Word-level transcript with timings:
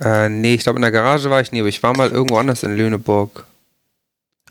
Äh, 0.00 0.28
nee, 0.28 0.54
ich 0.54 0.62
glaube 0.62 0.78
in 0.78 0.82
der 0.82 0.90
Garage 0.92 1.30
war 1.30 1.40
ich 1.40 1.52
nie, 1.52 1.60
aber 1.60 1.68
ich 1.68 1.82
war 1.82 1.96
mal 1.96 2.10
irgendwo 2.10 2.36
anders 2.36 2.62
in 2.62 2.76
Lüneburg. 2.76 3.46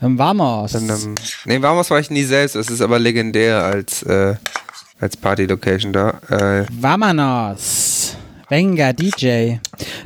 Im 0.01 0.17
Warmhaus. 0.17 0.73
In 0.73 0.89
einem, 0.89 1.15
nee, 1.45 1.61
Warmhaus 1.61 1.89
war 1.91 1.99
ich 1.99 2.09
nie 2.09 2.23
selbst, 2.23 2.55
es 2.55 2.69
ist 2.69 2.81
aber 2.81 2.99
legendär 2.99 3.63
als, 3.63 4.03
äh, 4.03 4.35
als 4.99 5.15
Party-Location 5.15 5.93
da. 5.93 6.19
Äh, 6.29 6.65
Vamanos. 6.71 8.17
Venga, 8.49 8.93
DJ. 8.93 9.55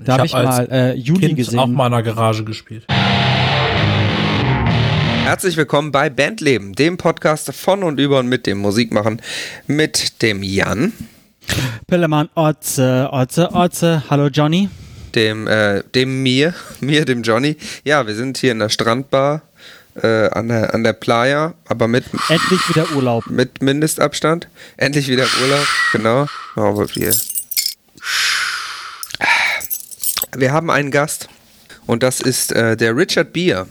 Da 0.03 0.13
habe 0.13 0.25
ich, 0.25 0.33
hab 0.33 0.45
als 0.45 0.69
mal 0.69 0.71
äh, 0.71 0.93
Juli 0.93 1.27
Kind 1.27 1.37
gesehen. 1.37 1.59
auch 1.59 1.67
mal 1.67 1.87
in 1.87 1.93
der 1.93 2.03
Garage 2.03 2.43
gespielt. 2.43 2.85
Herzlich 5.23 5.57
willkommen 5.57 5.91
bei 5.91 6.09
Bandleben, 6.09 6.73
dem 6.73 6.97
Podcast 6.97 7.53
von 7.53 7.83
und 7.83 7.99
über 7.99 8.19
und 8.19 8.27
mit 8.27 8.45
dem 8.45 8.59
Musikmachen, 8.59 9.21
mit 9.67 10.21
dem 10.21 10.43
Jan, 10.43 10.93
Pillemann, 11.87 12.29
Otze, 12.35 13.09
Otze, 13.11 13.49
Otze. 13.53 14.03
Hallo 14.09 14.27
Johnny. 14.27 14.69
Dem, 15.15 15.47
äh, 15.47 15.83
dem 15.95 16.23
mir, 16.23 16.53
mir, 16.79 17.05
dem 17.05 17.23
Johnny. 17.23 17.57
Ja, 17.83 18.07
wir 18.07 18.15
sind 18.15 18.37
hier 18.37 18.51
in 18.51 18.59
der 18.59 18.69
Strandbar 18.69 19.41
äh, 19.95 20.29
an, 20.29 20.47
der, 20.49 20.73
an 20.73 20.83
der 20.83 20.93
Playa, 20.93 21.53
aber 21.65 21.87
mit, 21.87 22.05
Endlich 22.29 22.69
wieder 22.69 22.91
Urlaub. 22.95 23.27
mit 23.27 23.61
Mindestabstand. 23.61 24.47
Endlich 24.77 25.07
wieder 25.07 25.25
Urlaub, 25.41 25.67
genau. 25.91 26.27
Aber 26.55 26.87
wir, 26.95 27.13
wir 30.35 30.51
haben 30.51 30.69
einen 30.69 30.91
Gast 30.91 31.29
und 31.85 32.03
das 32.03 32.21
ist 32.21 32.51
äh, 32.51 32.77
der 32.77 32.95
Richard 32.95 33.33
Beer. 33.33 33.67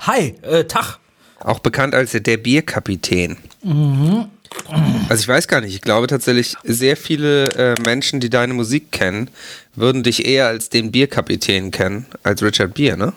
Hi, 0.00 0.34
äh, 0.42 0.64
Tag. 0.64 0.98
Auch 1.40 1.58
bekannt 1.58 1.94
als 1.94 2.12
der 2.12 2.36
Bierkapitän. 2.36 3.36
Also 5.08 5.22
ich 5.22 5.28
weiß 5.28 5.48
gar 5.48 5.60
nicht, 5.60 5.74
ich 5.74 5.80
glaube 5.80 6.06
tatsächlich, 6.06 6.56
sehr 6.64 6.96
viele 6.96 7.46
äh, 7.50 7.74
Menschen, 7.82 8.20
die 8.20 8.30
deine 8.30 8.54
Musik 8.54 8.92
kennen, 8.92 9.30
würden 9.74 10.02
dich 10.02 10.26
eher 10.26 10.46
als 10.46 10.68
den 10.68 10.92
Bierkapitän 10.92 11.70
kennen, 11.70 12.06
als 12.22 12.42
Richard 12.42 12.74
Beer, 12.74 12.96
ne? 12.96 13.12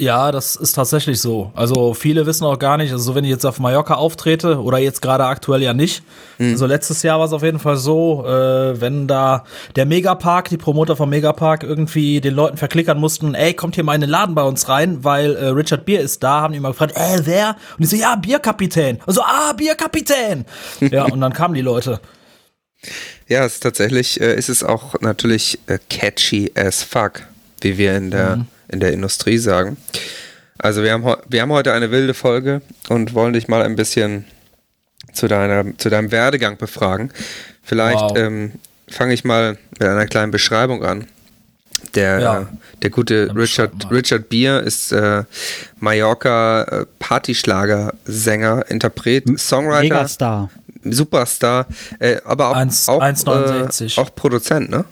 Ja, 0.00 0.32
das 0.32 0.56
ist 0.56 0.72
tatsächlich 0.72 1.20
so. 1.20 1.52
Also 1.54 1.92
viele 1.92 2.24
wissen 2.24 2.44
auch 2.44 2.58
gar 2.58 2.78
nicht, 2.78 2.90
also 2.90 3.04
so 3.04 3.14
wenn 3.14 3.24
ich 3.24 3.30
jetzt 3.30 3.44
auf 3.44 3.60
Mallorca 3.60 3.94
auftrete 3.94 4.58
oder 4.60 4.78
jetzt 4.78 5.02
gerade 5.02 5.26
aktuell 5.26 5.62
ja 5.62 5.74
nicht. 5.74 6.02
Also 6.40 6.64
letztes 6.64 7.02
Jahr 7.02 7.18
war 7.18 7.26
es 7.26 7.34
auf 7.34 7.42
jeden 7.42 7.58
Fall 7.58 7.76
so, 7.76 8.24
äh, 8.26 8.80
wenn 8.80 9.06
da 9.06 9.44
der 9.76 9.84
Megapark, 9.84 10.48
die 10.48 10.56
Promoter 10.56 10.96
vom 10.96 11.10
Megapark 11.10 11.64
irgendwie 11.64 12.22
den 12.22 12.34
Leuten 12.34 12.56
verklickern 12.56 12.98
mussten, 12.98 13.34
ey, 13.34 13.52
kommt 13.52 13.74
hier 13.74 13.84
mal 13.84 13.94
in 13.94 14.00
den 14.00 14.08
Laden 14.08 14.34
bei 14.34 14.42
uns 14.42 14.70
rein, 14.70 15.04
weil 15.04 15.36
äh, 15.36 15.48
Richard 15.48 15.84
Bier 15.84 16.00
ist 16.00 16.22
da, 16.22 16.40
haben 16.40 16.54
die 16.54 16.60
mal 16.60 16.70
gefragt, 16.70 16.96
äh, 16.96 17.20
wer? 17.24 17.56
Und 17.76 17.84
ich 17.84 17.90
so, 17.90 17.96
ja, 17.96 18.16
Bierkapitän. 18.16 19.00
Und 19.04 19.12
so, 19.12 19.22
ah, 19.22 19.52
Bierkapitän. 19.52 20.46
ja, 20.80 21.04
und 21.04 21.20
dann 21.20 21.34
kamen 21.34 21.52
die 21.52 21.60
Leute. 21.60 22.00
Ja, 23.28 23.44
es 23.44 23.54
ist 23.54 23.62
tatsächlich, 23.62 24.18
äh, 24.18 24.34
ist 24.34 24.48
es 24.48 24.64
auch 24.64 24.98
natürlich 25.02 25.58
äh, 25.66 25.78
catchy 25.90 26.52
as 26.54 26.82
fuck, 26.82 27.22
wie 27.60 27.76
wir 27.76 27.98
in 27.98 28.10
der, 28.10 28.46
in 28.70 28.80
der 28.80 28.92
Industrie 28.92 29.38
sagen. 29.38 29.76
Also 30.58 30.82
wir 30.82 30.92
haben, 30.92 31.04
wir 31.28 31.42
haben 31.42 31.52
heute 31.52 31.72
eine 31.72 31.90
wilde 31.90 32.14
Folge 32.14 32.60
und 32.88 33.14
wollen 33.14 33.32
dich 33.32 33.48
mal 33.48 33.62
ein 33.62 33.76
bisschen 33.76 34.24
zu, 35.12 35.26
deiner, 35.26 35.76
zu 35.78 35.88
deinem 35.90 36.10
Werdegang 36.12 36.56
befragen. 36.58 37.10
Vielleicht 37.62 38.00
Wow. 38.00 38.16
ähm, 38.18 38.52
fange 38.88 39.14
ich 39.14 39.24
mal 39.24 39.56
mit 39.78 39.82
einer 39.88 40.06
kleinen 40.06 40.30
Beschreibung 40.32 40.84
an. 40.84 41.06
Der, 41.94 42.20
Ja. 42.20 42.48
der 42.82 42.90
gute 42.90 43.32
Richard. 43.34 43.90
Richard 43.90 44.28
Beer 44.28 44.60
ist 44.62 44.92
äh, 44.92 45.24
Mallorca 45.78 46.62
äh, 46.64 46.86
Partyschlager-Sänger, 46.98 48.64
Interpret, 48.68 49.24
Songwriter, 49.38 49.82
Megastar. 49.94 50.50
Superstar, 50.84 51.66
äh, 51.98 52.18
aber 52.24 52.50
auch, 52.50 52.56
Eins- 52.56 52.88
auch, 52.88 53.00
1,69. 53.02 53.96
äh, 53.98 54.00
auch 54.00 54.14
Produzent, 54.14 54.70
ne? 54.70 54.84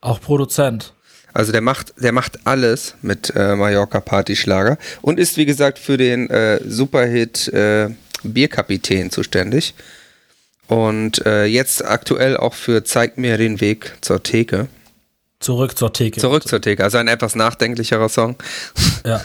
Auch 0.00 0.20
Produzent. 0.20 0.92
Also 1.32 1.52
der 1.52 1.60
macht, 1.60 1.94
der 1.98 2.12
macht 2.12 2.40
alles 2.46 2.94
mit 3.02 3.32
äh, 3.34 3.56
Mallorca 3.56 4.00
Partyschlager 4.00 4.78
und 5.00 5.18
ist 5.18 5.36
wie 5.36 5.46
gesagt 5.46 5.78
für 5.78 5.96
den 5.96 6.28
äh, 6.30 6.60
Superhit 6.66 7.48
äh, 7.48 7.88
Bierkapitän 8.22 9.10
zuständig. 9.10 9.74
Und 10.68 11.24
äh, 11.26 11.44
jetzt 11.44 11.84
aktuell 11.84 12.36
auch 12.36 12.54
für 12.54 12.84
Zeig 12.84 13.18
mir 13.18 13.36
den 13.36 13.60
Weg 13.60 13.94
zur 14.00 14.22
Theke. 14.22 14.68
Zurück 15.40 15.76
zur 15.76 15.92
Theke. 15.92 16.20
Zurück 16.20 16.46
zur 16.46 16.60
Theke. 16.60 16.84
Also 16.84 16.98
ein 16.98 17.08
etwas 17.08 17.34
nachdenklicherer 17.34 18.08
Song. 18.08 18.36
Ja. 19.04 19.22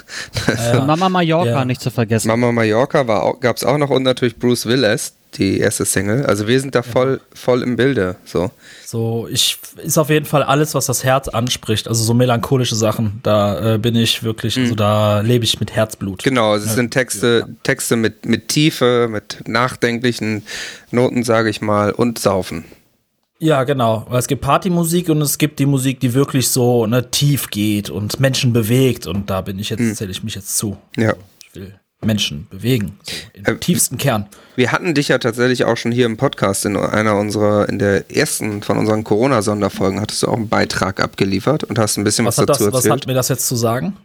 Und 0.73 0.88
Mama 0.88 1.09
Mallorca 1.09 1.50
Ja. 1.51 1.66
nicht 1.66 1.79
zu 1.79 1.91
vergessen. 1.91 2.28
Mama 2.28 2.51
Mallorca 2.51 3.07
war 3.07 3.23
auch, 3.23 3.40
gab's 3.40 3.63
auch 3.63 3.78
noch 3.78 3.91
und 3.91 4.01
natürlich 4.03 4.38
Bruce 4.38 4.66
Willis, 4.66 5.13
die 5.35 5.59
erste 5.59 5.85
Single. 5.85 6.25
Also 6.25 6.47
wir 6.47 6.59
sind 6.59 6.75
da 6.75 6.81
voll, 6.81 7.21
voll 7.33 7.61
im 7.61 7.75
Bilde. 7.75 8.15
So. 8.25 8.51
So, 8.85 9.27
ich 9.29 9.57
ist 9.83 9.97
auf 9.97 10.09
jeden 10.09 10.25
Fall 10.25 10.43
alles, 10.43 10.73
was 10.73 10.85
das 10.85 11.03
Herz 11.03 11.27
anspricht. 11.27 11.88
Also 11.88 12.03
so 12.03 12.13
melancholische 12.13 12.75
Sachen. 12.75 13.19
Da 13.23 13.75
äh, 13.75 13.77
bin 13.77 13.95
ich 13.95 14.23
wirklich, 14.23 14.57
also 14.57 14.75
da 14.75 15.21
lebe 15.21 15.43
ich 15.43 15.59
mit 15.59 15.75
Herzblut. 15.75 16.23
Genau, 16.23 16.55
es 16.55 16.73
sind 16.73 16.91
Texte, 16.91 17.47
Texte 17.63 17.95
mit, 17.95 18.25
mit 18.25 18.47
Tiefe, 18.47 19.07
mit 19.09 19.43
nachdenklichen 19.47 20.43
Noten, 20.91 21.23
sage 21.23 21.49
ich 21.49 21.61
mal, 21.61 21.91
und 21.91 22.19
Saufen. 22.19 22.66
Ja, 23.39 23.66
genau. 23.66 24.05
Weil 24.09 24.19
es 24.19 24.27
gibt 24.27 24.41
Partymusik 24.41 25.09
und 25.09 25.21
es 25.21 25.37
gibt 25.37 25.59
die 25.59 25.67
Musik, 25.67 25.99
die 25.99 26.13
wirklich 26.13 26.49
so 26.49 26.87
ne, 26.87 27.11
tief 27.11 27.51
geht 27.51 27.89
und 27.89 28.19
Menschen 28.19 28.51
bewegt. 28.51 29.05
Und 29.05 29.29
da 29.29 29.41
bin 29.41 29.59
ich 29.59 29.69
jetzt, 29.69 29.95
zähle 29.95 30.11
ich 30.11 30.23
mich 30.23 30.33
jetzt 30.33 30.57
zu. 30.57 30.77
Ja. 30.95 31.13
Ich 31.45 31.55
will 31.55 31.79
Menschen 32.02 32.47
bewegen. 32.50 33.00
So, 33.06 33.13
Im 33.34 33.46
Äh, 33.46 33.58
tiefsten 33.58 33.97
Kern. 33.97 34.28
Wir 34.56 34.72
hatten 34.72 34.94
dich 34.94 35.08
ja 35.08 35.18
tatsächlich 35.18 35.66
auch 35.66 35.78
schon 35.78 35.91
hier 35.91 36.06
im 36.06 36.18
Podcast 36.18 36.66
in 36.66 36.78
einer 36.78 37.16
unserer, 37.18 37.68
in 37.69 37.80
der 37.80 38.09
ersten 38.16 38.62
von 38.62 38.78
unseren 38.78 39.03
Corona-Sonderfolgen 39.03 40.00
hattest 40.00 40.24
du 40.24 40.28
auch 40.28 40.35
einen 40.35 40.47
Beitrag 40.50 41.00
abgeliefert 41.02 41.63
und 41.63 41.80
hast 41.80 41.97
ein 41.97 42.03
bisschen 42.03 42.25
was, 42.25 42.38
Was 42.38 42.41
hat, 42.44 42.50
das, 42.50 42.58
dazu 42.59 42.68
was 42.72 42.85
erzählt. 42.85 43.02
hat 43.02 43.08
mir 43.08 43.13
das 43.13 43.30
jetzt 43.30 43.47
zu 43.47 43.56
sagen? 43.56 43.97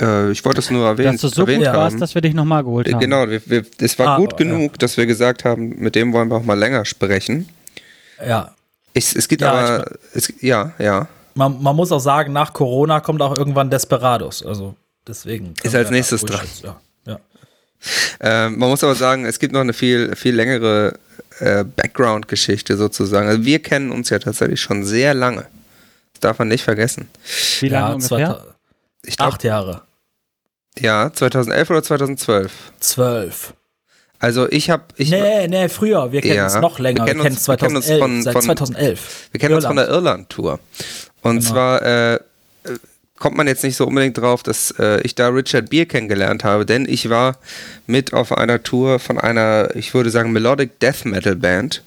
äh, 0.00 0.30
ich 0.30 0.44
wollte 0.44 0.60
es 0.60 0.70
nur 0.70 0.86
erwähnen, 0.86 1.12
Dass 1.12 1.22
du 1.22 1.28
so 1.28 1.42
erwähnt 1.42 1.64
gut 1.64 1.72
warst, 1.72 1.94
haben. 1.94 2.00
dass 2.00 2.14
wir 2.14 2.20
dich 2.22 2.34
nochmal 2.34 2.62
geholt 2.64 2.92
haben. 2.92 3.00
Genau, 3.00 3.28
wir, 3.28 3.40
wir, 3.46 3.64
es 3.78 3.98
war 3.98 4.08
Ah, 4.08 4.16
gut 4.18 4.32
ja. 4.32 4.36
genug, 4.38 4.78
dass 4.78 4.96
wir 4.98 5.06
gesagt 5.06 5.44
haben, 5.46 5.70
mit 5.78 5.94
dem 5.94 6.12
wollen 6.12 6.28
wir 6.30 6.36
auch 6.36 6.44
mal 6.44 6.58
länger 6.58 6.84
sprechen. 6.84 7.48
Ja. 8.26 8.54
Es, 8.92 9.14
es 9.16 9.26
gibt 9.28 9.40
Ja, 9.42 9.52
aber, 9.52 9.90
es, 10.12 10.32
ja, 10.40 10.72
ja. 10.78 11.08
Man, 11.34 11.62
man 11.62 11.74
muss 11.76 11.92
auch 11.92 11.98
sagen, 12.00 12.32
nach 12.34 12.52
Corona 12.52 13.00
kommt 13.00 13.20
auch 13.22 13.36
irgendwann 13.36 13.68
Desperados. 13.70 14.44
Also 14.44 14.74
deswegen. 15.06 15.54
Ist 15.62 15.74
als 15.74 15.90
nächstes 15.90 16.22
dran. 16.22 16.40
jetzt, 16.44 16.62
Ja. 16.64 16.78
Ähm, 18.20 18.58
man 18.58 18.68
muss 18.68 18.82
aber 18.84 18.94
sagen, 18.94 19.24
es 19.26 19.38
gibt 19.38 19.52
noch 19.52 19.60
eine 19.60 19.72
viel, 19.72 20.14
viel 20.16 20.34
längere 20.34 20.98
äh, 21.40 21.64
Background-Geschichte 21.64 22.76
sozusagen. 22.76 23.28
Also 23.28 23.44
wir 23.44 23.60
kennen 23.62 23.90
uns 23.90 24.10
ja 24.10 24.18
tatsächlich 24.18 24.60
schon 24.60 24.84
sehr 24.84 25.14
lange. 25.14 25.46
Das 26.14 26.20
darf 26.20 26.38
man 26.38 26.48
nicht 26.48 26.64
vergessen. 26.64 27.08
Wie 27.60 27.68
lange 27.68 27.88
ja, 27.88 27.94
ungefähr? 27.94 28.44
Ich 29.04 29.16
glaube, 29.16 29.32
Acht 29.32 29.44
Jahre. 29.44 29.82
ja, 30.78 31.12
2011 31.12 31.70
oder 31.70 31.82
2012. 31.82 32.52
Zwölf. 32.80 33.52
Also 34.18 34.50
ich 34.50 34.70
habe, 34.70 34.84
ich, 34.96 35.10
Nee, 35.10 35.46
nee, 35.46 35.68
früher. 35.68 36.10
Wir 36.10 36.22
kennen 36.22 36.36
Ja, 36.36 36.44
uns 36.46 36.54
noch 36.56 36.78
länger. 36.78 37.04
wir 37.04 37.12
kennen 37.12 37.20
uns- 37.20 37.46
wir 37.46 37.56
kennen 37.58 37.76
uns 37.76 37.84
2011. 37.86 38.00
von- 38.00 38.22
seit 38.22 38.32
von- 38.32 38.42
2011. 38.42 39.28
wir 39.30 39.40
kennen 39.40 39.54
uns 39.54 39.66
von 39.66 39.76
Irland. 39.76 39.88
der 39.90 39.94
Irland-Tour. 39.94 40.60
Und 41.20 41.38
Genau. 41.40 41.50
zwar 41.50 41.82
äh, 41.82 42.18
kommt 43.18 43.36
man 43.36 43.46
jetzt 43.46 43.64
nicht 43.64 43.76
so 43.76 43.86
unbedingt 43.86 44.18
drauf, 44.18 44.42
dass 44.42 44.72
äh, 44.78 45.00
ich 45.02 45.14
da 45.14 45.28
Richard 45.28 45.70
Beer 45.70 45.86
kennengelernt 45.86 46.44
habe, 46.44 46.66
denn 46.66 46.86
ich 46.88 47.08
war 47.08 47.38
mit 47.86 48.12
auf 48.12 48.36
einer 48.36 48.62
Tour 48.62 48.98
von 48.98 49.18
einer, 49.18 49.74
ich 49.74 49.94
würde 49.94 50.10
sagen, 50.10 50.32
Melodic 50.32 50.78
Death 50.80 51.04
Metal 51.04 51.36
Band 51.36 51.82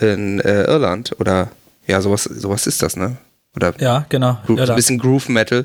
in 0.00 0.40
äh, 0.40 0.64
Irland 0.64 1.16
oder 1.18 1.48
ja, 1.86 2.00
sowas, 2.00 2.24
sowas 2.24 2.66
ist 2.66 2.82
das, 2.82 2.96
ne? 2.96 3.16
Oder 3.56 3.72
Ja, 3.78 4.04
genau. 4.08 4.38
Gro- 4.46 4.56
so 4.64 4.72
ein 4.72 4.76
bisschen 4.76 4.98
Groove 4.98 5.30
Metal. 5.30 5.64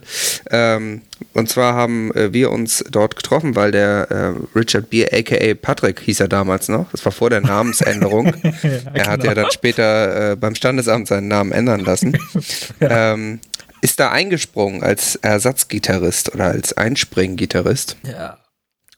Ähm, 0.50 1.02
und 1.34 1.50
zwar 1.50 1.74
haben 1.76 2.14
äh, 2.16 2.32
wir 2.34 2.50
uns 2.52 2.84
dort 2.90 3.16
getroffen, 3.18 3.56
weil 3.56 3.72
der 3.72 4.08
äh, 4.10 4.58
Richard 4.58 4.90
Beer, 4.90 5.10
aka 5.12 5.54
Patrick, 5.54 6.00
hieß 6.00 6.22
er 6.22 6.28
damals 6.30 6.70
noch. 6.70 6.90
Das 6.92 7.04
war 7.06 7.12
vor 7.12 7.30
der 7.30 7.42
Namensänderung. 7.42 8.34
er 8.94 9.08
hat 9.08 9.24
ja 9.24 9.34
dann 9.36 9.52
später 9.52 10.32
äh, 10.32 10.36
beim 10.36 10.56
Standesamt 10.56 11.08
seinen 11.08 11.28
Namen 11.28 11.52
ändern 11.52 11.82
lassen. 11.82 12.18
ähm, 12.80 13.40
ist 13.84 14.00
da 14.00 14.12
eingesprungen 14.12 14.82
als 14.82 15.18
Ersatzgitarrist 15.18 16.34
oder 16.34 16.46
als 16.46 16.72
Einspringgitarrist. 16.72 17.98
Ja. 18.10 18.38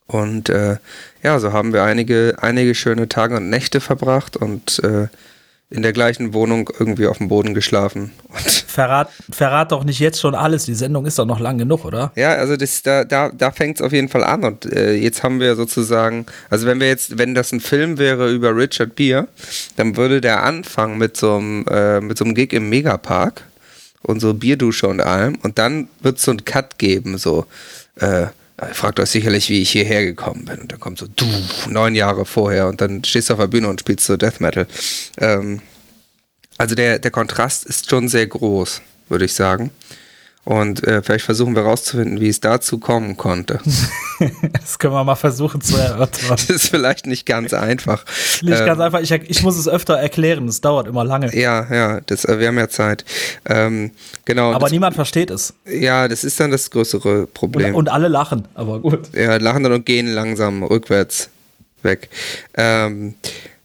Und 0.05 0.49
äh, 0.49 0.77
ja, 1.23 1.39
so 1.39 1.51
haben 1.51 1.73
wir 1.73 1.83
einige, 1.83 2.35
einige 2.39 2.75
schöne 2.75 3.09
Tage 3.09 3.37
und 3.37 3.49
Nächte 3.49 3.81
verbracht 3.81 4.37
und 4.37 4.77
äh, 4.83 5.07
in 5.71 5.81
der 5.81 5.91
gleichen 5.91 6.35
Wohnung 6.35 6.69
irgendwie 6.77 7.07
auf 7.07 7.17
dem 7.17 7.29
Boden 7.29 7.55
geschlafen. 7.55 8.11
Und 8.29 8.51
Verrat, 8.67 9.09
verrat 9.31 9.71
doch 9.71 9.83
nicht 9.83 9.99
jetzt 9.99 10.21
schon 10.21 10.35
alles. 10.35 10.65
Die 10.65 10.75
Sendung 10.75 11.07
ist 11.07 11.17
doch 11.17 11.25
noch 11.25 11.39
lang 11.39 11.57
genug, 11.57 11.83
oder? 11.83 12.11
Ja, 12.15 12.35
also 12.35 12.55
das, 12.55 12.83
da, 12.83 13.03
da, 13.05 13.31
da 13.35 13.49
fängt 13.49 13.77
es 13.77 13.81
auf 13.81 13.91
jeden 13.91 14.09
Fall 14.09 14.23
an. 14.23 14.43
Und 14.43 14.71
äh, 14.71 14.93
jetzt 14.93 15.23
haben 15.23 15.39
wir 15.39 15.55
sozusagen, 15.55 16.27
also 16.51 16.67
wenn 16.67 16.79
wir 16.79 16.87
jetzt, 16.87 17.17
wenn 17.17 17.33
das 17.33 17.51
ein 17.51 17.59
Film 17.59 17.97
wäre 17.97 18.31
über 18.31 18.55
Richard 18.55 18.93
Beer, 18.95 19.27
dann 19.77 19.97
würde 19.97 20.21
der 20.21 20.43
anfangen 20.43 20.99
mit 20.99 21.17
so 21.17 21.37
einem, 21.37 21.65
äh, 21.67 22.01
mit 22.01 22.19
so 22.19 22.25
einem 22.25 22.35
Gig 22.35 22.53
im 22.53 22.69
Megapark 22.69 23.45
so 24.19 24.33
Bierdusche 24.33 24.87
und 24.87 25.01
allem. 25.01 25.35
Und 25.43 25.57
dann 25.57 25.87
wird 26.01 26.17
es 26.17 26.23
so 26.23 26.31
einen 26.31 26.45
Cut 26.45 26.77
geben, 26.77 27.17
so, 27.17 27.45
äh, 27.99 28.27
ihr 28.61 28.73
fragt 28.73 28.99
euch 28.99 29.09
sicherlich, 29.09 29.49
wie 29.49 29.61
ich 29.61 29.71
hierher 29.71 30.05
gekommen 30.05 30.45
bin. 30.45 30.59
Und 30.59 30.71
dann 30.71 30.79
kommt 30.79 30.97
so, 30.97 31.07
du, 31.07 31.25
neun 31.69 31.95
Jahre 31.95 32.25
vorher 32.25 32.67
und 32.67 32.79
dann 32.81 33.03
stehst 33.03 33.29
du 33.29 33.33
auf 33.33 33.39
der 33.39 33.47
Bühne 33.47 33.67
und 33.67 33.81
spielst 33.81 34.05
so 34.05 34.17
Death 34.17 34.39
Metal. 34.39 34.67
Ähm, 35.17 35.61
Also 36.57 36.73
der, 36.73 36.99
der 36.99 37.11
Kontrast 37.11 37.65
ist 37.65 37.89
schon 37.89 38.07
sehr 38.07 38.27
groß, 38.27 38.81
würde 39.09 39.25
ich 39.25 39.33
sagen. 39.33 39.71
Und 40.45 40.83
äh, 40.83 41.01
vielleicht 41.01 41.25
versuchen 41.25 41.55
wir 41.55 41.63
rauszufinden, 41.63 42.21
wie 42.21 42.29
es 42.29 42.39
dazu 42.39 42.77
kommen 42.77 43.17
konnte. 43.17 43.59
das 44.61 44.77
können 44.77 44.93
wir 44.93 45.03
mal 45.03 45.15
versuchen 45.15 45.59
zu 45.59 45.75
erörtern. 45.75 46.29
Das 46.29 46.51
ist 46.51 46.69
vielleicht 46.69 47.07
nicht 47.07 47.25
ganz 47.25 47.51
einfach. 47.51 48.05
Nicht 48.43 48.59
ähm, 48.59 48.65
ganz 48.67 48.79
einfach. 48.79 49.01
Ich, 49.01 49.11
ich 49.11 49.41
muss 49.41 49.57
es 49.57 49.67
öfter 49.67 49.95
erklären. 49.95 50.47
Es 50.47 50.61
dauert 50.61 50.87
immer 50.87 51.03
lange. 51.03 51.35
Ja, 51.35 51.65
ja. 51.73 51.99
Das, 52.05 52.25
äh, 52.25 52.39
wir 52.39 52.49
haben 52.49 52.59
ja 52.59 52.69
Zeit. 52.69 53.05
Ähm, 53.45 53.89
genau. 54.25 54.51
Aber 54.51 54.65
das, 54.65 54.71
niemand 54.71 54.95
versteht 54.95 55.31
es. 55.31 55.55
Ja, 55.65 56.07
das 56.07 56.23
ist 56.23 56.39
dann 56.39 56.51
das 56.51 56.69
größere 56.69 57.25
Problem. 57.25 57.69
Und, 57.69 57.87
und 57.87 57.89
alle 57.89 58.07
lachen. 58.07 58.47
Aber 58.53 58.79
gut. 58.79 59.09
Ja, 59.15 59.37
lachen 59.37 59.63
dann 59.63 59.73
und 59.73 59.85
gehen 59.87 60.05
langsam 60.05 60.61
rückwärts 60.61 61.29
weg. 61.81 62.09
Ähm, 62.53 63.15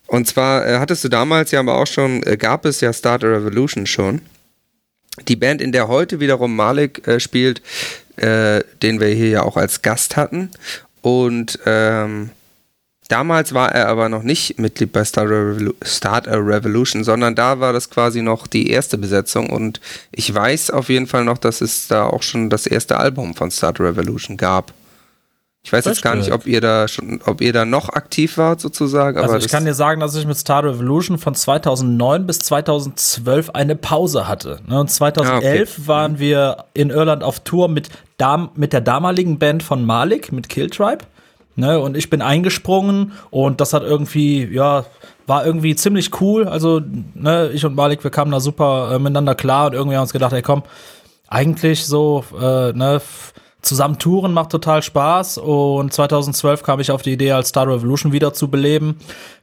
und 0.06 0.26
zwar 0.26 0.66
äh, 0.66 0.78
hattest 0.78 1.04
du 1.04 1.10
damals 1.10 1.50
ja 1.50 1.60
aber 1.60 1.76
auch 1.76 1.86
schon, 1.86 2.22
äh, 2.22 2.38
gab 2.38 2.64
es 2.64 2.80
ja 2.80 2.90
Start 2.94 3.22
a 3.22 3.26
Revolution 3.26 3.86
schon. 3.86 4.22
Die 5.28 5.36
Band, 5.36 5.60
in 5.60 5.72
der 5.72 5.88
heute 5.88 6.20
wiederum 6.20 6.56
Malik 6.56 7.06
äh, 7.06 7.20
spielt, 7.20 7.62
äh, 8.16 8.60
den 8.82 9.00
wir 9.00 9.08
hier 9.08 9.28
ja 9.28 9.42
auch 9.42 9.56
als 9.56 9.82
Gast 9.82 10.16
hatten. 10.16 10.50
Und 11.02 11.58
ähm, 11.66 12.30
damals 13.08 13.54
war 13.54 13.72
er 13.72 13.88
aber 13.88 14.08
noch 14.08 14.22
nicht 14.22 14.58
Mitglied 14.58 14.92
bei 14.92 15.04
Start 15.04 15.30
a, 15.30 15.56
Start 15.84 16.28
a 16.28 16.36
Revolution, 16.36 17.04
sondern 17.04 17.34
da 17.34 17.60
war 17.60 17.72
das 17.72 17.90
quasi 17.90 18.22
noch 18.22 18.46
die 18.46 18.70
erste 18.70 18.98
Besetzung. 18.98 19.50
Und 19.50 19.80
ich 20.12 20.32
weiß 20.32 20.70
auf 20.70 20.88
jeden 20.88 21.06
Fall 21.06 21.24
noch, 21.24 21.38
dass 21.38 21.60
es 21.60 21.88
da 21.88 22.04
auch 22.04 22.22
schon 22.22 22.50
das 22.50 22.66
erste 22.66 22.98
Album 22.98 23.34
von 23.34 23.50
Start 23.50 23.80
a 23.80 23.84
Revolution 23.84 24.36
gab. 24.36 24.72
Ich 25.62 25.72
weiß 25.74 25.84
jetzt 25.84 26.00
gar 26.00 26.14
nicht, 26.14 26.32
ob 26.32 26.46
ihr 26.46 26.62
da 26.62 26.88
schon, 26.88 27.20
ob 27.26 27.42
ihr 27.42 27.52
da 27.52 27.66
noch 27.66 27.90
aktiv 27.90 28.38
wart 28.38 28.60
sozusagen. 28.60 29.18
also 29.18 29.36
ich 29.36 29.48
kann 29.48 29.66
dir 29.66 29.74
sagen, 29.74 30.00
dass 30.00 30.14
ich 30.14 30.26
mit 30.26 30.38
Star 30.38 30.64
Revolution 30.64 31.18
von 31.18 31.34
2009 31.34 32.26
bis 32.26 32.38
2012 32.40 33.50
eine 33.50 33.76
Pause 33.76 34.26
hatte. 34.26 34.60
Ne, 34.66 34.80
und 34.80 34.90
2011 34.90 35.28
ah, 35.28 35.72
okay. 35.76 35.86
waren 35.86 36.18
wir 36.18 36.64
in 36.72 36.88
Irland 36.88 37.22
auf 37.22 37.40
Tour 37.40 37.68
mit, 37.68 37.90
Dam 38.16 38.50
mit 38.54 38.72
der 38.72 38.80
damaligen 38.80 39.38
Band 39.38 39.62
von 39.62 39.84
Malik, 39.84 40.32
mit 40.32 40.48
Killtribe. 40.48 41.04
Ne, 41.56 41.78
und 41.78 41.94
ich 41.94 42.08
bin 42.08 42.22
eingesprungen 42.22 43.12
und 43.28 43.60
das 43.60 43.74
hat 43.74 43.82
irgendwie, 43.82 44.46
ja, 44.46 44.86
war 45.26 45.44
irgendwie 45.44 45.76
ziemlich 45.76 46.20
cool. 46.22 46.48
Also, 46.48 46.80
ne, 47.14 47.50
ich 47.52 47.66
und 47.66 47.74
Malik, 47.74 48.02
wir 48.02 48.10
kamen 48.10 48.30
da 48.30 48.40
super 48.40 48.92
äh, 48.92 48.98
miteinander 48.98 49.34
klar 49.34 49.66
und 49.66 49.74
irgendwie 49.74 49.96
haben 49.96 50.02
uns 50.02 50.12
gedacht, 50.14 50.32
ey 50.32 50.40
komm, 50.40 50.62
eigentlich 51.28 51.84
so, 51.84 52.24
äh, 52.40 52.72
ne, 52.72 53.02
zusammen 53.62 53.98
touren 53.98 54.32
macht 54.32 54.50
total 54.50 54.82
Spaß 54.82 55.38
und 55.38 55.92
2012 55.92 56.62
kam 56.62 56.80
ich 56.80 56.90
auf 56.90 57.02
die 57.02 57.12
Idee, 57.12 57.32
als 57.32 57.48
Star 57.50 57.68
Revolution 57.68 58.12
wieder 58.12 58.32
zu 58.32 58.48
beleben. 58.48 58.98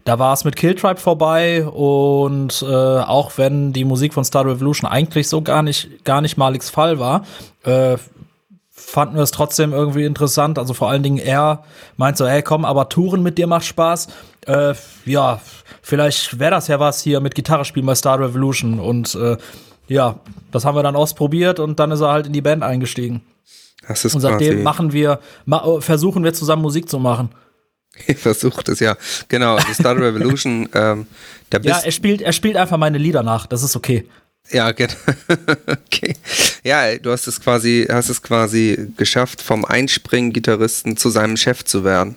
Da 0.06 0.20
war 0.20 0.34
es 0.34 0.44
mit 0.44 0.56
Killtribe 0.56 1.00
vorbei 1.00 1.66
und 1.66 2.62
äh, 2.62 2.66
auch 2.66 3.38
wenn 3.38 3.74
die 3.74 3.86
Musik 3.86 4.14
von 4.14 4.24
Star 4.24 4.46
Revolution 4.46 4.90
eigentlich 4.90 5.30
so 5.30 5.42
gar 5.42 5.62
nicht, 5.62 6.04
gar 6.04 6.22
nicht 6.22 6.38
Maliks 6.38 6.70
Fall 6.70 7.00
war, 7.00 7.26
äh, 7.64 7.98
fanden 8.72 9.16
wir 9.16 9.24
es 9.24 9.32
trotzdem 9.32 9.74
irgendwie 9.74 10.06
interessant. 10.06 10.58
Also 10.58 10.74
vor 10.74 10.90
allen 10.90 11.04
Dingen 11.04 11.18
er 11.18 11.64
meint 11.98 12.18
so, 12.18 12.28
hey 12.28 12.42
komm, 12.42 12.66
aber 12.66 12.90
Touren 12.90 13.22
mit 13.22 13.38
dir 13.38 13.48
macht 13.48 13.66
Spaß. 13.66 14.08
Äh, 14.46 14.74
ja, 15.06 15.42
vielleicht 15.82 16.40
wäre 16.40 16.52
das 16.52 16.68
ja 16.68 16.80
was 16.80 17.02
hier 17.02 17.20
mit 17.20 17.36
Gitarre 17.36 17.66
spielen 17.66 17.86
bei 17.86 17.96
Star 17.96 18.20
Revolution 18.20 18.80
und 18.80 19.14
äh, 19.16 19.38
ja, 19.88 20.16
das 20.52 20.66
haben 20.66 20.76
wir 20.76 20.84
dann 20.84 20.96
ausprobiert 20.96 21.60
und 21.60 21.80
dann 21.80 21.92
ist 21.92 22.02
er 22.02 22.12
halt 22.12 22.28
in 22.28 22.34
die 22.34 22.42
Band 22.42 22.64
eingestiegen. 22.64 23.22
Das 23.88 24.04
ist 24.04 24.16
und 24.16 24.22
seitdem 24.22 24.64
machen 24.64 24.92
wir, 24.92 25.20
ma 25.46 25.80
versuchen 25.80 26.24
wir 26.24 26.34
zusammen 26.34 26.62
Musik 26.62 26.90
zu 26.90 27.00
machen. 27.00 27.30
Versucht 28.18 28.70
es, 28.70 28.80
ja. 28.80 28.96
Genau, 29.28 29.56
also 29.56 29.74
Star 29.74 29.96
Revolution, 29.96 30.70
ähm, 30.74 31.08
Ja, 31.64 31.80
er 31.80 31.92
spielt, 31.92 32.22
er 32.22 32.34
spielt 32.34 32.58
einfach 32.58 32.78
meine 32.78 32.98
Lieder 32.98 33.24
nach, 33.24 33.48
das 33.48 33.64
ist 33.64 33.76
okay. 33.76 34.08
Ja, 34.52 34.72
genau. 34.72 34.94
okay. 35.68 36.16
Ja, 36.64 36.98
du 36.98 37.12
hast 37.12 37.28
es 37.28 37.42
quasi, 37.42 37.88
hast 37.90 38.10
es 38.10 38.22
quasi 38.22 38.92
geschafft, 38.96 39.42
vom 39.42 39.66
Einspringen-Gitarristen 39.66 40.96
zu 40.96 41.10
seinem 41.10 41.36
Chef 41.38 41.66
zu 41.66 41.84
werden. 41.84 42.16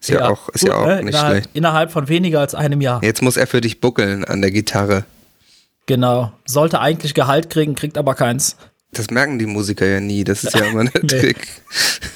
Ist 0.00 0.08
ja, 0.08 0.20
ja 0.20 0.28
auch, 0.30 0.48
ist 0.50 0.60
gut, 0.60 0.70
ja 0.70 0.76
auch 0.76 0.86
ne? 0.86 0.96
nicht 1.02 1.08
innerhalb, 1.08 1.32
schlecht. 1.32 1.50
Innerhalb 1.52 1.92
von 1.92 2.08
weniger 2.08 2.40
als 2.40 2.54
einem 2.54 2.80
Jahr. 2.80 3.02
Jetzt 3.02 3.20
muss 3.20 3.36
er 3.36 3.46
für 3.46 3.60
dich 3.60 3.80
buckeln 3.80 4.24
an 4.24 4.40
der 4.40 4.50
Gitarre. 4.50 5.04
Genau. 5.84 6.32
Sollte 6.46 6.80
eigentlich 6.80 7.12
Gehalt 7.12 7.50
kriegen, 7.50 7.74
kriegt 7.74 7.98
aber 7.98 8.14
keins. 8.14 8.56
Das 8.92 9.08
merken 9.10 9.38
die 9.38 9.46
Musiker 9.46 9.86
ja 9.86 10.00
nie, 10.00 10.24
das 10.24 10.42
ist 10.42 10.54
ja 10.54 10.64
immer 10.64 10.84
der 10.90 11.06
Trick. 11.06 11.46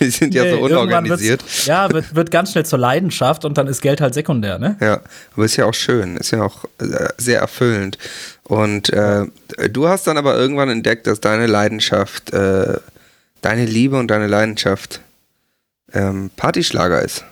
Die 0.00 0.10
sind 0.10 0.34
ja 0.34 0.42
nee, 0.42 0.50
so 0.50 0.58
unorganisiert. 0.58 1.44
Ja, 1.66 1.88
wird, 1.92 2.16
wird 2.16 2.30
ganz 2.32 2.50
schnell 2.50 2.66
zur 2.66 2.80
Leidenschaft 2.80 3.44
und 3.44 3.56
dann 3.56 3.68
ist 3.68 3.80
Geld 3.80 4.00
halt 4.00 4.12
sekundär, 4.14 4.58
ne? 4.58 4.76
Ja, 4.80 5.00
aber 5.34 5.44
ist 5.44 5.56
ja 5.56 5.66
auch 5.66 5.74
schön, 5.74 6.16
ist 6.16 6.32
ja 6.32 6.42
auch 6.42 6.64
äh, 6.80 7.08
sehr 7.16 7.38
erfüllend. 7.38 7.98
Und 8.42 8.90
äh, 8.92 9.26
du 9.70 9.88
hast 9.88 10.08
dann 10.08 10.18
aber 10.18 10.36
irgendwann 10.36 10.68
entdeckt, 10.68 11.06
dass 11.06 11.20
deine 11.20 11.46
Leidenschaft, 11.46 12.32
äh, 12.32 12.78
deine 13.40 13.66
Liebe 13.66 13.96
und 13.96 14.08
deine 14.08 14.26
Leidenschaft 14.26 15.00
ähm, 15.92 16.30
Partyschlager 16.36 17.02
ist. 17.02 17.24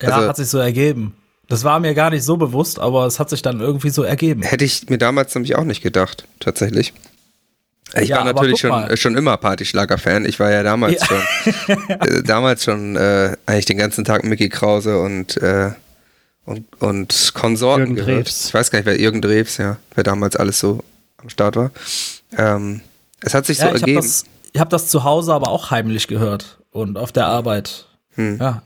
Ja, 0.00 0.08
also, 0.08 0.28
hat 0.28 0.36
sich 0.36 0.48
so 0.48 0.58
ergeben. 0.58 1.14
Das 1.48 1.64
war 1.64 1.78
mir 1.80 1.92
gar 1.92 2.08
nicht 2.08 2.24
so 2.24 2.38
bewusst, 2.38 2.78
aber 2.78 3.06
es 3.06 3.20
hat 3.20 3.28
sich 3.28 3.42
dann 3.42 3.60
irgendwie 3.60 3.90
so 3.90 4.02
ergeben. 4.02 4.42
Hätte 4.42 4.64
ich 4.64 4.88
mir 4.88 4.96
damals 4.96 5.34
nämlich 5.34 5.56
auch 5.56 5.64
nicht 5.64 5.82
gedacht, 5.82 6.26
tatsächlich. 6.40 6.94
Ich 7.94 8.08
ja, 8.08 8.18
war 8.18 8.24
natürlich 8.24 8.60
schon, 8.60 8.96
schon 8.96 9.16
immer 9.16 9.36
Partyschlager-Fan. 9.36 10.24
Ich 10.24 10.40
war 10.40 10.50
ja 10.50 10.62
damals 10.62 11.00
ja. 11.00 11.06
schon, 11.06 11.90
äh, 12.00 12.22
damals 12.22 12.64
schon 12.64 12.96
äh, 12.96 13.36
eigentlich 13.46 13.66
den 13.66 13.76
ganzen 13.76 14.04
Tag 14.04 14.24
Mickey 14.24 14.48
Krause 14.48 14.98
und, 14.98 15.36
äh, 15.36 15.72
und, 16.44 16.64
und 16.80 17.32
Konsorten 17.34 17.94
gehört. 17.94 18.28
Ich 18.28 18.54
weiß 18.54 18.70
gar 18.70 18.78
nicht, 18.78 18.86
wer 18.86 18.98
Jürgen 18.98 19.20
Drews, 19.20 19.58
ja, 19.58 19.76
wer 19.94 20.04
damals 20.04 20.36
alles 20.36 20.58
so 20.58 20.82
am 21.18 21.28
Start 21.28 21.56
war. 21.56 21.70
Ähm, 22.36 22.80
es 23.20 23.34
hat 23.34 23.46
sich 23.46 23.58
ja, 23.58 23.68
so 23.68 23.74
ich 23.74 23.82
ergeben. 23.82 23.98
Hab 23.98 24.04
das, 24.04 24.24
ich 24.52 24.60
habe 24.60 24.70
das 24.70 24.88
zu 24.88 25.04
Hause 25.04 25.34
aber 25.34 25.48
auch 25.48 25.70
heimlich 25.70 26.08
gehört 26.08 26.58
und 26.70 26.98
auf 26.98 27.12
der 27.12 27.26
Arbeit. 27.26 27.86
Hm. 28.14 28.38
Ja, 28.40 28.62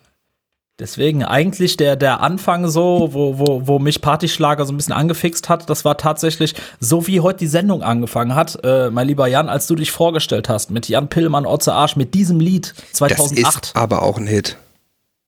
Deswegen 0.78 1.24
eigentlich 1.24 1.78
der, 1.78 1.96
der 1.96 2.20
Anfang 2.20 2.68
so, 2.68 3.08
wo, 3.12 3.38
wo, 3.38 3.66
wo 3.66 3.78
mich 3.78 4.02
Partyschlager 4.02 4.66
so 4.66 4.74
ein 4.74 4.76
bisschen 4.76 4.92
angefixt 4.92 5.48
hat, 5.48 5.70
das 5.70 5.86
war 5.86 5.96
tatsächlich 5.96 6.54
so, 6.80 7.06
wie 7.06 7.20
heute 7.20 7.38
die 7.38 7.46
Sendung 7.46 7.82
angefangen 7.82 8.34
hat, 8.34 8.58
äh, 8.62 8.90
mein 8.90 9.06
lieber 9.06 9.26
Jan, 9.26 9.48
als 9.48 9.66
du 9.66 9.74
dich 9.74 9.90
vorgestellt 9.90 10.50
hast, 10.50 10.70
mit 10.70 10.86
Jan 10.86 11.08
Pillmann, 11.08 11.46
Otze 11.46 11.72
Arsch, 11.72 11.96
mit 11.96 12.12
diesem 12.12 12.40
Lied 12.40 12.74
2008. 12.92 13.46
Das 13.46 13.54
ist 13.54 13.76
aber 13.76 14.02
auch 14.02 14.18
ein 14.18 14.26
Hit. 14.26 14.58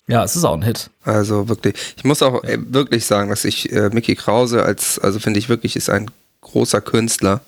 Ja, 0.06 0.22
es 0.22 0.36
ist 0.36 0.44
auch 0.44 0.54
ein 0.54 0.62
Hit. 0.62 0.90
Also 1.02 1.48
wirklich. 1.48 1.74
Ich 1.96 2.04
muss 2.04 2.22
auch 2.22 2.44
äh, 2.44 2.58
wirklich 2.60 3.06
sagen, 3.06 3.30
dass 3.30 3.46
ich 3.46 3.72
äh, 3.72 3.88
Mickey 3.90 4.16
Krause 4.16 4.64
als, 4.64 4.98
also 4.98 5.18
finde 5.18 5.38
ich 5.38 5.48
wirklich, 5.48 5.76
ist 5.76 5.88
ein 5.88 6.10
großer 6.42 6.82
Künstler 6.82 7.40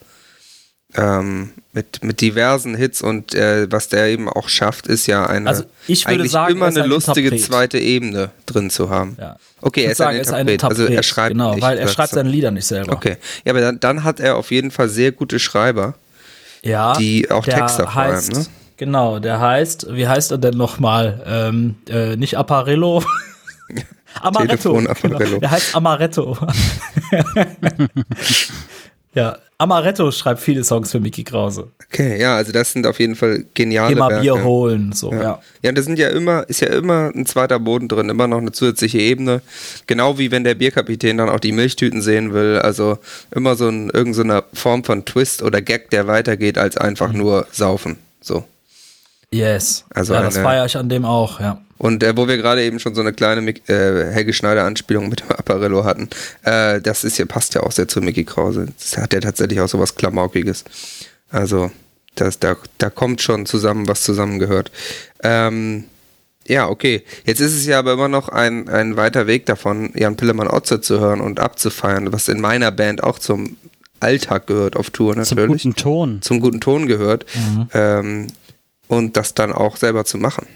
ähm, 0.96 1.50
mit, 1.72 2.02
mit 2.02 2.20
diversen 2.20 2.74
Hits 2.74 3.02
und 3.02 3.34
äh, 3.34 3.70
was 3.70 3.88
der 3.88 4.06
eben 4.06 4.28
auch 4.28 4.48
schafft, 4.48 4.86
ist 4.86 5.06
ja 5.06 5.26
eine 5.26 5.48
also 5.48 5.64
ich 5.86 6.04
würde 6.04 6.14
eigentlich 6.14 6.32
sagen, 6.32 6.56
immer 6.56 6.66
eine 6.66 6.82
ein 6.82 6.88
lustige 6.88 7.28
Interpret. 7.28 7.46
zweite 7.46 7.78
Ebene 7.78 8.30
drin 8.46 8.70
zu 8.70 8.90
haben. 8.90 9.16
Ja. 9.20 9.36
Okay, 9.60 9.84
er 9.84 9.92
ist, 9.92 9.98
sagen, 9.98 10.10
ein 10.10 10.16
Interpret. 10.16 10.32
ist 10.32 10.34
ein 10.34 10.48
Interpret. 10.48 10.78
Also 10.80 10.92
er 10.92 11.02
schreibt 11.02 11.32
genau, 11.32 11.54
nicht, 11.54 11.62
weil 11.62 11.78
er 11.78 11.88
schreibt 11.88 12.12
seine 12.12 12.28
Lieder 12.28 12.50
nicht 12.50 12.66
selber. 12.66 12.92
Okay, 12.92 13.16
ja, 13.44 13.52
aber 13.52 13.60
dann, 13.60 13.78
dann 13.78 14.04
hat 14.04 14.18
er 14.20 14.36
auf 14.36 14.50
jeden 14.50 14.70
Fall 14.70 14.88
sehr 14.88 15.12
gute 15.12 15.38
Schreiber, 15.38 15.94
ja, 16.62 16.94
die 16.94 17.30
auch 17.30 17.44
Texte 17.44 17.84
vor 17.84 17.96
allem, 17.96 18.26
ne? 18.26 18.46
Genau, 18.76 19.18
der 19.18 19.38
heißt, 19.38 19.88
wie 19.90 20.08
heißt 20.08 20.30
er 20.30 20.38
denn 20.38 20.56
nochmal? 20.56 21.22
Ähm, 21.26 21.76
äh, 21.88 22.16
nicht 22.16 22.38
Apparillo. 22.38 23.04
Amaretto. 24.20 24.72
Telefon 24.72 24.86
Apparillo. 24.86 25.18
Genau. 25.18 25.38
Der 25.38 25.50
heißt 25.50 25.76
Amaretto. 25.76 26.36
Ja, 29.14 29.38
Amaretto 29.58 30.10
schreibt 30.10 30.40
viele 30.40 30.64
Songs 30.64 30.90
für 30.90 31.00
Mickey 31.00 31.22
Krause. 31.22 31.68
Okay, 31.86 32.18
ja, 32.18 32.36
also 32.36 32.50
das 32.50 32.72
sind 32.72 32.86
auf 32.86 32.98
jeden 32.98 33.14
Fall 33.14 33.44
geniale 33.52 33.92
Immer 33.92 34.08
Werke. 34.08 34.22
Bier 34.22 34.42
holen, 34.42 34.92
so, 34.92 35.12
ja. 35.12 35.22
ja. 35.22 35.42
Ja, 35.62 35.72
das 35.72 35.84
sind 35.84 35.98
ja 35.98 36.08
immer, 36.08 36.48
ist 36.48 36.60
ja 36.60 36.68
immer 36.68 37.10
ein 37.14 37.26
zweiter 37.26 37.58
Boden 37.58 37.88
drin, 37.88 38.08
immer 38.08 38.26
noch 38.26 38.38
eine 38.38 38.52
zusätzliche 38.52 38.98
Ebene. 38.98 39.42
Genau 39.86 40.16
wie 40.16 40.30
wenn 40.30 40.44
der 40.44 40.54
Bierkapitän 40.54 41.18
dann 41.18 41.28
auch 41.28 41.40
die 41.40 41.52
Milchtüten 41.52 42.00
sehen 42.00 42.32
will. 42.32 42.58
Also 42.58 42.98
immer 43.32 43.54
so 43.56 43.68
ein, 43.68 43.90
irgendeine 43.90 44.44
so 44.52 44.60
Form 44.60 44.84
von 44.84 45.04
Twist 45.04 45.42
oder 45.42 45.60
Gag, 45.60 45.90
der 45.90 46.06
weitergeht, 46.06 46.56
als 46.56 46.78
einfach 46.78 47.12
mhm. 47.12 47.18
nur 47.18 47.46
saufen. 47.50 47.98
So. 48.22 48.44
Yes. 49.30 49.84
Also 49.90 50.14
ja, 50.14 50.22
das 50.22 50.38
feiere 50.38 50.64
ich 50.64 50.76
an 50.76 50.88
dem 50.88 51.04
auch, 51.04 51.38
ja. 51.38 51.60
Und 51.80 52.02
äh, 52.02 52.14
wo 52.14 52.28
wir 52.28 52.36
gerade 52.36 52.62
eben 52.62 52.78
schon 52.78 52.94
so 52.94 53.00
eine 53.00 53.14
kleine 53.14 53.40
äh, 53.48 54.12
Helge 54.12 54.34
Schneider-Anspielung 54.34 55.08
mit 55.08 55.20
dem 55.20 55.30
Apparello 55.30 55.82
hatten, 55.82 56.10
äh, 56.42 56.78
das 56.78 57.04
ist 57.04 57.16
ja, 57.16 57.24
passt 57.24 57.54
ja 57.54 57.62
auch 57.62 57.72
sehr 57.72 57.88
zu 57.88 58.02
Mickey 58.02 58.24
Krause. 58.24 58.66
Das 58.78 58.98
hat 58.98 59.14
ja 59.14 59.20
tatsächlich 59.20 59.62
auch 59.62 59.68
so 59.68 59.80
was 59.80 59.94
Klamaukiges. 59.94 60.64
Also, 61.30 61.70
das, 62.16 62.38
da, 62.38 62.56
da 62.76 62.90
kommt 62.90 63.22
schon 63.22 63.46
zusammen, 63.46 63.88
was 63.88 64.02
zusammengehört. 64.02 64.70
Ähm, 65.22 65.84
ja, 66.46 66.68
okay. 66.68 67.02
Jetzt 67.24 67.40
ist 67.40 67.54
es 67.54 67.64
ja 67.64 67.78
aber 67.78 67.94
immer 67.94 68.08
noch 68.08 68.28
ein, 68.28 68.68
ein 68.68 68.98
weiter 68.98 69.26
Weg 69.26 69.46
davon, 69.46 69.90
Jan 69.94 70.16
Pillemann-Otze 70.16 70.82
zu 70.82 71.00
hören 71.00 71.22
und 71.22 71.40
abzufeiern, 71.40 72.12
was 72.12 72.28
in 72.28 72.42
meiner 72.42 72.72
Band 72.72 73.02
auch 73.02 73.18
zum 73.18 73.56
Alltag 74.00 74.46
gehört 74.46 74.76
auf 74.76 74.90
Tour 74.90 75.16
natürlich. 75.16 75.62
Zum 75.62 75.70
guten 75.70 75.76
Ton. 75.76 76.20
Zum 76.20 76.40
guten 76.40 76.60
Ton 76.60 76.86
gehört. 76.86 77.24
Mhm. 77.34 77.68
Ähm, 77.72 78.26
und 78.86 79.16
das 79.16 79.32
dann 79.32 79.50
auch 79.50 79.78
selber 79.78 80.04
zu 80.04 80.18
machen. 80.18 80.46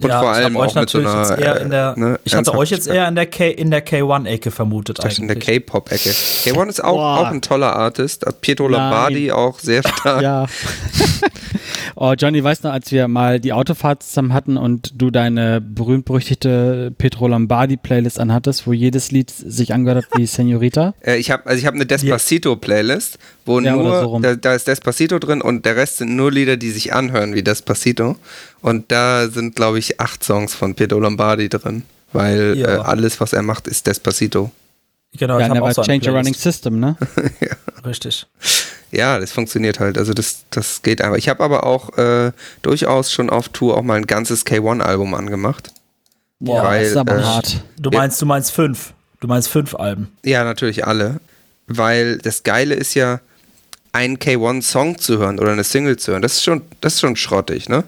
Und 0.00 0.10
ja, 0.10 0.20
vor 0.20 0.30
allem 0.30 0.52
ich 0.52 0.58
hab 0.58 0.66
euch 0.66 0.70
auch 0.70 0.80
mit 0.80 0.90
so 0.90 0.98
natürlich 0.98 1.16
einer, 1.16 1.30
jetzt 1.30 1.40
eher 1.40 1.60
in 1.60 1.70
der, 1.70 1.94
äh, 1.96 2.00
ne, 2.00 2.20
ich 2.24 2.34
hatte 2.34 2.54
euch 2.54 2.70
jetzt 2.70 2.86
eher 2.86 3.08
in 3.08 3.14
der 3.14 3.26
K 3.26 3.50
in 3.50 3.70
der 3.70 3.84
K1-Ecke 3.84 4.50
vermutet 4.50 4.98
Vielleicht 5.00 5.18
in 5.18 5.28
der 5.28 5.36
eigentlich. 5.36 5.64
K-Pop-Ecke. 5.66 6.10
K1 6.10 6.68
ist 6.68 6.84
auch, 6.84 6.94
Boah. 6.94 7.18
auch 7.20 7.26
ein 7.26 7.42
toller 7.42 7.74
Artist. 7.74 8.24
Pietro 8.40 8.68
Nein. 8.68 8.80
Lombardi 8.80 9.32
auch 9.32 9.58
sehr 9.58 9.82
stark. 9.82 10.22
Ja. 10.22 10.46
oh, 11.96 12.14
Johnny, 12.16 12.42
weißt 12.42 12.64
du, 12.64 12.70
als 12.70 12.92
wir 12.92 13.08
mal 13.08 13.40
die 13.40 13.52
Autofahrt 13.52 14.02
zusammen 14.02 14.32
hatten 14.32 14.56
und 14.56 15.00
du 15.00 15.10
deine 15.10 15.60
berühmt-berüchtigte 15.60 16.92
Petro 16.96 17.28
Lombardi-Playlist 17.28 18.20
anhattest, 18.20 18.66
wo 18.66 18.72
jedes 18.72 19.10
Lied 19.10 19.30
sich 19.30 19.74
angehört 19.74 20.04
hat 20.04 20.18
wie 20.18 20.26
Senorita? 20.26 20.94
Äh, 21.00 21.16
ich 21.16 21.30
habe 21.30 21.46
also 21.46 21.58
ich 21.58 21.66
hab 21.66 21.74
eine 21.74 21.86
Despacito-Playlist, 21.86 23.18
wo 23.48 23.58
Ja, 23.60 23.74
nur, 23.74 24.00
so 24.00 24.18
da, 24.20 24.36
da 24.36 24.54
ist 24.54 24.68
Despacito 24.68 25.18
drin 25.18 25.42
und 25.42 25.64
der 25.66 25.74
Rest 25.74 25.96
sind 25.96 26.14
nur 26.14 26.30
Lieder, 26.30 26.56
die 26.56 26.70
sich 26.70 26.92
anhören 26.92 27.34
wie 27.34 27.42
Despacito. 27.42 28.16
Und 28.60 28.92
da 28.92 29.28
sind, 29.28 29.56
glaube 29.56 29.80
ich, 29.80 29.98
acht 30.00 30.22
Songs 30.22 30.54
von 30.54 30.74
Pietro 30.76 31.00
Lombardi 31.00 31.48
drin, 31.48 31.82
weil 32.12 32.56
Ja. 32.56 32.76
äh, 32.76 32.78
alles, 32.78 33.20
was 33.20 33.32
er 33.32 33.42
macht, 33.42 33.66
ist 33.66 33.86
Despacito. 33.88 34.52
Genau, 35.16 35.38
ja, 35.40 35.46
ich 35.46 35.50
habe 35.50 35.62
auch 35.62 35.72
so 35.72 35.82
change 35.82 36.08
a 36.10 36.12
running 36.12 36.34
system, 36.34 36.78
ne? 36.78 36.96
Richtig. 37.84 38.26
Ja, 38.90 39.18
das 39.18 39.32
funktioniert 39.32 39.80
halt. 39.80 39.98
Also 39.98 40.12
das, 40.14 40.44
das 40.50 40.82
geht 40.82 41.00
einfach. 41.02 41.16
Ich 41.16 41.28
habe 41.28 41.42
aber 41.42 41.64
auch 41.64 41.96
äh, 41.98 42.32
durchaus 42.62 43.10
schon 43.12 43.30
auf 43.30 43.48
Tour 43.48 43.76
auch 43.76 43.82
mal 43.82 43.96
ein 43.96 44.06
ganzes 44.06 44.46
K1-Album 44.46 45.14
angemacht. 45.14 45.72
Boah, 46.40 46.62
Weil, 46.62 46.82
das 46.82 46.90
ist 46.92 46.96
aber 46.96 47.18
äh, 47.18 47.22
hart. 47.22 47.62
Du 47.78 47.90
Ja. 47.90 47.98
meinst, 48.00 48.20
du 48.22 48.26
meinst 48.26 48.52
fünf. 48.52 48.92
Du 49.20 49.26
meinst 49.28 49.48
fünf 49.48 49.74
Alben. 49.74 50.08
Ja, 50.24 50.44
natürlich 50.44 50.86
alle. 50.86 51.20
Weil 51.66 52.18
das 52.18 52.44
Geile 52.44 52.74
ist 52.74 52.94
ja, 52.94 53.20
einen 53.92 54.18
K1-Song 54.18 54.98
zu 54.98 55.18
hören 55.18 55.38
oder 55.38 55.52
eine 55.52 55.64
Single 55.64 55.96
zu 55.96 56.12
hören. 56.12 56.22
Das 56.22 56.34
ist 56.34 56.44
schon, 56.44 56.62
das 56.80 56.94
ist 56.94 57.00
schon 57.00 57.16
schrottig, 57.16 57.68
ne? 57.68 57.84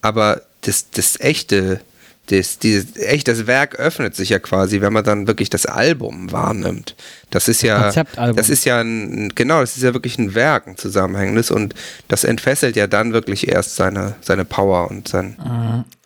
Aber 0.00 0.42
das, 0.62 0.90
das 0.90 1.18
echte, 1.20 1.80
das, 2.26 2.58
dieses, 2.58 2.96
echt, 2.96 3.28
das 3.28 3.46
Werk 3.46 3.76
öffnet 3.76 4.16
sich 4.16 4.30
ja 4.30 4.38
quasi, 4.38 4.80
wenn 4.80 4.92
man 4.92 5.04
dann 5.04 5.26
wirklich 5.26 5.50
das 5.50 5.66
Album 5.66 6.32
wahrnimmt. 6.32 6.96
Das 7.30 7.48
ist 7.48 7.62
ja, 7.62 7.82
Konzeptalbum. 7.82 8.36
das 8.36 8.48
ist 8.48 8.64
ja 8.64 8.80
ein, 8.80 9.32
genau, 9.34 9.60
das 9.60 9.76
ist 9.76 9.82
ja 9.82 9.92
wirklich 9.92 10.18
ein 10.18 10.34
Werk, 10.34 10.66
ein 10.66 10.76
zusammenhängendes 10.78 11.50
und 11.50 11.74
das 12.08 12.24
entfesselt 12.24 12.76
ja 12.76 12.86
dann 12.86 13.12
wirklich 13.12 13.48
erst 13.48 13.76
seine, 13.76 14.14
seine 14.22 14.46
Power 14.46 14.90
und 14.90 15.08
sein, 15.08 15.36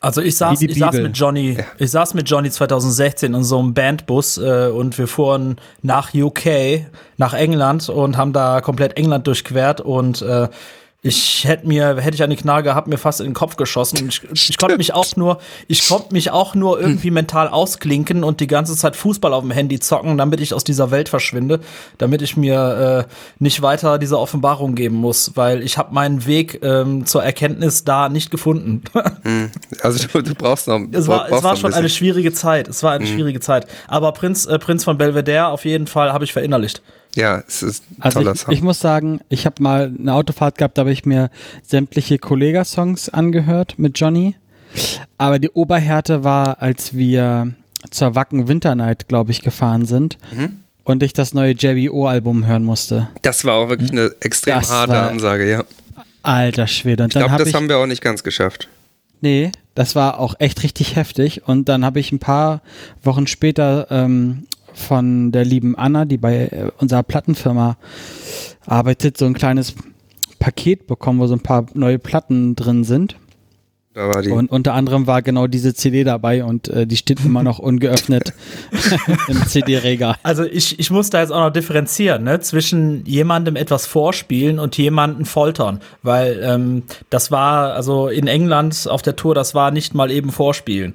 Also 0.01 0.21
ich 0.21 0.37
saß, 0.37 0.61
ich 0.61 0.79
saß 0.79 0.97
mit 0.97 1.17
Johnny, 1.17 1.57
ich 1.79 1.91
saß 1.91 2.15
mit 2.15 2.29
Johnny 2.29 2.51
2016 2.51 3.35
in 3.35 3.45
so 3.45 3.61
einem 3.61 3.75
Bandbus 3.75 4.39
äh, 4.39 4.71
und 4.75 4.99
wir 4.99 5.07
fuhren 5.07 5.57
nach 5.83 6.15
UK, 6.15 6.87
nach 7.17 7.35
England 7.35 7.89
und 7.89 8.17
haben 8.17 8.33
da 8.33 8.61
komplett 8.61 8.97
England 8.97 9.27
durchquert 9.27 9.81
und 9.81 10.23
äh, 10.23 10.49
ich 11.01 11.45
hätte 11.45 11.67
mir, 11.67 11.97
hätte 11.99 12.15
ich 12.15 12.23
eine 12.23 12.37
Knarre 12.37 12.63
gehabt, 12.63 12.89
mir 12.89 12.99
fast 12.99 13.21
in 13.21 13.27
den 13.27 13.35
Kopf 13.35 13.57
geschossen. 13.57 14.09
Ich, 14.09 14.51
ich 14.51 14.59
konnte 14.59 14.77
mich 14.77 14.95
auch 14.95 15.17
nur, 15.17 15.39
ich 15.67 15.87
konnte 15.89 16.13
mich 16.13 16.31
auch 16.31 16.55
nur 16.55 16.81
irgendwie 16.81 17.11
mental 17.11 17.49
ausklinken 17.49 18.25
und 18.25 18.41
die 18.41 18.47
ganze 18.47 18.77
Zeit 18.77 18.97
Fußball 18.97 19.33
auf 19.33 19.43
dem 19.43 19.51
Handy 19.51 19.79
zocken, 19.79 20.19
damit 20.19 20.41
ich 20.41 20.55
aus 20.55 20.65
dieser 20.65 20.91
Welt 20.91 21.09
verschwinde, 21.09 21.61
damit 21.99 22.23
ich 22.23 22.37
mir 22.37 23.07
äh, 23.09 23.13
nicht 23.39 23.63
weiter 23.63 23.99
diese 23.99 24.19
Offenbarung 24.19 24.75
geben 24.75 24.97
muss, 24.97 25.33
weil 25.37 25.63
ich 25.63 25.79
habe 25.79 25.95
meinen 25.95 26.27
Weg 26.27 26.61
ähm, 26.63 27.07
zur 27.07 27.23
Erkenntnis 27.23 27.85
da 27.85 28.09
nicht 28.09 28.31
gefunden. 28.31 28.83
also 29.83 30.07
du, 30.09 30.23
du 30.23 30.35
brauchst 30.35 30.67
noch, 30.67 30.81
Es 30.93 31.07
war, 31.07 31.31
es 31.31 31.43
war 31.43 31.57
schon 31.57 31.75
ein 31.75 31.89
eine 31.89 31.95
schwierige 31.95 32.33
Zeit. 32.33 32.69
Es 32.69 32.83
war 32.83 32.93
eine 32.93 33.07
schwierige 33.07 33.41
Zeit. 33.41 33.67
Aber 33.87 34.13
Prinz, 34.13 34.47
äh, 34.47 34.59
Prinz 34.59 34.85
von 34.85 34.99
Belvedere 34.99 35.49
auf 35.49 35.65
jeden 35.65 35.87
Fall 35.87 36.13
habe 36.13 36.25
ich 36.25 36.33
verinnerlicht. 36.33 36.83
Ja, 37.19 37.43
es 37.49 37.63
ist 37.63 37.85
ein 37.91 37.97
Also 38.03 38.21
toller 38.21 38.33
ich, 38.35 38.41
Song. 38.41 38.55
ich 38.55 38.63
muss 38.63 38.81
sagen, 38.81 39.21
ich 39.29 39.45
habe 39.47 39.63
mal 39.63 39.93
eine 39.99 40.15
Autofahrt 40.15 40.57
gehabt, 40.59 40.79
da 40.79 40.83
habe 40.83 40.93
ich 40.93 41.05
mir 41.05 41.31
sämtliche 41.63 42.19
Kollega-Songs 42.19 43.09
angehört 43.09 43.75
mit 43.79 43.99
Johnny. 43.99 44.37
Aber 45.17 45.39
die 45.39 45.51
Oberhärte 45.51 46.23
war, 46.25 46.63
als 46.63 46.95
wir 46.95 47.53
zur 47.91 48.15
Wacken 48.15 48.49
Winter 48.49 48.75
Night, 48.75 49.09
glaube 49.09 49.31
ich, 49.33 49.43
gefahren 49.43 49.85
sind 49.87 50.19
Mhm. 50.33 50.61
und 50.85 51.03
ich 51.03 51.13
das 51.13 51.35
neue 51.35 51.53
JBO-Album 51.53 52.47
hören 52.47 52.65
musste. 52.65 53.09
das 53.23 53.45
war 53.45 53.55
auch 53.55 53.69
wirklich 53.69 53.91
eine 53.91 54.13
extrem 54.21 54.55
Das 54.61 54.71
harte 54.71 54.93
war- 54.93 55.09
Ansage, 55.11 55.51
ja. 55.51 55.65
Alter 56.23 56.67
Schwede. 56.67 57.05
Und 57.05 57.11
Ich 57.15 57.19
glaube, 57.19 57.31
habe 57.33 57.43
das 57.43 57.49
ich, 57.49 57.55
haben 57.55 57.69
wir 57.69 57.79
auch 57.79 57.87
nicht 57.87 58.03
ganz 58.03 58.23
geschafft. 58.23 58.69
nee, 59.21 59.51
das 59.75 59.95
war 59.95 60.19
auch 60.21 60.35
echt 60.39 60.63
richtig 60.63 60.97
heftig. 60.97 61.47
Und 61.49 61.69
dann 61.69 61.85
habe 61.85 61.99
ich 62.01 62.13
ein 62.13 62.19
paar 62.19 62.61
Wochen 63.03 63.27
später 63.27 63.87
ähm, 63.91 64.47
von 64.79 65.33
der 65.33 65.45
lieben 65.45 65.77
Anna, 65.77 66.05
die 66.05 66.19
bei 66.19 66.47
äh, 66.47 66.71
unserer 66.79 67.03
Plattenfirma 67.03 67.77
arbeitet, 68.67 69.19
so 69.19 69.27
ein 69.27 69.35
kleines 69.35 69.75
Paket 70.39 70.87
bekommen, 70.87 71.21
wo 71.21 71.27
so 71.27 71.35
ein 71.35 71.41
paar 71.41 71.67
neue 71.75 71.99
Platten 71.99 72.57
drin 72.57 72.85
sind. 72.85 73.17
Da 73.99 74.07
war 74.07 74.23
die. 74.23 74.31
Und 74.31 74.49
unter 74.53 74.75
anderem 74.75 75.09
war 75.09 75.23
genau 75.23 75.49
diese 75.49 75.75
CD 75.75 76.05
dabei 76.05 76.45
und 76.45 76.69
äh, 76.69 76.87
die 76.87 76.97
steht 76.97 77.25
immer 77.25 77.43
noch 77.43 77.59
ungeöffnet 77.59 78.33
im 79.29 79.45
CD-Regal. 79.45 80.15
Also 80.23 80.45
ich, 80.45 80.79
ich 80.79 80.93
muss 80.93 81.11
da 81.11 81.21
jetzt 81.21 81.33
auch 81.33 81.41
noch 81.41 81.53
differenzieren, 81.53 82.23
ne, 82.23 82.39
zwischen 82.39 83.05
jemandem 83.07 83.57
etwas 83.57 83.87
vorspielen 83.87 84.61
und 84.61 84.79
jemanden 84.79 85.25
foltern. 85.25 85.81
Weil 86.05 86.41
ähm, 86.45 86.85
das 87.11 87.33
war, 87.33 87.73
also 87.73 88.07
in 88.07 88.29
England 88.29 88.87
auf 88.89 89.03
der 89.03 89.17
Tour, 89.17 89.35
das 89.35 89.57
war 89.57 89.73
nicht 89.73 89.95
mal 89.95 90.13
eben 90.13 90.31
vorspielen. 90.31 90.95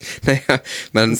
naja, 0.24 0.60
man, 0.92 1.18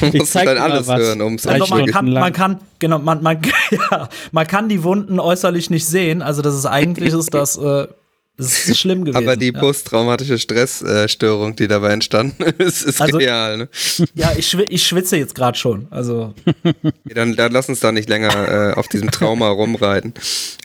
man 0.00 0.12
muss 0.14 0.30
dann 0.32 0.58
alles 0.58 0.86
hören, 0.88 1.20
um 1.20 1.34
es 1.34 1.46
Also 1.46 1.66
man 1.74 1.86
kann, 1.86 2.12
man 2.12 2.32
kann, 2.32 2.60
genau, 2.78 2.98
man, 2.98 3.22
man, 3.22 3.40
ja, 3.70 4.08
man 4.30 4.46
kann 4.46 4.68
die 4.68 4.82
Wunden 4.82 5.18
äußerlich 5.18 5.70
nicht 5.70 5.86
sehen. 5.86 6.22
Also 6.22 6.40
das 6.42 6.54
ist 6.54 6.66
eigentlich 6.66 7.12
ist 7.12 7.34
das, 7.34 7.56
äh, 7.56 7.88
das 8.36 8.68
ist 8.68 8.78
schlimm 8.78 9.04
gewesen. 9.04 9.16
Aber 9.22 9.36
die 9.36 9.52
ja. 9.52 9.58
posttraumatische 9.58 10.38
Stressstörung, 10.38 11.56
die 11.56 11.66
dabei 11.68 11.92
entstanden 11.92 12.42
ist, 12.58 12.82
ist 12.82 13.00
Also- 13.02 13.18
real. 13.18 13.58
Ne? 13.58 13.68
Ja, 14.14 14.32
ich, 14.36 14.48
schwi 14.48 14.62
ich 14.68 14.86
schwitze 14.86 15.16
jetzt 15.16 15.34
gerade 15.34 15.58
schon. 15.58 15.88
Also, 15.90 16.32
Okay, 16.64 16.92
Dann, 17.14 17.34
dann 17.34 17.52
lass 17.52 17.68
uns 17.68 17.80
da 17.80 17.90
nicht 17.92 18.08
länger 18.08 18.70
äh, 18.70 18.74
auf 18.74 18.88
diesem 18.88 19.10
Trauma 19.10 19.48
rumreiten. 19.48 20.14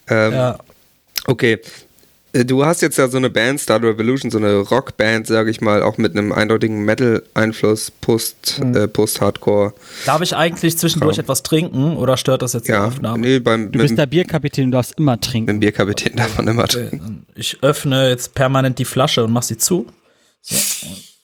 Ähm, 0.07 0.33
ja. 0.33 0.57
Okay. 1.25 1.59
Äh, 2.35 2.45
Du 2.45 2.65
hast 2.65 2.81
jetzt 2.81 2.97
ja 2.97 3.07
so 3.07 3.17
eine 3.17 3.29
Band, 3.29 3.59
Star 3.61 3.81
Revolution, 3.81 4.29
so 4.29 4.37
eine 4.37 4.57
Rockband, 4.57 5.25
sage 5.27 5.49
ich 5.49 5.61
mal, 5.61 5.81
auch 5.81 5.97
mit 5.97 6.11
einem 6.17 6.31
eindeutigen 6.33 6.83
Metal-Einfluss, 6.83 7.91
Post, 7.91 8.59
Mhm. 8.61 8.75
äh, 8.75 8.87
Post-Hardcore. 8.87 9.73
Darf 10.05 10.21
ich 10.21 10.35
eigentlich 10.35 10.77
zwischendurch 10.77 11.15
Kaum. 11.15 11.23
etwas 11.23 11.43
trinken 11.43 11.95
oder 11.97 12.17
stört 12.17 12.41
das 12.41 12.53
jetzt 12.53 12.67
die 12.67 12.71
Ja, 12.73 12.85
Aufnahme? 12.87 13.19
nee, 13.19 13.39
beim, 13.39 13.71
Du 13.71 13.79
bist 13.79 13.97
der 13.97 14.05
Bierkapitän, 14.05 14.71
du 14.71 14.77
darfst 14.77 14.97
immer 14.97 15.13
mit 15.13 15.23
trinken. 15.23 15.47
dem 15.47 15.59
Bierkapitän 15.61 16.15
darf 16.17 16.35
man 16.37 16.47
immer 16.47 16.63
Okay, 16.65 16.89
trinken. 16.89 17.25
Ich 17.35 17.57
öffne 17.63 18.09
jetzt 18.09 18.33
permanent 18.35 18.77
die 18.79 18.85
Flasche 18.85 19.23
und 19.23 19.31
mach 19.31 19.43
sie 19.43 19.57
zu. 19.57 19.87
So, 20.41 20.55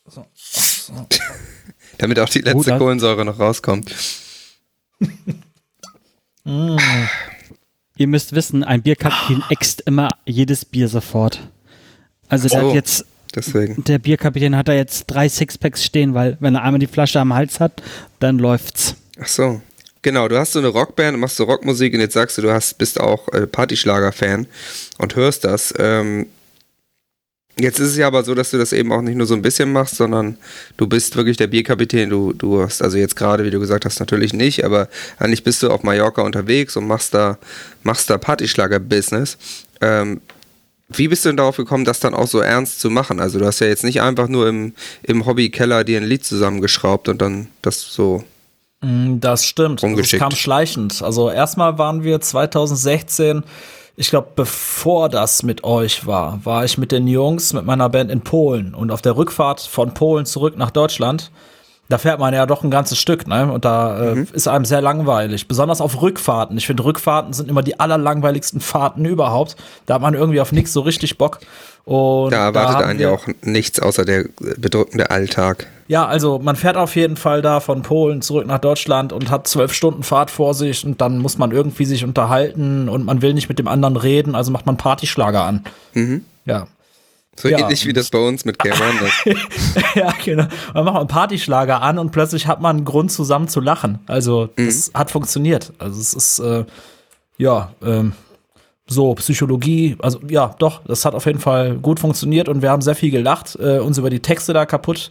so, 0.07 0.25
so. 0.33 1.07
Damit 1.97 2.19
auch 2.19 2.29
die 2.29 2.39
letzte 2.39 2.73
Oh, 2.73 2.77
Kohlensäure 2.77 3.25
noch 3.25 3.37
rauskommt. 3.39 3.93
Ihr 8.01 8.07
müsst 8.07 8.33
wissen, 8.33 8.63
ein 8.63 8.81
Bierkapitän 8.81 9.43
äxt 9.51 9.81
immer 9.85 10.09
jedes 10.25 10.65
Bier 10.65 10.87
sofort. 10.87 11.39
Also 12.29 12.47
der 12.47 12.63
Oh. 12.65 12.69
hat 12.69 12.73
jetzt, 12.75 13.05
Deswegen. 13.35 13.83
der 13.83 13.99
Bierkapitän 13.99 14.55
hat 14.55 14.67
da 14.69 14.73
jetzt 14.73 15.05
drei 15.05 15.29
Sixpacks 15.29 15.85
stehen, 15.85 16.15
weil 16.15 16.35
wenn 16.39 16.55
er 16.55 16.63
einmal 16.63 16.79
die 16.79 16.87
Flasche 16.87 17.19
am 17.19 17.31
Hals 17.31 17.59
hat, 17.59 17.83
dann 18.19 18.39
läuft's. 18.39 18.95
Ach 19.21 19.27
so. 19.27 19.61
Genau, 20.01 20.27
du 20.27 20.39
hast 20.39 20.53
so 20.53 20.57
eine 20.59 20.69
Rockband, 20.69 21.19
machst 21.19 21.35
so 21.35 21.43
Rockmusik 21.43 21.93
und 21.93 21.99
jetzt 21.99 22.13
sagst 22.15 22.39
du, 22.39 22.41
du 22.41 22.51
hast, 22.51 22.79
bist 22.79 22.99
auch 22.99 23.27
äh, 23.33 23.45
Partyschlager-Fan 23.45 24.47
und 24.97 25.15
hörst 25.15 25.43
das. 25.43 25.71
Ähm, 25.77 26.25
jetzt 27.61 27.79
ist 27.79 27.89
es 27.89 27.97
ja 27.97 28.07
aber 28.07 28.23
so, 28.23 28.35
dass 28.35 28.51
du 28.51 28.57
das 28.57 28.73
eben 28.73 28.91
auch 28.91 29.01
nicht 29.01 29.15
nur 29.15 29.27
so 29.27 29.33
ein 29.33 29.41
bisschen 29.41 29.71
machst, 29.71 29.95
sondern 29.95 30.37
du 30.77 30.87
bist 30.87 31.15
wirklich 31.15 31.37
der 31.37 31.47
Bierkapitän. 31.47 32.09
Du, 32.09 32.33
du 32.33 32.61
hast, 32.61 32.81
also 32.81 32.97
jetzt 32.97 33.15
gerade, 33.15 33.43
wie 33.43 33.51
du 33.51 33.59
gesagt 33.59 33.85
hast, 33.85 33.99
natürlich 33.99 34.33
nicht, 34.33 34.63
aber 34.65 34.87
eigentlich 35.17 35.43
bist 35.43 35.63
du 35.63 35.69
auf 35.69 35.83
Mallorca 35.83 36.21
unterwegs 36.21 36.75
und 36.75 36.87
machst 36.87 37.13
da, 37.13 37.37
machst 37.83 38.09
da 38.09 38.17
Partyschlager-Business. 38.17 39.37
Ähm, 39.81 40.21
wie 40.89 41.07
bist 41.07 41.23
du 41.23 41.29
denn 41.29 41.37
darauf 41.37 41.55
gekommen, 41.55 41.85
das 41.85 42.01
dann 42.01 42.13
auch 42.13 42.27
so 42.27 42.39
ernst 42.39 42.81
zu 42.81 42.89
machen? 42.89 43.19
Also 43.19 43.39
du 43.39 43.45
hast 43.45 43.59
ja 43.61 43.67
jetzt 43.67 43.83
nicht 43.83 44.01
einfach 44.01 44.27
nur 44.27 44.49
im, 44.49 44.73
im 45.03 45.25
Hobbykeller 45.25 45.83
dir 45.83 45.97
ein 46.01 46.03
Lied 46.05 46.25
zusammengeschraubt 46.25 47.07
und 47.07 47.21
dann 47.21 47.47
das 47.61 47.81
so 47.81 48.25
Mm, 48.81 49.19
Das 49.19 49.45
stimmt. 49.45 49.83
Also 49.83 49.99
es 49.99 50.11
kam 50.11 50.31
schleichend. 50.31 51.01
Also 51.01 51.29
erstmal 51.29 51.77
waren 51.77 52.03
wir 52.03 52.19
2016, 52.19 53.43
ich 54.01 54.09
glaube, 54.09 54.29
bevor 54.35 55.09
das 55.09 55.43
mit 55.43 55.63
euch 55.63 56.07
war, 56.07 56.43
war 56.43 56.65
ich 56.65 56.79
mit 56.79 56.91
den 56.91 57.07
Jungs, 57.07 57.53
mit 57.53 57.65
meiner 57.65 57.87
Band 57.87 58.09
in 58.09 58.21
Polen. 58.21 58.73
Und 58.73 58.89
auf 58.89 59.03
der 59.03 59.15
Rückfahrt 59.15 59.61
von 59.61 59.93
Polen 59.93 60.25
zurück 60.25 60.57
nach 60.57 60.71
Deutschland, 60.71 61.29
da 61.91 61.97
fährt 61.97 62.19
man 62.19 62.33
ja 62.33 62.45
doch 62.45 62.63
ein 62.63 62.71
ganzes 62.71 62.97
Stück, 62.97 63.27
ne? 63.27 63.51
Und 63.51 63.65
da 63.65 64.13
äh, 64.13 64.25
ist 64.33 64.47
einem 64.47 64.65
sehr 64.65 64.81
langweilig. 64.81 65.47
Besonders 65.47 65.81
auf 65.81 66.01
Rückfahrten. 66.01 66.57
Ich 66.57 66.67
finde, 66.67 66.83
Rückfahrten 66.85 67.33
sind 67.33 67.49
immer 67.49 67.63
die 67.63 67.79
allerlangweiligsten 67.79 68.61
Fahrten 68.61 69.05
überhaupt. 69.05 69.55
Da 69.85 69.95
hat 69.95 70.01
man 70.01 70.13
irgendwie 70.13 70.41
auf 70.41 70.51
nichts 70.51 70.73
so 70.73 70.81
richtig 70.81 71.17
Bock. 71.17 71.39
Und 71.83 72.31
Da 72.31 72.45
erwartet 72.45 72.75
haben 72.75 72.85
einen 72.85 72.99
ja 72.99 73.09
auch 73.09 73.27
nichts 73.41 73.79
außer 73.79 74.05
der 74.05 74.25
bedrückende 74.57 75.09
Alltag. 75.09 75.67
ja, 75.87 76.05
also 76.05 76.39
man 76.39 76.55
fährt 76.55 76.77
auf 76.77 76.95
jeden 76.95 77.17
Fall 77.17 77.41
da 77.41 77.59
von 77.59 77.81
Polen 77.81 78.21
zurück 78.21 78.45
nach 78.45 78.59
Deutschland 78.59 79.11
und 79.11 79.31
hat 79.31 79.47
zwölf 79.47 79.73
Stunden 79.73 80.03
Fahrt 80.03 80.29
vor 80.29 80.53
sich 80.53 80.85
und 80.85 81.01
dann 81.01 81.17
muss 81.17 81.39
man 81.39 81.51
irgendwie 81.51 81.85
sich 81.85 82.03
unterhalten 82.03 82.87
und 82.87 83.03
man 83.03 83.21
will 83.23 83.33
nicht 83.33 83.49
mit 83.49 83.57
dem 83.57 83.67
anderen 83.67 83.97
reden, 83.97 84.35
also 84.35 84.51
macht 84.51 84.67
man 84.67 84.77
Partyschlager 84.77 85.43
an. 85.43 85.63
Ja. 86.45 86.67
So 87.39 87.47
Ja, 87.47 87.59
ähnlich 87.59 87.85
wie 87.85 87.93
das 87.93 88.09
bei 88.09 88.19
uns 88.19 88.45
mit 88.45 88.59
Game 88.59 88.73
Wonders. 88.73 89.39
ja, 89.95 90.13
genau. 90.23 90.47
Man 90.73 90.85
macht 90.85 90.97
einen 90.97 91.07
Partyschlager 91.07 91.81
an 91.81 91.97
und 91.97 92.11
plötzlich 92.11 92.47
hat 92.47 92.61
man 92.61 92.77
einen 92.77 92.85
Grund 92.85 93.11
zusammen 93.11 93.47
zu 93.47 93.61
lachen. 93.61 93.99
Also, 94.07 94.49
das 94.55 94.91
hat 94.93 95.11
funktioniert. 95.11 95.71
Also, 95.79 95.99
es 95.99 96.13
ist, 96.13 96.39
äh, 96.39 96.65
ja, 97.37 97.73
ähm, 97.83 98.13
so, 98.87 99.13
Psychologie, 99.15 99.95
also 99.99 100.19
ja, 100.27 100.53
doch, 100.59 100.81
das 100.85 101.05
hat 101.05 101.15
auf 101.15 101.25
jeden 101.25 101.39
Fall 101.39 101.77
gut 101.77 101.99
funktioniert 101.99 102.49
und 102.49 102.61
wir 102.61 102.69
haben 102.69 102.81
sehr 102.81 102.95
viel 102.95 103.09
gelacht, 103.11 103.57
äh, 103.59 103.79
uns 103.79 103.97
über 103.97 104.09
die 104.09 104.19
Texte 104.19 104.51
da 104.51 104.65
kaputt, 104.65 105.09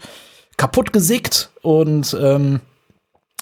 kaputt 0.59 0.93
gesickt 0.93 1.51
und 1.63 2.17
ähm, 2.21 2.61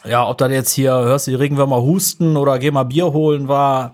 ja, 0.05 0.27
ob 0.29 0.39
da 0.39 0.49
jetzt 0.49 0.73
hier, 0.73 0.93
hörst 0.93 1.27
du 1.27 1.33
die 1.33 1.37
Regenwürmer 1.37 1.83
husten 1.83 2.37
oder 2.37 2.59
geh 2.59 2.71
mal 2.71 2.85
Bier 2.85 3.13
holen, 3.13 3.49
war 3.49 3.93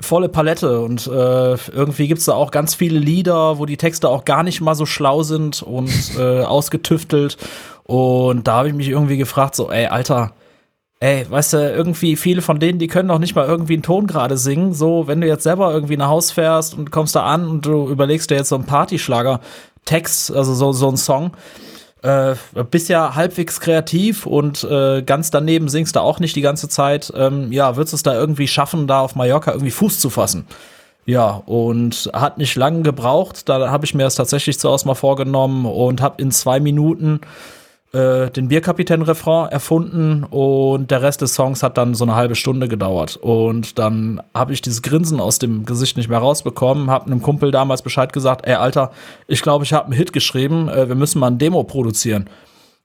volle 0.00 0.28
Palette 0.28 0.80
und 0.80 1.06
äh, 1.06 1.54
irgendwie 1.72 2.08
gibt's 2.08 2.24
da 2.24 2.32
auch 2.32 2.50
ganz 2.50 2.74
viele 2.74 2.98
Lieder, 2.98 3.58
wo 3.58 3.66
die 3.66 3.76
Texte 3.76 4.08
auch 4.08 4.24
gar 4.24 4.42
nicht 4.42 4.60
mal 4.60 4.74
so 4.74 4.86
schlau 4.86 5.22
sind 5.22 5.62
und 5.62 5.90
äh, 6.18 6.42
ausgetüftelt 6.42 7.36
und 7.90 8.46
da 8.46 8.58
habe 8.58 8.68
ich 8.68 8.74
mich 8.74 8.88
irgendwie 8.88 9.16
gefragt, 9.16 9.56
so, 9.56 9.68
ey, 9.68 9.86
Alter, 9.86 10.32
ey, 11.00 11.28
weißt 11.28 11.54
du, 11.54 11.56
irgendwie 11.72 12.14
viele 12.14 12.40
von 12.40 12.60
denen, 12.60 12.78
die 12.78 12.86
können 12.86 13.08
doch 13.08 13.18
nicht 13.18 13.34
mal 13.34 13.48
irgendwie 13.48 13.72
einen 13.72 13.82
Ton 13.82 14.06
gerade 14.06 14.36
singen. 14.36 14.74
So, 14.74 15.08
wenn 15.08 15.20
du 15.20 15.26
jetzt 15.26 15.42
selber 15.42 15.72
irgendwie 15.72 15.96
nach 15.96 16.06
Haus 16.06 16.30
fährst 16.30 16.78
und 16.78 16.92
kommst 16.92 17.16
da 17.16 17.24
an 17.24 17.48
und 17.48 17.66
du 17.66 17.88
überlegst 17.88 18.30
dir 18.30 18.36
jetzt 18.36 18.50
so 18.50 18.54
einen 18.54 18.66
Partyschlager-Text, 18.66 20.32
also 20.32 20.54
so, 20.54 20.72
so 20.72 20.86
einen 20.86 20.98
Song, 20.98 21.32
äh, 22.02 22.34
bist 22.70 22.88
ja 22.88 23.14
halbwegs 23.14 23.60
kreativ 23.60 24.26
und 24.26 24.64
äh, 24.64 25.02
ganz 25.02 25.30
daneben 25.30 25.68
singst 25.68 25.96
du 25.96 26.00
auch 26.00 26.20
nicht 26.20 26.36
die 26.36 26.40
ganze 26.40 26.68
Zeit. 26.68 27.12
Ähm, 27.14 27.52
ja, 27.52 27.76
würdest 27.76 27.94
es 27.94 28.02
da 28.02 28.14
irgendwie 28.14 28.48
schaffen, 28.48 28.86
da 28.86 29.00
auf 29.00 29.14
Mallorca 29.14 29.52
irgendwie 29.52 29.70
Fuß 29.70 30.00
zu 30.00 30.10
fassen? 30.10 30.46
Ja, 31.06 31.42
und 31.46 32.10
hat 32.12 32.38
nicht 32.38 32.56
lange 32.56 32.82
gebraucht. 32.82 33.48
Da 33.48 33.70
habe 33.70 33.84
ich 33.84 33.94
mir 33.94 34.04
das 34.04 34.14
tatsächlich 34.14 34.58
zuerst 34.58 34.86
mal 34.86 34.94
vorgenommen 34.94 35.66
und 35.66 36.00
habe 36.00 36.22
in 36.22 36.30
zwei 36.30 36.60
Minuten 36.60 37.20
äh, 37.92 38.30
den 38.30 38.48
Bierkapitän-Refrain 38.48 39.50
erfunden 39.50 40.24
und 40.24 40.90
der 40.90 41.02
Rest 41.02 41.22
des 41.22 41.34
Songs 41.34 41.62
hat 41.62 41.76
dann 41.76 41.94
so 41.94 42.04
eine 42.04 42.14
halbe 42.14 42.36
Stunde 42.36 42.68
gedauert. 42.68 43.16
Und 43.16 43.78
dann 43.78 44.22
habe 44.32 44.52
ich 44.52 44.62
dieses 44.62 44.82
Grinsen 44.82 45.20
aus 45.20 45.38
dem 45.38 45.64
Gesicht 45.64 45.96
nicht 45.96 46.08
mehr 46.08 46.18
rausbekommen, 46.18 46.90
habe 46.90 47.06
einem 47.06 47.20
Kumpel 47.20 47.50
damals 47.50 47.82
Bescheid 47.82 48.12
gesagt, 48.12 48.46
ey 48.46 48.54
Alter, 48.54 48.92
ich 49.26 49.42
glaube, 49.42 49.64
ich 49.64 49.72
habe 49.72 49.86
einen 49.86 49.94
Hit 49.94 50.12
geschrieben, 50.12 50.68
äh, 50.68 50.88
wir 50.88 50.94
müssen 50.94 51.18
mal 51.18 51.28
ein 51.28 51.38
Demo 51.38 51.64
produzieren. 51.64 52.30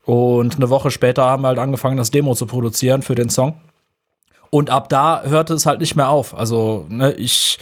Und 0.06 0.56
eine 0.56 0.70
Woche 0.70 0.92
später 0.92 1.26
haben 1.26 1.44
wir 1.44 1.50
halt 1.50 1.60
angefangen, 1.60 1.98
das 1.98 2.12
Demo 2.12 2.36
zu 2.36 2.46
produzieren 2.46 3.02
für 3.02 3.16
den 3.16 3.30
Song. 3.30 3.56
Und 4.50 4.70
ab 4.70 4.90
da 4.90 5.24
hörte 5.24 5.54
es 5.54 5.66
halt 5.66 5.82
nicht 5.82 5.96
mehr 5.96 6.10
auf. 6.10 6.38
Also, 6.38 6.86
ne, 6.90 7.14
ich 7.14 7.58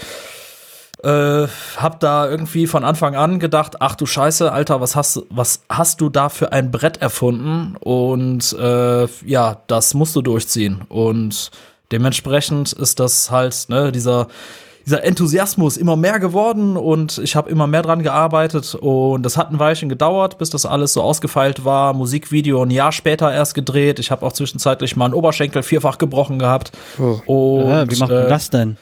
äh, 1.04 1.48
hab 1.78 2.00
da 2.00 2.30
irgendwie 2.30 2.66
von 2.68 2.84
Anfang 2.84 3.16
an 3.16 3.40
gedacht, 3.40 3.76
ach 3.82 3.96
du 3.96 4.06
Scheiße, 4.06 4.52
Alter, 4.52 4.80
was 4.82 4.96
hast, 4.96 5.18
du- 5.18 5.26
was 5.30 5.62
hast 5.70 6.00
du 6.02 6.10
da 6.10 6.30
für 6.30 6.52
ein 6.54 6.72
Brett 6.72 7.02
erfunden? 7.02 7.76
Und 7.80 8.54
äh, 8.54 9.06
ja, 9.26 9.58
das 9.68 9.94
musst 9.94 10.16
du 10.16 10.22
durchziehen. 10.22 10.82
Und 10.90 11.52
dementsprechend 11.92 12.74
ist 12.74 13.00
das 13.00 13.30
halt, 13.32 13.66
ne, 13.70 13.92
dieser, 13.92 14.28
dieser 14.86 15.04
Enthusiasmus 15.04 15.78
immer 15.78 15.96
mehr 15.96 16.20
geworden 16.20 16.76
und 16.76 17.18
ich 17.20 17.36
habe 17.38 17.50
immer 17.50 17.68
mehr 17.68 17.84
dran 17.84 18.04
gearbeitet 18.04 18.76
und 18.76 19.24
das 19.24 19.38
hat 19.38 19.50
ein 19.52 19.60
Weilchen 19.60 19.88
gedauert, 19.88 20.38
bis 20.38 20.50
das 20.50 20.66
alles 20.66 20.92
so 20.94 21.02
ausgefeilt 21.02 21.64
war. 21.64 21.94
Musikvideo 21.94 22.64
ein 22.64 22.72
Jahr 22.72 22.92
später 22.92 23.32
erst 23.32 23.54
gedreht. 23.56 24.00
Ich 24.00 24.12
habe 24.12 24.26
auch 24.26 24.34
zwischenzeitlich 24.34 24.96
mal 24.98 25.06
einen 25.06 25.14
Oberschenkel 25.14 25.64
vierfach 25.64 25.98
gebrochen 25.98 26.40
gehabt. 26.40 26.72
Oh. 27.00 27.20
Und, 27.62 27.70
Ja, 27.70 27.90
wie 27.92 27.96
macht 28.00 28.12
man 28.12 28.26
äh, 28.26 28.30
das 28.30 28.50
denn? 28.50 28.78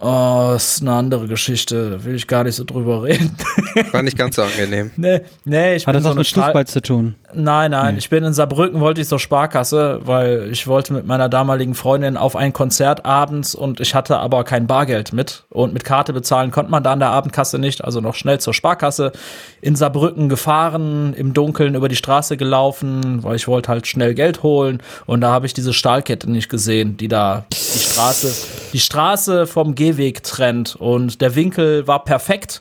Oh, 0.00 0.52
ist 0.56 0.82
eine 0.82 0.92
andere 0.92 1.28
Geschichte. 1.28 1.90
Da 1.90 2.04
will 2.04 2.16
ich 2.16 2.26
gar 2.26 2.42
nicht 2.42 2.56
so 2.56 2.64
drüber 2.64 3.04
reden. 3.04 3.34
War 3.92 4.02
nicht 4.02 4.18
ganz 4.18 4.36
so 4.36 4.42
angenehm. 4.42 4.90
nee, 4.96 5.20
nee, 5.44 5.76
ich 5.76 5.86
Hat 5.86 5.94
bin 5.94 6.02
das 6.02 6.02
so 6.02 6.08
was 6.08 6.12
eine 6.16 6.18
mit 6.18 6.26
Fußball 6.28 6.66
zu 6.66 6.82
tun? 6.82 7.14
Nein, 7.32 7.72
nein, 7.72 7.96
ich 7.96 8.10
bin 8.10 8.22
in 8.22 8.32
Saarbrücken, 8.32 8.80
wollte 8.80 9.00
ich 9.00 9.08
zur 9.08 9.18
Sparkasse, 9.18 10.00
weil 10.04 10.48
ich 10.52 10.66
wollte 10.66 10.92
mit 10.92 11.06
meiner 11.06 11.28
damaligen 11.28 11.74
Freundin 11.74 12.16
auf 12.16 12.36
ein 12.36 12.52
Konzert 12.52 13.04
abends 13.04 13.54
und 13.56 13.80
ich 13.80 13.94
hatte 13.94 14.18
aber 14.18 14.44
kein 14.44 14.66
Bargeld 14.66 15.12
mit. 15.12 15.44
Und 15.50 15.72
mit 15.72 15.84
Karte 15.84 16.12
bezahlen 16.12 16.50
konnte 16.50 16.70
man 16.70 16.82
da 16.82 16.92
an 16.92 17.00
der 17.00 17.10
Abendkasse 17.10 17.58
nicht, 17.58 17.82
also 17.84 18.00
noch 18.00 18.14
schnell 18.14 18.40
zur 18.40 18.54
Sparkasse. 18.54 19.12
In 19.60 19.74
Saarbrücken 19.76 20.28
gefahren, 20.28 21.14
im 21.14 21.34
Dunkeln 21.34 21.74
über 21.74 21.88
die 21.88 21.96
Straße 21.96 22.36
gelaufen, 22.36 23.22
weil 23.22 23.36
ich 23.36 23.48
wollte 23.48 23.68
halt 23.68 23.86
schnell 23.86 24.14
Geld 24.14 24.42
holen. 24.42 24.80
Und 25.06 25.20
da 25.20 25.30
habe 25.30 25.46
ich 25.46 25.54
diese 25.54 25.72
Stahlkette 25.72 26.30
nicht 26.30 26.48
gesehen, 26.48 26.96
die 26.96 27.08
da 27.08 27.46
die 27.52 27.56
Straße, 27.80 28.32
die 28.72 28.80
Straße 28.80 29.46
vom 29.46 29.74
Gehweg 29.84 30.22
trennt. 30.22 30.76
Und 30.76 31.20
der 31.20 31.34
Winkel 31.34 31.86
war 31.86 32.04
perfekt, 32.04 32.60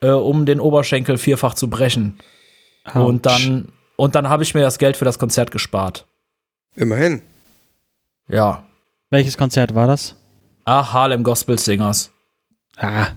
äh, 0.00 0.08
um 0.08 0.46
den 0.46 0.60
Oberschenkel 0.60 1.18
vierfach 1.18 1.54
zu 1.54 1.70
brechen. 1.70 2.18
Und 2.94 3.26
dann, 3.26 3.72
und 3.96 4.14
dann 4.14 4.28
habe 4.28 4.42
ich 4.42 4.54
mir 4.54 4.60
das 4.62 4.78
Geld 4.78 4.96
für 4.96 5.04
das 5.04 5.18
Konzert 5.18 5.50
gespart. 5.50 6.06
Immerhin. 6.74 7.22
Ja. 8.28 8.64
Welches 9.10 9.36
Konzert 9.36 9.74
war 9.74 9.86
das? 9.86 10.14
Ach, 10.64 10.92
Harlem 10.92 11.22
Gospel 11.22 11.58
Singers. 11.58 12.10
Ah, 12.76 13.08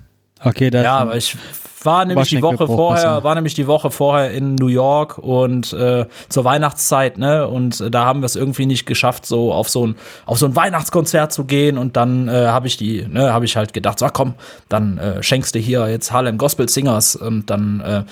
okay, 0.44 0.70
das 0.70 0.84
Ja, 0.84 0.98
aber 0.98 1.18
ich 1.18 1.36
war 1.84 2.06
nämlich 2.06 2.30
die 2.30 2.42
Woche 2.42 2.66
vorher, 2.68 3.24
war 3.24 3.36
nämlich 3.36 3.54
die 3.54 3.68
Woche 3.68 3.92
vorher 3.92 4.32
in 4.32 4.56
New 4.56 4.68
York 4.68 5.18
und 5.18 5.72
äh, 5.74 6.06
zur 6.30 6.44
Weihnachtszeit, 6.44 7.18
ne? 7.18 7.48
Und 7.48 7.80
äh, 7.82 7.90
da 7.92 8.06
haben 8.06 8.22
wir 8.22 8.26
es 8.26 8.36
irgendwie 8.36 8.66
nicht 8.66 8.86
geschafft, 8.86 9.26
so 9.26 9.54
auf 9.54 9.70
so 9.70 9.88
ein 9.88 9.96
auf 10.26 10.38
so 10.40 10.46
ein 10.46 10.56
Weihnachtskonzert 10.56 11.32
zu 11.32 11.46
gehen. 11.46 11.78
Und 11.78 11.96
dann 11.98 12.28
äh, 12.28 12.48
habe 12.48 12.68
ich 12.68 12.78
die, 12.78 13.06
ne, 13.08 13.32
habe 13.34 13.46
ich 13.46 13.56
halt 13.56 13.74
gedacht, 13.74 14.00
so 14.00 14.06
ach, 14.06 14.14
komm, 14.14 14.34
dann 14.68 14.98
äh, 14.98 15.24
schenkst 15.24 15.56
du 15.56 15.60
hier 15.60 15.88
jetzt 15.90 16.12
Harlem 16.12 16.38
Gospel 16.38 16.68
Singers 16.70 17.16
und 17.16 17.50
dann 17.50 17.80
äh, 17.82 18.04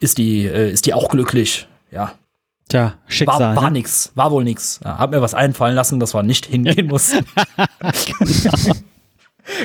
ist 0.00 0.18
die 0.18 0.44
äh, 0.46 0.70
ist 0.70 0.86
die 0.86 0.94
auch 0.94 1.08
glücklich. 1.08 1.66
Ja, 1.90 2.12
Tja, 2.68 2.94
Schicksal. 3.08 3.40
war, 3.40 3.56
war 3.56 3.70
ne? 3.70 3.78
nix, 3.78 4.10
war 4.14 4.30
wohl 4.30 4.42
nix. 4.44 4.80
Ja, 4.82 4.98
hab 4.98 5.10
mir 5.10 5.20
was 5.22 5.34
einfallen 5.34 5.74
lassen, 5.74 6.00
dass 6.00 6.14
wir 6.14 6.22
nicht 6.22 6.46
hingehen 6.46 6.86
mussten. 6.90 7.24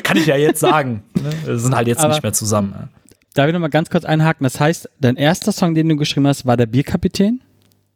Kann 0.04 0.18
ich 0.18 0.26
ja 0.26 0.36
jetzt 0.36 0.60
sagen. 0.60 1.04
Ne? 1.16 1.30
Wir 1.46 1.58
sind 1.60 1.76
halt 1.76 1.88
jetzt 1.88 2.00
Aber- 2.02 2.10
nicht 2.14 2.24
mehr 2.24 2.34
zusammen. 2.34 2.90
Darf 3.34 3.48
ich 3.48 3.54
noch 3.54 3.60
mal 3.60 3.70
ganz 3.70 3.90
kurz 3.90 4.06
einhaken? 4.06 4.44
Das 4.44 4.60
heißt, 4.60 4.90
dein 5.00 5.16
erster 5.16 5.52
Song, 5.52 5.76
den 5.76 5.90
du 5.90 5.96
geschrieben 5.96 6.28
hast, 6.28 6.46
war 6.46 6.58
der 6.58 6.66
Bierkapitän? 6.66 7.42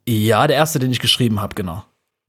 Ja, 0.08 0.48
der 0.48 0.58
erste, 0.58 0.80
den 0.80 0.92
ich 0.92 1.00
geschrieben 1.00 1.42
habe, 1.42 1.56
genau. 1.56 1.84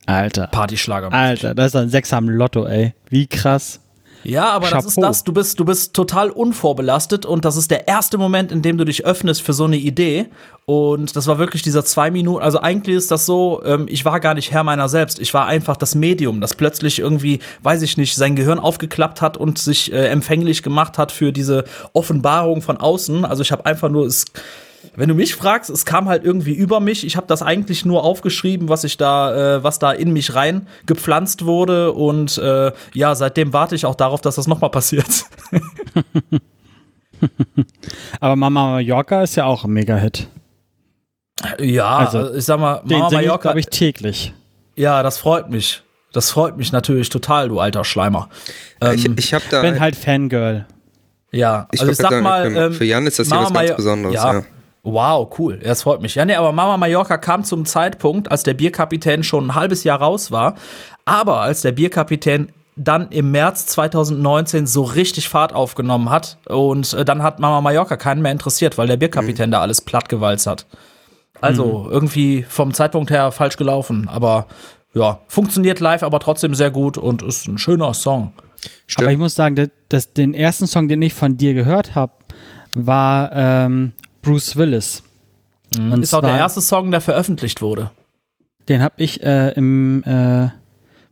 Alter. 0.07 0.47
Partyschlager. 0.49 1.13
Alter, 1.13 1.55
das 1.55 1.69
ist 1.69 1.77
ein 1.77 1.89
Sechser 1.89 2.17
am 2.17 2.29
Lotto, 2.29 2.67
ey. 2.67 2.95
Wie 3.09 3.27
krass. 3.27 3.81
Ja, 4.25 4.51
aber 4.51 4.71
das 4.71 4.87
ist 4.87 4.95
Chapeau. 4.95 5.09
das. 5.09 5.25
Du 5.25 5.33
bist, 5.33 5.61
du 5.61 5.65
bist 5.65 5.95
total 5.95 6.31
unvorbelastet 6.31 7.27
und 7.27 7.45
das 7.45 7.57
ist 7.57 7.71
der 7.71 7.89
erste 7.89 8.19
Moment, 8.19 8.51
in 8.51 8.63
dem 8.63 8.79
du 8.79 8.85
dich 8.85 9.05
öffnest 9.05 9.43
für 9.43 9.53
so 9.53 9.65
eine 9.65 9.77
Idee. 9.77 10.27
Und 10.67 11.15
das 11.15 11.27
war 11.27 11.39
wirklich 11.39 11.63
dieser 11.63 11.85
zwei 11.85 12.11
Minuten. 12.11 12.43
Also 12.43 12.61
eigentlich 12.61 12.97
ist 12.97 13.11
das 13.11 13.27
so, 13.27 13.63
ähm, 13.65 13.87
ich 13.89 14.05
war 14.05 14.19
gar 14.21 14.35
nicht 14.35 14.51
Herr 14.51 14.65
meiner 14.65 14.89
selbst. 14.89 15.21
Ich 15.21 15.35
war 15.35 15.47
einfach 15.47 15.77
das 15.77 15.95
Medium, 15.95 16.41
das 16.41 16.55
plötzlich 16.55 16.99
irgendwie, 16.99 17.41
weiß 17.63 17.83
ich 17.83 17.99
nicht, 17.99 18.15
sein 18.15 18.35
Gehirn 18.35 18.59
aufgeklappt 18.59 19.21
hat 19.21 19.37
und 19.37 19.59
sich 19.59 19.93
äh, 19.93 20.07
empfänglich 20.07 20.63
gemacht 20.63 20.97
hat 20.97 21.13
für 21.13 21.33
diese 21.33 21.65
Offenbarung 21.93 22.63
von 22.63 22.79
außen. 22.79 23.27
Also 23.27 23.43
ich 23.43 23.53
habe 23.53 23.67
einfach 23.67 23.91
nur 23.91 24.07
es. 24.07 24.25
Wenn 24.97 25.09
du 25.09 25.15
mich 25.15 25.35
fragst, 25.35 25.71
es 25.71 25.85
kam 25.85 26.09
halt 26.09 26.25
irgendwie 26.25 26.53
über 26.53 26.79
mich. 26.81 27.05
Ich 27.05 27.17
habe 27.17 27.27
das 27.27 27.43
eigentlich 27.43 27.85
nur 27.85 28.05
aufgeschrieben, 28.05 28.69
was 28.69 28.85
ich 28.85 28.97
da, 28.97 29.57
äh, 29.57 29.65
was 29.65 29.79
da 29.81 29.91
in 29.93 30.13
mich 30.13 30.35
rein 30.35 30.69
gepflanzt 30.87 31.45
wurde. 31.45 31.93
Und 31.93 32.39
äh, 32.39 32.71
ja, 32.93 33.15
seitdem 33.15 33.53
warte 33.53 33.75
ich 33.75 33.87
auch 33.87 33.97
darauf, 33.97 34.21
dass 34.21 34.37
das 34.37 34.47
nochmal 34.47 34.71
passiert. 34.71 35.25
Aber 38.21 38.37
Mama 38.37 38.73
Mallorca 38.73 39.23
ist 39.23 39.37
ja 39.37 39.45
auch 39.47 39.65
ein 39.65 39.73
Mega-Hit. 39.73 40.29
ja, 41.59 41.97
Also, 41.99 42.19
also 42.19 42.35
ich 42.35 42.45
sag 42.45 42.61
mal, 42.61 42.81
Den 42.85 42.99
Mama 42.99 43.07
ich, 43.09 43.13
Mallorca. 43.15 43.43
glaube 43.43 43.61
ich, 43.61 43.67
täglich. 43.67 44.33
ja, 44.77 45.03
das 45.03 45.19
freut 45.19 45.51
mich. 45.51 45.83
Das 46.13 46.31
freut 46.31 46.57
mich 46.57 46.71
natürlich 46.71 47.09
total, 47.09 47.49
du 47.49 47.59
alter 47.59 47.85
Schleimer. 47.85 48.29
ich 48.95 49.05
Ähm, 49.07 49.17
ich 49.19 49.35
habe 49.35 49.45
da. 49.51 49.63
Bin 49.63 49.81
halt 49.81 49.97
Fangirl. 49.97 50.67
Ja, 51.33 51.67
Ich 51.73 51.81
also 51.81 51.91
ich 51.91 51.99
sag 51.99 52.11
sagen, 52.11 52.23
mal, 52.23 52.51
für- 52.71 52.85
ähm, 52.85 52.89
Jan 52.89 53.07
ist 53.09 53.19
das 53.19 53.27
hier 53.27 53.35
Mama 53.37 53.49
was 53.53 53.67
ganz 53.67 53.77
Besonderes, 53.77 54.15
Ja. 54.15 54.33
ja. 54.35 54.43
Wow, 54.85 55.39
cool. 55.39 55.59
Das 55.59 55.83
freut 55.83 56.03
mich. 56.03 56.15
Ja, 56.15 56.27
nee, 56.27 56.35
aber 56.35 56.53
Mama 56.53 56.77
Mallorca 56.77 57.17
kam 57.17 57.43
zum 57.43 57.65
Zeitpunkt, 57.65 58.31
als 58.31 58.43
der 58.43 58.55
Bierkapitän 58.55 59.25
schon 59.25 59.49
ein 59.49 59.55
halbes 59.55 59.83
Jahr 59.83 59.99
raus 59.99 60.31
war. 60.31 60.55
Aber 61.07 61.41
als 61.41 61.63
der 61.63 61.73
Bierkapitän 61.73 62.53
dann 62.77 63.09
im 63.09 63.31
März 63.31 63.67
2019 63.67 64.67
so 64.67 64.83
richtig 64.83 65.29
Fahrt 65.29 65.53
aufgenommen 65.53 66.11
hat 66.11 66.39
und 66.49 66.93
äh, 66.93 67.05
dann 67.05 67.23
hat 67.23 67.39
Mama 67.39 67.61
Mallorca 67.61 67.97
keinen 67.97 68.21
mehr 68.21 68.33
interessiert, 68.33 68.77
weil 68.77 68.89
der 68.89 68.97
Bierkapitän 68.97 69.51
da 69.51 69.61
alles 69.61 69.81
plattgewalzt 69.81 70.47
hat. 70.47 70.67
Also 71.41 71.89
irgendwie 71.91 72.43
vom 72.49 72.75
Zeitpunkt 72.75 73.11
her 73.11 73.31
falsch 73.31 73.57
gelaufen, 73.57 74.09
aber 74.09 74.47
ja, 74.95 75.21
funktioniert 75.29 75.81
live, 75.81 76.03
aber 76.03 76.21
trotzdem 76.21 76.55
sehr 76.55 76.71
gut 76.71 76.97
und 76.97 77.23
ist 77.23 77.47
ein 77.47 77.59
schöner 77.59 77.95
Song. 77.95 78.33
Aber 78.97 79.11
ich 79.11 79.19
muss 79.19 79.35
sagen, 79.35 79.55
dass, 79.57 79.69
dass 79.89 80.13
den 80.13 80.35
ersten 80.35 80.67
Song, 80.67 80.89
den 80.89 81.03
ich 81.03 81.15
von 81.15 81.37
dir 81.37 81.55
gehört 81.55 81.95
habe, 81.95 82.13
war 82.75 83.31
ähm, 83.35 83.93
Bruce 84.25 84.57
Willis. 84.57 85.03
Und 85.79 86.03
Ist 86.03 86.15
auch 86.15 86.21
der 86.21 86.37
erste 86.37 86.61
Song, 86.61 86.91
der 86.91 87.01
veröffentlicht 87.01 87.61
wurde. 87.63 87.91
Den 88.69 88.83
habe 88.83 88.95
ich 88.99 89.23
äh, 89.23 89.51
im, 89.53 90.03
äh, 90.05 90.49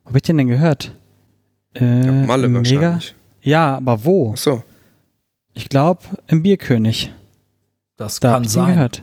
wo 0.05 0.09
hab 0.11 0.17
ich 0.17 0.23
den 0.23 0.39
denn 0.39 0.49
gehört? 0.49 0.95
Äh, 1.75 2.25
Malle 2.27 2.47
im 2.47 2.53
Mega? 2.53 2.81
wahrscheinlich. 2.81 3.15
Ja, 3.43 3.77
aber 3.77 4.05
wo? 4.05 4.33
Ach 4.35 4.37
so. 4.39 4.63
Ich 5.55 5.69
glaube, 5.69 6.01
im 6.29 6.43
Bierkönig. 6.43 7.13
Das 7.97 8.21
Da 8.21 8.29
hab 8.31 8.35
kann 8.37 8.43
ich 8.45 8.49
ihn 8.49 8.53
sein. 8.53 8.75
gehört. 8.75 9.03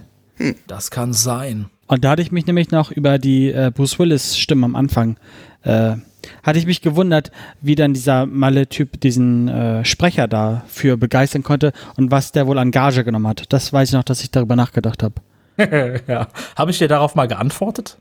Das 0.68 0.90
kann 0.92 1.14
sein. 1.14 1.66
Und 1.88 2.04
da 2.04 2.12
hatte 2.12 2.22
ich 2.22 2.32
mich 2.32 2.46
nämlich 2.48 2.72
noch 2.72 2.92
über 2.92 3.18
die 3.20 3.52
äh, 3.52 3.72
Bruce 3.74 4.00
Willis 4.00 4.38
Stimme 4.38 4.66
am 4.66 4.76
Anfang, 4.76 5.18
äh, 5.64 5.96
hatte 6.44 6.60
ich 6.60 6.66
mich 6.66 6.82
gewundert, 6.82 7.32
wie 7.62 7.76
dann 7.76 7.94
dieser 7.94 8.26
Malle-Typ 8.26 9.00
diesen 9.02 9.48
äh, 9.48 9.86
Sprecher 9.86 10.28
dafür 10.28 10.98
begeistern 10.98 11.44
konnte 11.44 11.74
und 11.98 12.12
was 12.12 12.32
der 12.32 12.48
wohl 12.48 12.58
an 12.58 12.72
Gage 12.72 13.04
genommen 13.04 13.28
hat. 13.28 13.52
Das 13.54 13.72
weiß 13.74 13.90
ich 13.90 13.94
noch, 13.94 14.04
dass 14.04 14.22
ich 14.22 14.32
darüber 14.32 14.56
nachgedacht 14.56 15.04
habe. 15.04 15.16
ja. 16.08 16.28
Habe 16.56 16.72
ich 16.72 16.78
dir 16.78 16.88
darauf 16.88 17.16
mal 17.16 17.28
geantwortet? 17.28 17.98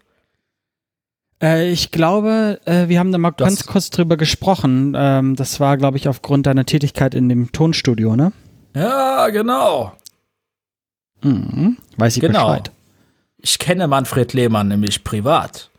Äh, 1.43 1.71
ich 1.71 1.91
glaube, 1.91 2.61
äh, 2.65 2.89
wir 2.89 2.99
haben 2.99 3.13
da 3.13 3.19
mal 3.19 3.31
Das- 3.33 3.47
ganz 3.49 3.67
kurz 3.67 3.91
drüber 3.91 4.17
gesprochen. 4.17 4.95
Ähm, 4.97 5.37
das 5.37 5.61
war, 5.61 5.77
glaube 5.77 5.97
ich, 5.97 6.09
aufgrund 6.09 6.47
deiner 6.47 6.65
Tätigkeit 6.67 7.15
in 7.15 7.29
dem 7.29 7.53
Tonstudio, 7.53 8.17
ne? 8.17 8.33
Ja, 8.75 9.29
genau. 9.31 9.93
Mhm. 11.23 11.77
Weiß 11.97 12.17
ich 12.17 12.21
Genau. 12.21 12.47
Bescheid. 12.49 12.71
Ich 13.39 13.59
kenne 13.59 13.87
Manfred 13.89 14.33
Lehmann 14.35 14.69
nämlich 14.69 15.05
privat. 15.05 15.71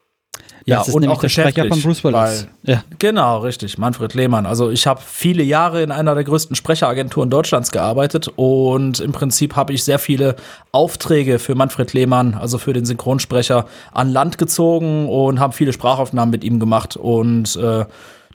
Ja, 0.70 0.78
das 0.80 0.88
ist 0.90 0.94
und 0.96 1.08
auch 1.08 1.20
der 1.20 1.30
Sprecher 1.30 1.66
von 1.68 1.82
Bruce 1.82 2.04
Willis. 2.04 2.16
weil- 2.16 2.48
Ja. 2.64 2.84
Genau, 3.00 3.40
richtig. 3.40 3.78
Manfred 3.78 4.14
Lehmann. 4.14 4.46
Also 4.46 4.70
ich 4.70 4.88
habe 4.88 5.02
viele 5.06 5.44
Jahre 5.44 5.82
in 5.84 5.92
einer 5.92 6.16
der 6.16 6.24
größten 6.24 6.56
Sprecheragenturen 6.56 7.30
Deutschlands 7.30 7.72
gearbeitet 7.72 8.30
und 8.36 9.00
im 9.00 9.12
Prinzip 9.12 9.56
habe 9.56 9.74
ich 9.74 9.84
sehr 9.84 10.00
viele 10.00 10.36
Aufträge 10.72 11.40
für 11.40 11.56
Manfred 11.56 11.94
Lehmann, 11.94 12.34
also 12.36 12.58
für 12.58 12.74
den 12.74 12.86
Synchronsprecher, 12.86 13.66
an 13.94 14.12
Land 14.12 14.38
gezogen 14.38 15.10
und 15.10 15.40
habe 15.40 15.54
viele 15.54 15.74
Sprachaufnahmen 15.74 16.32
mit 16.32 16.44
ihm 16.44 16.60
gemacht 16.60 16.96
und 16.98 17.56
äh, 17.56 17.86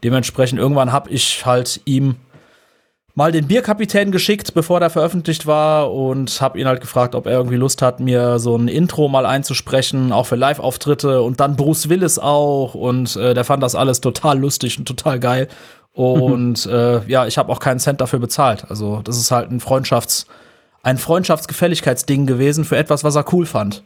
dementsprechend 0.02 0.58
irgendwann 0.58 0.92
habe 0.92 1.10
ich 1.10 1.46
halt 1.46 1.80
ihm 1.84 2.16
mal 3.14 3.32
den 3.32 3.46
Bierkapitän 3.46 4.10
geschickt, 4.10 4.54
bevor 4.54 4.80
der 4.80 4.90
veröffentlicht 4.90 5.46
war 5.46 5.92
und 5.92 6.40
habe 6.40 6.58
ihn 6.58 6.66
halt 6.66 6.80
gefragt, 6.80 7.14
ob 7.14 7.26
er 7.26 7.32
irgendwie 7.32 7.56
Lust 7.56 7.80
hat, 7.82 8.00
mir 8.00 8.38
so 8.38 8.56
ein 8.56 8.68
Intro 8.68 9.08
mal 9.08 9.26
einzusprechen, 9.26 10.12
auch 10.12 10.26
für 10.26 10.36
Live-Auftritte 10.36 11.22
und 11.22 11.40
dann 11.40 11.56
Bruce 11.56 11.88
Willis 11.88 12.18
auch 12.18 12.74
und 12.74 13.14
äh, 13.16 13.34
der 13.34 13.44
fand 13.44 13.62
das 13.62 13.74
alles 13.74 14.00
total 14.00 14.38
lustig 14.38 14.78
und 14.78 14.86
total 14.86 15.20
geil 15.20 15.48
und 15.92 16.66
äh, 16.66 17.04
ja, 17.06 17.26
ich 17.26 17.38
habe 17.38 17.52
auch 17.52 17.60
keinen 17.60 17.78
Cent 17.78 18.00
dafür 18.00 18.18
bezahlt. 18.18 18.68
Also 18.68 19.00
das 19.04 19.16
ist 19.16 19.30
halt 19.30 19.50
ein 19.50 19.60
Freundschafts 19.60 20.26
ein 20.82 20.98
Freundschaftsgefälligkeitsding 20.98 22.26
gewesen 22.26 22.64
für 22.64 22.76
etwas, 22.76 23.04
was 23.04 23.16
er 23.16 23.24
cool 23.32 23.46
fand. 23.46 23.82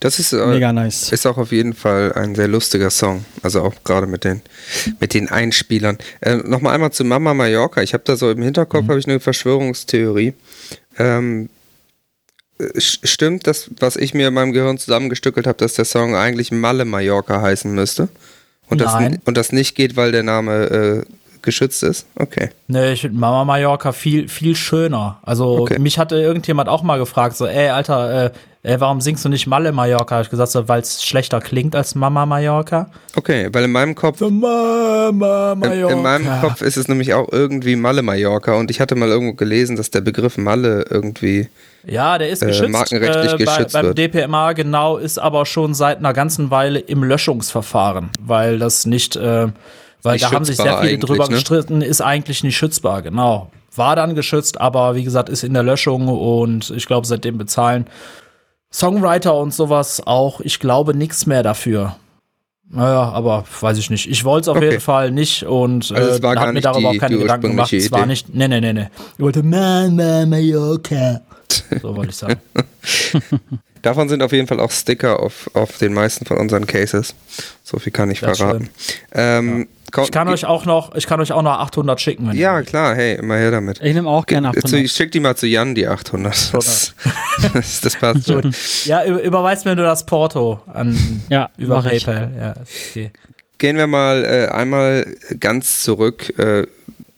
Das 0.00 0.18
ist, 0.18 0.32
äh, 0.32 0.46
Mega 0.46 0.72
nice. 0.72 1.12
ist 1.12 1.26
auch 1.26 1.36
auf 1.36 1.52
jeden 1.52 1.74
Fall 1.74 2.12
ein 2.14 2.34
sehr 2.34 2.48
lustiger 2.48 2.88
Song. 2.90 3.24
Also 3.42 3.60
auch 3.62 3.74
gerade 3.84 4.06
mit 4.06 4.24
den, 4.24 4.40
mit 4.98 5.12
den 5.14 5.28
Einspielern. 5.28 5.98
Äh, 6.20 6.36
Nochmal 6.36 6.74
einmal 6.74 6.90
zu 6.90 7.04
Mama 7.04 7.34
Mallorca. 7.34 7.82
Ich 7.82 7.92
habe 7.92 8.02
da 8.06 8.16
so 8.16 8.30
im 8.30 8.40
Hinterkopf 8.42 8.88
habe 8.88 8.98
ich 8.98 9.06
eine 9.06 9.20
Verschwörungstheorie. 9.20 10.32
Ähm, 10.98 11.50
äh, 12.58 12.64
st- 12.78 13.06
stimmt 13.06 13.46
das, 13.46 13.70
was 13.78 13.96
ich 13.96 14.14
mir 14.14 14.28
in 14.28 14.34
meinem 14.34 14.52
Gehirn 14.52 14.78
zusammengestückelt 14.78 15.46
habe, 15.46 15.58
dass 15.58 15.74
der 15.74 15.84
Song 15.84 16.16
eigentlich 16.16 16.50
Malle 16.50 16.84
Mallorca 16.86 17.42
heißen 17.42 17.70
müsste? 17.72 18.08
Und 18.68 18.80
das, 18.80 18.94
Nein. 18.94 19.20
und 19.26 19.36
das 19.36 19.52
nicht 19.52 19.74
geht, 19.74 19.96
weil 19.96 20.12
der 20.12 20.22
Name 20.22 21.04
äh, 21.06 21.12
geschützt 21.42 21.82
ist? 21.82 22.06
Okay. 22.14 22.50
Nee, 22.68 22.92
ich 22.92 23.00
finde 23.02 23.18
Mama 23.18 23.44
Mallorca 23.44 23.92
viel, 23.92 24.28
viel 24.28 24.54
schöner. 24.56 25.18
Also 25.22 25.58
Okay. 25.58 25.78
mich 25.78 25.98
hatte 25.98 26.16
irgendjemand 26.16 26.68
auch 26.68 26.82
mal 26.82 26.98
gefragt, 26.98 27.36
so, 27.36 27.46
ey, 27.46 27.68
Alter, 27.68 28.26
äh, 28.26 28.30
ey, 28.62 28.80
warum 28.80 29.00
singst 29.00 29.24
du 29.24 29.28
nicht 29.28 29.46
Malle 29.46 29.72
Mallorca? 29.72 30.16
Hab 30.16 30.24
ich 30.24 30.30
gesagt, 30.30 30.52
so, 30.52 30.68
weil 30.68 30.80
es 30.80 31.02
schlechter 31.02 31.40
klingt 31.40 31.74
als 31.74 31.94
Mama 31.94 32.26
Mallorca. 32.26 32.90
Okay, 33.16 33.48
weil 33.52 33.64
in 33.64 33.72
meinem 33.72 33.94
Kopf 33.94 34.18
So, 34.18 34.30
Mama 34.30 35.52
In, 35.52 35.58
Mallorca. 35.58 35.94
in 35.94 36.02
meinem 36.02 36.40
Kopf 36.40 36.62
ist 36.62 36.76
es 36.76 36.88
nämlich 36.88 37.14
auch 37.14 37.28
irgendwie 37.32 37.76
Malle 37.76 38.02
Mallorca 38.02 38.54
und 38.54 38.70
ich 38.70 38.80
hatte 38.80 38.94
mal 38.96 39.08
irgendwo 39.08 39.34
gelesen, 39.34 39.76
dass 39.76 39.90
der 39.90 40.00
Begriff 40.02 40.36
Malle 40.36 40.84
irgendwie. 40.90 41.48
Ja, 41.86 42.18
der 42.18 42.28
ist 42.28 42.42
äh, 42.42 42.46
geschützt. 42.46 42.70
markenrechtlich 42.70 43.32
äh, 43.32 43.44
bei, 43.44 43.56
geschützt 43.56 43.72
beim 43.72 43.86
wird. 43.86 43.98
DPMA 43.98 44.52
genau, 44.52 44.98
ist 44.98 45.18
aber 45.18 45.46
schon 45.46 45.72
seit 45.74 45.98
einer 45.98 46.12
ganzen 46.12 46.50
Weile 46.50 46.78
im 46.78 47.02
Löschungsverfahren, 47.02 48.10
weil 48.20 48.58
das 48.58 48.84
nicht, 48.84 49.16
äh, 49.16 49.48
weil 50.02 50.12
Nicht 50.12 50.24
da 50.24 50.32
haben 50.32 50.44
sich 50.44 50.56
sehr 50.56 50.78
viele 50.78 50.98
drüber 50.98 51.28
ne? 51.28 51.34
gestritten, 51.34 51.80
ist 51.82 52.00
eigentlich 52.02 52.42
nicht 52.42 52.56
schützbar, 52.56 53.02
genau. 53.02 53.50
War 53.76 53.96
dann 53.96 54.14
geschützt, 54.14 54.60
aber 54.60 54.96
wie 54.96 55.04
gesagt, 55.04 55.28
ist 55.28 55.44
in 55.44 55.54
der 55.54 55.62
Löschung 55.62 56.08
und 56.08 56.70
ich 56.70 56.86
glaube, 56.86 57.06
seitdem 57.06 57.38
bezahlen 57.38 57.86
Songwriter 58.72 59.34
und 59.36 59.52
sowas 59.52 60.02
auch, 60.06 60.40
ich 60.40 60.60
glaube, 60.60 60.94
nichts 60.94 61.26
mehr 61.26 61.42
dafür. 61.42 61.96
Naja, 62.72 63.10
aber 63.10 63.44
weiß 63.60 63.78
ich 63.78 63.90
nicht. 63.90 64.08
Ich 64.08 64.22
wollte 64.24 64.42
es 64.42 64.48
auf 64.48 64.56
Okay. 64.58 64.66
jeden 64.70 64.80
Fall 64.80 65.10
nicht 65.10 65.42
und 65.44 65.90
Also 65.90 66.18
äh, 66.18 66.22
war 66.22 66.34
gar 66.36 66.46
hab 66.46 66.54
mir 66.54 66.60
darüber 66.60 66.92
die- 66.92 66.98
auch 66.98 67.00
keine 67.00 67.18
Gedanken 67.18 67.48
gemacht. 67.50 67.64
ursprüngliche 67.72 67.86
Es 67.86 67.90
war 67.92 67.98
Idee. 68.00 68.06
nicht, 68.08 68.32
nee, 68.34 68.46
nee, 68.46 68.60
nee, 68.60 68.72
nee. 68.72 68.86
Ich 69.16 69.18
wollte 69.24 69.42
Mama 69.42 70.24
Mallorca. 70.26 71.20
So 71.82 71.96
wollte 71.96 72.10
ich 72.10 72.16
sagen. 72.16 72.40
Davon 73.82 74.08
sind 74.08 74.22
auf 74.22 74.32
jeden 74.32 74.46
Fall 74.46 74.60
auch 74.60 74.70
Sticker 74.70 75.20
auf, 75.20 75.50
auf 75.54 75.78
den 75.78 75.94
meisten 75.94 76.26
von 76.26 76.36
unseren 76.38 76.66
Cases. 76.66 77.14
So 77.64 77.78
viel 77.78 77.92
kann 77.92 78.10
ich 78.10 78.20
Das 78.20 78.38
verraten. 78.38 78.68
Ähm, 79.12 79.68
komm- 79.90 80.04
Ich 80.04 80.10
kann 80.12 80.28
euch 80.28 80.44
auch 80.44 80.66
noch, 80.66 80.94
ich 80.94 81.06
kann 81.06 81.20
euch 81.20 81.32
auch 81.32 81.42
noch 81.42 81.58
800 81.58 82.00
schicken. 82.00 82.30
Ja, 82.34 82.60
klar, 82.62 82.94
hey, 82.94 83.14
immer 83.16 83.36
her 83.36 83.50
damit. 83.50 83.80
Ich 83.82 83.94
nehme 83.94 84.08
auch 84.08 84.26
gerne 84.26 84.48
ab. 84.48 84.56
Zu, 84.66 84.76
ich 84.76 84.92
schick 84.92 85.12
die 85.12 85.20
mal 85.20 85.34
zu 85.36 85.46
Jan, 85.46 85.74
die 85.74 85.86
800. 85.86 86.52
Das, 86.52 86.94
das, 87.54 87.80
das 87.80 87.96
passt 87.96 88.26
schon. 88.26 88.54
ja 88.84 89.04
über, 89.04 89.22
überweist 89.22 89.64
mir 89.64 89.74
nur 89.74 89.86
das 89.86 90.04
Porto 90.04 90.60
an 90.72 91.22
Ja, 91.30 91.48
über. 91.56 91.82
PayPal. 91.82 92.30
Ja, 92.38 92.54
okay. 92.90 93.10
Gehen 93.58 93.76
wir 93.76 93.86
mal 93.86 94.24
äh, 94.24 94.52
einmal 94.52 95.06
ganz 95.38 95.82
zurück. 95.82 96.38
Äh, 96.38 96.66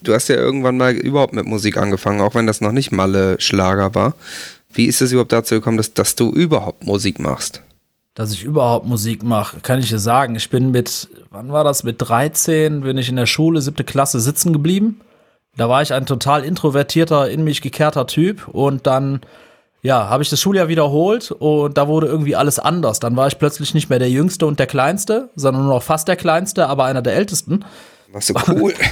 du 0.03 0.15
hast 0.15 0.29
ja 0.29 0.37
irgendwann 0.37 0.77
mal 0.77 0.93
überhaupt 0.93 1.33
mit 1.35 1.47
Musik 1.47 1.77
angefangen, 1.77 2.21
auch 2.21 2.35
wenn 2.37 2.47
das 2.47 2.61
noch 2.61 2.73
nicht 2.73 2.93
Malle 2.93 3.37
Schlager 3.41 3.95
war. 3.97 4.15
Wie 4.73 4.87
ist 4.87 5.03
es 5.03 5.13
überhaupt 5.13 5.33
dazu 5.33 5.55
gekommen, 5.55 5.77
dass, 5.77 5.95
dass 5.95 6.15
du 6.15 6.31
überhaupt 6.31 6.85
Musik 6.85 7.19
machst? 7.19 7.63
Dass 8.15 8.33
ich 8.33 8.45
überhaupt 8.45 8.87
Musik 8.87 9.23
mache, 9.23 9.61
kann 9.61 9.81
ich 9.81 9.89
dir 9.89 9.99
sagen. 9.99 10.35
Ich 10.35 10.51
bin 10.51 10.71
mit, 10.71 11.09
wann 11.31 11.51
war 11.53 11.65
das? 11.65 11.83
Mit 11.83 11.97
13 11.99 12.83
bin 12.83 12.99
ich 12.99 13.09
in 13.09 13.17
der 13.17 13.27
Schule, 13.27 13.61
siebte 13.63 13.85
Klasse 13.85 14.21
sitzen 14.21 14.53
geblieben. 14.53 15.01
Da 15.57 15.69
war 15.69 15.83
ich 15.83 15.93
ein 15.93 16.07
total 16.07 16.45
introvertierter, 16.45 17.31
in 17.31 17.45
mich 17.45 17.61
gekehrter 17.61 18.07
Typ 18.07 18.49
und 18.49 18.87
dann 18.87 19.21
ja, 19.83 20.09
habe 20.09 20.23
ich 20.23 20.31
das 20.31 20.41
Schuljahr 20.41 20.69
wiederholt 20.69 21.33
und 21.33 21.77
da 21.77 21.89
wurde 21.89 22.07
irgendwie 22.07 22.37
alles 22.37 22.59
anders. 22.59 23.01
Dann 23.01 23.17
war 23.17 23.27
ich 23.27 23.39
plötzlich 23.39 23.75
nicht 23.75 23.91
mehr 23.91 23.99
der 23.99 24.11
Jüngste 24.11 24.47
und 24.47 24.61
der 24.61 24.69
Kleinste, 24.69 25.31
sondern 25.35 25.65
nur 25.65 25.75
noch 25.75 25.83
fast 25.83 26.07
der 26.07 26.17
Kleinste, 26.17 26.69
aber 26.69 26.85
einer 26.85 27.03
der 27.03 27.15
Ältesten. 27.15 27.65
Was 28.13 28.27
so 28.29 28.35
cool. 28.49 28.75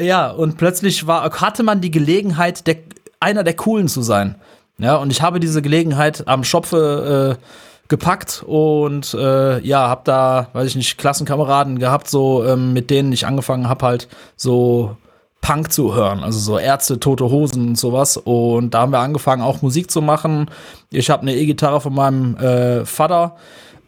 Ja, 0.00 0.30
und 0.30 0.56
plötzlich 0.56 1.08
war, 1.08 1.28
hatte 1.40 1.64
man 1.64 1.80
die 1.80 1.90
Gelegenheit, 1.90 2.68
der, 2.68 2.76
einer 3.18 3.42
der 3.42 3.54
Coolen 3.54 3.88
zu 3.88 4.02
sein. 4.02 4.36
Ja, 4.78 4.96
und 4.96 5.10
ich 5.10 5.22
habe 5.22 5.40
diese 5.40 5.62
Gelegenheit 5.62 6.26
am 6.26 6.44
Schopfe 6.44 7.38
äh, 7.38 7.44
gepackt 7.88 8.42
und 8.46 9.14
äh, 9.14 9.60
ja, 9.60 9.88
hab 9.88 10.04
da, 10.04 10.48
weiß 10.52 10.68
ich 10.68 10.76
nicht, 10.76 10.98
Klassenkameraden 10.98 11.78
gehabt, 11.78 12.08
so 12.08 12.44
ähm, 12.44 12.72
mit 12.72 12.90
denen 12.90 13.12
ich 13.12 13.26
angefangen 13.26 13.68
habe, 13.68 13.84
halt 13.86 14.08
so 14.36 14.96
Punk 15.40 15.70
zu 15.72 15.94
hören, 15.94 16.24
also 16.24 16.38
so 16.38 16.58
Ärzte, 16.58 16.98
tote 16.98 17.26
Hosen 17.26 17.68
und 17.68 17.78
sowas. 17.78 18.16
Und 18.16 18.72
da 18.72 18.80
haben 18.80 18.92
wir 18.92 19.00
angefangen, 19.00 19.42
auch 19.42 19.60
Musik 19.60 19.90
zu 19.90 20.00
machen. 20.00 20.50
Ich 20.90 21.10
habe 21.10 21.22
eine 21.22 21.34
E-Gitarre 21.34 21.82
von 21.82 21.94
meinem 21.94 22.36
äh, 22.38 22.86
Vater 22.86 23.36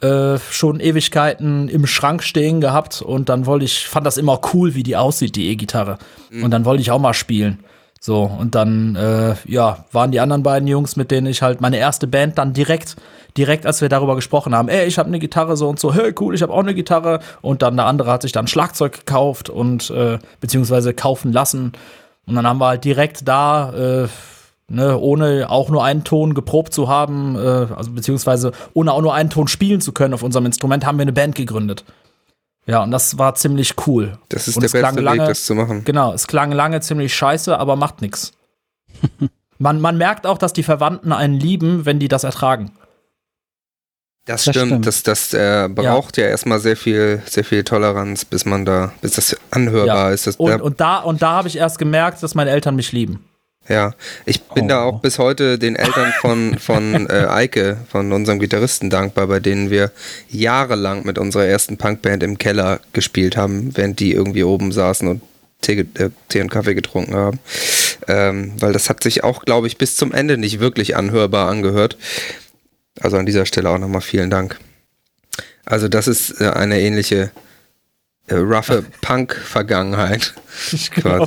äh, 0.03 0.39
schon 0.51 0.79
Ewigkeiten 0.81 1.71
im 1.71 1.87
Schrank 1.87 2.23
stehen 2.23 2.61
gehabt 2.61 3.01
und 3.01 3.31
dann 3.31 3.47
wollte 3.47 3.65
ich, 3.65 3.89
fand 3.89 4.07
das 4.07 4.19
immer 4.19 4.39
cool, 4.53 4.75
wie 4.75 4.83
die 4.83 4.97
aussieht, 4.97 5.35
die 5.37 5.49
E-Gitarre. 5.49 5.97
Und 6.45 6.51
dann 6.51 6.67
wollte 6.67 6.83
ich 6.83 6.91
auch 6.91 6.99
mal 6.99 7.15
spielen. 7.15 7.61
So, 8.01 8.23
und 8.23 8.55
dann, 8.55 8.95
äh, 8.97 9.35
ja, 9.47 9.85
waren 9.93 10.13
die 10.13 10.21
anderen 10.21 10.43
beiden 10.43 10.69
Jungs, 10.69 10.97
mit 10.97 11.11
denen 11.11 11.27
ich 11.27 11.43
halt 11.43 11.61
meine 11.61 11.79
erste 11.79 12.07
Band 12.07 12.39
dann 12.39 12.53
direkt, 12.53 12.97
direkt, 13.37 13.67
als 13.67 13.81
wir 13.81 13.89
darüber 13.89 14.15
gesprochen 14.15 14.55
haben, 14.55 14.69
ey, 14.69 14.87
ich 14.87 14.99
habe 14.99 15.09
eine 15.09 15.19
Gitarre 15.19 15.57
so 15.57 15.69
und 15.69 15.81
so, 15.81 15.93
hey, 15.95 16.15
cool, 16.21 16.35
ich 16.35 16.43
habe 16.43 16.53
auch 16.53 16.61
eine 16.61 16.75
Gitarre. 16.75 17.21
Und 17.43 17.63
dann 17.63 17.77
der 17.77 17.87
andere 17.87 18.11
hat 18.11 18.23
sich 18.23 18.33
dann 18.33 18.47
Schlagzeug 18.47 18.93
gekauft 18.93 19.51
und, 19.51 19.91
äh, 19.91 20.19
beziehungsweise 20.41 20.95
kaufen 20.95 21.33
lassen. 21.33 21.73
Und 22.27 22.35
dann 22.35 22.47
haben 22.47 22.59
wir 22.59 22.67
halt 22.69 22.85
direkt 22.85 23.27
da, 23.27 23.73
äh, 23.73 24.09
ne, 24.69 24.99
ohne 24.99 25.49
auch 25.49 25.69
nur 25.71 25.85
einen 25.85 26.05
Ton 26.05 26.35
geprobt 26.35 26.73
zu 26.73 26.89
haben, 26.89 27.37
äh, 27.37 27.67
also 27.75 27.93
beziehungsweise 27.93 28.53
ohne 28.75 28.93
auch 28.93 29.03
nur 29.03 29.15
einen 29.15 29.31
Ton 29.31 29.49
spielen 29.49 29.81
zu 29.81 29.93
können 29.93 30.15
auf 30.15 30.23
unserem 30.23 30.47
Instrument, 30.47 30.85
haben 30.85 30.99
wir 30.99 31.03
eine 31.03 31.13
Band 31.13 31.35
gegründet. 31.35 31.85
Ja, 32.67 32.83
und 32.83 32.91
das 32.91 33.17
war 33.17 33.35
ziemlich 33.37 33.75
cool. 33.87 34.19
Das 34.29 34.49
ist 34.49 34.57
Und 34.57 34.63
der 34.63 34.67
es 34.67 34.73
klang 34.73 34.95
beste 34.97 35.01
lange- 35.05 35.23
Weg, 35.23 35.29
das 35.29 35.45
zu 35.45 35.55
machen. 35.55 35.85
Genau, 35.85 36.13
es 36.13 36.27
klang 36.27 36.51
lange 36.53 36.81
ziemlich 36.81 37.15
scheiße, 37.15 37.57
aber 37.59 37.77
macht 37.77 38.03
nix. 38.03 38.33
Man, 39.59 39.81
man 39.81 39.97
merkt 39.97 40.27
auch, 40.27 40.37
dass 40.37 40.53
die 40.53 40.63
Verwandten 40.63 41.13
einen 41.13 41.33
lieben, 41.33 41.87
wenn 41.87 41.99
die 41.99 42.09
das 42.09 42.25
ertragen. 42.25 42.73
Das 44.27 44.45
Das 44.45 44.55
stimmt, 44.55 44.67
stimmt. 44.69 44.87
das, 44.87 45.03
das 45.03 45.33
äh, 45.33 45.69
braucht 45.73 46.19
ja. 46.19 46.27
erstmal 46.27 46.59
sehr 46.61 46.77
viel, 46.77 47.23
sehr 47.25 47.43
viel 47.45 47.65
Toleranz, 47.65 48.27
bis 48.27 48.45
man 48.45 48.67
da, 48.67 48.93
bis 49.01 49.13
das 49.13 49.35
anhörbar 49.51 50.13
ist. 50.13 50.27
Das, 50.27 50.37
Und, 50.37 50.51
da, 50.51 50.57
und 50.63 50.81
da, 50.81 50.99
und 50.99 51.23
da 51.23 51.31
habe 51.31 51.49
ich 51.49 51.57
erst 51.57 51.79
gemerkt, 51.79 52.23
dass 52.23 52.35
meine 52.35 52.51
Eltern 52.51 52.77
mich 52.77 52.93
lieben. 52.93 53.25
Ja, 53.69 53.95
ich 54.25 54.43
bin 54.43 54.69
da 54.69 54.85
Oh. 54.85 54.89
auch 54.91 55.01
bis 55.01 55.19
heute 55.19 55.59
den 55.59 55.77
Eltern 55.77 56.13
von, 56.21 56.59
von 56.59 57.07
äh, 57.11 57.27
Eike, 57.29 57.79
von 57.91 58.13
unserem 58.13 58.39
Gitarristen 58.39 58.91
dankbar, 58.91 59.27
bei 59.27 59.41
denen 59.41 59.71
wir 59.71 59.91
jahrelang 60.29 61.05
mit 61.05 61.19
unserer 61.19 61.47
ersten 61.47 61.77
Punkband 61.77 62.23
im 62.23 62.39
Keller 62.39 62.81
gespielt 62.93 63.37
haben, 63.37 63.77
während 63.77 64.01
die 64.01 64.13
irgendwie 64.13 64.45
oben 64.45 64.73
saßen 64.73 65.09
und 65.09 65.23
Tee, 65.63 65.87
äh, 65.95 66.11
Tee 66.29 66.43
und 66.43 66.51
Kaffee 66.51 66.75
getrunken 66.75 67.15
haben. 67.15 67.41
Ähm, 68.09 68.53
weil 68.61 68.73
das 68.73 68.89
hat 68.89 69.03
sich 69.03 69.25
auch, 69.25 69.43
glaube 69.45 69.67
ich, 69.67 69.79
bis 69.79 69.97
zum 69.97 70.13
Ende 70.13 70.37
nicht 70.39 70.61
wirklich 70.61 70.97
anhörbar 70.97 71.49
angehört. 71.49 71.97
Also 73.01 73.17
an 73.17 73.27
dieser 73.27 73.47
Stelle 73.47 73.71
auch 73.71 73.79
nochmal 73.79 74.01
vielen 74.01 74.31
Dank. 74.31 74.59
Also 75.65 75.89
das 75.89 76.07
ist 76.09 76.41
äh, 76.41 76.51
eine 76.51 76.81
ähnliche 76.81 77.17
äh, 77.17 77.46
roughe 78.31 78.85
Punk-Vergangenheit. 79.01 80.35
Genau. 80.95 81.27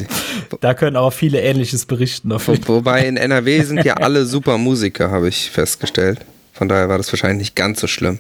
Da 0.60 0.74
können 0.74 0.96
aber 0.96 1.12
viele 1.12 1.40
Ähnliches 1.40 1.86
berichten 1.86 2.30
davon. 2.30 2.58
Wo, 2.66 2.78
wobei 2.78 3.06
in 3.06 3.16
NRW 3.16 3.62
sind 3.64 3.86
ja 3.86 3.98
alle 3.98 4.26
super 4.26 4.58
Musiker, 4.58 5.12
habe 5.12 5.30
ich 5.30 5.52
festgestellt. 5.52 6.26
Von 6.52 6.68
daher 6.68 6.90
war 6.90 6.98
das 6.98 7.14
wahrscheinlich 7.14 7.38
nicht 7.38 7.56
ganz 7.56 7.80
so 7.80 7.86
schlimm. 7.86 8.18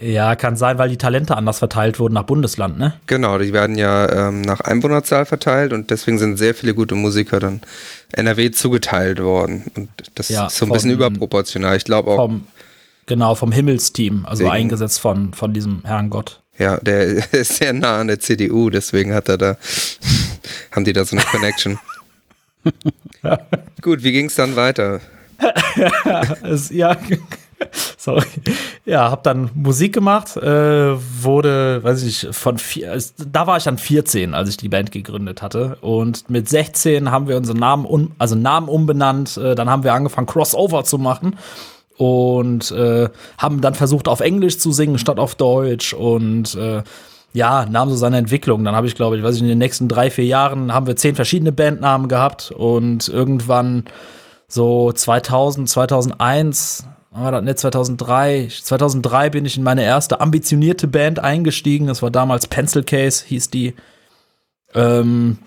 Ja, 0.00 0.36
kann 0.36 0.56
sein, 0.56 0.78
weil 0.78 0.90
die 0.90 0.96
Talente 0.96 1.36
anders 1.36 1.58
verteilt 1.58 1.98
wurden 1.98 2.14
nach 2.14 2.22
Bundesland, 2.22 2.78
ne? 2.78 2.94
Genau, 3.08 3.36
die 3.38 3.52
werden 3.52 3.76
ja 3.76 4.28
ähm, 4.28 4.42
nach 4.42 4.60
Einwohnerzahl 4.60 5.26
verteilt 5.26 5.72
und 5.72 5.90
deswegen 5.90 6.18
sind 6.18 6.36
sehr 6.36 6.54
viele 6.54 6.72
gute 6.72 6.94
Musiker 6.94 7.40
dann 7.40 7.62
NRW 8.12 8.52
zugeteilt 8.52 9.20
worden. 9.20 9.64
Und 9.74 9.88
das 10.14 10.28
ja, 10.28 10.46
ist 10.46 10.56
so 10.56 10.66
ein 10.66 10.68
vom, 10.68 10.74
bisschen 10.74 10.92
überproportional. 10.92 11.76
Ich 11.76 11.84
glaube 11.84 12.12
auch. 12.12 12.16
Vom, 12.16 12.46
genau, 13.06 13.34
vom 13.34 13.50
Himmelsteam, 13.50 14.24
also 14.24 14.44
wegen, 14.44 14.52
eingesetzt 14.52 15.00
von, 15.00 15.34
von 15.34 15.52
diesem 15.52 15.82
Herrn 15.84 16.10
Gott. 16.10 16.42
Ja, 16.58 16.76
der 16.78 17.32
ist 17.32 17.56
sehr 17.56 17.72
nah 17.72 18.00
an 18.00 18.08
der 18.08 18.18
CDU, 18.18 18.70
deswegen 18.70 19.14
hat 19.14 19.28
er 19.28 19.38
da, 19.38 19.56
haben 20.72 20.84
die 20.84 20.92
da 20.92 21.04
so 21.04 21.16
eine 21.16 21.24
Connection. 21.24 21.78
Gut, 23.80 24.02
wie 24.02 24.12
ging 24.12 24.26
es 24.26 24.34
dann 24.34 24.56
weiter? 24.56 25.00
ja, 26.70 26.96
Sorry. 27.96 28.26
Ja, 28.84 29.10
hab 29.10 29.24
dann 29.24 29.50
Musik 29.54 29.92
gemacht, 29.92 30.36
äh, 30.36 30.42
wurde, 31.22 31.82
weiß 31.82 32.04
ich, 32.04 32.28
von 32.30 32.58
vier, 32.58 33.00
da 33.18 33.46
war 33.46 33.56
ich 33.56 33.64
dann 33.64 33.78
14, 33.78 34.34
als 34.34 34.48
ich 34.48 34.56
die 34.56 34.68
Band 34.68 34.92
gegründet 34.92 35.42
hatte. 35.42 35.76
Und 35.80 36.30
mit 36.30 36.48
16 36.48 37.10
haben 37.10 37.28
wir 37.28 37.36
unseren 37.36 37.58
Namen, 37.58 37.84
um, 37.84 38.12
also 38.18 38.34
Namen 38.34 38.68
umbenannt. 38.68 39.36
Äh, 39.36 39.54
dann 39.54 39.68
haben 39.68 39.84
wir 39.84 39.92
angefangen, 39.92 40.26
Crossover 40.26 40.84
zu 40.84 40.98
machen 40.98 41.36
und 41.98 42.70
äh, 42.70 43.08
haben 43.36 43.60
dann 43.60 43.74
versucht, 43.74 44.08
auf 44.08 44.20
Englisch 44.20 44.58
zu 44.58 44.72
singen 44.72 44.98
statt 44.98 45.18
auf 45.18 45.34
Deutsch 45.34 45.92
und 45.92 46.54
äh, 46.54 46.82
ja, 47.34 47.66
nahm 47.66 47.90
so 47.90 47.96
seine 47.96 48.16
Entwicklung. 48.16 48.64
Dann 48.64 48.74
habe 48.74 48.86
ich, 48.86 48.94
glaube 48.94 49.18
ich, 49.18 49.22
weiß 49.22 49.36
ich, 49.36 49.42
in 49.42 49.48
den 49.48 49.58
nächsten 49.58 49.88
drei, 49.88 50.10
vier 50.10 50.24
Jahren 50.24 50.72
haben 50.72 50.86
wir 50.86 50.96
zehn 50.96 51.14
verschiedene 51.14 51.52
Bandnamen 51.52 52.08
gehabt 52.08 52.52
und 52.52 53.08
irgendwann 53.08 53.84
so 54.46 54.92
2000, 54.92 55.68
2001 55.68 56.86
war 57.10 57.32
das 57.32 57.42
nicht 57.42 57.58
2003? 57.58 58.48
2003 58.48 59.30
bin 59.30 59.44
ich 59.44 59.56
in 59.56 59.62
meine 59.62 59.82
erste 59.82 60.20
ambitionierte 60.20 60.86
Band 60.86 61.18
eingestiegen. 61.18 61.86
Das 61.88 62.02
war 62.02 62.10
damals 62.10 62.46
Pencil 62.46 62.84
Case, 62.84 63.24
hieß 63.26 63.50
die. 63.50 63.74
Ähm, 64.74 65.38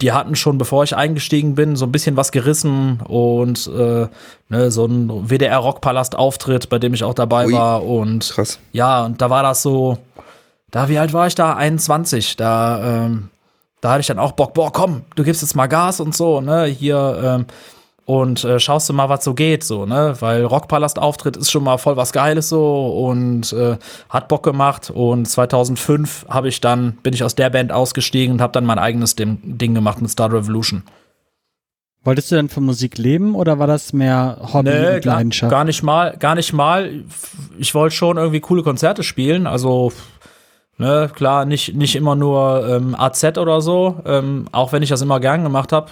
die 0.00 0.12
hatten 0.12 0.36
schon, 0.36 0.58
bevor 0.58 0.84
ich 0.84 0.94
eingestiegen 0.94 1.54
bin, 1.54 1.74
so 1.74 1.84
ein 1.84 1.92
bisschen 1.92 2.16
was 2.16 2.30
gerissen 2.30 3.00
und 3.00 3.66
äh, 3.66 4.06
ne, 4.48 4.70
so 4.70 4.86
ein 4.86 5.28
WDR 5.28 5.58
Rockpalast 5.58 6.14
Auftritt, 6.14 6.68
bei 6.68 6.78
dem 6.78 6.94
ich 6.94 7.02
auch 7.02 7.14
dabei 7.14 7.46
Ui, 7.46 7.52
war 7.52 7.84
und 7.84 8.30
krass. 8.30 8.58
ja, 8.72 9.04
und 9.04 9.20
da 9.20 9.28
war 9.28 9.42
das 9.42 9.62
so, 9.62 9.98
da 10.70 10.88
wie 10.88 10.98
alt 10.98 11.12
war 11.12 11.26
ich 11.26 11.34
da? 11.34 11.56
21. 11.56 12.36
Da 12.36 13.06
ähm, 13.06 13.30
da 13.80 13.90
hatte 13.90 14.00
ich 14.00 14.06
dann 14.06 14.18
auch 14.18 14.32
Bock, 14.32 14.54
boah, 14.54 14.72
komm, 14.72 15.02
du 15.14 15.22
gibst 15.22 15.42
jetzt 15.42 15.54
mal 15.54 15.66
Gas 15.66 16.00
und 16.00 16.14
so, 16.14 16.40
ne? 16.40 16.64
Hier 16.64 17.20
ähm, 17.22 17.46
und 18.08 18.42
äh, 18.42 18.58
schaust 18.58 18.88
du 18.88 18.94
mal, 18.94 19.10
was 19.10 19.22
so 19.22 19.34
geht, 19.34 19.62
so, 19.62 19.84
ne? 19.84 20.16
Weil 20.20 20.42
Rockpalast-Auftritt 20.42 21.36
ist 21.36 21.50
schon 21.50 21.62
mal 21.62 21.76
voll 21.76 21.98
was 21.98 22.14
Geiles 22.14 22.48
so 22.48 23.04
und 23.06 23.52
äh, 23.52 23.76
hat 24.08 24.28
Bock 24.28 24.42
gemacht. 24.42 24.88
Und 24.88 25.26
2005 25.26 26.24
habe 26.26 26.48
ich 26.48 26.62
dann, 26.62 26.92
bin 27.02 27.12
ich 27.12 27.22
aus 27.22 27.34
der 27.34 27.50
Band 27.50 27.70
ausgestiegen 27.70 28.32
und 28.32 28.40
habe 28.40 28.54
dann 28.54 28.64
mein 28.64 28.78
eigenes 28.78 29.14
Ding, 29.14 29.40
Ding 29.42 29.74
gemacht 29.74 30.00
mit 30.00 30.10
Star 30.10 30.32
Revolution. 30.32 30.84
Wolltest 32.02 32.30
du 32.30 32.36
denn 32.36 32.48
von 32.48 32.64
Musik 32.64 32.96
leben 32.96 33.34
oder 33.34 33.58
war 33.58 33.66
das 33.66 33.92
mehr 33.92 34.38
Hobby 34.54 34.70
nee, 34.70 34.96
und 34.96 35.04
Leidenschaft? 35.04 35.50
Gar, 35.50 35.64
nicht 35.64 35.82
mal, 35.82 36.16
gar 36.16 36.34
nicht 36.34 36.54
mal. 36.54 37.04
Ich 37.58 37.74
wollte 37.74 37.94
schon 37.94 38.16
irgendwie 38.16 38.40
coole 38.40 38.62
Konzerte 38.62 39.02
spielen, 39.02 39.46
also 39.46 39.92
Ne, 40.80 41.10
klar, 41.12 41.44
nicht, 41.44 41.74
nicht 41.74 41.96
immer 41.96 42.14
nur 42.14 42.64
ähm, 42.68 42.94
AZ 42.96 43.36
oder 43.36 43.60
so, 43.60 44.00
ähm, 44.06 44.46
auch 44.52 44.70
wenn 44.70 44.80
ich 44.84 44.90
das 44.90 45.02
immer 45.02 45.18
gern 45.18 45.42
gemacht 45.42 45.72
habe. 45.72 45.90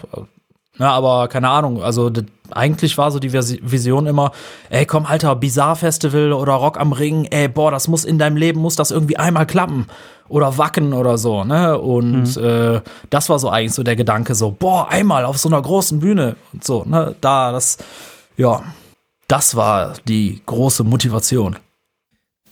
Ja, 0.78 0.90
aber 0.90 1.28
keine 1.28 1.48
Ahnung, 1.48 1.82
also 1.82 2.10
eigentlich 2.50 2.98
war 2.98 3.10
so 3.10 3.18
die 3.18 3.32
Vision 3.32 4.06
immer, 4.06 4.32
ey, 4.68 4.84
komm, 4.84 5.06
Alter, 5.06 5.34
Bizarre 5.36 5.76
Festival 5.76 6.32
oder 6.32 6.52
Rock 6.52 6.78
am 6.78 6.92
Ring, 6.92 7.26
ey, 7.26 7.48
boah, 7.48 7.70
das 7.70 7.88
muss 7.88 8.04
in 8.04 8.18
deinem 8.18 8.36
Leben, 8.36 8.60
muss 8.60 8.76
das 8.76 8.90
irgendwie 8.90 9.16
einmal 9.16 9.46
klappen 9.46 9.86
oder 10.28 10.58
wacken 10.58 10.92
oder 10.92 11.18
so, 11.18 11.44
ne? 11.44 11.78
Und 11.78 12.36
mhm. 12.36 12.44
äh, 12.44 12.80
das 13.10 13.28
war 13.28 13.38
so 13.38 13.48
eigentlich 13.48 13.74
so 13.74 13.82
der 13.82 13.96
Gedanke, 13.96 14.34
so, 14.34 14.50
boah, 14.50 14.88
einmal 14.88 15.24
auf 15.24 15.38
so 15.38 15.48
einer 15.48 15.62
großen 15.62 16.00
Bühne 16.00 16.36
und 16.52 16.64
so, 16.64 16.84
ne? 16.84 17.14
Da, 17.20 17.52
das, 17.52 17.78
ja, 18.36 18.62
das 19.28 19.56
war 19.56 19.94
die 20.06 20.42
große 20.44 20.84
Motivation. 20.84 21.56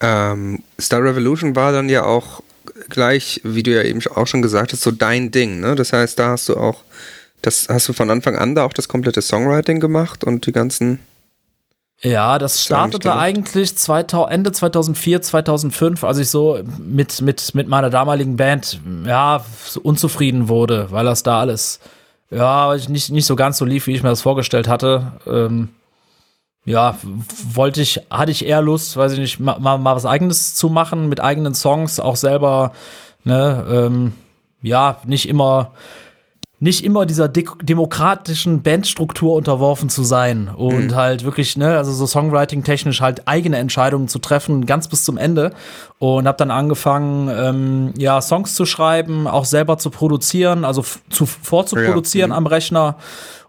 Ähm, 0.00 0.62
Star 0.80 1.02
Revolution 1.02 1.54
war 1.56 1.72
dann 1.72 1.88
ja 1.88 2.04
auch 2.04 2.42
gleich, 2.88 3.40
wie 3.44 3.62
du 3.62 3.74
ja 3.74 3.82
eben 3.82 4.00
auch 4.14 4.26
schon 4.26 4.42
gesagt 4.42 4.72
hast, 4.72 4.82
so 4.82 4.90
dein 4.90 5.30
Ding, 5.30 5.60
ne? 5.60 5.74
Das 5.74 5.92
heißt, 5.92 6.18
da 6.18 6.30
hast 6.30 6.48
du 6.48 6.56
auch 6.56 6.82
das 7.46 7.68
hast 7.68 7.88
du 7.88 7.92
von 7.92 8.11
Anfang 8.11 8.37
an 8.37 8.54
da 8.54 8.64
auch 8.64 8.72
das 8.72 8.88
komplette 8.88 9.22
Songwriting 9.22 9.80
gemacht 9.80 10.24
und 10.24 10.46
die 10.46 10.52
ganzen. 10.52 11.00
Ja, 12.00 12.38
das 12.38 12.64
startete 12.64 13.14
eigentlich 13.14 13.76
2000, 13.76 14.33
Ende 14.33 14.52
2004, 14.52 15.22
2005, 15.22 16.04
als 16.04 16.18
ich 16.18 16.28
so 16.28 16.59
mit, 16.78 17.20
mit, 17.22 17.54
mit 17.54 17.68
meiner 17.68 17.88
damaligen 17.88 18.37
Band, 18.37 18.80
ja, 19.07 19.44
so 19.64 19.80
unzufrieden 19.80 20.48
wurde, 20.48 20.90
weil 20.90 21.04
das 21.04 21.22
da 21.22 21.40
alles, 21.40 21.80
ja, 22.30 22.74
nicht, 22.88 23.11
nicht 23.11 23.26
so 23.26 23.37
ganz 23.37 23.59
so 23.59 23.64
lief, 23.64 23.87
wie 23.87 23.94
ich 23.94 24.02
mir 24.02 24.09
das 24.09 24.22
vorgestellt 24.22 24.68
hatte. 24.68 25.12
Ähm, 25.26 25.68
ja, 26.66 26.98
wollte 27.52 27.80
ich, 27.80 28.00
hatte 28.11 28.33
ich 28.33 28.44
eher 28.44 28.62
Lust, 28.62 28.96
weiß 28.96 29.12
ich 29.12 29.18
nicht, 29.18 29.40
mal, 29.40 29.59
mal 29.59 29.85
was 29.85 30.07
eigenes 30.07 30.54
zu 30.54 30.70
machen, 30.70 31.09
mit 31.09 31.20
eigenen 31.20 31.54
Songs, 31.54 32.00
auch 32.00 32.16
selber, 32.16 32.72
ne, 33.22 33.66
ähm, 33.70 34.12
ja, 34.62 34.98
nicht 35.04 35.28
immer 35.28 35.72
nicht 36.64 36.83
immer 36.83 37.05
dieser 37.05 37.29
de 37.29 37.44
demokratischen 37.62 38.62
Bandstruktur 38.62 39.35
unterworfen 39.35 39.90
zu 39.90 40.03
sein 40.03 40.48
und 40.48 40.92
mhm. 40.92 40.94
halt 40.94 41.22
wirklich, 41.22 41.59
ne, 41.59 41.77
also 41.77 41.92
so 41.92 42.07
Songwriting-technisch 42.07 43.03
halt 43.03 43.29
eigene 43.29 43.59
Entscheidungen 43.59 44.09
zu 44.09 44.18
treffen, 44.18 44.64
ganz 44.64 44.88
bis 44.88 45.05
zum 45.05 45.18
Ende. 45.18 45.53
Und 45.98 46.27
habe 46.27 46.38
dann 46.38 46.50
angefangen, 46.50 47.29
ähm, 47.29 47.92
ja, 47.98 48.18
Songs 48.22 48.55
zu 48.55 48.64
schreiben, 48.64 49.27
auch 49.27 49.44
selber 49.44 49.77
zu 49.77 49.90
produzieren, 49.90 50.64
also 50.64 50.83
zu, 51.11 51.27
vorzuproduzieren 51.27 52.31
ja. 52.31 52.37
am 52.37 52.46
Rechner 52.46 52.96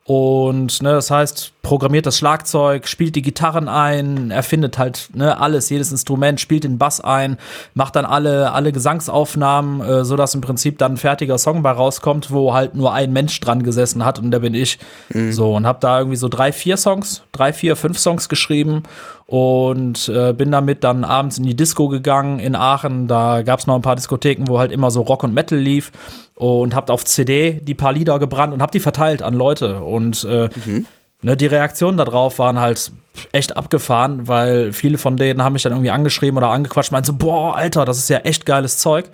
und 0.06 0.84
ne, 0.84 0.92
das 0.92 1.10
heißt, 1.10 1.54
programmiert 1.66 2.06
das 2.06 2.20
Schlagzeug, 2.20 2.88
spielt 2.88 3.16
die 3.16 3.24
Gitarren 3.24 3.68
ein, 3.68 4.30
erfindet 4.30 4.78
halt 4.78 5.10
ne, 5.16 5.40
alles, 5.42 5.72
jedes 5.72 5.92
Instrument, 5.92 6.40
spielt 6.40 6.64
den 6.64 6.78
Bass 6.78 7.02
ein, 7.02 7.38
macht 7.74 7.96
dann 7.96 8.06
alle, 8.06 8.52
alle 8.52 8.72
Gesangsaufnahmen, 8.72 9.82
äh, 9.82 10.06
sodass 10.06 10.36
im 10.36 10.42
Prinzip 10.42 10.78
dann 10.78 10.94
ein 10.94 10.98
fertiger 10.98 11.40
Song 11.40 11.64
bei 11.64 11.72
rauskommt, 11.72 12.30
wo 12.30 12.54
halt 12.54 12.76
nur 12.76 12.94
ein 12.94 13.12
Mensch 13.12 13.40
dran 13.40 13.64
gesessen 13.64 14.06
hat 14.06 14.20
und 14.20 14.30
der 14.30 14.42
bin 14.42 14.54
ich. 14.54 14.78
Mhm. 15.10 15.34
So, 15.34 15.56
und 15.56 15.66
hab 15.66 15.82
da 15.82 15.98
irgendwie 15.98 16.18
so 16.18 16.28
drei, 16.28 16.52
vier 16.52 16.78
Songs, 16.78 17.24
drei, 17.32 17.52
vier, 17.52 17.76
fünf 17.76 17.98
Songs 17.98 18.30
geschrieben 18.30 18.84
und 19.26 20.08
äh, 20.08 20.34
bin 20.34 20.52
damit 20.52 20.84
dann 20.84 21.04
abends 21.04 21.40
in 21.40 21.46
die 21.46 21.56
Disco 21.56 21.88
gegangen 21.88 22.38
in 22.38 22.56
Aachen. 22.56 23.08
Da 23.08 23.42
gab 23.42 23.60
es 23.60 23.66
noch 23.66 23.74
ein 23.74 23.82
paar 23.82 23.96
Diskotheken, 23.96 24.44
wo 24.48 24.60
halt 24.60 24.72
immer 24.72 24.92
so 24.92 25.02
Rock 25.02 25.24
und 25.24 25.34
Metal 25.34 25.58
lief 25.58 25.92
und 26.36 26.76
habt 26.76 26.92
auf 26.92 27.06
CD 27.06 27.54
die 27.54 27.74
paar 27.74 27.92
Lieder 27.92 28.20
gebrannt 28.20 28.54
und 28.54 28.62
hab 28.62 28.72
die 28.72 28.80
verteilt 28.80 29.24
an 29.24 29.34
Leute 29.34 29.80
und 29.80 30.24
äh, 30.26 30.50
mhm. 30.66 30.86
Ne, 31.26 31.36
die 31.36 31.48
Reaktionen 31.48 31.98
darauf 31.98 32.38
waren 32.40 32.60
halt 32.60 32.92
echt 33.32 33.58
abgefahren, 33.58 34.28
weil 34.28 34.72
viele 34.74 34.98
von 34.98 35.18
denen 35.18 35.44
haben 35.44 35.54
mich 35.54 35.64
dann 35.64 35.74
irgendwie 35.74 35.90
angeschrieben 35.90 36.38
oder 36.38 36.50
angequatscht, 36.50 36.92
meinten 36.92 37.08
so, 37.08 37.14
boah, 37.14 37.56
Alter, 37.56 37.84
das 37.84 37.98
ist 37.98 38.10
ja 38.10 38.20
echt 38.20 38.46
geiles 38.46 38.78
Zeug. 38.78 39.10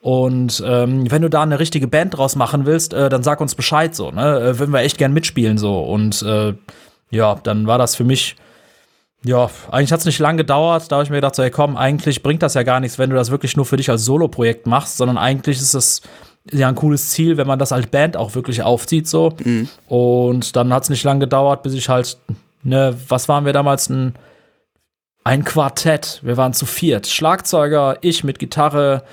Und 0.00 0.62
ähm, 0.66 1.08
wenn 1.10 1.22
du 1.22 1.30
da 1.30 1.42
eine 1.42 1.60
richtige 1.60 1.86
Band 1.86 2.16
draus 2.16 2.34
machen 2.34 2.66
willst, 2.66 2.92
äh, 2.92 3.08
dann 3.08 3.22
sag 3.22 3.40
uns 3.40 3.54
Bescheid 3.54 3.94
so, 3.94 4.10
ne? 4.10 4.40
Äh, 4.40 4.58
würden 4.58 4.72
wir 4.72 4.80
echt 4.80 4.98
gern 4.98 5.12
mitspielen 5.12 5.58
so. 5.58 5.80
Und 5.80 6.22
äh, 6.22 6.54
ja, 7.10 7.36
dann 7.36 7.68
war 7.68 7.78
das 7.78 7.94
für 7.94 8.02
mich 8.02 8.34
ja, 9.24 9.48
eigentlich 9.70 9.92
hat 9.92 10.00
es 10.00 10.06
nicht 10.06 10.18
lange 10.18 10.38
gedauert. 10.38 10.90
Da 10.90 10.96
habe 10.96 11.04
ich 11.04 11.10
mir 11.10 11.18
gedacht, 11.18 11.36
so, 11.36 11.44
hey, 11.44 11.50
komm, 11.52 11.76
eigentlich 11.76 12.24
bringt 12.24 12.42
das 12.42 12.54
ja 12.54 12.64
gar 12.64 12.80
nichts, 12.80 12.98
wenn 12.98 13.08
du 13.08 13.14
das 13.14 13.30
wirklich 13.30 13.56
nur 13.56 13.64
für 13.64 13.76
dich 13.76 13.88
als 13.88 14.04
Solo-Projekt 14.04 14.66
machst, 14.66 14.96
sondern 14.96 15.16
eigentlich 15.16 15.58
ist 15.58 15.74
es 15.74 16.02
ja 16.50 16.68
ein 16.68 16.74
cooles 16.74 17.10
Ziel, 17.10 17.36
wenn 17.36 17.46
man 17.46 17.58
das 17.58 17.72
als 17.72 17.86
Band 17.86 18.16
auch 18.16 18.34
wirklich 18.34 18.62
aufzieht, 18.62 19.06
so. 19.06 19.34
Mhm. 19.44 19.68
Und 19.86 20.56
dann 20.56 20.72
hat 20.72 20.84
es 20.84 20.90
nicht 20.90 21.04
lange 21.04 21.20
gedauert, 21.20 21.62
bis 21.62 21.74
ich 21.74 21.88
halt, 21.88 22.16
ne, 22.62 22.96
was 23.08 23.28
waren 23.28 23.44
wir 23.44 23.52
damals? 23.52 23.88
Ein, 23.88 24.14
ein 25.24 25.44
Quartett. 25.44 26.20
Wir 26.22 26.36
waren 26.36 26.52
zu 26.52 26.66
viert. 26.66 27.06
Schlagzeuger, 27.06 27.98
ich 28.00 28.24
mit 28.24 28.38
Gitarre, 28.38 29.04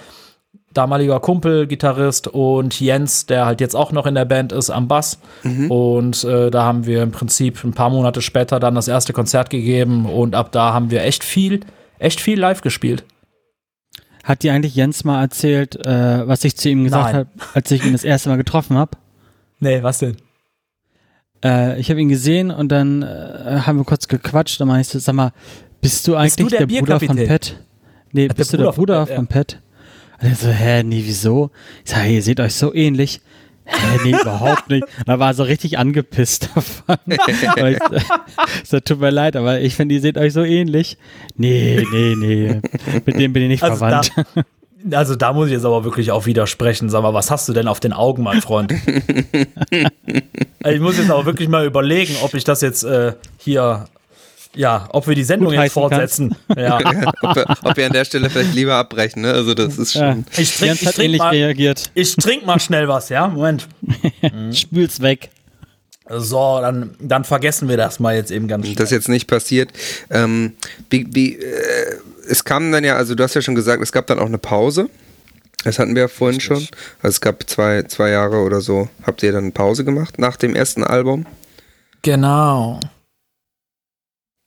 damaliger 0.74 1.20
Kumpel, 1.20 1.68
Gitarrist 1.68 2.28
und 2.28 2.80
Jens, 2.80 3.26
der 3.26 3.46
halt 3.46 3.62
jetzt 3.62 3.76
auch 3.76 3.92
noch 3.92 4.06
in 4.06 4.16
der 4.16 4.26
Band 4.26 4.52
ist, 4.52 4.70
am 4.70 4.88
Bass. 4.88 5.20
Mhm. 5.44 5.70
Und 5.72 6.24
äh, 6.24 6.50
da 6.50 6.64
haben 6.64 6.86
wir 6.86 7.04
im 7.04 7.12
Prinzip 7.12 7.64
ein 7.64 7.74
paar 7.74 7.90
Monate 7.90 8.22
später 8.22 8.60
dann 8.60 8.76
das 8.76 8.88
erste 8.88 9.14
Konzert 9.14 9.50
gegeben 9.50 10.06
und 10.06 10.36
ab 10.36 10.52
da 10.52 10.74
haben 10.74 10.92
wir 10.92 11.04
echt 11.04 11.24
viel, 11.24 11.62
echt 12.00 12.22
viel 12.22 12.40
live 12.40 12.62
gespielt. 12.62 13.04
Hat 14.30 14.44
dir 14.44 14.54
eigentlich 14.54 14.76
Jens 14.76 15.04
mal 15.06 15.24
erzählt, 15.24 15.76
äh, 15.88 16.28
was 16.28 16.44
ich 16.44 16.56
zu 16.56 16.70
ihm 16.70 16.84
gesagt 16.84 17.16
habe, 17.16 17.30
als 17.56 17.72
ich 17.72 17.84
ihn 17.84 17.94
das 17.94 18.04
erste 18.04 18.30
Mal 18.30 18.36
getroffen 18.36 18.78
habe? 18.78 18.92
Nee, 19.60 19.82
was 19.82 19.98
denn? 19.98 20.18
Äh, 21.44 21.80
ich 21.80 21.90
habe 21.90 22.00
ihn 22.00 22.10
gesehen 22.10 22.52
und 22.52 22.72
dann 22.72 23.02
äh, 23.02 23.62
haben 23.66 23.80
wir 23.80 23.86
kurz 23.86 24.08
gequatscht. 24.08 24.62
Dann 24.62 24.68
meinst 24.68 24.94
du, 24.94 25.00
sag 25.00 25.16
mal, 25.16 25.32
bist 25.82 26.08
du 26.08 26.16
eigentlich 26.16 26.36
du 26.36 26.48
der 26.48 26.68
der, 26.68 26.80
Bruder 26.80 27.00
von? 27.00 27.26
Pat? 27.26 27.56
Nee, 28.12 28.28
der 28.28 28.36
bist 28.36 28.54
du 28.54 28.58
Bruder 28.58 28.70
der 28.70 28.76
Bruder 28.76 29.08
von 29.08 29.26
Pat? 29.26 29.64
Und 30.22 30.30
er 30.30 30.36
so, 30.36 30.50
hä, 30.50 30.84
nee, 30.84 31.02
wieso? 31.04 31.50
Ich 31.84 31.90
sag, 31.90 32.08
ihr 32.08 32.22
seht 32.22 32.40
euch 32.40 32.54
so 32.54 32.72
ähnlich. 32.72 33.22
Hä, 33.70 34.00
nee, 34.04 34.12
überhaupt 34.12 34.70
nicht. 34.70 34.86
Da 35.06 35.20
war 35.20 35.32
er 35.32 35.34
so 35.34 35.44
richtig 35.44 35.78
angepisst 35.78 36.50
davon. 36.56 36.98
Ich 37.30 38.68
so, 38.68 38.80
tut 38.80 39.00
mir 39.00 39.10
leid, 39.12 39.36
aber 39.36 39.60
ich 39.62 39.76
finde, 39.76 39.96
ihr 39.96 40.02
seht 40.02 40.18
euch 40.18 40.34
so 40.34 40.44
ähnlich. 40.44 40.98
Nee, 41.36 41.84
nee, 41.92 42.16
nee. 42.18 42.62
Mit 43.06 43.20
dem 43.20 43.34
bin 43.34 43.44
ich 43.44 43.50
nicht 43.50 43.64
Also 43.64 43.86
da, 43.86 44.02
verwandt. 44.04 44.12
also 44.92 45.16
da 45.16 45.34
muss 45.34 45.48
ich 45.48 45.54
jetzt 45.54 45.66
aber 45.66 45.84
wirklich 45.84 46.12
auch 46.12 46.26
widersprechen. 46.26 46.90
Sag 46.90 47.04
mal, 47.04 47.14
was 47.14 47.32
hast 47.32 47.48
du 47.50 47.54
denn 47.54 47.68
auf 47.68 47.80
den 47.80 47.94
Augen, 47.94 48.24
mein 48.24 48.42
Freund? 48.42 48.74
Also 50.62 50.76
ich 50.76 50.82
muss 50.82 50.98
jetzt 50.98 51.10
aber 51.10 51.26
wirklich 51.26 51.48
mal 51.48 51.66
überlegen, 51.66 52.16
ob 52.22 52.34
ich 52.34 52.44
das 52.44 52.60
jetzt 52.60 52.84
äh, 52.84 53.14
hier, 53.38 53.86
ja, 54.56 54.88
ob 54.92 55.08
wir 55.08 55.16
die 55.16 55.24
Sendung 55.24 55.54
jetzt 55.54 55.74
fortsetzen. 55.74 56.36
Ja. 56.58 56.78
ob, 57.22 57.36
wir, 57.36 57.46
ob 57.64 57.78
wir 57.78 57.86
an 57.86 57.94
der 57.94 58.06
Stelle 58.06 58.30
vielleicht 58.30 58.56
lieber 58.56 58.76
abbrechen, 58.76 59.22
ne? 59.22 59.32
Also 59.34 59.54
das 59.54 59.78
ist 59.78 59.94
Ja. 59.94 60.12
schon. 60.14 60.26
Ich 60.38 60.56
trink, 60.58 60.68
Jens 60.70 60.82
ich 60.82 60.88
hat 60.88 60.96
trink 60.96 61.06
ähnlich 61.06 61.20
mal, 61.20 61.30
reagiert. 61.30 61.92
ich 61.94 62.16
trink 62.16 62.46
mal 62.46 62.60
schnell 62.60 62.88
was, 62.88 63.10
ja? 63.10 63.28
Moment. 63.28 63.68
Spül's 64.54 65.02
weg. 65.02 65.30
So, 66.12 66.58
dann, 66.60 66.96
dann 67.00 67.24
vergessen 67.24 67.70
wir 67.70 67.78
das 67.78 68.00
mal 68.00 68.16
jetzt 68.16 68.32
eben 68.32 68.48
ganz 68.48 68.66
schnell. 68.66 68.76
Das 68.76 68.90
jetzt 68.90 69.10
nicht 69.10 69.28
passiert. 69.28 69.70
Ähm, 70.10 70.54
wie, 70.90 71.06
wie, 71.12 71.36
äh, 71.36 71.98
es 72.28 72.44
kam 72.44 72.72
dann 72.72 72.84
ja, 72.84 72.96
also 72.96 73.14
du 73.14 73.24
hast 73.24 73.36
ja 73.36 73.42
schon 73.44 73.54
gesagt, 73.54 73.82
es 73.84 73.92
gab 73.92 74.08
dann 74.08 74.18
auch 74.18 74.26
eine 74.26 74.40
Pause. 74.40 74.90
Das 75.64 75.78
hatten 75.78 75.94
wir 75.94 76.04
ja 76.04 76.08
vorhin 76.08 76.40
schon. 76.40 76.58
Also 77.04 77.10
es 77.16 77.22
gab 77.22 77.48
zwei, 77.48 77.84
zwei 77.84 78.10
Jahre 78.10 78.38
oder 78.38 78.62
so. 78.62 78.90
Habt 79.04 79.22
ihr 79.22 79.32
dann 79.32 79.44
eine 79.44 79.52
Pause 79.52 79.84
gemacht 79.86 80.18
nach 80.18 80.36
dem 80.38 80.56
ersten 80.56 80.84
Album? 80.84 81.26
Genau. 82.02 82.80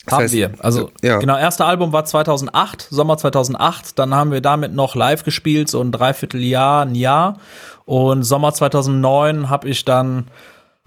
Das 0.04 0.14
haben 0.14 0.22
heißt, 0.24 0.34
wir. 0.34 0.52
Also, 0.58 0.90
ja. 1.02 1.18
genau, 1.18 1.36
erste 1.36 1.64
Album 1.64 1.92
war 1.92 2.04
2008, 2.04 2.88
Sommer 2.90 3.16
2008. 3.18 3.98
Dann 3.98 4.14
haben 4.14 4.32
wir 4.32 4.40
damit 4.40 4.74
noch 4.74 4.94
live 4.94 5.22
gespielt, 5.24 5.68
so 5.68 5.80
ein 5.80 5.92
Dreivierteljahr, 5.92 6.82
ein 6.82 6.94
Jahr. 6.94 7.38
Und 7.84 8.24
Sommer 8.24 8.52
2009 8.52 9.48
habe 9.48 9.68
ich 9.68 9.84
dann 9.84 10.26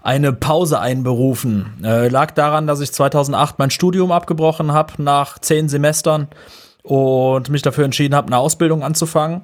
eine 0.02 0.32
Pause 0.32 0.78
einberufen. 0.78 1.82
Äh, 1.82 2.08
lag 2.08 2.30
daran, 2.32 2.66
dass 2.66 2.80
ich 2.80 2.92
2008 2.92 3.58
mein 3.58 3.70
Studium 3.70 4.12
abgebrochen 4.12 4.72
habe 4.72 5.02
nach 5.02 5.38
zehn 5.38 5.68
Semestern 5.68 6.28
und 6.82 7.48
mich 7.48 7.62
dafür 7.62 7.84
entschieden 7.84 8.14
habe, 8.14 8.28
eine 8.28 8.38
Ausbildung 8.38 8.84
anzufangen. 8.84 9.42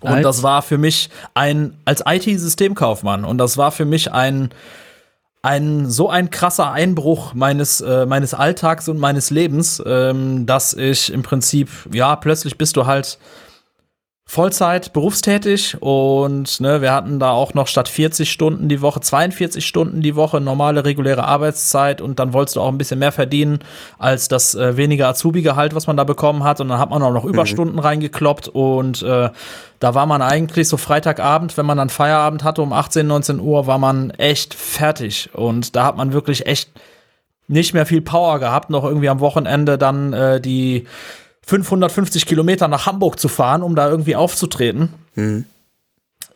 Und 0.00 0.08
Als? 0.08 0.22
das 0.22 0.42
war 0.42 0.62
für 0.62 0.78
mich 0.78 1.10
ein, 1.34 1.76
als 1.84 2.02
IT-Systemkaufmann, 2.06 3.24
und 3.24 3.38
das 3.38 3.56
war 3.56 3.70
für 3.70 3.84
mich 3.84 4.12
ein, 4.12 4.50
ein 5.42 5.90
so 5.90 6.08
ein 6.08 6.30
krasser 6.30 6.70
Einbruch 6.70 7.34
meines 7.34 7.80
äh, 7.80 8.06
meines 8.06 8.32
Alltags 8.32 8.88
und 8.88 8.98
meines 8.98 9.30
Lebens, 9.30 9.82
ähm, 9.84 10.46
dass 10.46 10.72
ich 10.72 11.12
im 11.12 11.24
Prinzip 11.24 11.68
ja 11.92 12.14
plötzlich 12.14 12.56
bist 12.56 12.76
du 12.76 12.86
halt 12.86 13.18
Vollzeit 14.32 14.94
berufstätig 14.94 15.76
und 15.80 16.58
ne, 16.58 16.80
wir 16.80 16.94
hatten 16.94 17.18
da 17.18 17.32
auch 17.32 17.52
noch 17.52 17.66
statt 17.66 17.86
40 17.86 18.32
Stunden 18.32 18.70
die 18.70 18.80
Woche 18.80 19.02
42 19.02 19.66
Stunden 19.66 20.00
die 20.00 20.16
Woche 20.16 20.40
normale 20.40 20.86
reguläre 20.86 21.24
Arbeitszeit 21.24 22.00
und 22.00 22.18
dann 22.18 22.32
wolltest 22.32 22.56
du 22.56 22.62
auch 22.62 22.68
ein 22.68 22.78
bisschen 22.78 22.98
mehr 22.98 23.12
verdienen 23.12 23.58
als 23.98 24.28
das 24.28 24.54
äh, 24.54 24.78
weniger 24.78 25.08
Azubi-Gehalt, 25.08 25.74
was 25.74 25.86
man 25.86 25.98
da 25.98 26.04
bekommen 26.04 26.44
hat. 26.44 26.62
Und 26.62 26.70
dann 26.70 26.78
hat 26.78 26.88
man 26.88 27.02
auch 27.02 27.12
noch 27.12 27.26
Überstunden 27.26 27.78
reingekloppt 27.78 28.48
und 28.48 29.02
äh, 29.02 29.28
da 29.80 29.94
war 29.94 30.06
man 30.06 30.22
eigentlich 30.22 30.66
so 30.66 30.78
Freitagabend, 30.78 31.58
wenn 31.58 31.66
man 31.66 31.76
dann 31.76 31.90
Feierabend 31.90 32.42
hatte 32.42 32.62
um 32.62 32.72
18, 32.72 33.06
19 33.06 33.38
Uhr, 33.38 33.66
war 33.66 33.76
man 33.76 34.12
echt 34.12 34.54
fertig. 34.54 35.28
Und 35.34 35.76
da 35.76 35.84
hat 35.84 35.98
man 35.98 36.14
wirklich 36.14 36.46
echt 36.46 36.70
nicht 37.48 37.74
mehr 37.74 37.84
viel 37.84 38.00
Power 38.00 38.38
gehabt, 38.38 38.70
noch 38.70 38.84
irgendwie 38.84 39.10
am 39.10 39.20
Wochenende 39.20 39.76
dann 39.76 40.14
äh, 40.14 40.40
die 40.40 40.86
550 41.46 42.26
Kilometer 42.26 42.68
nach 42.68 42.86
Hamburg 42.86 43.18
zu 43.18 43.28
fahren, 43.28 43.62
um 43.62 43.74
da 43.74 43.88
irgendwie 43.88 44.16
aufzutreten. 44.16 44.94
Mhm. 45.14 45.44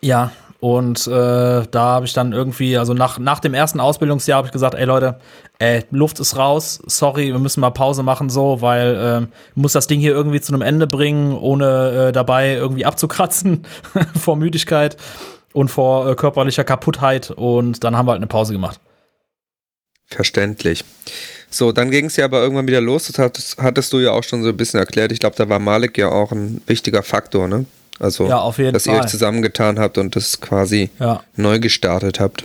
Ja, 0.01 0.33
und 0.61 1.07
äh, 1.07 1.11
da 1.11 1.81
habe 1.81 2.07
ich 2.07 2.13
dann 2.13 2.33
irgendwie, 2.33 2.77
also 2.79 2.95
nach, 2.95 3.19
nach 3.19 3.41
dem 3.41 3.55
ersten 3.55 3.79
Ausbildungsjahr 3.79 4.39
habe 4.39 4.49
ich 4.49 4.53
gesagt, 4.53 4.75
ey 4.75 4.85
Leute, 4.85 5.21
ey, 5.59 5.85
Luft 5.91 6.19
ist 6.19 6.37
raus, 6.37 6.81
sorry, 6.87 7.33
wir 7.33 7.39
müssen 7.39 7.61
mal 7.61 7.71
Pause 7.71 8.03
machen 8.03 8.31
so, 8.31 8.61
weil 8.63 9.29
ich 9.51 9.57
muss 9.57 9.73
das 9.73 9.87
Ding 9.87 10.01
hier 10.01 10.13
irgendwie 10.13 10.41
zu 10.41 10.53
einem 10.53 10.63
Ende 10.63 10.87
bringen, 10.87 11.37
ohne 11.37 12.09
äh, 12.09 12.13
dabei 12.13 12.55
irgendwie 12.55 12.87
abzukratzen 12.87 13.67
vor 14.19 14.37
Müdigkeit 14.37 14.97
und 15.53 15.69
vor 15.69 16.09
äh, 16.09 16.15
körperlicher 16.15 16.65
Kaputtheit 16.65 17.31
und 17.31 17.85
dann 17.85 17.97
haben 17.97 18.07
wir 18.07 18.13
halt 18.13 18.21
eine 18.21 18.27
Pause 18.27 18.53
gemacht. 18.53 18.81
Verständlich. 20.07 20.85
So, 21.51 21.73
dann 21.73 21.91
ging 21.91 22.07
es 22.07 22.17
ja 22.17 22.25
aber 22.27 22.41
irgendwann 22.43 22.67
wieder 22.67 22.81
los. 22.81 23.07
Das 23.07 23.19
hattest, 23.19 23.59
hattest 23.59 23.93
du 23.93 23.99
ja 24.01 24.11
auch 24.13 24.25
schon 24.25 24.43
so 24.43 24.49
ein 24.51 24.57
bisschen 24.57 24.81
erklärt. 24.81 25.13
Ich 25.13 25.21
glaube, 25.21 25.37
da 25.37 25.49
war 25.49 25.59
Malik 25.59 25.97
ja 25.99 26.09
auch 26.09 26.33
ein 26.33 26.61
wichtiger 26.67 27.03
Faktor, 27.03 27.49
ne? 27.49 27.65
Also, 27.99 28.27
Ja, 28.29 28.39
auf 28.41 28.59
jeden 28.59 28.73
dass 28.75 28.87
ihr 28.87 28.93
Fall. 28.93 29.05
euch 29.05 29.11
zusammengetan 29.11 29.79
habt 29.79 29.97
und 29.97 30.17
das 30.17 30.41
quasi 30.41 30.91
Ja. 30.99 31.23
neu 31.37 31.59
gestartet 31.59 32.21
habt. 32.21 32.45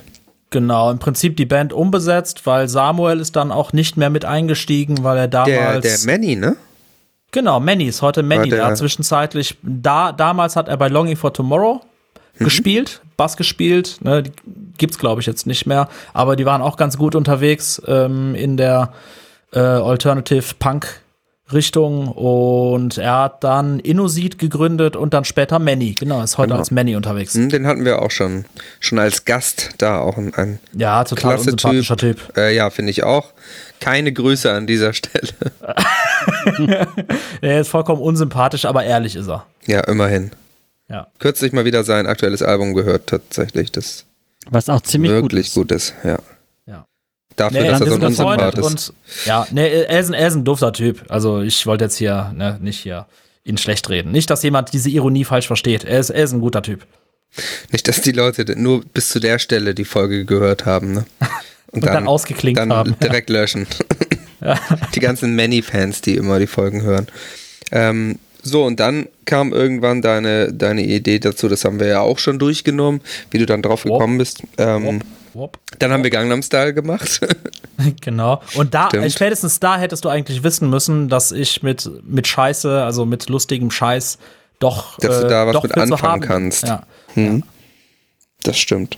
Genau, 0.50 0.90
im 0.90 0.98
Prinzip 0.98 1.36
die 1.36 1.46
Band 1.46 1.72
umbesetzt, 1.72 2.46
weil 2.46 2.68
Samuel 2.68 3.20
ist 3.20 3.36
dann 3.36 3.50
auch 3.52 3.72
nicht 3.72 3.96
mehr 3.96 4.08
mit 4.10 4.24
eingestiegen, 4.24 5.02
weil 5.02 5.18
er 5.18 5.28
Der, 5.28 5.44
damals. 5.46 6.04
der 6.04 6.12
Manny, 6.12 6.36
ne? 6.36 6.56
genau, 7.32 7.58
Manny 7.60 7.86
ist 7.86 8.02
heute 8.02 8.22
Manny. 8.22 8.48
Der, 8.50 8.58
der- 8.58 8.66
hat 8.68 8.76
zwischenzeitlich, 8.78 9.56
da, 9.62 10.12
damals 10.12 10.56
hat 10.56 10.68
er 10.68 10.76
bei 10.76 10.88
Longing 10.88 11.16
for 11.16 11.32
Tomorrow 11.32 11.80
gespielt, 12.38 13.00
Bass 13.16 13.36
gespielt. 13.36 13.96
Ne, 14.00 14.24
gibt's, 14.78 14.98
glaube 14.98 15.20
ich, 15.20 15.26
jetzt 15.26 15.46
nicht 15.46 15.66
mehr. 15.66 15.88
Aber 16.12 16.36
die 16.36 16.46
waren 16.46 16.62
auch 16.62 16.76
ganz 16.76 16.96
gut 16.98 17.14
unterwegs 17.14 17.80
ähm, 17.86 18.34
in 18.34 18.56
der 18.56 18.92
äh, 19.52 19.58
Alternative 19.60 20.54
Punk. 20.58 21.00
Richtung 21.52 22.08
und 22.08 22.96
er 22.96 23.18
hat 23.24 23.44
dann 23.44 23.78
Innosid 23.78 24.38
gegründet 24.38 24.96
und 24.96 25.12
dann 25.12 25.24
später 25.24 25.58
Manny. 25.58 25.94
Genau, 25.98 26.22
ist 26.22 26.38
heute 26.38 26.48
Genau. 26.50 26.60
als 26.60 26.70
Manny 26.70 26.96
unterwegs. 26.96 27.34
Hm, 27.34 27.50
Den 27.50 27.66
hatten 27.66 27.84
wir 27.84 28.00
auch 28.00 28.10
schon, 28.10 28.46
schon 28.80 28.98
als 28.98 29.26
Gast 29.26 29.70
da, 29.76 29.98
auch 29.98 30.16
ein, 30.16 30.32
ein 30.34 30.60
Ja, 30.74 31.04
total 31.04 31.34
klasse 31.34 31.50
unsympathischer 31.50 31.96
Typ. 31.98 32.16
Typ. 32.26 32.36
Äh, 32.38 32.54
ja, 32.56 32.70
finde 32.70 32.90
ich 32.90 33.02
auch. 33.04 33.32
Keine 33.80 34.14
Grüße 34.14 34.50
an 34.50 34.66
dieser 34.66 34.92
Stelle. 34.94 35.28
Er 37.40 37.60
ist 37.60 37.68
vollkommen 37.68 38.00
unsympathisch, 38.00 38.64
aber 38.64 38.84
ehrlich 38.84 39.16
ist 39.16 39.28
er. 39.28 39.44
Ja, 39.66 39.80
immerhin. 39.80 40.30
Ja. 40.88 41.08
Kürzlich 41.18 41.52
mal 41.52 41.64
wieder 41.64 41.84
sein 41.84 42.06
aktuelles 42.06 42.42
Album 42.42 42.74
gehört, 42.74 43.08
tatsächlich, 43.08 43.72
das 43.72 44.04
Was 44.50 44.68
auch 44.68 44.80
ziemlich 44.82 45.12
gut 45.12 45.22
wirklich 45.22 45.46
ist. 45.48 45.54
gut 45.54 45.72
ist. 45.72 45.94
Ja. 46.04 46.18
Ja. 46.66 46.86
Dafür, 47.36 47.62
Nee, 47.62 47.68
dass 47.68 47.80
er 47.80 47.86
so 47.88 47.94
ein 47.94 48.02
Unsympath 48.02 48.58
ist. 48.58 48.64
und 48.64 48.92
ja, 49.24 49.46
nee, 49.50 49.68
er 49.84 50.00
ist, 50.00 50.08
ein, 50.08 50.14
er 50.14 50.28
ist 50.28 50.34
ein 50.34 50.44
dufter 50.44 50.72
Typ. 50.72 51.04
Also 51.08 51.40
ich 51.42 51.64
wollte 51.66 51.84
jetzt 51.84 51.96
hier 51.96 52.32
ne, 52.34 52.58
nicht 52.60 52.78
hier 52.80 53.06
ihn 53.44 53.58
schlecht 53.58 53.88
reden. 53.88 54.12
Nicht, 54.12 54.30
dass 54.30 54.42
jemand 54.42 54.72
diese 54.72 54.90
Ironie 54.90 55.24
falsch 55.24 55.46
versteht. 55.46 55.84
Er 55.84 55.98
ist, 56.00 56.10
er 56.10 56.24
ist 56.24 56.32
ein 56.32 56.40
guter 56.40 56.62
Typ. 56.62 56.86
Nicht, 57.70 57.88
dass 57.88 58.02
die 58.02 58.12
Leute 58.12 58.44
nur 58.60 58.84
bis 58.84 59.08
zu 59.08 59.18
der 59.18 59.38
Stelle 59.38 59.74
die 59.74 59.84
Folge 59.86 60.24
gehört 60.24 60.66
haben, 60.66 60.92
ne? 60.92 61.04
Und 61.72 61.86
dann 61.86 62.06
ausgeklinkt 62.06 62.60
dann 62.60 62.70
haben. 62.70 62.94
direkt 63.02 63.30
löschen. 63.30 63.66
Die 64.94 65.00
ganzen 65.00 65.34
Many-Fans, 65.36 66.02
die 66.02 66.16
immer 66.16 66.38
die 66.38 66.46
Folgen 66.48 66.82
hören. 66.82 67.06
Ähm, 67.70 68.18
so, 68.42 68.64
und 68.64 68.80
dann 68.80 69.08
kam 69.24 69.52
irgendwann 69.52 70.02
deine, 70.02 70.52
deine 70.52 70.82
Idee 70.82 71.18
dazu, 71.18 71.48
das 71.48 71.64
haben 71.64 71.78
wir 71.80 71.86
ja 71.86 72.00
auch 72.00 72.18
schon 72.18 72.38
durchgenommen, 72.38 73.00
wie 73.30 73.38
du 73.38 73.46
dann 73.46 73.62
drauf 73.62 73.84
gekommen 73.84 74.18
bist. 74.18 74.42
Ähm, 74.58 75.00
Wop. 75.34 75.58
dann 75.78 75.92
haben 75.92 76.02
wir 76.02 76.10
Gangnam 76.10 76.42
Style 76.42 76.74
gemacht. 76.74 77.20
Genau. 78.00 78.40
Und 78.54 78.74
da, 78.74 78.88
Stimmt. 78.88 79.06
äh, 79.06 79.10
spätestens 79.10 79.58
da 79.58 79.76
hättest 79.76 80.04
du 80.04 80.08
eigentlich 80.08 80.44
wissen 80.44 80.70
müssen, 80.70 81.08
dass 81.08 81.32
ich 81.32 81.64
mit, 81.64 81.90
mit 82.04 82.28
Scheiße, 82.28 82.80
also 82.84 83.06
mit 83.06 83.28
lustigem 83.28 83.72
Scheiß, 83.72 84.18
doch, 84.60 84.96
Dass 85.00 85.20
du 85.20 85.26
äh, 85.26 85.28
da 85.28 85.46
was 85.48 85.54
doch 85.54 85.64
mit 85.64 85.76
anfangen 85.76 86.22
kannst. 86.22 86.64
Ja. 86.64 86.84
Hm. 87.14 87.42
Das 88.44 88.56
stimmt. 88.56 88.96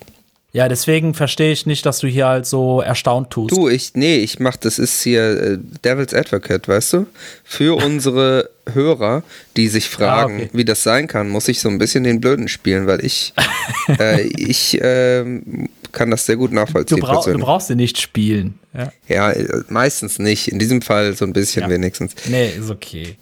Ja, 0.54 0.68
deswegen 0.68 1.12
verstehe 1.14 1.52
ich 1.52 1.66
nicht, 1.66 1.84
dass 1.84 1.98
du 1.98 2.06
hier 2.06 2.26
halt 2.26 2.46
so 2.46 2.80
erstaunt 2.80 3.30
tust. 3.30 3.50
Du, 3.54 3.68
ich, 3.68 3.90
nee, 3.94 4.16
ich 4.18 4.38
mach, 4.40 4.56
das 4.56 4.78
ist 4.78 5.02
hier 5.02 5.22
äh, 5.42 5.58
Devil's 5.84 6.14
Advocate, 6.14 6.66
weißt 6.68 6.92
du? 6.94 7.06
Für 7.44 7.76
unsere 7.84 8.48
Hörer, 8.72 9.22
die 9.56 9.68
sich 9.68 9.90
fragen, 9.90 10.32
Ah, 10.34 10.36
okay. 10.44 10.50
wie 10.52 10.64
das 10.64 10.82
sein 10.82 11.06
kann, 11.08 11.28
muss 11.28 11.48
ich 11.48 11.60
so 11.60 11.68
ein 11.68 11.76
bisschen 11.78 12.04
den 12.04 12.20
Blöden 12.20 12.48
spielen, 12.48 12.86
weil 12.86 13.04
ich, 13.04 13.34
äh, 13.98 14.22
ich 14.22 14.78
ähm, 14.80 15.68
kann 15.92 16.10
das 16.10 16.24
sehr 16.24 16.36
gut 16.36 16.50
du, 16.52 16.54
nachvollziehen. 16.54 17.00
du 17.00 17.06
persönlich. 17.06 17.42
brauchst 17.44 17.66
sie 17.68 17.74
nicht 17.76 18.00
spielen. 18.00 18.58
Ja. 18.72 18.92
ja, 19.08 19.30
äh, 19.32 19.62
meistens 19.68 20.18
nicht. 20.18 20.48
In 20.48 20.58
diesem 20.58 20.82
Fall 20.82 21.14
so 21.14 21.24
ein 21.24 21.32
bisschen 21.32 21.62
Ja. 21.64 21.68
wenigstens. 21.68 22.14
Nee, 22.28 22.50
ist 22.58 22.70
okay. 22.70 23.16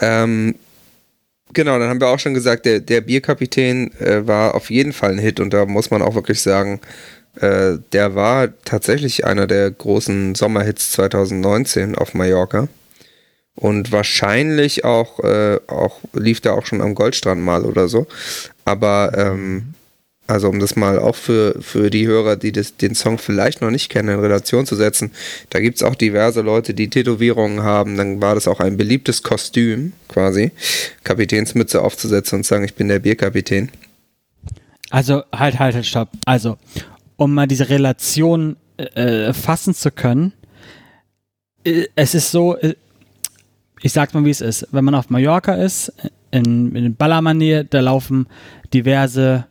Ähm, 0.00 0.54
genau, 1.54 1.78
dann 1.78 1.88
haben 1.88 2.00
wir 2.00 2.08
auch 2.08 2.18
schon 2.18 2.34
gesagt, 2.34 2.66
der, 2.66 2.80
der 2.80 3.00
Bierkapitän 3.00 3.92
äh, 4.00 4.26
war 4.26 4.54
auf 4.54 4.70
jeden 4.70 4.92
Fall 4.92 5.12
ein 5.12 5.18
Hit 5.18 5.40
und 5.40 5.54
da 5.54 5.64
muss 5.66 5.90
man 5.90 6.02
auch 6.02 6.14
wirklich 6.14 6.40
sagen, 6.42 6.80
äh, 7.40 7.78
der 7.92 8.14
war 8.14 8.48
tatsächlich 8.64 9.24
einer 9.24 9.46
der 9.46 9.70
großen 9.70 10.34
Sommerhits 10.34 10.92
2019 10.92 11.96
auf 11.96 12.14
Mallorca. 12.14 12.68
Und 13.56 13.92
wahrscheinlich 13.92 14.84
auch, 14.84 15.20
äh, 15.20 15.60
auch 15.68 16.00
lief 16.12 16.40
der 16.40 16.54
auch 16.54 16.66
schon 16.66 16.80
am 16.80 16.96
Goldstrand 16.96 17.40
mal 17.40 17.64
oder 17.64 17.86
so. 17.86 18.06
Aber 18.64 19.12
ähm, 19.16 19.74
Also 20.26 20.48
um 20.48 20.58
das 20.58 20.74
mal 20.74 20.98
auch 20.98 21.16
für, 21.16 21.60
für 21.60 21.90
die 21.90 22.06
Hörer, 22.06 22.36
die 22.36 22.50
das, 22.50 22.76
den 22.76 22.94
Song 22.94 23.18
vielleicht 23.18 23.60
noch 23.60 23.70
nicht 23.70 23.90
kennen, 23.90 24.08
in 24.08 24.20
Relation 24.20 24.64
zu 24.64 24.74
setzen. 24.74 25.12
Da 25.50 25.60
gibt 25.60 25.76
es 25.76 25.82
auch 25.82 25.94
diverse 25.94 26.40
Leute, 26.40 26.72
die 26.72 26.88
Tätowierungen 26.88 27.62
haben. 27.62 27.98
Dann 27.98 28.22
war 28.22 28.34
das 28.34 28.48
auch 28.48 28.60
ein 28.60 28.78
beliebtes 28.78 29.22
Kostüm, 29.22 29.92
quasi, 30.08 30.52
Kapitänsmütze 31.04 31.82
aufzusetzen 31.82 32.38
und 32.38 32.46
sagen, 32.46 32.64
ich 32.64 32.74
bin 32.74 32.88
der 32.88 33.00
Bierkapitän. 33.00 33.70
Also 34.88 35.24
halt, 35.34 35.58
halt, 35.58 35.74
halt, 35.74 35.84
stopp. 35.84 36.08
Also, 36.24 36.56
um 37.16 37.34
mal 37.34 37.46
diese 37.46 37.68
Relation 37.68 38.56
äh, 38.78 39.34
fassen 39.34 39.74
zu 39.74 39.90
können, 39.90 40.32
äh, 41.64 41.86
es 41.96 42.14
ist 42.14 42.30
so, 42.30 42.56
äh, 42.56 42.74
ich 43.82 43.92
sag's 43.92 44.14
mal, 44.14 44.24
wie 44.24 44.30
es 44.30 44.40
ist. 44.40 44.68
Wenn 44.72 44.84
man 44.84 44.94
auf 44.94 45.10
Mallorca 45.10 45.54
ist, 45.54 45.92
in, 46.30 46.74
in 46.74 46.96
Ballermann-Nähe, 46.96 47.66
da 47.66 47.80
laufen 47.80 48.26
diverse 48.72 49.46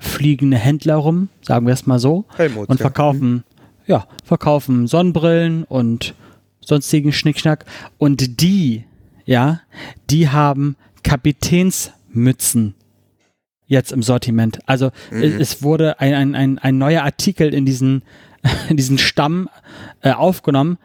fliegende 0.00 0.56
Händler 0.56 0.96
rum, 0.96 1.28
sagen 1.42 1.66
wir 1.66 1.74
es 1.74 1.86
mal 1.86 1.98
so, 1.98 2.24
Helmut, 2.36 2.68
und 2.68 2.80
ja. 2.80 2.84
verkaufen, 2.84 3.44
ja, 3.86 4.06
verkaufen 4.24 4.86
Sonnenbrillen 4.86 5.64
und 5.64 6.14
sonstigen 6.60 7.12
Schnickschnack. 7.12 7.64
Und 7.98 8.40
die, 8.40 8.84
ja, 9.24 9.60
die 10.08 10.28
haben 10.28 10.76
Kapitänsmützen 11.02 12.74
jetzt 13.66 13.92
im 13.92 14.02
Sortiment. 14.02 14.58
Also 14.66 14.90
es, 15.10 15.34
es 15.34 15.62
wurde 15.62 16.00
ein, 16.00 16.14
ein, 16.14 16.34
ein, 16.34 16.58
ein 16.58 16.78
neuer 16.78 17.04
Artikel 17.04 17.54
in 17.54 17.64
diesen, 17.64 18.02
in 18.68 18.76
diesen 18.76 18.98
Stamm 18.98 19.48
äh, 20.00 20.12
aufgenommen. 20.12 20.78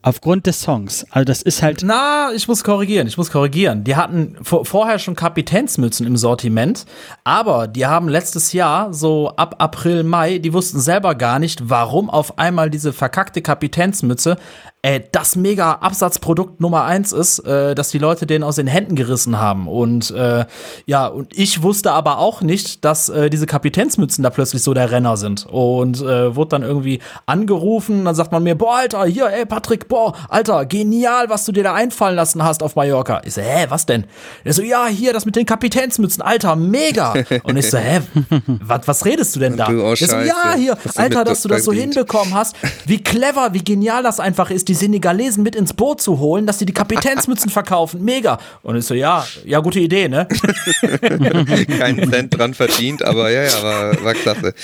Aufgrund 0.00 0.46
des 0.46 0.60
Songs. 0.60 1.04
Also 1.10 1.24
das 1.24 1.42
ist 1.42 1.60
halt. 1.60 1.82
Na, 1.82 2.30
ich 2.32 2.46
muss 2.46 2.62
korrigieren, 2.62 3.08
ich 3.08 3.18
muss 3.18 3.32
korrigieren. 3.32 3.82
Die 3.82 3.96
hatten 3.96 4.36
vor, 4.42 4.64
vorher 4.64 5.00
schon 5.00 5.16
Kapitänsmützen 5.16 6.06
im 6.06 6.16
Sortiment, 6.16 6.86
aber 7.24 7.66
die 7.66 7.84
haben 7.84 8.08
letztes 8.08 8.52
Jahr, 8.52 8.94
so 8.94 9.30
ab 9.34 9.56
April, 9.58 10.04
Mai, 10.04 10.38
die 10.38 10.52
wussten 10.52 10.78
selber 10.78 11.16
gar 11.16 11.40
nicht, 11.40 11.68
warum 11.68 12.10
auf 12.10 12.38
einmal 12.38 12.70
diese 12.70 12.92
verkackte 12.92 13.42
Kapitänsmütze 13.42 14.36
äh, 14.82 15.00
das 15.10 15.34
mega 15.34 15.72
Absatzprodukt 15.72 16.60
Nummer 16.60 16.84
eins 16.84 17.12
ist, 17.12 17.40
äh, 17.40 17.74
dass 17.74 17.90
die 17.90 17.98
Leute 17.98 18.26
den 18.26 18.44
aus 18.44 18.56
den 18.56 18.68
Händen 18.68 18.94
gerissen 18.94 19.38
haben. 19.38 19.66
Und 19.66 20.12
äh, 20.12 20.44
ja, 20.86 21.08
und 21.08 21.36
ich 21.36 21.62
wusste 21.62 21.90
aber 21.92 22.18
auch 22.18 22.42
nicht, 22.42 22.84
dass 22.84 23.08
äh, 23.08 23.28
diese 23.28 23.46
Kapitänsmützen 23.46 24.22
da 24.22 24.30
plötzlich 24.30 24.62
so 24.62 24.74
der 24.74 24.92
Renner 24.92 25.16
sind. 25.16 25.46
Und 25.46 26.00
äh, 26.00 26.36
wurde 26.36 26.50
dann 26.50 26.62
irgendwie 26.62 27.00
angerufen, 27.26 28.04
dann 28.04 28.14
sagt 28.14 28.30
man 28.30 28.44
mir, 28.44 28.54
boah, 28.54 28.76
Alter, 28.76 29.04
hier, 29.06 29.28
ey, 29.30 29.46
Patrick, 29.46 29.88
boah, 29.88 30.14
Alter, 30.28 30.64
genial, 30.64 31.28
was 31.28 31.44
du 31.44 31.50
dir 31.50 31.64
da 31.64 31.74
einfallen 31.74 32.14
lassen 32.14 32.44
hast 32.44 32.62
auf 32.62 32.76
Mallorca. 32.76 33.20
Ich 33.24 33.34
so, 33.34 33.40
hä, 33.40 33.66
was 33.70 33.84
denn? 33.84 34.04
Er 34.44 34.52
so, 34.52 34.62
ja, 34.62 34.86
hier, 34.86 35.12
das 35.12 35.26
mit 35.26 35.34
den 35.34 35.46
Kapitänsmützen, 35.46 36.22
Alter, 36.22 36.54
mega. 36.54 37.14
Und 37.42 37.56
ich 37.56 37.68
so, 37.68 37.78
hä, 37.78 38.00
was, 38.46 38.86
was 38.86 39.04
redest 39.04 39.34
du 39.34 39.40
denn 39.40 39.56
da? 39.56 39.66
Du, 39.66 39.82
oh, 39.82 39.96
so, 39.96 40.16
ja, 40.18 40.54
hier, 40.56 40.78
Alter, 40.94 41.24
dass 41.24 41.42
du 41.42 41.48
das 41.48 41.64
so 41.64 41.72
hinbekommen 41.72 42.32
hast. 42.32 42.54
Wie 42.86 43.02
clever, 43.02 43.52
wie 43.54 43.64
genial 43.64 44.04
das 44.04 44.20
einfach 44.20 44.52
ist, 44.52 44.67
die 44.68 44.74
Senegalesen 44.74 45.42
mit 45.42 45.56
ins 45.56 45.72
Boot 45.72 46.00
zu 46.00 46.18
holen, 46.18 46.46
dass 46.46 46.58
sie 46.58 46.66
die 46.66 46.74
Kapitänsmützen 46.74 47.50
verkaufen. 47.50 48.04
Mega. 48.04 48.38
Und 48.62 48.76
ich 48.76 48.84
so, 48.84 48.94
ja, 48.94 49.26
ja, 49.44 49.60
gute 49.60 49.80
Idee, 49.80 50.08
ne? 50.08 50.26
Keinen 51.78 52.10
Cent 52.10 52.38
dran 52.38 52.54
verdient, 52.54 53.02
aber 53.02 53.30
ja, 53.30 53.44
ja, 53.44 53.62
war, 53.62 54.04
war 54.04 54.14
klasse. 54.14 54.54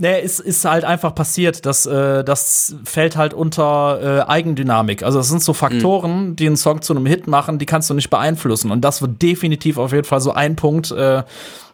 Nee, 0.00 0.20
ist, 0.20 0.38
ist 0.38 0.64
halt 0.64 0.84
einfach 0.84 1.12
passiert. 1.12 1.66
Das, 1.66 1.84
äh, 1.84 2.22
das 2.22 2.76
fällt 2.84 3.16
halt 3.16 3.34
unter 3.34 3.98
äh, 4.00 4.30
Eigendynamik. 4.30 5.02
Also, 5.02 5.18
das 5.18 5.28
sind 5.28 5.42
so 5.42 5.52
Faktoren, 5.52 6.36
die 6.36 6.46
einen 6.46 6.56
Song 6.56 6.82
zu 6.82 6.94
einem 6.94 7.04
Hit 7.04 7.26
machen, 7.26 7.58
die 7.58 7.66
kannst 7.66 7.90
du 7.90 7.94
nicht 7.94 8.08
beeinflussen. 8.08 8.70
Und 8.70 8.82
das 8.82 9.02
wird 9.02 9.20
definitiv 9.20 9.76
auf 9.76 9.92
jeden 9.92 10.04
Fall 10.04 10.20
so 10.20 10.32
ein 10.32 10.54
Punkt, 10.54 10.92
äh, 10.92 11.24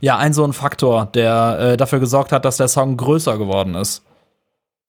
ja, 0.00 0.16
ein 0.16 0.32
so 0.32 0.42
ein 0.42 0.54
Faktor, 0.54 1.10
der 1.12 1.58
äh, 1.60 1.76
dafür 1.76 2.00
gesorgt 2.00 2.32
hat, 2.32 2.46
dass 2.46 2.56
der 2.56 2.68
Song 2.68 2.96
größer 2.96 3.36
geworden 3.36 3.74
ist. 3.74 4.02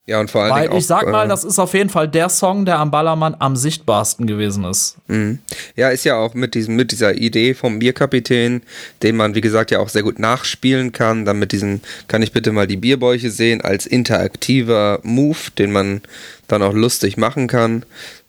Ja, 0.08 0.20
und 0.20 0.30
vor 0.30 0.44
allen 0.44 0.54
Weil 0.54 0.70
auch, 0.70 0.78
ich 0.78 0.86
sag 0.86 1.10
mal, 1.10 1.26
äh, 1.26 1.28
das 1.28 1.44
ist 1.44 1.58
auf 1.58 1.74
jeden 1.74 1.90
Fall 1.90 2.08
der 2.08 2.30
Song, 2.30 2.66
der 2.66 2.78
am 2.78 2.92
Ballermann 2.92 3.36
am 3.40 3.56
sichtbarsten 3.56 4.28
gewesen 4.28 4.64
ist. 4.64 4.98
Mhm. 5.08 5.40
Ja, 5.76 5.90
ist 5.90 6.06
ja 6.06 6.16
auch 6.16 6.36
mit 6.36 6.54
diesem, 6.54 6.76
mit 6.76 6.92
dieser 6.92 7.16
Idee 7.16 7.56
vom 7.56 7.80
Bierkapitän, 7.80 8.62
den 9.02 9.16
man, 9.16 9.34
wie 9.34 9.42
gesagt, 9.42 9.72
ja 9.72 9.80
auch 9.80 9.90
sehr 9.90 10.04
gut 10.04 10.20
nachspielen 10.20 10.92
kann. 10.92 11.26
Dann 11.26 11.40
mit 11.40 11.52
diesem, 11.52 11.82
kann 12.08 12.22
ich 12.22 12.32
bitte 12.32 12.52
mal 12.52 12.68
die 12.68 12.78
Bierbäuche 12.78 13.32
sehen, 13.32 13.62
als 13.62 13.88
interaktiver 13.88 15.00
Move, 15.02 15.52
den 15.58 15.72
man 15.72 16.02
dann 16.48 16.62
auch 16.62 16.74
lustig 16.74 17.18
machen 17.18 17.48
kann. 17.48 17.84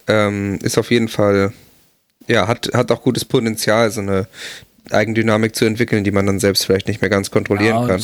Ähm, 0.06 0.58
ist 0.62 0.78
auf 0.78 0.90
jeden 0.90 1.08
Fall, 1.08 1.52
ja, 2.26 2.48
hat, 2.48 2.70
hat 2.72 2.90
auch 2.90 3.02
gutes 3.02 3.26
Potenzial, 3.26 3.90
so 3.90 4.00
eine 4.00 4.28
Eigendynamik 4.90 5.54
zu 5.56 5.64
entwickeln, 5.64 6.04
die 6.04 6.10
man 6.12 6.26
dann 6.26 6.38
selbst 6.38 6.64
vielleicht 6.64 6.88
nicht 6.88 7.00
mehr 7.00 7.10
ganz 7.10 7.30
kontrollieren 7.30 7.76
Ja, 7.82 7.86
kann. 7.86 8.00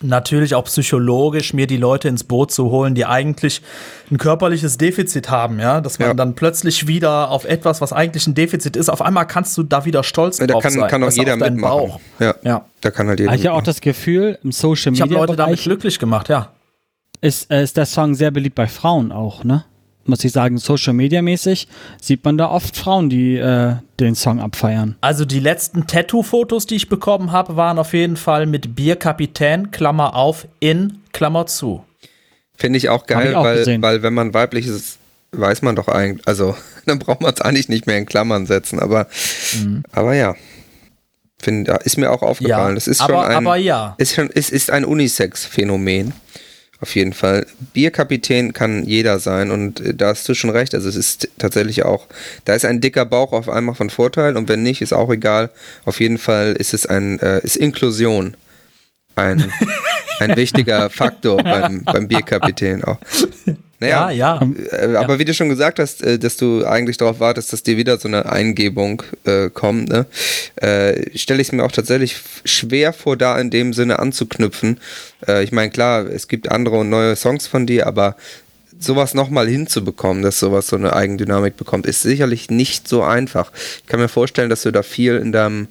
natürlich 0.00 0.54
auch 0.54 0.64
psychologisch 0.64 1.52
mir 1.52 1.66
die 1.66 1.76
Leute 1.76 2.08
ins 2.08 2.24
Boot 2.24 2.50
zu 2.52 2.70
holen, 2.70 2.94
die 2.94 3.04
eigentlich 3.06 3.62
ein 4.10 4.18
körperliches 4.18 4.78
Defizit 4.78 5.30
haben, 5.30 5.58
ja, 5.60 5.80
dass 5.80 5.98
man 5.98 6.08
Ja. 6.08 6.14
dann 6.14 6.34
plötzlich 6.34 6.86
wieder 6.86 7.30
auf 7.30 7.44
etwas, 7.44 7.80
was 7.80 7.92
eigentlich 7.92 8.26
ein 8.26 8.34
Defizit 8.34 8.76
ist, 8.76 8.88
auf 8.88 9.02
einmal 9.02 9.26
kannst 9.26 9.56
du 9.58 9.62
da 9.62 9.84
wieder 9.84 10.02
stolz 10.04 10.38
Ja, 10.38 10.46
da 10.46 10.54
drauf 10.54 10.62
kann, 10.62 10.72
sein. 10.72 10.88
kann 10.88 11.04
auch 11.04 11.10
jeder 11.12 11.36
mitmachen. 11.36 11.60
Bauch. 11.60 12.00
Ja, 12.18 12.34
Ja. 12.42 12.64
da 12.80 12.90
kann 12.90 13.08
halt 13.08 13.18
jeder 13.20 13.30
Habe 13.30 13.38
ich 13.38 13.44
ja 13.44 13.50
auch 13.52 13.56
mitmachen. 13.56 13.66
das 13.74 13.80
Gefühl, 13.80 14.38
im 14.42 14.52
Social 14.52 14.92
Ich 14.92 15.00
habe 15.00 15.10
Media 15.10 15.20
Leute 15.26 15.36
damit 15.36 15.60
glücklich 15.60 15.98
gemacht, 15.98 16.28
ja. 16.28 16.50
ist, 17.20 17.50
äh, 17.50 17.62
ist 17.62 17.76
der 17.76 17.86
Song 17.86 18.14
sehr 18.14 18.30
beliebt 18.30 18.54
bei 18.56 18.66
Frauen 18.66 19.12
auch, 19.12 19.44
ne? 19.44 19.64
Muss 20.04 20.24
ich 20.24 20.32
sagen, 20.32 20.58
Social 20.58 20.94
Media 20.94 21.22
mäßig 21.22 21.68
sieht 22.00 22.24
man 22.24 22.36
da 22.36 22.50
oft 22.50 22.76
Frauen, 22.76 23.08
die 23.08 23.36
äh, 23.36 23.76
den 24.00 24.14
Song 24.14 24.40
abfeiern. 24.40 24.96
Also 25.00 25.24
die 25.24 25.38
letzten 25.38 25.86
Tattoo-Fotos, 25.86 26.66
die 26.66 26.76
ich 26.76 26.88
bekommen 26.88 27.30
habe, 27.30 27.56
waren 27.56 27.78
auf 27.78 27.92
jeden 27.92 28.16
Fall 28.16 28.46
mit 28.46 28.74
Bierkapitän, 28.74 29.70
Klammer 29.70 30.14
auf, 30.16 30.48
in, 30.60 30.98
Klammer 31.12 31.46
zu. 31.46 31.84
Finde 32.56 32.78
ich 32.78 32.88
auch 32.88 33.06
geil, 33.06 33.30
ich 33.30 33.36
auch 33.36 33.44
weil, 33.44 33.58
gesehen. 33.58 33.82
weil 33.82 34.02
wenn 34.02 34.14
man 34.14 34.34
weiblich 34.34 34.66
ist, 34.66 34.98
weiß 35.32 35.62
man 35.62 35.76
doch 35.76 35.88
eigentlich, 35.88 36.26
also 36.26 36.56
dann 36.86 36.98
braucht 36.98 37.20
man 37.20 37.32
es 37.32 37.40
eigentlich 37.40 37.68
nicht 37.68 37.86
mehr 37.86 37.98
in 37.98 38.06
Klammern 38.06 38.46
setzen, 38.46 38.80
aber, 38.80 39.06
aber 39.92 40.14
ja. 40.14 40.34
Find, 41.40 41.68
ist 41.68 41.98
mir 41.98 42.12
auch 42.12 42.22
aufgefallen. 42.22 42.68
Ja, 42.68 42.74
das 42.74 42.86
ist 42.86 43.00
aber- 43.00 43.14
schon 43.14 43.24
ein, 43.24 43.36
aber 43.36 43.56
ja. 43.56 43.94
Ist 43.98 44.14
schon, 44.14 44.30
es 44.32 44.50
ist 44.50 44.70
ein 44.70 44.84
Unisex-Phänomen. 44.84 46.12
Auf 46.82 46.96
jeden 46.96 47.12
Fall. 47.12 47.46
Bierkapitän 47.72 48.52
kann 48.52 48.84
jeder 48.84 49.20
sein 49.20 49.52
und 49.52 49.80
äh, 49.80 49.94
da 49.94 50.08
hast 50.08 50.28
du 50.28 50.34
schon 50.34 50.50
recht. 50.50 50.74
Also 50.74 50.88
es 50.88 50.96
ist 50.96 51.28
tatsächlich 51.38 51.84
auch, 51.84 52.08
da 52.44 52.54
ist 52.54 52.64
ein 52.64 52.80
dicker 52.80 53.04
Bauch 53.04 53.32
auf 53.32 53.48
einmal 53.48 53.76
von 53.76 53.88
Vorteil 53.88 54.36
und 54.36 54.48
wenn 54.48 54.64
nicht, 54.64 54.82
ist 54.82 54.92
auch 54.92 55.08
egal. 55.08 55.50
Auf 55.84 56.00
jeden 56.00 56.18
Fall 56.18 56.54
ist 56.58 56.74
es 56.74 56.84
ein, 56.84 57.20
äh, 57.20 57.38
ist 57.44 57.56
Inklusion 57.56 58.36
ein, 59.14 59.52
ein 60.18 60.36
wichtiger 60.36 60.90
Faktor 60.90 61.36
beim, 61.36 61.84
beim 61.84 62.08
Bierkapitän 62.08 62.82
auch. 62.82 62.98
Naja, 63.82 64.10
Ja, 64.10 64.40
ja. 64.40 64.48
äh, 64.70 64.96
aber 64.96 65.18
wie 65.18 65.24
du 65.24 65.34
schon 65.34 65.48
gesagt 65.48 65.78
hast, 65.78 66.02
äh, 66.02 66.18
dass 66.18 66.36
du 66.36 66.64
eigentlich 66.64 66.96
darauf 66.96 67.20
wartest, 67.20 67.52
dass 67.52 67.62
dir 67.62 67.76
wieder 67.76 67.98
so 67.98 68.08
eine 68.08 68.30
Eingebung 68.30 69.02
äh, 69.24 69.50
kommt, 69.50 69.88
ne? 69.88 70.06
äh, 70.56 71.18
stelle 71.18 71.42
ich 71.42 71.48
es 71.48 71.52
mir 71.52 71.64
auch 71.64 71.72
tatsächlich 71.72 72.16
schwer 72.44 72.92
vor, 72.92 73.16
da 73.16 73.38
in 73.38 73.50
dem 73.50 73.72
Sinne 73.72 73.98
anzuknüpfen. 73.98 74.78
Äh, 75.26 75.44
ich 75.44 75.52
meine, 75.52 75.70
klar, 75.70 76.06
es 76.06 76.28
gibt 76.28 76.50
andere 76.50 76.78
und 76.78 76.90
neue 76.90 77.16
Songs 77.16 77.46
von 77.46 77.66
dir, 77.66 77.86
aber 77.86 78.16
sowas 78.78 79.14
nochmal 79.14 79.48
hinzubekommen, 79.48 80.22
dass 80.22 80.38
sowas 80.38 80.68
so 80.68 80.76
eine 80.76 80.94
Eigendynamik 80.94 81.56
bekommt, 81.56 81.86
ist 81.86 82.02
sicherlich 82.02 82.50
nicht 82.50 82.88
so 82.88 83.02
einfach. 83.02 83.52
Ich 83.78 83.86
kann 83.86 84.00
mir 84.00 84.08
vorstellen, 84.08 84.50
dass 84.50 84.62
du 84.62 84.70
da 84.70 84.82
viel 84.82 85.16
in 85.16 85.32
deinem 85.32 85.68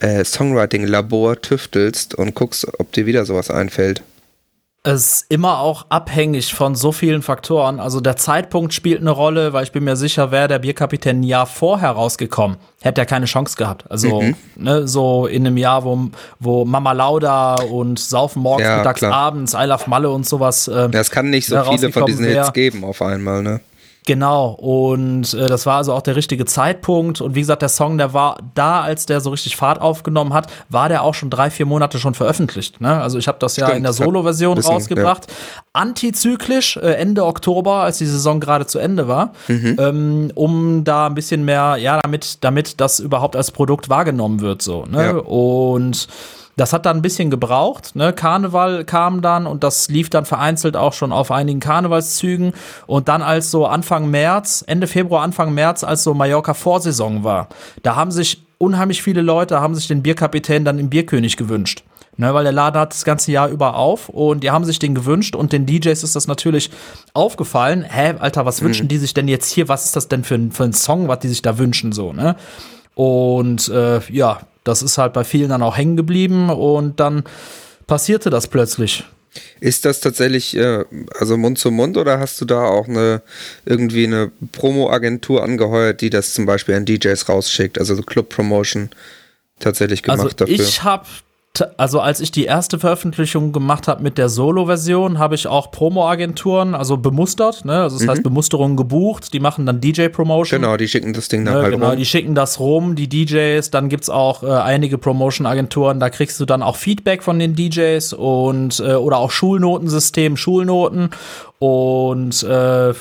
äh, 0.00 0.24
Songwriting-Labor 0.24 1.40
tüftelst 1.40 2.14
und 2.14 2.34
guckst, 2.34 2.66
ob 2.78 2.92
dir 2.92 3.06
wieder 3.06 3.24
sowas 3.24 3.50
einfällt. 3.50 4.02
Es 4.84 5.22
ist 5.22 5.26
immer 5.28 5.58
auch 5.58 5.86
abhängig 5.88 6.54
von 6.54 6.74
so 6.76 6.92
vielen 6.92 7.20
Faktoren. 7.20 7.80
Also 7.80 8.00
der 8.00 8.16
Zeitpunkt 8.16 8.72
spielt 8.72 9.00
eine 9.00 9.10
Rolle, 9.10 9.52
weil 9.52 9.64
ich 9.64 9.72
bin 9.72 9.82
mir 9.84 9.96
sicher, 9.96 10.30
wäre 10.30 10.46
der 10.48 10.60
Bierkapitän 10.60 11.20
ein 11.20 11.22
Jahr 11.24 11.46
vorher 11.46 11.90
rausgekommen, 11.90 12.56
hätte 12.80 13.00
er 13.02 13.06
keine 13.06 13.26
Chance 13.26 13.56
gehabt. 13.56 13.84
Also 13.90 14.22
Mhm. 14.22 14.34
ne, 14.56 14.86
so 14.86 15.26
in 15.26 15.46
einem 15.46 15.56
Jahr, 15.56 15.84
wo, 15.84 15.98
wo 16.38 16.64
Mama 16.64 16.92
Lauda 16.92 17.56
und 17.56 17.98
Saufen 17.98 18.40
morgens, 18.40 18.66
Ja, 18.68 18.76
mittags, 18.78 19.00
klar. 19.00 19.12
abends, 19.12 19.52
I 19.54 19.64
Love 19.64 19.84
Malle 19.90 20.10
und 20.10 20.26
sowas. 20.26 20.68
Äh, 20.68 20.88
Ja, 20.92 21.00
es 21.00 21.10
kann 21.10 21.28
nicht 21.28 21.46
so 21.48 21.56
wer 21.56 21.64
viele 21.64 21.90
von 21.92 22.06
diesen 22.06 22.24
Hits 22.26 22.52
geben 22.52 22.84
auf 22.84 23.02
einmal, 23.02 23.42
ne? 23.42 23.60
Genau, 24.08 24.52
und 24.52 25.34
äh, 25.34 25.48
das 25.48 25.66
war 25.66 25.76
also 25.76 25.92
auch 25.92 26.00
der 26.00 26.16
richtige 26.16 26.46
Zeitpunkt. 26.46 27.20
Und 27.20 27.34
wie 27.34 27.40
gesagt, 27.40 27.60
der 27.60 27.68
Song, 27.68 27.98
der 27.98 28.14
war 28.14 28.38
da, 28.54 28.80
als 28.80 29.04
der 29.04 29.20
so 29.20 29.28
richtig 29.28 29.54
Fahrt 29.56 29.82
aufgenommen 29.82 30.32
hat, 30.32 30.46
war 30.70 30.88
der 30.88 31.02
auch 31.02 31.12
schon 31.12 31.28
drei, 31.28 31.50
vier 31.50 31.66
Monate 31.66 31.98
schon 31.98 32.14
veröffentlicht. 32.14 32.80
Ne? 32.80 33.02
Also 33.02 33.18
ich 33.18 33.28
habe 33.28 33.36
das 33.38 33.56
ja 33.58 33.66
Stimmt, 33.66 33.76
in 33.76 33.82
der 33.82 33.92
Solo-Version 33.92 34.56
rausgebracht. 34.56 35.26
Antizyklisch, 35.74 36.78
äh, 36.78 36.92
Ende 36.94 37.26
Oktober, 37.26 37.82
als 37.82 37.98
die 37.98 38.06
Saison 38.06 38.40
gerade 38.40 38.66
zu 38.66 38.78
Ende 38.78 39.08
war, 39.08 39.32
Mhm. 39.46 39.76
ähm, 39.78 40.32
um 40.34 40.84
da 40.84 41.06
ein 41.08 41.14
bisschen 41.14 41.44
mehr, 41.44 41.76
ja, 41.78 42.00
damit, 42.02 42.38
damit 42.42 42.80
das 42.80 43.00
überhaupt 43.00 43.36
als 43.36 43.50
Produkt 43.50 43.90
wahrgenommen 43.90 44.40
wird. 44.40 44.62
so. 44.62 44.86
Ne? 44.86 45.04
Ja. 45.04 45.16
Und 45.18 46.08
das 46.58 46.72
hat 46.72 46.86
dann 46.86 46.98
ein 46.98 47.02
bisschen 47.02 47.30
gebraucht. 47.30 47.96
Ne? 47.96 48.12
Karneval 48.12 48.84
kam 48.84 49.22
dann 49.22 49.46
und 49.46 49.64
das 49.64 49.88
lief 49.88 50.10
dann 50.10 50.24
vereinzelt 50.24 50.76
auch 50.76 50.92
schon 50.92 51.12
auf 51.12 51.30
einigen 51.30 51.60
Karnevalszügen. 51.60 52.52
Und 52.86 53.08
dann 53.08 53.22
als 53.22 53.50
so 53.50 53.66
Anfang 53.66 54.10
März, 54.10 54.64
Ende 54.66 54.86
Februar, 54.86 55.22
Anfang 55.22 55.54
März, 55.54 55.84
als 55.84 56.04
so 56.04 56.14
Mallorca 56.14 56.54
Vorsaison 56.54 57.24
war, 57.24 57.48
da 57.82 57.96
haben 57.96 58.10
sich 58.10 58.42
unheimlich 58.58 59.02
viele 59.02 59.22
Leute, 59.22 59.60
haben 59.60 59.74
sich 59.74 59.88
den 59.88 60.02
Bierkapitän 60.02 60.64
dann 60.64 60.78
im 60.78 60.90
Bierkönig 60.90 61.36
gewünscht. 61.36 61.84
Ne, 62.20 62.34
weil 62.34 62.42
der 62.42 62.52
Laden 62.52 62.80
hat 62.80 62.92
das 62.92 63.04
ganze 63.04 63.30
Jahr 63.30 63.48
über 63.48 63.76
auf 63.76 64.08
und 64.08 64.42
die 64.42 64.50
haben 64.50 64.64
sich 64.64 64.80
den 64.80 64.92
gewünscht 64.92 65.36
und 65.36 65.52
den 65.52 65.66
DJs 65.66 66.02
ist 66.02 66.16
das 66.16 66.26
natürlich 66.26 66.68
aufgefallen. 67.14 67.84
Hä, 67.88 68.14
Alter, 68.18 68.44
was 68.44 68.60
wünschen 68.60 68.86
Mhm. 68.86 68.88
die 68.88 68.98
sich 68.98 69.14
denn 69.14 69.28
jetzt 69.28 69.52
hier? 69.52 69.68
Was 69.68 69.84
ist 69.84 69.94
das 69.94 70.08
denn 70.08 70.24
für 70.24 70.34
ein, 70.34 70.50
für 70.50 70.64
ein 70.64 70.72
Song, 70.72 71.06
was 71.06 71.20
die 71.20 71.28
sich 71.28 71.42
da 71.42 71.58
wünschen, 71.58 71.92
so, 71.92 72.12
ne? 72.12 72.34
Und 72.96 73.68
äh, 73.68 74.00
ja, 74.10 74.40
das 74.68 74.82
ist 74.82 74.98
halt 74.98 75.12
bei 75.12 75.24
vielen 75.24 75.48
dann 75.48 75.62
auch 75.62 75.76
hängen 75.76 75.96
geblieben 75.96 76.50
und 76.50 77.00
dann 77.00 77.24
passierte 77.86 78.30
das 78.30 78.46
plötzlich. 78.46 79.04
Ist 79.60 79.84
das 79.84 80.00
tatsächlich 80.00 80.56
äh, 80.56 80.84
also 81.18 81.36
Mund 81.36 81.58
zu 81.58 81.70
Mund 81.70 81.96
oder 81.96 82.18
hast 82.18 82.40
du 82.40 82.44
da 82.44 82.64
auch 82.64 82.88
eine 82.88 83.22
irgendwie 83.64 84.06
eine 84.06 84.30
Promo-Agentur 84.52 85.42
angeheuert, 85.42 86.00
die 86.00 86.10
das 86.10 86.34
zum 86.34 86.46
Beispiel 86.46 86.74
an 86.74 86.84
DJs 86.84 87.28
rausschickt, 87.28 87.78
also 87.78 87.94
so 87.94 88.02
Club 88.02 88.28
Promotion 88.28 88.90
tatsächlich 89.58 90.02
gemacht 90.02 90.20
also 90.20 90.34
dafür? 90.36 90.54
ich 90.54 90.82
habe 90.82 91.06
also 91.76 92.00
als 92.00 92.20
ich 92.20 92.30
die 92.30 92.44
erste 92.44 92.78
Veröffentlichung 92.78 93.52
gemacht 93.52 93.88
habe 93.88 94.02
mit 94.02 94.18
der 94.18 94.28
Solo-Version, 94.28 95.18
habe 95.18 95.34
ich 95.34 95.46
auch 95.46 95.70
Promo-Agenturen, 95.70 96.74
also 96.74 96.96
bemustert, 96.96 97.64
ne? 97.64 97.82
Also 97.82 97.98
das 97.98 98.08
heißt 98.08 98.22
Bemusterungen 98.22 98.76
gebucht, 98.76 99.32
die 99.32 99.40
machen 99.40 99.66
dann 99.66 99.80
DJ-Promotion. 99.80 100.60
Mhm. 100.60 100.64
genau, 100.64 100.76
die 100.76 100.88
schicken 100.88 101.12
das 101.12 101.28
Ding 101.28 101.44
dann 101.44 101.54
Ne, 101.54 101.62
halt 101.62 101.72
genau, 101.74 101.88
rum. 101.90 101.96
die 101.96 102.04
schicken 102.06 102.34
das 102.34 102.60
rum, 102.60 102.94
die 102.94 103.08
DJs, 103.08 103.70
dann 103.70 103.88
gibt's 103.88 104.10
auch 104.10 104.42
äh, 104.42 104.46
einige 104.46 104.98
Promotion-Agenturen, 104.98 106.00
da 106.00 106.10
kriegst 106.10 106.38
du 106.40 106.44
dann 106.44 106.62
auch 106.62 106.76
Feedback 106.76 107.22
von 107.22 107.38
den 107.38 107.54
DJs 107.54 108.12
und 108.12 108.80
äh, 108.80 108.94
oder 108.94 109.18
auch 109.18 109.30
Schulnotensystem, 109.30 110.36
Schulnoten 110.36 111.10
und 111.58 112.42
äh, 112.42 112.92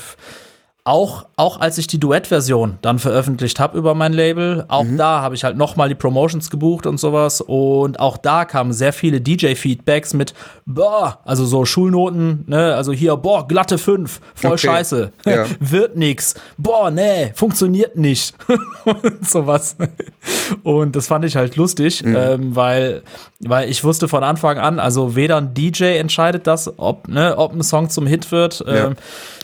auch, 0.88 1.26
auch 1.36 1.60
als 1.60 1.78
ich 1.78 1.88
die 1.88 2.00
Duettversion 2.00 2.78
dann 2.82 2.98
veröffentlicht 3.00 3.60
habe 3.60 3.78
über 3.78 3.94
mein 3.94 4.14
Label, 4.14 4.66
auch 4.70 4.84
Mhm. 4.84 4.98
da 4.98 5.22
habe 5.22 5.36
ich 5.36 5.44
halt 5.44 5.58
nochmal 5.58 5.90
die 5.90 5.96
Promotions 5.96 6.50
gebucht 6.50 6.86
und 6.86 6.98
sowas. 7.00 7.42
Und 7.42 8.00
auch 8.00 8.18
da 8.18 8.46
kamen 8.46 8.72
sehr 8.74 8.94
viele 8.94 9.20
DJ-Feedbacks 9.22 10.14
mit, 10.14 10.34
boah, 10.66 11.20
also 11.26 11.46
so 11.46 11.66
Schulnoten, 11.66 12.46
ne, 12.48 12.74
also 12.76 12.94
hier, 12.94 13.16
boah, 13.18 13.48
glatte 13.48 13.78
5, 13.78 14.22
voll 14.34 14.52
Okay. 14.54 14.68
scheiße, 14.68 15.12
Ja. 15.26 15.46
wird 15.60 15.98
nix, 15.98 16.36
boah, 16.58 16.90
nee, 16.90 17.32
funktioniert 17.36 17.98
nicht. 17.98 18.34
und 18.86 19.28
sowas. 19.30 19.76
Und 20.64 20.96
das 20.96 21.08
fand 21.08 21.26
ich 21.26 21.36
halt 21.36 21.56
lustig, 21.58 22.04
Mhm. 22.04 22.16
ähm, 22.16 22.56
weil, 22.56 23.04
weil 23.42 23.70
ich 23.70 23.84
wusste 23.84 24.08
von 24.08 24.24
Anfang 24.24 24.58
an, 24.58 24.80
also 24.80 25.16
weder 25.16 25.38
ein 25.38 25.54
DJ 25.54 25.98
entscheidet 25.98 26.48
das, 26.48 26.72
ob, 26.80 27.08
ne, 27.08 27.38
ob 27.38 27.54
ein 27.54 27.62
Song 27.64 27.90
zum 27.90 28.08
Hit 28.08 28.32
wird. 28.32 28.64
Ja. 28.66 28.88
Ähm, 28.88 28.96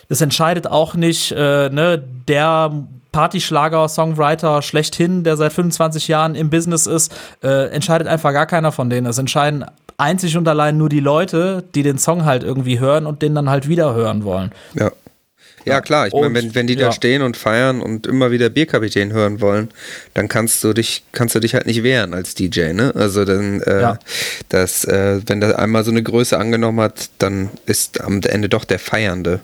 das 0.10 0.22
entscheidet 0.22 0.68
auch 0.68 0.96
nicht 0.96 1.32
äh, 1.32 1.70
ne, 1.70 2.04
der 2.28 2.72
Partyschlager-Songwriter 3.12 4.62
schlechthin, 4.62 5.24
der 5.24 5.38
seit 5.38 5.54
25 5.54 6.08
Jahren 6.08 6.36
im 6.36 6.50
Business 6.50 6.88
ist, 6.88 7.14
äh, 7.42 7.70
entscheidet 7.70 8.08
einfach 8.08 8.34
gar 8.34 8.48
keiner 8.48 8.72
von 8.72 8.90
denen. 8.90 9.08
Es 9.08 9.18
entscheiden 9.18 9.66
einzig 9.98 10.36
und 10.36 10.48
allein 10.48 10.78
nur 10.78 10.90
die 10.90 11.00
Leute, 11.00 11.64
die 11.76 11.84
den 11.84 11.98
Song 11.98 12.26
halt 12.26 12.44
irgendwie 12.44 12.80
hören 12.80 13.06
und 13.06 13.22
den 13.22 13.36
dann 13.36 13.50
halt 13.50 13.70
wieder 13.70 13.94
hören 13.94 14.24
wollen. 14.26 14.52
Ja. 14.74 14.92
Ja, 15.66 15.80
klar, 15.80 16.08
ich 16.08 16.14
meine, 16.14 16.34
wenn, 16.34 16.56
wenn 16.56 16.68
die 16.68 16.76
da 16.76 16.88
ja. 16.88 16.92
stehen 16.92 17.22
und 17.22 17.38
feiern 17.38 17.82
und 17.82 18.06
immer 18.06 18.32
wieder 18.32 18.50
Bierkapitän 18.50 19.14
hören 19.14 19.40
wollen, 19.40 19.70
dann 20.14 20.28
kannst 20.28 20.62
du 20.64 20.74
dich, 20.74 21.04
kannst 21.14 21.36
du 21.36 21.40
dich 21.40 21.54
halt 21.54 21.68
nicht 21.68 21.84
wehren 21.84 22.14
als 22.14 22.36
DJ, 22.36 22.74
ne? 22.74 22.92
Also 22.96 23.24
dann, 23.24 23.62
äh, 23.62 23.82
Ja. 23.82 24.00
das, 24.50 24.84
äh, 24.84 25.22
wenn 25.26 25.40
das 25.40 25.54
einmal 25.56 25.86
so 25.86 25.92
eine 25.92 26.04
Größe 26.04 26.38
angenommen 26.38 26.82
hat, 26.82 27.10
dann 27.20 27.50
ist 27.66 28.02
am 28.02 28.20
Ende 28.24 28.50
doch 28.50 28.66
der 28.66 28.80
Feiernde 28.80 29.40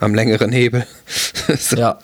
am 0.00 0.14
längeren 0.14 0.52
Hebel. 0.52 0.86
so. 1.06 1.76
Ja. 1.76 1.98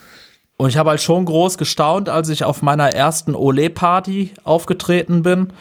Und 0.56 0.70
ich 0.70 0.78
habe 0.78 0.90
halt 0.90 1.02
schon 1.02 1.24
groß 1.24 1.58
gestaunt, 1.58 2.08
als 2.08 2.28
ich 2.28 2.44
auf 2.44 2.62
meiner 2.62 2.94
ersten 2.94 3.34
Ole-Party 3.34 4.32
aufgetreten 4.44 5.22
bin. 5.22 5.52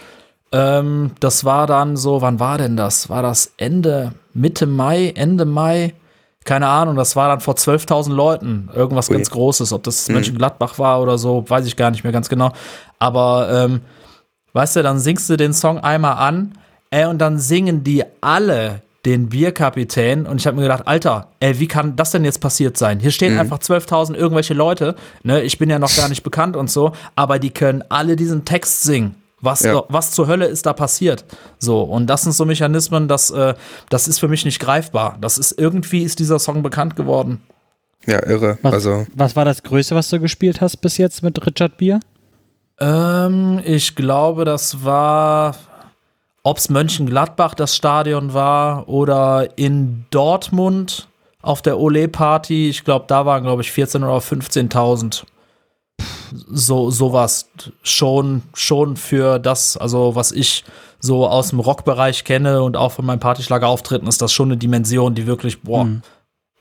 Ähm, 0.52 1.12
das 1.20 1.44
war 1.44 1.68
dann 1.68 1.98
so, 1.98 2.22
wann 2.22 2.40
war 2.40 2.58
denn 2.58 2.78
das? 2.78 3.10
War 3.10 3.22
das 3.22 3.52
Ende, 3.58 4.14
Mitte 4.34 4.68
Mai, 4.68 5.12
Ende 5.16 5.44
Mai? 5.46 5.94
Keine 6.46 6.68
Ahnung, 6.68 6.96
das 6.96 7.16
war 7.16 7.28
dann 7.28 7.42
vor 7.42 7.56
12.000 7.56 8.14
Leuten. 8.14 8.70
Irgendwas 8.74 9.10
Ui. 9.10 9.16
ganz 9.16 9.32
Großes. 9.32 9.74
Ob 9.74 9.84
das 9.84 10.08
Mönchengladbach 10.08 10.80
war 10.80 11.02
oder 11.02 11.18
so, 11.18 11.44
weiß 11.48 11.66
ich 11.66 11.76
gar 11.76 11.92
nicht 11.92 12.04
mehr 12.04 12.14
ganz 12.14 12.30
genau. 12.30 12.52
Aber, 13.00 13.50
ähm, 13.52 13.82
weißt 14.54 14.78
du, 14.78 14.84
dann 14.84 15.00
singst 15.00 15.30
du 15.30 15.36
den 15.36 15.54
Song 15.54 15.80
einmal 15.80 16.18
an, 16.18 16.54
ey, 16.92 17.06
und 17.06 17.18
dann 17.18 17.40
singen 17.40 17.84
die 17.84 18.04
alle 18.22 18.82
den 19.06 19.30
Bierkapitän 19.30 20.26
und 20.26 20.42
ich 20.42 20.48
habe 20.48 20.58
mir 20.58 20.64
gedacht, 20.64 20.88
Alter, 20.88 21.28
ey, 21.40 21.60
wie 21.60 21.68
kann 21.68 21.96
das 21.96 22.12
denn 22.12 22.26
jetzt 22.26 22.42
passiert 22.42 22.76
sein? 22.78 23.00
Hier 23.00 23.12
stehen 23.12 23.38
einfach 23.38 23.60
12.000 23.60 24.16
irgendwelche 24.16 24.54
Leute, 24.56 24.96
ne, 25.24 25.42
ich 25.44 25.58
bin 25.60 25.70
ja 25.70 25.78
noch 25.80 25.96
gar 25.96 26.10
nicht 26.10 26.24
bekannt 26.24 26.56
und 26.56 26.70
so, 26.72 26.92
aber 27.16 27.38
die 27.40 27.52
können 27.52 27.84
alle 27.90 28.16
diesen 28.16 28.46
Text 28.46 28.84
singen. 28.84 29.16
Was, 29.42 29.62
Ja. 29.62 29.84
was 29.90 30.12
zur 30.12 30.26
Hölle 30.28 30.46
ist 30.48 30.66
da 30.66 30.74
passiert? 30.74 31.24
So, 31.60 31.82
und 31.84 32.08
das 32.08 32.24
sind 32.24 32.32
so 32.32 32.46
Mechanismen, 32.46 33.08
das, 33.08 33.30
äh, 33.30 33.54
das 33.90 34.08
ist 34.08 34.18
für 34.20 34.28
mich 34.28 34.44
nicht 34.44 34.60
greifbar. 34.60 35.18
Das 35.22 35.38
ist 35.38 35.52
irgendwie 35.60 36.02
ist 36.02 36.18
dieser 36.20 36.40
Song 36.40 36.64
bekannt 36.64 36.96
geworden. 36.96 37.42
Ja, 38.08 38.26
irre. 38.26 38.58
Was, 38.64 38.74
Also, 38.74 39.06
was 39.14 39.36
war 39.36 39.46
das 39.46 39.62
Größte, 39.62 39.94
was 39.94 40.10
du 40.10 40.20
gespielt 40.20 40.62
hast 40.62 40.78
bis 40.78 40.98
jetzt 40.98 41.22
mit 41.22 41.46
Richard 41.46 41.78
Bier? 41.78 42.00
Ähm, 42.80 43.62
ich 43.64 43.96
glaube, 43.96 44.46
das 44.46 44.84
war, 44.84 45.56
ob's 46.46 46.70
Mönchengladbach 46.70 47.56
das 47.56 47.76
Stadion 47.76 48.34
war 48.34 48.88
oder 48.88 49.58
in 49.58 50.06
Dortmund 50.12 51.08
auf 51.42 51.64
der 51.64 51.80
Ole-Party. 51.80 52.70
Ich 52.70 52.84
glaube, 52.84 53.06
da 53.08 53.26
waren, 53.26 53.44
glaube 53.44 53.64
ich, 53.64 53.70
14.000 53.70 53.98
oder 53.98 54.20
15.000. 54.20 55.24
So, 56.32 56.92
sowas 56.92 57.50
schon, 57.82 58.44
schon 58.54 58.96
für 58.96 59.40
das, 59.40 59.76
also 59.76 60.16
was 60.16 60.32
ich 60.32 60.64
so 61.00 61.28
aus 61.28 61.50
dem 61.50 61.60
Rockbereich 61.60 62.24
kenne 62.26 62.62
und 62.62 62.78
auch 62.78 62.92
von 62.92 63.06
meinen 63.06 63.20
Partyschlager-Auftritten, 63.20 64.08
ist 64.08 64.22
das 64.22 64.32
schon 64.32 64.50
eine 64.50 64.58
Dimension, 64.58 65.16
die 65.16 65.26
wirklich, 65.26 65.62
boah, 65.62 65.88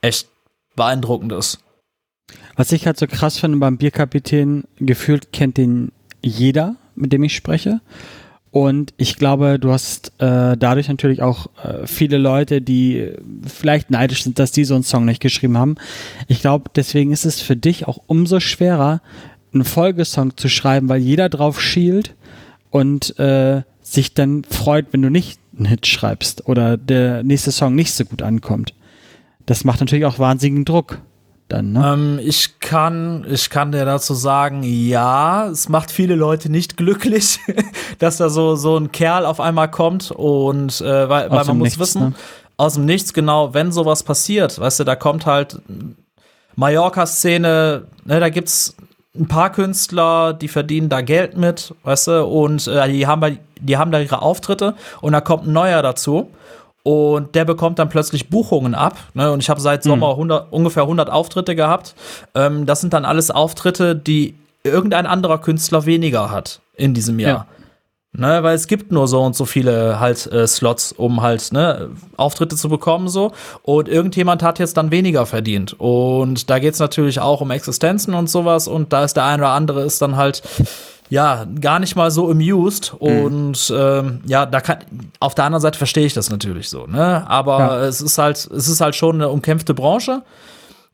echt 0.01 0.29
beeindruckend 0.75 1.31
ist. 1.31 1.59
Was 2.55 2.71
ich 2.71 2.87
halt 2.87 2.97
so 2.97 3.05
krass 3.05 3.37
finde 3.37 3.59
beim 3.59 3.77
Bierkapitän, 3.77 4.63
gefühlt 4.77 5.31
kennt 5.31 5.57
den 5.57 5.91
jeder, 6.23 6.75
mit 6.95 7.13
dem 7.13 7.23
ich 7.23 7.35
spreche. 7.35 7.81
Und 8.55 8.93
ich 8.95 9.17
glaube, 9.17 9.59
du 9.59 9.73
hast 9.73 10.13
äh, 10.19 10.55
dadurch 10.55 10.87
natürlich 10.87 11.21
auch 11.21 11.47
äh, 11.61 11.85
viele 11.85 12.17
Leute, 12.17 12.61
die 12.61 13.11
vielleicht 13.45 13.91
neidisch 13.91 14.23
sind, 14.23 14.39
dass 14.39 14.53
die 14.53 14.63
so 14.63 14.75
einen 14.75 14.85
Song 14.85 15.03
nicht 15.03 15.19
geschrieben 15.19 15.57
haben. 15.57 15.75
Ich 16.29 16.39
glaube, 16.39 16.71
deswegen 16.73 17.11
ist 17.11 17.25
es 17.25 17.41
für 17.41 17.57
dich 17.57 17.85
auch 17.85 17.99
umso 18.07 18.39
schwerer, 18.39 19.01
einen 19.53 19.65
Folgesong 19.65 20.37
zu 20.37 20.47
schreiben, 20.47 20.87
weil 20.87 21.01
jeder 21.01 21.27
drauf 21.27 21.61
schielt 21.61 22.15
und 22.69 23.19
äh, 23.19 23.63
sich 23.81 24.13
dann 24.13 24.45
freut, 24.45 24.85
wenn 24.91 25.01
du 25.01 25.09
nicht 25.09 25.37
einen 25.57 25.65
Hit 25.65 25.85
schreibst 25.85 26.47
oder 26.47 26.77
der 26.77 27.23
nächste 27.23 27.51
Song 27.51 27.75
nicht 27.75 27.91
so 27.91 28.05
gut 28.05 28.21
ankommt. 28.21 28.73
Das 29.45 29.65
macht 29.65 29.81
natürlich 29.81 30.05
auch 30.05 30.17
wahnsinnigen 30.17 30.63
Druck 30.63 31.01
dann, 31.47 31.73
ne? 31.73 31.93
Ähm, 31.93 32.19
ich 32.23 32.59
kann, 32.59 33.25
ich 33.29 33.49
kann 33.49 33.71
dir 33.71 33.85
dazu 33.85 34.13
sagen, 34.13 34.63
ja, 34.63 35.47
es 35.47 35.69
macht 35.69 35.91
viele 35.91 36.15
Leute 36.15 36.51
nicht 36.51 36.75
glücklich, 36.75 37.39
dass 37.99 38.17
da 38.17 38.29
so, 38.29 38.55
so 38.55 38.77
ein 38.77 38.91
Kerl 38.91 39.25
auf 39.25 39.39
einmal 39.39 39.69
kommt 39.69 40.11
und 40.11 40.81
äh, 40.81 41.09
weil, 41.09 41.29
weil 41.29 41.45
man 41.45 41.57
muss 41.57 41.65
Nichts, 41.65 41.79
wissen, 41.79 42.01
ne? 42.01 42.13
aus 42.57 42.73
dem 42.73 42.85
Nichts, 42.85 43.13
genau, 43.13 43.53
wenn 43.53 43.71
sowas 43.71 44.01
passiert, 44.03 44.59
weißt 44.59 44.79
du, 44.79 44.83
da 44.85 44.95
kommt 44.95 45.25
halt 45.27 45.59
Mallorca-Szene, 46.55 47.85
ne, 48.05 48.19
da 48.19 48.29
gibt's 48.29 48.75
ein 49.13 49.27
paar 49.27 49.51
Künstler, 49.51 50.33
die 50.33 50.47
verdienen 50.47 50.89
da 50.89 51.01
Geld 51.01 51.37
mit, 51.37 51.75
weißt 51.83 52.07
du, 52.07 52.25
und 52.25 52.67
äh, 52.67 52.89
die 52.91 53.05
haben 53.05 53.37
die 53.59 53.77
haben 53.77 53.91
da 53.91 53.99
ihre 53.99 54.21
Auftritte 54.21 54.75
und 55.01 55.13
da 55.13 55.21
kommt 55.21 55.47
ein 55.47 55.53
neuer 55.53 55.81
dazu 55.81 56.29
und 56.85 57.33
der 57.33 57.45
bekommt 57.45 57.79
dann 57.79 57.89
plötzlich 57.89 58.29
Buchungen 58.29 58.75
ab. 58.75 58.95
Ne? 59.15 59.31
Und 59.31 59.39
ich 59.41 59.49
habe 59.49 59.59
seit 59.59 59.81
Sommer 59.81 60.11
100, 60.11 60.53
ungefähr 60.53 60.83
100 60.83 61.09
Auftritte 61.09 61.55
gehabt. 61.55 61.95
Ähm, 62.35 62.67
das 62.67 62.79
sind 62.79 62.93
dann 62.93 63.05
alles 63.05 63.31
Auftritte, 63.31 63.95
die 63.95 64.35
irgendein 64.63 65.07
anderer 65.07 65.39
Künstler 65.39 65.87
weniger 65.87 66.29
hat 66.29 66.61
in 66.75 66.93
diesem 66.93 67.17
Jahr. 67.17 67.47
Ne, 68.17 68.43
weil 68.43 68.55
es 68.55 68.67
gibt 68.67 68.93
nur 68.93 69.09
so 69.09 69.21
und 69.21 69.35
so 69.35 69.43
viele 69.43 69.99
halt 69.99 70.31
äh, 70.31 70.47
Slots, 70.47 70.93
um 70.93 71.21
halt 71.21 71.51
ne, 71.51 71.89
Auftritte 72.15 72.55
zu 72.55 72.69
bekommen 72.69 73.09
so. 73.09 73.33
Und 73.63 73.89
irgendjemand 73.89 74.41
hat 74.41 74.59
jetzt 74.59 74.77
dann 74.77 74.89
weniger 74.89 75.25
verdient. 75.25 75.75
Und 75.77 76.49
da 76.49 76.59
geht's 76.59 76.79
natürlich 76.79 77.19
auch 77.19 77.41
um 77.41 77.51
Existenzen 77.51 78.13
und 78.13 78.29
sowas. 78.29 78.69
Und 78.69 78.93
da 78.93 79.03
ist 79.03 79.15
der 79.17 79.25
eine 79.25 79.41
oder 79.43 79.51
andere 79.51 79.81
ist 79.81 80.01
dann 80.01 80.15
halt 80.15 80.43
ja 81.09 81.45
gar 81.61 81.79
nicht 81.79 81.95
mal 81.95 82.09
so 82.11 82.29
amused. 82.31 82.93
Und 82.97 83.71
ähm, 83.75 84.21
ja, 84.25 84.45
da 84.45 84.59
kann 84.61 84.77
auf 85.19 85.35
der 85.35 85.45
anderen 85.45 85.61
Seite 85.61 85.77
verstehe 85.77 86.05
ich 86.05 86.13
das 86.13 86.29
natürlich 86.29 86.69
so. 86.69 86.85
Ne, 86.87 87.23
aber 87.29 87.59
Ja. 87.59 87.79
es 87.85 88.01
ist 88.01 88.17
halt 88.17 88.37
es 88.37 88.67
ist 88.67 88.81
halt 88.81 88.95
schon 88.95 89.15
eine 89.15 89.29
umkämpfte 89.29 89.73
Branche. 89.73 90.21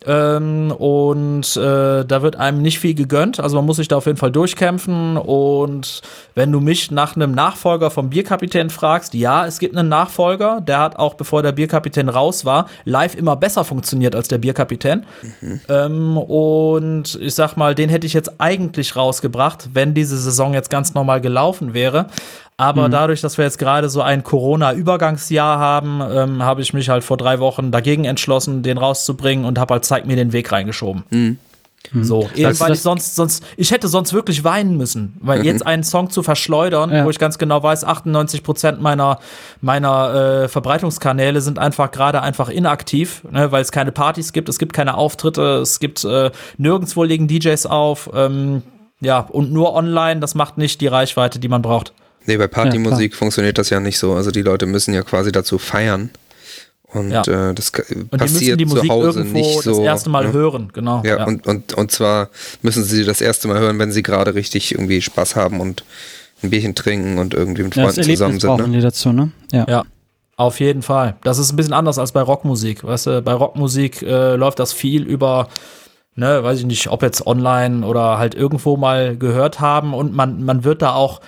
Ähm, 0.05 0.71
und 0.71 1.55
äh, 1.57 2.03
da 2.05 2.21
wird 2.21 2.35
einem 2.35 2.61
nicht 2.61 2.79
viel 2.79 2.95
gegönnt. 2.95 3.39
Also 3.39 3.57
man 3.57 3.65
muss 3.65 3.77
sich 3.77 3.87
da 3.87 3.97
auf 3.97 4.07
jeden 4.07 4.17
Fall 4.17 4.31
durchkämpfen. 4.31 5.17
Und 5.17 6.01
wenn 6.33 6.51
du 6.51 6.59
mich 6.59 6.89
nach 6.91 7.15
einem 7.15 7.33
Nachfolger 7.33 7.91
vom 7.91 8.09
Bierkapitän 8.09 8.69
fragst, 8.69 9.13
ja, 9.13 9.45
es 9.45 9.59
gibt 9.59 9.77
einen 9.77 9.89
Nachfolger, 9.89 10.61
der 10.61 10.79
hat 10.79 10.95
auch, 10.95 11.13
bevor 11.13 11.43
der 11.43 11.51
Bierkapitän 11.51 12.09
raus 12.09 12.45
war, 12.45 12.67
live 12.85 13.15
immer 13.15 13.35
besser 13.35 13.63
funktioniert 13.63 14.15
als 14.15 14.27
der 14.27 14.39
Bierkapitän. 14.39 15.05
Ähm, 15.69 16.17
und 16.17 17.19
ich 17.21 17.35
sag 17.35 17.55
mal, 17.55 17.75
den 17.75 17.89
hätte 17.89 18.07
ich 18.07 18.13
jetzt 18.13 18.39
eigentlich 18.39 18.95
rausgebracht, 18.95 19.69
wenn 19.73 19.93
diese 19.93 20.17
Saison 20.17 20.53
jetzt 20.53 20.69
ganz 20.69 20.93
normal 20.93 21.21
gelaufen 21.21 21.73
wäre. 21.73 22.07
Aber 22.61 22.89
mhm. 22.89 22.91
dadurch, 22.91 23.21
dass 23.21 23.39
wir 23.39 23.45
jetzt 23.45 23.57
gerade 23.57 23.89
so 23.89 24.03
ein 24.03 24.23
Corona-Übergangsjahr 24.23 25.57
haben, 25.57 25.99
ähm, 26.11 26.43
habe 26.43 26.61
ich 26.61 26.73
mich 26.73 26.89
halt 26.89 27.03
vor 27.03 27.17
drei 27.17 27.39
Wochen 27.39 27.71
dagegen 27.71 28.05
entschlossen, 28.05 28.61
den 28.61 28.77
rauszubringen 28.77 29.45
und 29.45 29.57
habe 29.57 29.73
halt 29.73 29.85
Zeig 29.85 30.05
mir 30.05 30.15
den 30.15 30.31
Weg 30.31 30.51
reingeschoben. 30.51 31.03
Mhm. 31.09 31.37
Mhm. 31.91 32.03
So, 32.03 32.29
eben 32.35 32.59
weil 32.59 32.73
ich 32.73 32.81
sonst, 32.81 33.15
sonst, 33.15 33.43
ich 33.57 33.71
hätte 33.71 33.87
sonst 33.87 34.13
wirklich 34.13 34.43
weinen 34.43 34.77
müssen, 34.77 35.17
weil 35.21 35.39
mhm. 35.39 35.45
jetzt 35.45 35.65
einen 35.65 35.83
Song 35.83 36.11
zu 36.11 36.21
verschleudern, 36.21 36.91
ja. 36.91 37.03
wo 37.03 37.09
ich 37.09 37.17
ganz 37.17 37.39
genau 37.39 37.63
weiß, 37.63 37.83
98 37.83 38.43
Prozent 38.43 38.79
meiner, 38.79 39.17
meiner 39.61 40.43
äh, 40.43 40.47
Verbreitungskanäle 40.47 41.41
sind 41.41 41.57
einfach 41.57 41.89
gerade 41.89 42.21
einfach 42.21 42.49
inaktiv, 42.49 43.23
ne, 43.31 43.51
weil 43.51 43.63
es 43.63 43.71
keine 43.71 43.91
Partys 43.91 44.33
gibt, 44.33 44.49
es 44.49 44.59
gibt 44.59 44.73
keine 44.73 44.93
Auftritte, 44.93 45.57
es 45.63 45.79
gibt 45.79 46.05
äh, 46.05 46.29
nirgendwo 46.57 47.03
legen 47.03 47.27
DJs 47.27 47.65
auf, 47.65 48.11
ähm, 48.13 48.61
ja, 48.99 49.21
und 49.21 49.51
nur 49.51 49.73
online, 49.73 50.19
das 50.19 50.35
macht 50.35 50.59
nicht 50.59 50.79
die 50.79 50.87
Reichweite, 50.87 51.39
die 51.39 51.47
man 51.47 51.63
braucht. 51.63 51.93
Nee, 52.25 52.37
bei 52.37 52.47
Partymusik 52.47 53.13
ja, 53.13 53.17
funktioniert 53.17 53.57
das 53.57 53.69
ja 53.69 53.79
nicht 53.79 53.97
so. 53.97 54.13
Also 54.13 54.31
die 54.31 54.41
Leute 54.41 54.65
müssen 54.65 54.93
ja 54.93 55.01
quasi 55.01 55.31
dazu 55.31 55.57
feiern. 55.57 56.11
Und 56.93 57.11
ja. 57.11 57.21
äh, 57.21 57.53
das 57.53 57.71
und 57.89 58.09
passiert 58.11 58.59
die 58.59 58.67
zu 58.67 58.87
Hause 58.89 59.23
nicht 59.23 59.61
so. 59.61 59.77
Das 59.77 59.79
erste 59.79 60.09
Mal 60.09 60.25
ne? 60.25 60.33
hören, 60.33 60.71
genau. 60.73 61.01
Ja, 61.05 61.19
ja, 61.19 61.25
Und, 61.25 61.47
und, 61.47 61.73
und 61.73 61.91
zwar 61.91 62.29
müssen 62.61 62.83
sie 62.83 63.05
das 63.05 63.21
erste 63.21 63.47
Mal 63.47 63.59
hören, 63.59 63.79
wenn 63.79 63.91
sie 63.91 64.03
gerade 64.03 64.35
richtig 64.35 64.73
irgendwie 64.73 65.01
Spaß 65.01 65.35
haben 65.35 65.61
und 65.61 65.85
ein 66.43 66.49
Bierchen 66.49 66.75
trinken 66.75 67.17
und 67.17 67.33
irgendwie 67.33 67.63
mit 67.63 67.75
Freunden 67.75 68.01
ja, 68.01 68.03
zusammen 68.03 68.39
sind. 68.39 68.49
Brauchen 68.49 68.71
ne? 68.71 68.77
die 68.77 68.83
dazu, 68.83 69.13
ne? 69.13 69.31
Ja. 69.51 69.65
ja. 69.69 69.83
Auf 70.35 70.59
jeden 70.59 70.81
Fall. 70.81 71.15
Das 71.23 71.37
ist 71.37 71.53
ein 71.53 71.55
bisschen 71.55 71.73
anders 71.73 71.99
als 71.99 72.11
bei 72.11 72.21
Rockmusik. 72.21 72.83
Weißt 72.83 73.07
du, 73.07 73.21
bei 73.21 73.33
Rockmusik 73.33 74.01
äh, 74.01 74.35
läuft 74.35 74.59
das 74.59 74.73
viel 74.73 75.03
über, 75.03 75.47
ne, 76.15 76.43
weiß 76.43 76.59
ich 76.59 76.65
nicht, 76.65 76.89
ob 76.89 77.03
jetzt 77.03 77.25
online 77.25 77.85
oder 77.85 78.17
halt 78.17 78.33
irgendwo 78.35 78.75
mal 78.75 79.15
gehört 79.15 79.59
haben 79.59 79.93
und 79.93 80.13
man, 80.13 80.43
man 80.43 80.63
wird 80.63 80.81
da 80.81 80.93
auch 80.93 81.21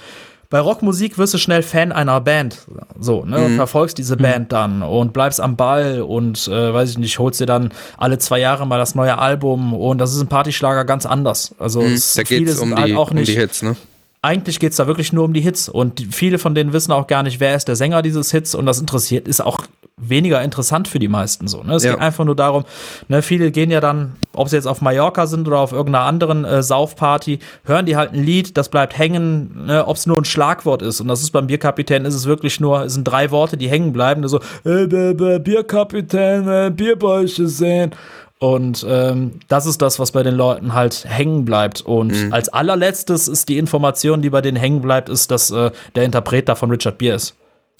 bei 0.54 0.60
Rockmusik 0.60 1.18
wirst 1.18 1.34
du 1.34 1.40
schnell 1.40 1.64
Fan 1.64 1.92
einer 1.92 2.22
Band, 2.22 2.60
so, 3.00 3.26
ne, 3.26 3.40
mhm. 3.40 3.46
und 3.46 3.56
verfolgst 3.56 3.98
diese 3.98 4.18
mhm. 4.18 4.22
Band 4.22 4.52
dann 4.52 4.84
und 4.84 5.12
bleibst 5.12 5.42
am 5.42 5.56
Ball 5.56 6.04
und, 6.04 6.48
äh, 6.48 6.72
weiß 6.72 6.92
ich 6.92 7.00
nicht, 7.00 7.18
holst 7.18 7.42
dir 7.42 7.48
dann 7.48 7.74
alle 7.98 8.20
zwei 8.20 8.38
Jahre 8.38 8.68
mal 8.68 8.78
das 8.78 8.94
neue 8.94 9.18
Album 9.18 9.74
und 9.74 9.98
das 9.98 10.14
ist 10.14 10.22
ein 10.22 10.28
Partyschlager 10.28 10.86
ganz 10.86 11.08
anders. 11.08 11.56
Also, 11.58 11.82
mhm. 11.82 12.00
da 12.16 12.22
geht's 12.22 12.60
um 12.60 12.76
halt 12.76 12.90
die, 12.90 12.94
auch 12.94 13.10
nicht, 13.10 13.30
um 13.30 13.34
die 13.34 13.40
Hits, 13.42 13.64
ne? 13.64 13.76
eigentlich 14.22 14.60
geht 14.60 14.74
es 14.74 14.78
da 14.78 14.86
wirklich 14.86 15.12
nur 15.12 15.26
um 15.26 15.34
die 15.34 15.42
Hits 15.42 15.70
und 15.70 16.06
viele 16.12 16.38
von 16.38 16.54
denen 16.54 16.72
wissen 16.72 16.92
auch 16.92 17.08
gar 17.08 17.24
nicht, 17.24 17.40
wer 17.40 17.56
ist 17.56 17.68
der 17.68 17.76
Sänger 17.76 18.04
dieses 18.04 18.30
Hits 18.30 18.54
und 18.54 18.68
das 18.68 18.80
interessiert, 18.80 19.28
ist 19.28 19.42
auch 19.42 19.66
weniger 19.98 20.42
interessant 20.42 20.88
für 20.88 21.00
die 21.00 21.08
meisten 21.08 21.48
so. 21.48 21.64
Ne? 21.64 21.76
Es 21.76 21.84
ja. 21.84 21.92
geht 21.92 22.02
einfach 22.02 22.26
nur 22.26 22.36
darum, 22.36 22.66
ne, 23.10 23.22
viele 23.22 23.52
gehen 23.52 23.70
ja 23.70 23.80
dann, 23.80 24.14
ob 24.34 24.50
sie 24.50 24.56
jetzt 24.56 24.66
auf 24.66 24.82
Mallorca 24.82 25.28
sind 25.28 25.48
oder 25.48 25.60
auf 25.60 25.72
irgendeiner 25.72 26.06
anderen 26.06 26.46
äh, 26.46 26.64
Saufparty, 26.64 27.40
hören 27.64 27.86
die 27.86 27.96
halt 27.96 28.14
ein 28.14 28.24
Lied, 28.24 28.58
das 28.58 28.70
bleibt 28.70 28.98
hängen, 28.98 29.66
ne, 29.68 29.86
ob 29.86 29.98
es 29.98 30.08
nur 30.08 30.18
ein 30.18 30.26
Schlagwort 30.26 30.82
ist. 30.82 31.00
Und 31.00 31.08
das 31.08 31.22
ist 31.22 31.32
beim 31.32 31.48
Bierkapitän, 31.48 32.06
ist 32.06 32.16
es 32.16 32.26
wirklich 32.26 32.60
nur, 32.60 32.86
es 32.86 32.96
sind 32.96 33.04
drei 33.04 33.30
Worte, 33.32 33.56
die 33.56 33.70
hängen 33.70 33.94
bleiben. 33.94 34.28
So, 34.28 34.40
äh, 34.66 34.88
Bierkapitän, 35.40 36.48
äh, 36.48 36.72
Bierbäuche 36.72 37.48
sehen. 37.48 37.92
Und 38.40 38.86
ähm, 38.90 39.40
das 39.48 39.66
ist 39.66 39.82
das, 39.82 40.00
was 40.00 40.12
bei 40.12 40.22
den 40.22 40.36
Leuten 40.36 40.74
halt 40.74 41.06
hängen 41.08 41.46
bleibt. 41.46 41.82
Und 41.82 42.12
mhm. 42.12 42.34
als 42.34 42.50
allerletztes 42.50 43.30
ist 43.30 43.48
die 43.48 43.58
Information, 43.58 44.22
die 44.22 44.30
bei 44.30 44.42
denen 44.42 44.58
hängen 44.58 44.82
bleibt, 44.82 45.08
ist, 45.08 45.32
dass 45.32 45.50
äh, 45.52 45.72
der 45.96 46.04
Interpret 46.04 46.50
da 46.50 46.56
von 46.56 46.70
Richard 46.70 46.98
Beer 46.98 47.16
ist. 47.16 47.36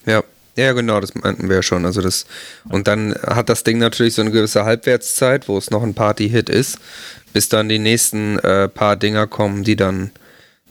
Ja. 0.06 0.22
Ja, 0.56 0.72
genau, 0.72 1.00
das 1.00 1.14
meinten 1.14 1.48
wir 1.48 1.62
schon. 1.62 1.84
Also 1.84 2.00
das, 2.00 2.26
und 2.68 2.86
dann 2.86 3.14
hat 3.14 3.48
das 3.48 3.64
Ding 3.64 3.78
natürlich 3.78 4.14
so 4.14 4.22
eine 4.22 4.30
gewisse 4.30 4.64
Halbwertszeit, 4.64 5.48
wo 5.48 5.58
es 5.58 5.70
noch 5.70 5.82
ein 5.82 5.94
Party-Hit 5.94 6.48
ist, 6.48 6.78
bis 7.32 7.48
dann 7.48 7.68
die 7.68 7.80
nächsten 7.80 8.38
äh, 8.38 8.68
paar 8.68 8.96
Dinger 8.96 9.26
kommen, 9.26 9.64
die 9.64 9.74
dann 9.74 10.12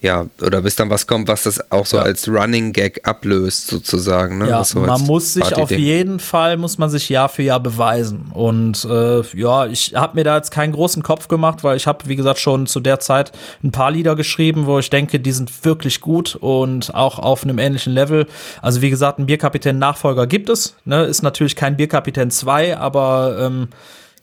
ja, 0.04 0.28
oder 0.41 0.62
bis 0.62 0.76
dann 0.76 0.89
was 0.89 1.08
kommt, 1.08 1.30
was 1.30 1.43
das 1.43 1.72
auch 1.72 1.86
so 1.86 1.95
ja. 1.95 2.04
als 2.04 2.28
Running 2.28 2.74
Gag 2.74 3.08
ablöst, 3.08 3.68
sozusagen. 3.68 4.38
Ne? 4.39 4.49
Ja, 4.49 4.62
so 4.62 4.82
man 4.82 5.01
muss 5.04 5.34
sich 5.34 5.56
auf 5.56 5.72
jeden 5.72 6.20
Fall, 6.20 6.58
muss 6.58 6.78
man 6.78 6.89
sich 6.89 7.08
Jahr 7.08 7.30
für 7.30 7.41
Jahr 7.41 7.62
beweisen. 7.62 8.30
Und 8.34 8.84
äh, 8.84 9.22
ja, 9.34 9.66
ich 9.66 9.95
habe 9.95 10.16
mir 10.16 10.26
da 10.26 10.36
jetzt 10.36 10.51
keinen 10.51 10.74
großen 10.74 11.04
Kopf 11.04 11.30
gemacht, 11.30 11.64
weil 11.64 11.78
ich 11.78 11.88
habe, 11.88 12.10
wie 12.10 12.18
gesagt, 12.18 12.39
schon 12.39 12.68
zu 12.68 12.82
der 12.82 12.99
Zeit 12.99 13.32
ein 13.64 13.72
paar 13.72 13.91
Lieder 13.91 14.18
geschrieben, 14.18 14.66
wo 14.66 14.78
ich 14.78 14.89
denke, 14.89 15.22
die 15.22 15.32
sind 15.32 15.64
wirklich 15.64 16.01
gut 16.01 16.36
und 16.36 16.93
auch 16.93 17.18
auf 17.18 17.43
einem 17.43 17.58
ähnlichen 17.58 17.93
Level. 17.93 18.28
Also 18.62 18.82
wie 18.82 18.89
gesagt, 18.89 19.20
ein 19.20 19.26
Bierkapitän-Nachfolger 19.26 20.28
gibt 20.28 20.49
es. 20.49 20.76
Ne? 20.84 21.06
Ist 21.06 21.24
natürlich 21.24 21.56
kein 21.56 21.78
Bierkapitän 21.78 22.30
2, 22.30 22.78
aber 22.78 23.38
ähm, 23.39 23.70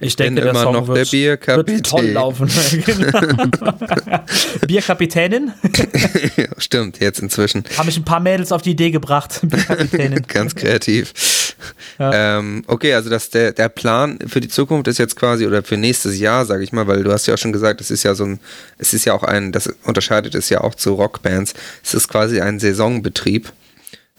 ich 0.01 0.16
denke, 0.16 0.40
der 0.40 0.55
Song 0.55 0.72
noch 0.72 0.88
wird, 0.88 0.96
der 0.96 1.05
Bierkapitän. 1.05 1.74
wird 1.74 1.86
toll 1.86 2.07
laufen. 2.07 2.48
Bierkapitänin? 4.66 5.53
ja, 6.36 6.46
stimmt, 6.57 7.01
jetzt 7.01 7.20
inzwischen. 7.20 7.64
Habe 7.76 7.90
ich 7.90 7.98
ein 7.98 8.05
paar 8.05 8.20
Mädels 8.20 8.51
auf 8.51 8.62
die 8.62 8.70
Idee 8.70 8.90
gebracht. 8.90 9.40
Bierkapitänin. 9.42 10.24
Ganz 10.26 10.55
kreativ. 10.55 11.55
Ja. 11.98 12.38
Ähm, 12.38 12.64
okay, 12.66 12.94
also 12.94 13.11
dass 13.11 13.28
der, 13.28 13.53
der 13.53 13.68
Plan 13.68 14.18
für 14.26 14.40
die 14.40 14.48
Zukunft 14.48 14.88
ist 14.88 14.98
jetzt 14.98 15.16
quasi, 15.16 15.46
oder 15.46 15.62
für 15.62 15.76
nächstes 15.76 16.18
Jahr, 16.18 16.46
sage 16.46 16.64
ich 16.64 16.72
mal, 16.72 16.86
weil 16.86 17.03
du 17.03 17.12
hast 17.12 17.26
ja 17.26 17.34
auch 17.34 17.38
schon 17.38 17.53
gesagt, 17.53 17.82
es 17.82 17.90
ist 17.90 18.03
ja 18.03 18.14
so 18.14 18.24
ein, 18.24 18.40
es 18.78 18.94
ist 18.94 19.05
ja 19.05 19.12
auch 19.12 19.22
ein, 19.22 19.53
das 19.53 19.70
unterscheidet 19.84 20.34
es 20.34 20.48
ja 20.48 20.62
auch 20.62 20.74
zu 20.74 20.94
Rockbands, 20.94 21.53
es 21.84 21.92
ist 21.92 22.09
quasi 22.09 22.40
ein 22.40 22.59
Saisonbetrieb. 22.59 23.53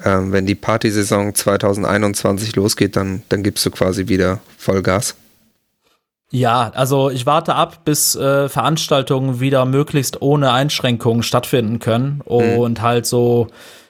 Ähm, 0.03 0.31
wenn 0.31 0.45
die 0.45 0.55
Partysaison 0.55 1.33
2021 1.33 2.55
losgeht, 2.55 2.95
dann, 2.95 3.23
dann 3.29 3.43
gibst 3.43 3.65
du 3.65 3.71
quasi 3.71 4.07
wieder 4.07 4.41
Vollgas. 4.57 5.15
Ja, 6.31 6.71
also 6.73 7.09
ich 7.09 7.25
warte 7.25 7.55
ab, 7.55 7.83
bis 7.83 8.15
äh, 8.15 8.47
Veranstaltungen 8.47 9.41
wieder 9.41 9.65
möglichst 9.65 10.21
ohne 10.21 10.53
Einschränkungen 10.53 11.23
stattfinden 11.23 11.79
können 11.79 12.21
mhm. 12.25 12.57
und 12.57 12.79
mhm. 12.79 12.81
halt 12.81 13.05
so 13.05 13.47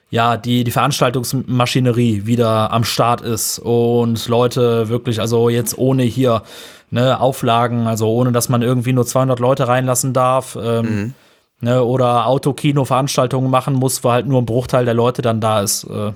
ja, 0.10 0.36
die, 0.36 0.66
die 0.66 0.72
Veranstaltungsmaschinerie 0.72 2.26
wieder 2.26 2.72
am 2.72 2.84
Start 2.84 3.22
ist 3.22 3.60
und 3.60 4.28
Leute 4.28 4.90
wirklich, 4.90 5.22
also 5.22 5.48
jetzt 5.48 5.78
ohne 5.78 6.04
hier 6.04 6.44
ne, 6.90 7.20
Auflagen, 7.20 7.88
also 7.88 8.10
ohne, 8.10 8.34
dass 8.34 8.50
man 8.50 8.62
irgendwie 8.62 8.92
nur 8.92 9.06
200 9.06 9.40
Leute 9.40 9.70
reinlassen 9.70 10.12
darf, 10.12 10.58
ähm, 10.62 10.86
mhm. 10.86 11.14
ne, 11.62 11.84
oder 11.84 12.28
Autokino-Veranstaltungen 12.28 13.50
machen 13.50 13.74
muss, 13.74 14.04
wo 14.04 14.12
halt 14.12 14.28
nur 14.28 14.42
ein 14.42 14.46
Bruchteil 14.46 14.84
der 14.84 14.94
Leute 14.96 15.22
dann 15.22 15.40
da 15.40 15.62
ist, 15.62 15.86
äh, 15.86 16.12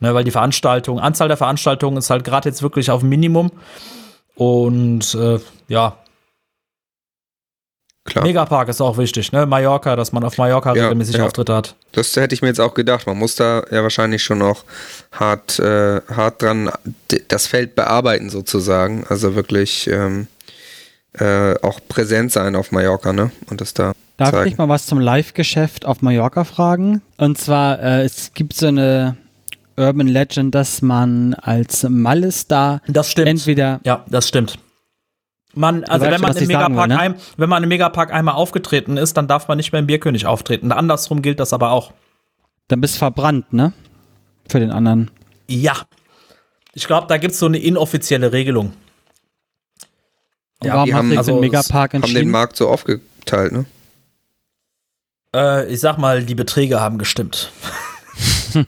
ne, 0.00 0.14
weil 0.14 0.24
die 0.24 0.30
Veranstaltung, 0.30 1.00
Anzahl 1.00 1.28
der 1.28 1.38
Veranstaltungen 1.38 1.96
ist 1.96 2.10
halt 2.10 2.24
gerade 2.24 2.50
jetzt 2.50 2.62
wirklich 2.62 2.90
auf 2.90 3.02
Minimum 3.02 3.50
und 4.38 5.14
äh, 5.16 5.40
ja. 5.66 5.96
Klar. 8.04 8.24
Megapark 8.24 8.68
ist 8.68 8.80
auch 8.80 8.96
wichtig, 8.96 9.32
ne? 9.32 9.44
Mallorca, 9.44 9.96
dass 9.96 10.12
man 10.12 10.24
auf 10.24 10.38
Mallorca 10.38 10.74
ja, 10.74 10.84
regelmäßig 10.84 11.16
ja. 11.16 11.26
Auftritte 11.26 11.54
hat. 11.54 11.74
Das 11.92 12.16
hätte 12.16 12.34
ich 12.34 12.40
mir 12.40 12.48
jetzt 12.48 12.60
auch 12.60 12.72
gedacht. 12.72 13.06
Man 13.06 13.18
muss 13.18 13.34
da 13.34 13.64
ja 13.70 13.82
wahrscheinlich 13.82 14.22
schon 14.22 14.38
noch 14.38 14.64
hart, 15.12 15.58
äh, 15.58 16.00
hart 16.08 16.40
dran 16.40 16.70
das 17.26 17.48
Feld 17.48 17.74
bearbeiten, 17.74 18.30
sozusagen. 18.30 19.04
Also 19.08 19.34
wirklich 19.34 19.88
ähm, 19.88 20.28
äh, 21.14 21.54
auch 21.60 21.80
präsent 21.86 22.32
sein 22.32 22.54
auf 22.54 22.70
Mallorca, 22.70 23.12
ne? 23.12 23.32
Und 23.50 23.60
das 23.60 23.74
da. 23.74 23.92
Darf 24.16 24.30
zeigen. 24.30 24.48
ich 24.48 24.56
mal 24.56 24.68
was 24.68 24.86
zum 24.86 25.00
Live-Geschäft 25.00 25.84
auf 25.84 26.00
Mallorca 26.00 26.44
fragen? 26.44 27.02
Und 27.18 27.38
zwar, 27.38 27.82
äh, 27.82 28.04
es 28.04 28.32
gibt 28.34 28.54
so 28.54 28.68
eine 28.68 29.16
Urban 29.78 30.08
Legend, 30.08 30.54
dass 30.54 30.82
man 30.82 31.34
als 31.34 31.84
Malle-Star 31.88 32.82
das 32.88 33.10
stimmt. 33.10 33.28
entweder. 33.28 33.80
Ja, 33.84 34.04
das 34.08 34.28
stimmt. 34.28 34.58
Man, 35.54 35.84
also 35.84 36.06
wenn 36.06 36.20
man, 36.20 36.36
im 36.36 36.46
Megapark 36.46 36.90
will, 36.90 36.96
ne? 36.96 36.98
ein, 37.00 37.14
wenn 37.36 37.48
man 37.48 37.62
im 37.62 37.68
Megapark 37.68 38.12
einmal 38.12 38.34
aufgetreten 38.34 38.96
ist, 38.96 39.16
dann 39.16 39.28
darf 39.28 39.48
man 39.48 39.56
nicht 39.56 39.72
mehr 39.72 39.80
im 39.80 39.86
Bierkönig 39.86 40.26
auftreten. 40.26 40.70
Andersrum 40.72 41.22
gilt 41.22 41.40
das 41.40 41.52
aber 41.52 41.70
auch. 41.70 41.92
Dann 42.68 42.80
bist 42.80 42.96
du 42.96 42.98
verbrannt, 42.98 43.52
ne? 43.52 43.72
Für 44.48 44.60
den 44.60 44.70
anderen. 44.70 45.10
Ja. 45.48 45.74
Ich 46.74 46.86
glaube, 46.86 47.06
da 47.06 47.16
gibt 47.16 47.32
es 47.32 47.38
so 47.38 47.46
eine 47.46 47.58
inoffizielle 47.58 48.32
Regelung. 48.32 48.72
Ja, 50.62 50.74
warum 50.74 50.94
haben, 50.94 51.18
also 51.18 51.32
den 51.32 51.40
Megapark 51.40 51.94
haben 51.94 52.02
den 52.02 52.30
Markt 52.30 52.56
so 52.56 52.68
aufgeteilt, 52.68 53.52
ne? 53.52 53.64
Äh, 55.34 55.72
ich 55.72 55.80
sag 55.80 55.98
mal, 55.98 56.24
die 56.24 56.34
Beträge 56.34 56.80
haben 56.80 56.98
gestimmt. 56.98 57.52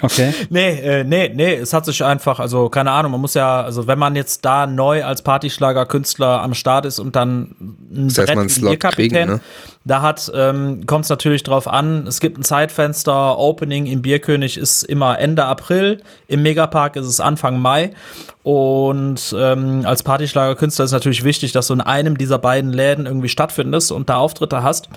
Okay. 0.00 0.34
Nee, 0.50 0.80
äh, 0.80 1.04
nee, 1.04 1.30
nee, 1.32 1.54
es 1.54 1.72
hat 1.72 1.84
sich 1.84 2.04
einfach, 2.04 2.40
also 2.40 2.68
keine 2.68 2.90
Ahnung, 2.90 3.12
man 3.12 3.20
muss 3.20 3.34
ja, 3.34 3.62
also 3.62 3.86
wenn 3.86 3.98
man 3.98 4.16
jetzt 4.16 4.44
da 4.44 4.66
neu 4.66 5.04
als 5.04 5.22
Partyschlager-Künstler 5.22 6.42
am 6.42 6.54
Start 6.54 6.84
ist 6.84 6.98
und 6.98 7.14
dann 7.14 7.54
ein 7.92 8.08
das 8.08 8.18
heißt, 8.18 8.34
man 8.34 8.48
Slot 8.48 8.80
kriegen, 8.80 9.14
ne? 9.14 9.40
da 9.84 10.02
hat, 10.02 10.30
ähm, 10.34 10.86
kommt 10.86 11.04
es 11.04 11.10
natürlich 11.10 11.44
drauf 11.44 11.68
an, 11.68 12.06
es 12.08 12.20
gibt 12.20 12.38
ein 12.38 12.42
Zeitfenster, 12.42 13.38
Opening 13.38 13.86
im 13.86 14.02
Bierkönig 14.02 14.58
ist 14.58 14.82
immer 14.82 15.18
Ende 15.18 15.44
April, 15.44 16.02
im 16.26 16.42
Megapark 16.42 16.96
ist 16.96 17.06
es 17.06 17.20
Anfang 17.20 17.60
Mai 17.60 17.92
und 18.42 19.34
ähm, 19.38 19.82
als 19.84 20.02
Partyschlager-Künstler 20.02 20.86
ist 20.86 20.92
natürlich 20.92 21.22
wichtig, 21.22 21.52
dass 21.52 21.68
du 21.68 21.74
in 21.74 21.80
einem 21.80 22.18
dieser 22.18 22.38
beiden 22.38 22.72
Läden 22.72 23.06
irgendwie 23.06 23.28
stattfindest 23.28 23.92
und 23.92 24.08
da 24.08 24.16
Auftritte 24.16 24.64
hast 24.64 24.88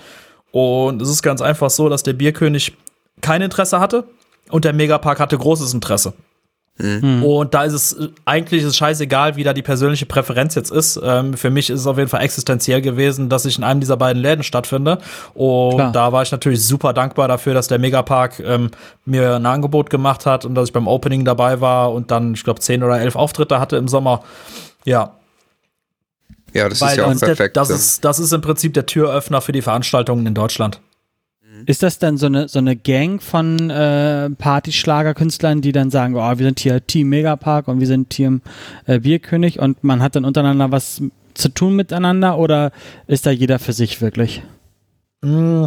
und 0.52 1.02
es 1.04 1.10
ist 1.10 1.22
ganz 1.22 1.42
einfach 1.42 1.70
so, 1.70 1.88
dass 1.88 2.02
der 2.02 2.14
Bierkönig 2.14 2.74
kein 3.22 3.42
Interesse 3.44 3.80
hatte 3.80 4.06
und 4.50 4.66
der 4.66 4.74
Megapark 4.74 5.20
hatte 5.20 5.38
großes 5.38 5.74
Interesse. 5.74 6.14
Mhm. 6.80 7.24
Und 7.24 7.54
da 7.54 7.64
ist 7.64 7.74
es 7.74 7.98
eigentlich 8.26 8.62
ist 8.62 8.70
es 8.70 8.78
scheißegal, 8.78 9.36
wie 9.36 9.44
da 9.44 9.54
die 9.54 9.64
persönliche 9.64 10.06
Präferenz 10.06 10.54
jetzt 10.56 10.72
ist. 10.72 11.00
Ähm, 11.04 11.34
für 11.34 11.50
mich 11.50 11.70
ist 11.70 11.80
es 11.82 11.88
auf 11.88 11.98
jeden 11.98 12.10
Fall 12.10 12.22
existenziell 12.22 12.82
gewesen, 12.82 13.30
dass 13.30 13.46
ich 13.46 13.58
in 13.58 13.64
einem 13.64 13.80
dieser 13.80 13.98
beiden 13.98 14.22
Läden 14.22 14.44
stattfinde. 14.44 15.00
Und 15.34 15.76
Klar. 15.76 15.92
da 15.92 16.12
war 16.12 16.22
ich 16.22 16.32
natürlich 16.32 16.64
super 16.64 16.94
dankbar 16.94 17.28
dafür, 17.28 17.54
dass 17.54 17.68
der 17.68 17.80
Megapark 17.80 18.40
ähm, 18.40 18.70
mir 19.06 19.36
ein 19.36 19.46
Angebot 19.46 19.90
gemacht 19.90 20.26
hat 20.26 20.46
und 20.46 20.54
dass 20.54 20.70
ich 20.70 20.74
beim 20.74 20.88
Opening 20.88 21.26
dabei 21.26 21.62
war 21.62 21.92
und 21.94 22.12
dann, 22.12 22.34
ich 22.36 22.44
glaube, 22.44 22.60
zehn 22.60 22.84
oder 22.84 23.00
elf 23.00 23.16
Auftritte 23.16 23.60
hatte 23.60 23.78
im 23.78 23.88
Sommer. 23.88 24.24
Ja. 24.86 25.16
Ja, 26.54 26.70
das 26.70 26.80
Weil 26.82 26.92
ist 26.92 26.98
ja 26.98 27.06
auch 27.06 27.20
perfekt. 27.20 27.58
das, 27.58 27.70
ist, 27.70 28.06
das 28.06 28.20
ist 28.20 28.32
im 28.34 28.42
Prinzip 28.42 28.74
der 28.74 28.86
Türöffner 28.86 29.42
für 29.42 29.52
die 29.52 29.62
Veranstaltungen 29.62 30.26
in 30.26 30.34
Deutschland. 30.34 30.80
Ist 31.66 31.84
das 31.84 32.00
dann 32.00 32.18
so 32.18 32.28
eine, 32.28 32.48
so 32.48 32.60
eine 32.60 32.76
Gang 32.76 33.22
von 33.22 33.70
äh, 33.70 34.30
Partyschlagerkünstlern, 34.30 35.62
die 35.62 35.72
dann 35.72 35.90
sagen, 35.90 36.16
oh, 36.16 36.38
wir 36.38 36.46
sind 36.46 36.60
hier 36.60 36.86
Team 36.86 37.10
Megapark 37.10 37.68
und 37.68 37.80
wir 37.80 37.88
sind 37.88 38.10
Team 38.10 38.42
äh, 38.86 39.00
Bierkönig 39.00 39.60
und 39.60 39.84
man 39.84 40.02
hat 40.02 40.16
dann 40.16 40.26
untereinander 40.26 40.72
was 40.72 41.02
zu 41.34 41.50
tun 41.50 41.76
miteinander 41.76 42.38
oder 42.38 42.72
ist 43.08 43.26
da 43.26 43.32
jeder 43.32 43.60
für 43.60 43.74
sich 43.74 44.02
wirklich? 44.02 44.42
Mm, 45.22 45.66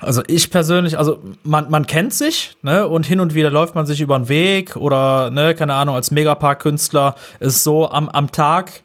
also 0.00 0.22
ich 0.26 0.50
persönlich, 0.50 0.98
also 0.98 1.18
man, 1.42 1.70
man 1.70 1.86
kennt 1.86 2.14
sich, 2.14 2.56
ne, 2.62 2.86
und 2.86 3.06
hin 3.06 3.20
und 3.20 3.34
wieder 3.34 3.50
läuft 3.50 3.74
man 3.74 3.86
sich 3.86 4.00
über 4.00 4.18
den 4.18 4.28
Weg 4.28 4.76
oder, 4.76 5.30
ne, 5.30 5.54
keine 5.54 5.74
Ahnung, 5.74 5.94
als 5.94 6.10
Megapark-Künstler 6.10 7.14
ist 7.40 7.64
so 7.64 7.90
am, 7.90 8.08
am 8.08 8.30
Tag 8.30 8.82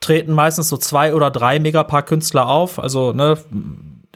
treten 0.00 0.32
meistens 0.32 0.68
so 0.68 0.76
zwei 0.76 1.14
oder 1.14 1.30
drei 1.30 1.58
Megapark-Künstler 1.58 2.48
auf, 2.48 2.78
also, 2.78 3.12
ne, 3.12 3.38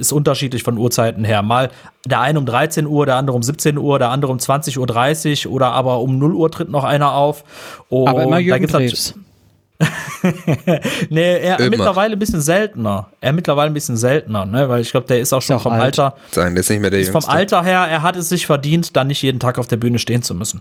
ist 0.01 0.13
unterschiedlich 0.13 0.63
von 0.63 0.77
Uhrzeiten 0.79 1.25
her. 1.25 1.43
Mal 1.43 1.71
der 2.07 2.21
eine 2.21 2.39
um 2.39 2.47
13 2.47 2.87
Uhr, 2.87 3.07
der 3.07 3.17
andere 3.17 3.37
um 3.37 3.43
17 3.43 3.79
Uhr, 3.79 3.99
der 3.99 4.11
andere 4.11 4.33
um 4.33 4.39
20.30 4.39 5.47
Uhr 5.47 5.53
oder 5.53 5.73
aber 5.73 6.01
um 6.01 6.19
0 6.19 6.35
Uhr 6.35 6.51
tritt 6.51 6.71
noch 6.71 6.85
einer 6.85 7.13
auf. 7.13 7.45
Und 7.89 8.09
aber 8.09 8.25
immer 8.25 8.39
Jürgen 8.39 8.67
da 8.67 8.79
gibt's 8.79 9.15
nee, 11.11 11.39
er 11.39 11.59
Immer. 11.59 11.71
mittlerweile 11.71 12.15
ein 12.15 12.19
bisschen 12.19 12.43
seltener. 12.43 13.09
Er 13.21 13.33
mittlerweile 13.33 13.71
ein 13.71 13.75
bisschen 13.75 13.97
seltener, 13.97 14.45
ne? 14.45 14.69
Weil 14.69 14.83
ich 14.83 14.91
glaube, 14.91 15.07
der 15.07 15.21
ist 15.21 15.33
auch 15.33 15.41
schon 15.41 15.57
ist 15.57 15.61
auch 15.61 15.63
vom 15.63 15.73
alt. 15.73 15.99
Alter. 15.99 16.17
Sein, 16.33 16.55
der 16.55 16.61
ist 16.61 16.71
nicht 16.71 16.81
mehr 16.81 16.91
der 16.91 17.01
ist 17.01 17.11
Vom 17.11 17.25
Alter 17.25 17.63
her, 17.63 17.87
er 17.91 18.03
hat 18.03 18.17
es 18.17 18.29
sich 18.29 18.47
verdient, 18.47 18.95
dann 18.97 19.07
nicht 19.07 19.23
jeden 19.23 19.41
Tag 19.41 19.59
auf 19.59 19.69
der 19.69 19.79
Bühne 19.79 19.99
stehen 19.99 20.23
zu 20.23 20.35
müssen. 20.35 20.61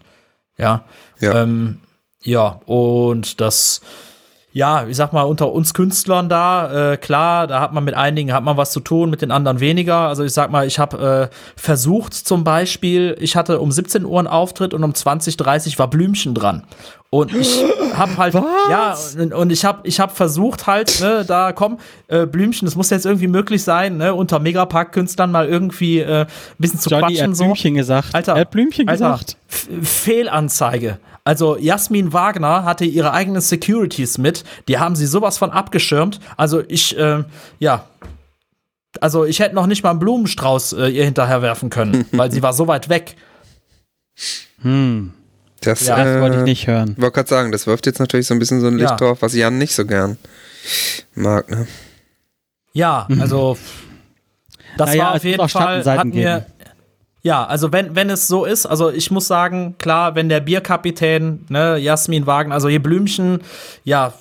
Ja. 0.58 0.86
Ja, 1.20 1.42
ähm, 1.42 1.80
ja 2.24 2.62
und 2.66 3.42
das 3.42 3.82
ja, 4.52 4.88
ich 4.88 4.98
sag 4.98 5.14
mal, 5.14 5.24
unter 5.24 5.52
uns 5.52 5.76
Künstlern 5.76 6.28
da, 6.28 6.94
äh, 6.94 6.98
klar, 6.98 7.46
da 7.46 7.62
hat 7.62 7.72
man 7.72 7.84
mit 7.84 7.94
einigen 7.94 8.34
hat 8.34 8.44
man 8.44 8.58
was 8.58 8.72
zu 8.72 8.80
tun, 8.80 9.12
mit 9.12 9.22
den 9.22 9.30
anderen 9.30 9.60
weniger. 9.60 10.08
Also 10.08 10.24
ich 10.24 10.34
sag 10.34 10.50
mal, 10.50 10.66
ich 10.66 10.80
habe 10.80 11.30
äh, 11.32 11.36
versucht 11.56 12.16
zum 12.16 12.44
Beispiel, 12.44 13.16
ich 13.20 13.36
hatte 13.36 13.60
um 13.60 13.72
17 13.72 14.06
Uhr 14.06 14.18
einen 14.18 14.28
Auftritt 14.28 14.74
und 14.74 14.84
um 14.84 14.92
20.30 14.92 15.78
war 15.78 15.88
Blümchen 15.88 16.34
dran. 16.34 16.64
Und 17.12 17.34
ich 17.36 17.64
habe 17.94 18.18
halt, 18.18 18.34
was? 18.36 18.44
ja, 18.70 18.96
und, 19.22 19.34
und 19.34 19.52
ich 19.52 19.66
habe 19.66 19.88
ich 19.88 20.00
hab 20.00 20.16
versucht 20.16 20.68
halt, 20.68 21.00
ne, 21.00 21.26
da 21.28 21.54
komm, 21.54 21.80
äh, 22.08 22.26
Blümchen, 22.26 22.66
das 22.66 22.76
muss 22.76 22.90
jetzt 22.90 23.06
irgendwie 23.06 23.28
möglich 23.28 23.64
sein, 23.64 23.98
ne, 23.98 24.14
unter 24.14 24.40
Megapark-Künstlern 24.40 25.32
mal 25.32 25.48
irgendwie 25.48 26.00
äh, 26.00 26.22
ein 26.22 26.28
bisschen 26.58 26.80
zu 26.80 26.90
Johnny, 26.90 27.16
quatschen. 27.16 27.32
Hat 27.32 27.38
so. 27.38 27.44
Blümchen 27.46 27.76
gesagt. 27.76 28.10
Alter, 28.14 28.34
er 28.34 28.42
hat 28.42 28.52
Blümchen 28.52 28.88
Alter, 28.88 29.12
gesagt. 29.12 29.38
Fehlanzeige. 29.82 31.00
Also 31.24 31.58
Jasmin 31.58 32.14
Wagner 32.14 32.64
hatte 32.64 32.86
ihre 32.86 33.14
eigenen 33.14 33.42
Securities 33.42 34.18
mit, 34.18 34.39
die 34.68 34.78
haben 34.78 34.96
sie 34.96 35.06
sowas 35.06 35.38
von 35.38 35.52
abgeschirmt. 35.52 36.20
Also 36.38 36.64
ich, 36.68 36.98
äh, 36.98 37.24
ja, 37.60 37.86
also 39.02 39.26
ich 39.26 39.40
hätte 39.40 39.56
noch 39.56 39.68
nicht 39.68 39.84
mal 39.84 39.92
einen 39.92 40.00
Blumenstrauß 40.00 40.74
äh, 40.74 40.88
ihr 40.88 41.06
hinterher 41.06 41.42
werfen 41.42 41.70
können, 41.70 42.06
weil 42.12 42.32
sie 42.32 42.42
war 42.42 42.54
so 42.54 42.68
weit 42.68 42.90
weg. 42.90 43.16
Hm. 44.62 45.14
Das, 45.62 45.86
ja, 45.86 46.02
das 46.02 46.22
wollte 46.22 46.38
ich 46.38 46.44
nicht 46.44 46.68
hören. 46.68 46.96
Ich 46.96 47.02
wollte 47.02 47.16
gerade 47.16 47.30
sagen, 47.30 47.52
das 47.52 47.68
wirft 47.68 47.86
jetzt 47.86 48.00
natürlich 48.00 48.28
so 48.28 48.34
ein 48.34 48.40
bisschen 48.40 48.62
so 48.62 48.68
ein 48.68 48.78
Licht 48.78 48.92
ja. 48.92 48.96
drauf, 48.96 49.22
was 49.22 49.36
Jan 49.36 49.58
nicht 49.58 49.76
so 49.76 49.86
gern 49.86 50.18
mag, 51.16 51.50
ne? 51.50 51.68
Ja, 52.72 53.08
also 53.20 53.58
das 54.78 54.92
naja, 54.92 55.04
war 55.04 55.16
auf 55.16 55.24
jeden 55.24 55.50
Fall, 55.50 55.84
hat 55.84 56.06
mir, 56.06 56.46
ja, 57.22 57.46
also 57.46 57.74
wenn, 57.74 57.96
wenn 57.96 58.10
es 58.10 58.28
so 58.28 58.46
ist, 58.46 58.66
also 58.66 58.90
ich 58.90 59.12
muss 59.12 59.28
sagen, 59.28 59.76
klar, 59.78 60.16
wenn 60.16 60.30
der 60.30 60.40
Bierkapitän, 60.40 61.46
ne, 61.50 61.78
Jasmin 61.78 62.26
Wagen, 62.26 62.52
also 62.54 62.70
hier 62.70 62.82
Blümchen, 62.82 63.42
ja, 63.84 64.14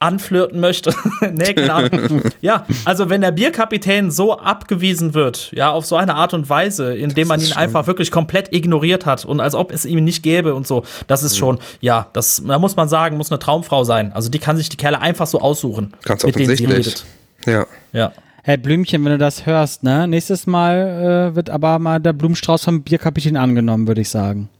anflirten 0.00 0.60
möchte. 0.60 0.94
nee, 1.32 1.54
klar. 1.54 1.90
ja, 2.40 2.66
also 2.84 3.10
wenn 3.10 3.20
der 3.20 3.32
Bierkapitän 3.32 4.10
so 4.10 4.38
abgewiesen 4.38 5.14
wird, 5.14 5.50
ja, 5.52 5.70
auf 5.70 5.86
so 5.86 5.96
eine 5.96 6.14
Art 6.14 6.34
und 6.34 6.48
Weise, 6.48 6.94
indem 6.94 7.28
man 7.28 7.40
ihn 7.40 7.48
schon. 7.48 7.56
einfach 7.56 7.86
wirklich 7.86 8.10
komplett 8.10 8.52
ignoriert 8.52 9.06
hat 9.06 9.24
und 9.24 9.40
als 9.40 9.54
ob 9.54 9.72
es 9.72 9.84
ihm 9.84 10.04
nicht 10.04 10.22
gäbe 10.22 10.54
und 10.54 10.66
so, 10.66 10.84
das 11.06 11.22
ist 11.22 11.34
mhm. 11.34 11.38
schon, 11.38 11.58
ja, 11.80 12.08
das, 12.12 12.42
da 12.46 12.58
muss 12.58 12.76
man 12.76 12.88
sagen, 12.88 13.16
muss 13.16 13.30
eine 13.30 13.38
Traumfrau 13.38 13.84
sein. 13.84 14.12
Also 14.12 14.30
die 14.30 14.38
kann 14.38 14.56
sich 14.56 14.68
die 14.68 14.76
Kerle 14.76 15.00
einfach 15.00 15.26
so 15.26 15.40
aussuchen. 15.40 15.92
Ganz 16.04 16.24
mit 16.24 16.38
denen 16.38 16.56
sie 16.56 16.66
redet. 16.66 17.04
Ja. 17.46 17.66
Ja. 17.92 18.12
Hey 18.42 18.58
Blümchen, 18.58 19.02
wenn 19.04 19.12
du 19.12 19.18
das 19.18 19.46
hörst, 19.46 19.82
ne? 19.82 20.06
Nächstes 20.06 20.46
Mal 20.46 21.30
äh, 21.32 21.34
wird 21.34 21.48
aber 21.48 21.78
mal 21.78 21.98
der 21.98 22.12
Blumenstrauß 22.12 22.64
vom 22.64 22.82
Bierkapitän 22.82 23.38
angenommen, 23.38 23.88
würde 23.88 24.02
ich 24.02 24.10
sagen. 24.10 24.50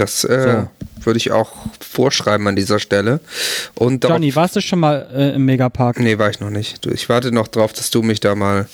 Das 0.00 0.24
äh, 0.24 0.64
so. 0.98 1.04
würde 1.04 1.18
ich 1.18 1.30
auch 1.30 1.52
vorschreiben 1.78 2.48
an 2.48 2.56
dieser 2.56 2.78
Stelle. 2.78 3.20
Und 3.74 4.02
Johnny, 4.02 4.34
warst 4.34 4.56
du 4.56 4.62
schon 4.62 4.78
mal 4.78 5.06
äh, 5.14 5.34
im 5.34 5.44
Megapark? 5.44 6.00
Nee, 6.00 6.16
war 6.16 6.30
ich 6.30 6.40
noch 6.40 6.48
nicht. 6.48 6.86
Ich 6.86 7.10
warte 7.10 7.32
noch 7.32 7.48
drauf, 7.48 7.74
dass 7.74 7.90
du 7.90 8.00
mich 8.00 8.18
da 8.18 8.34
mal 8.34 8.66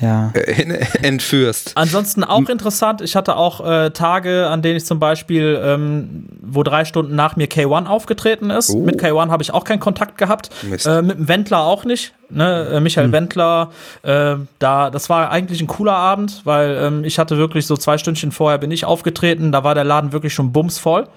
ja. 0.00 0.30
Äh, 0.34 0.86
entführst. 1.02 1.72
Ansonsten 1.74 2.24
auch 2.24 2.48
interessant, 2.48 3.00
ich 3.00 3.16
hatte 3.16 3.36
auch 3.36 3.64
äh, 3.66 3.90
Tage, 3.90 4.48
an 4.48 4.62
denen 4.62 4.76
ich 4.76 4.86
zum 4.86 4.98
Beispiel, 4.98 5.60
ähm, 5.62 6.28
wo 6.40 6.62
drei 6.62 6.84
Stunden 6.84 7.14
nach 7.14 7.36
mir 7.36 7.48
K1 7.48 7.86
aufgetreten 7.86 8.50
ist. 8.50 8.70
Uh. 8.70 8.82
Mit 8.82 9.02
K1 9.02 9.30
habe 9.30 9.42
ich 9.42 9.52
auch 9.52 9.64
keinen 9.64 9.80
Kontakt 9.80 10.18
gehabt. 10.18 10.50
Äh, 10.86 11.02
mit 11.02 11.18
dem 11.18 11.28
Wendler 11.28 11.60
auch 11.60 11.84
nicht. 11.84 12.14
Ne? 12.30 12.68
Äh, 12.72 12.80
Michael 12.80 13.06
hm. 13.06 13.12
Wendler, 13.12 13.70
äh, 14.02 14.36
da, 14.58 14.90
das 14.90 15.10
war 15.10 15.30
eigentlich 15.30 15.60
ein 15.60 15.66
cooler 15.66 15.96
Abend, 15.96 16.42
weil 16.44 16.78
ähm, 16.80 17.04
ich 17.04 17.18
hatte 17.18 17.38
wirklich 17.38 17.66
so 17.66 17.76
zwei 17.76 17.98
Stündchen 17.98 18.32
vorher 18.32 18.58
bin 18.58 18.70
ich 18.70 18.84
aufgetreten, 18.84 19.52
da 19.52 19.64
war 19.64 19.74
der 19.74 19.84
Laden 19.84 20.12
wirklich 20.12 20.32
schon 20.32 20.52
bumsvoll. 20.52 21.08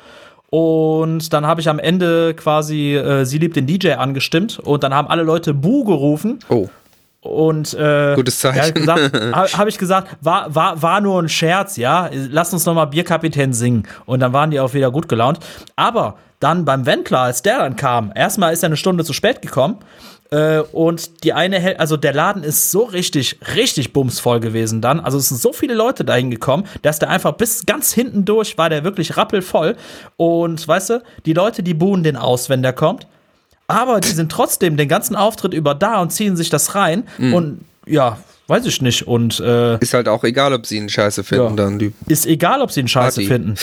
Und 0.49 1.33
dann 1.33 1.47
habe 1.47 1.61
ich 1.61 1.69
am 1.69 1.79
Ende 1.79 2.35
quasi 2.35 2.95
äh, 2.95 3.25
Sie 3.25 3.39
liebt 3.39 3.55
den 3.55 3.65
DJ 3.65 3.93
angestimmt 3.93 4.59
und 4.59 4.83
dann 4.83 4.93
haben 4.93 5.07
alle 5.07 5.23
Leute 5.23 5.53
Bu 5.53 5.83
gerufen. 5.83 6.39
Oh. 6.47 6.67
Und 7.23 7.73
äh, 7.73 8.15
Gutes 8.15 8.39
Zeichen. 8.39 8.85
Ja, 8.85 8.95
habe 9.33 9.47
hab 9.47 9.67
ich 9.67 9.77
gesagt, 9.77 10.17
war, 10.19 10.53
war, 10.53 10.81
war 10.81 10.99
nur 10.99 11.21
ein 11.21 11.29
Scherz, 11.29 11.77
ja. 11.77 12.09
Lass 12.11 12.51
uns 12.51 12.65
noch 12.65 12.73
mal 12.73 12.85
Bierkapitän 12.85 13.53
singen. 13.53 13.87
Und 14.05 14.19
dann 14.19 14.33
waren 14.33 14.51
die 14.51 14.59
auch 14.59 14.73
wieder 14.73 14.91
gut 14.91 15.07
gelaunt. 15.07 15.39
Aber 15.77 16.17
dann 16.41 16.65
beim 16.65 16.85
Wendler, 16.85 17.21
als 17.21 17.41
der 17.41 17.59
dann 17.59 17.77
kam, 17.77 18.11
erstmal 18.13 18.51
ist 18.51 18.61
er 18.61 18.67
eine 18.67 18.77
Stunde 18.77 19.05
zu 19.05 19.13
spät 19.13 19.41
gekommen. 19.41 19.77
Äh, 20.31 20.59
und 20.73 21.23
die 21.23 21.31
eine, 21.31 21.79
also 21.79 21.95
der 21.95 22.13
Laden 22.13 22.43
ist 22.43 22.71
so 22.71 22.83
richtig, 22.83 23.39
richtig 23.55 23.93
bumsvoll 23.93 24.41
gewesen 24.41 24.81
dann. 24.81 24.99
Also 24.99 25.17
es 25.17 25.29
sind 25.29 25.39
so 25.39 25.53
viele 25.53 25.75
Leute 25.75 26.03
dahin 26.03 26.29
gekommen, 26.29 26.65
dass 26.81 26.99
der 26.99 27.09
einfach 27.09 27.31
bis 27.33 27.65
ganz 27.65 27.93
hinten 27.93 28.25
durch 28.25 28.57
war 28.57 28.69
der 28.69 28.83
wirklich 28.83 29.15
rappelvoll. 29.15 29.77
Und 30.17 30.67
weißt 30.67 30.89
du, 30.89 31.03
die 31.25 31.33
Leute, 31.33 31.63
die 31.63 31.73
buhen 31.73 32.03
den 32.03 32.17
aus, 32.17 32.49
wenn 32.49 32.63
der 32.63 32.73
kommt 32.73 33.07
aber 33.67 33.99
die 33.99 34.09
sind 34.09 34.31
trotzdem 34.31 34.77
den 34.77 34.87
ganzen 34.87 35.15
Auftritt 35.15 35.53
über 35.53 35.75
da 35.75 36.01
und 36.01 36.11
ziehen 36.11 36.35
sich 36.35 36.49
das 36.49 36.75
rein 36.75 37.03
mhm. 37.17 37.33
und 37.33 37.65
ja, 37.85 38.17
weiß 38.47 38.65
ich 38.65 38.81
nicht. 38.81 39.07
Und 39.07 39.39
äh, 39.39 39.77
ist 39.79 39.93
halt 39.93 40.07
auch 40.07 40.23
egal, 40.23 40.53
ob 40.53 40.65
sie 40.65 40.77
ihn 40.77 40.89
scheiße 40.89 41.23
finden 41.23 41.49
ja. 41.49 41.55
dann. 41.55 41.79
Die 41.79 41.93
ist 42.07 42.25
egal, 42.25 42.61
ob 42.61 42.71
sie 42.71 42.81
ihn 42.81 42.87
scheiße 42.87 43.21
Party. 43.21 43.27
finden. 43.27 43.55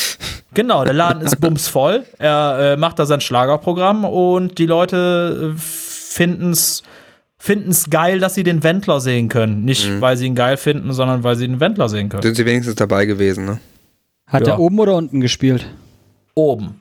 Genau, 0.55 0.84
der 0.84 0.94
Laden 0.94 1.22
ist 1.22 1.36
bumsvoll. 1.40 2.05
Er 2.18 2.74
äh, 2.74 2.76
macht 2.76 2.98
da 2.98 3.07
sein 3.07 3.20
Schlagerprogramm 3.20 4.05
und 4.05 4.59
die 4.59 4.66
Leute 4.66 5.55
finden 5.57 6.51
es 6.51 6.82
finden's 7.42 7.88
geil, 7.88 8.20
dass 8.20 8.34
sie 8.34 8.42
den 8.42 8.62
Wendler 8.62 9.01
sehen 9.01 9.30
können. 9.30 9.64
Nicht, 9.64 9.88
mhm. 9.88 10.03
weil 10.03 10.18
sie 10.18 10.26
ihn 10.26 10.34
geil 10.34 10.59
finden, 10.59 10.92
sondern 10.92 11.24
weil 11.24 11.36
sie 11.36 11.48
den 11.48 11.59
Wendler 11.59 11.88
sehen 11.88 12.11
können. 12.11 12.22
Sind 12.22 12.34
sie 12.34 12.44
wenigstens 12.44 12.74
dabei 12.76 13.07
gewesen, 13.07 13.46
ne? 13.46 13.61
Hat 14.26 14.46
ja. 14.46 14.55
er 14.55 14.61
oben 14.61 14.78
oder 14.78 14.94
unten 14.94 15.20
gespielt? 15.20 15.66
Oben. 16.34 16.80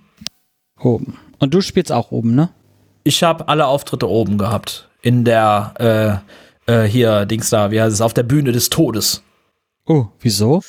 Oben. 0.78 1.18
Und 1.40 1.54
du 1.54 1.62
spielst 1.62 1.94
auch 1.94 2.12
oben, 2.12 2.36
ne? 2.36 2.50
Ich 3.04 3.24
habe 3.24 3.48
alle 3.48 3.66
Auftritte 3.68 4.10
oben 4.10 4.38
gehabt. 4.38 4.90
In 5.02 5.24
der, 5.24 6.22
äh, 6.68 6.84
äh, 6.84 6.88
hier, 6.88 7.26
Dings 7.26 7.50
da, 7.50 7.72
wie 7.72 7.82
heißt 7.82 7.94
es, 7.94 8.02
auf 8.02 8.14
der 8.14 8.24
Bühne 8.24 8.52
des 8.52 8.70
Todes. 8.70 9.24
Oh, 9.86 10.08
wieso? 10.20 10.62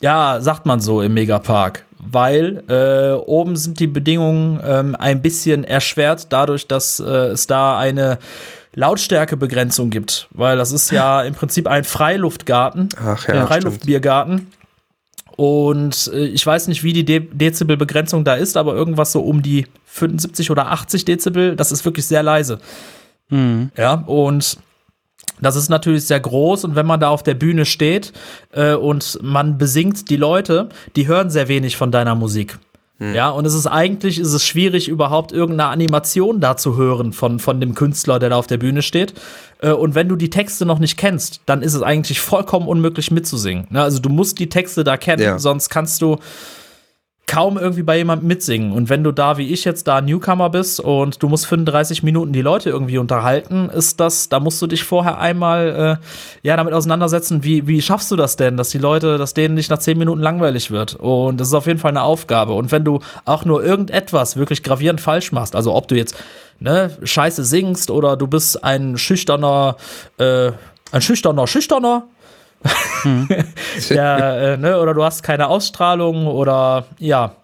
Ja, 0.00 0.40
sagt 0.40 0.66
man 0.66 0.80
so 0.80 1.02
im 1.02 1.14
Megapark. 1.14 1.84
Weil 1.98 2.64
äh, 2.68 3.12
oben 3.12 3.56
sind 3.56 3.78
die 3.78 3.86
Bedingungen 3.86 4.60
ähm, 4.64 4.96
ein 4.96 5.22
bisschen 5.22 5.62
erschwert, 5.62 6.26
dadurch, 6.30 6.66
dass 6.66 6.98
äh, 6.98 7.04
es 7.04 7.46
da 7.46 7.78
eine 7.78 8.18
Lautstärkebegrenzung 8.74 9.90
gibt. 9.90 10.28
Weil 10.32 10.56
das 10.56 10.72
ist 10.72 10.90
ja 10.90 11.22
im 11.22 11.34
Prinzip 11.34 11.68
ein 11.68 11.84
Freiluftgarten, 11.84 12.88
Ach 13.04 13.28
ja, 13.28 13.34
ein 13.34 13.46
Freiluftbiergarten. 13.46 14.50
Und 15.42 16.08
äh, 16.14 16.26
ich 16.26 16.46
weiß 16.46 16.68
nicht, 16.68 16.84
wie 16.84 16.92
die 16.92 17.04
De 17.04 17.18
Dezibelbegrenzung 17.18 18.22
da 18.22 18.34
ist, 18.34 18.56
aber 18.56 18.76
irgendwas 18.76 19.10
so 19.10 19.22
um 19.22 19.42
die 19.42 19.66
75 19.86 20.52
oder 20.52 20.70
80 20.70 21.04
Dezibel, 21.04 21.56
das 21.56 21.72
ist 21.72 21.84
wirklich 21.84 22.06
sehr 22.06 22.22
leise. 22.22 22.60
Mhm. 23.28 23.72
Ja, 23.76 23.94
und 23.94 24.58
das 25.40 25.56
ist 25.56 25.68
natürlich 25.68 26.04
sehr 26.04 26.20
groß 26.20 26.62
und 26.64 26.76
wenn 26.76 26.86
man 26.86 27.00
da 27.00 27.08
auf 27.08 27.24
der 27.24 27.34
Bühne 27.34 27.64
steht 27.64 28.12
äh, 28.52 28.74
und 28.74 29.18
man 29.20 29.58
besingt 29.58 30.10
die 30.10 30.16
Leute, 30.16 30.68
die 30.94 31.08
hören 31.08 31.28
sehr 31.28 31.48
wenig 31.48 31.76
von 31.76 31.90
deiner 31.90 32.14
Musik. 32.14 32.60
Hm. 32.98 33.12
Ja, 33.12 33.30
und 33.30 33.44
es 33.44 33.54
ist 33.54 33.66
eigentlich, 33.66 34.20
ist 34.20 34.34
es 34.34 34.46
schwierig, 34.46 34.86
überhaupt 34.86 35.32
irgendeine 35.32 35.70
Animation 35.70 36.40
da 36.40 36.56
zu 36.56 36.76
hören 36.76 37.12
von, 37.12 37.40
von 37.40 37.60
dem 37.60 37.74
Künstler, 37.74 38.20
der 38.20 38.30
da 38.30 38.36
auf 38.36 38.46
der 38.46 38.58
Bühne 38.58 38.82
steht. 38.82 39.14
Äh, 39.62 39.70
und 39.70 39.94
wenn 39.94 40.08
du 40.08 40.16
die 40.16 40.28
Texte 40.28 40.66
noch 40.66 40.78
nicht 40.78 40.98
kennst, 40.98 41.40
dann 41.46 41.62
ist 41.62 41.74
es 41.74 41.82
eigentlich 41.82 42.20
vollkommen 42.20 42.68
unmöglich 42.68 43.10
mitzusingen. 43.10 43.66
Ne, 43.70 43.82
also 43.82 44.00
du 44.00 44.10
musst 44.10 44.38
die 44.38 44.48
Texte 44.48 44.84
da 44.84 44.96
kennen, 44.98 45.22
ja. 45.22 45.38
sonst 45.38 45.70
kannst 45.70 46.02
du, 46.02 46.18
kaum 47.32 47.56
irgendwie 47.56 47.82
bei 47.82 47.96
jemandem 47.96 48.28
mitsingen. 48.28 48.72
Und 48.72 48.90
wenn 48.90 49.02
du 49.02 49.10
da, 49.10 49.38
wie 49.38 49.54
ich 49.54 49.64
jetzt, 49.64 49.88
da 49.88 50.02
Newcomer 50.02 50.50
bist 50.50 50.80
und 50.80 51.22
du 51.22 51.30
musst 51.30 51.46
35 51.46 52.02
Minuten 52.02 52.34
die 52.34 52.42
Leute 52.42 52.68
irgendwie 52.68 52.98
unterhalten, 52.98 53.70
ist 53.70 54.00
das, 54.00 54.28
da 54.28 54.38
musst 54.38 54.60
du 54.60 54.66
dich 54.66 54.84
vorher 54.84 55.18
einmal 55.18 55.98
äh, 56.02 56.46
ja 56.46 56.58
damit 56.58 56.74
auseinandersetzen, 56.74 57.42
wie, 57.42 57.66
wie 57.66 57.80
schaffst 57.80 58.10
du 58.10 58.16
das 58.16 58.36
denn, 58.36 58.58
dass 58.58 58.68
die 58.68 58.76
Leute, 58.76 59.16
dass 59.16 59.32
denen 59.32 59.54
nicht 59.54 59.70
nach 59.70 59.78
10 59.78 59.96
Minuten 59.96 60.20
langweilig 60.20 60.70
wird. 60.70 60.96
Und 60.96 61.40
das 61.40 61.48
ist 61.48 61.54
auf 61.54 61.66
jeden 61.66 61.78
Fall 61.78 61.92
eine 61.92 62.02
Aufgabe. 62.02 62.52
Und 62.52 62.70
wenn 62.70 62.84
du 62.84 62.98
auch 63.24 63.46
nur 63.46 63.64
irgendetwas 63.64 64.36
wirklich 64.36 64.62
gravierend 64.62 65.00
falsch 65.00 65.32
machst, 65.32 65.56
also 65.56 65.74
ob 65.74 65.88
du 65.88 65.94
jetzt 65.94 66.14
ne, 66.60 66.94
scheiße 67.02 67.44
singst 67.44 67.90
oder 67.90 68.18
du 68.18 68.26
bist 68.26 68.62
ein 68.62 68.98
schüchterner, 68.98 69.78
äh, 70.18 70.52
ein 70.90 71.00
schüchterner 71.00 71.46
Schüchterner, 71.46 72.08
hm. 73.02 73.28
ja, 73.90 74.36
äh, 74.36 74.56
ne, 74.56 74.80
oder 74.80 74.94
du 74.94 75.04
hast 75.04 75.22
keine 75.22 75.48
Ausstrahlung 75.48 76.26
oder 76.26 76.86
ja, 76.98 77.36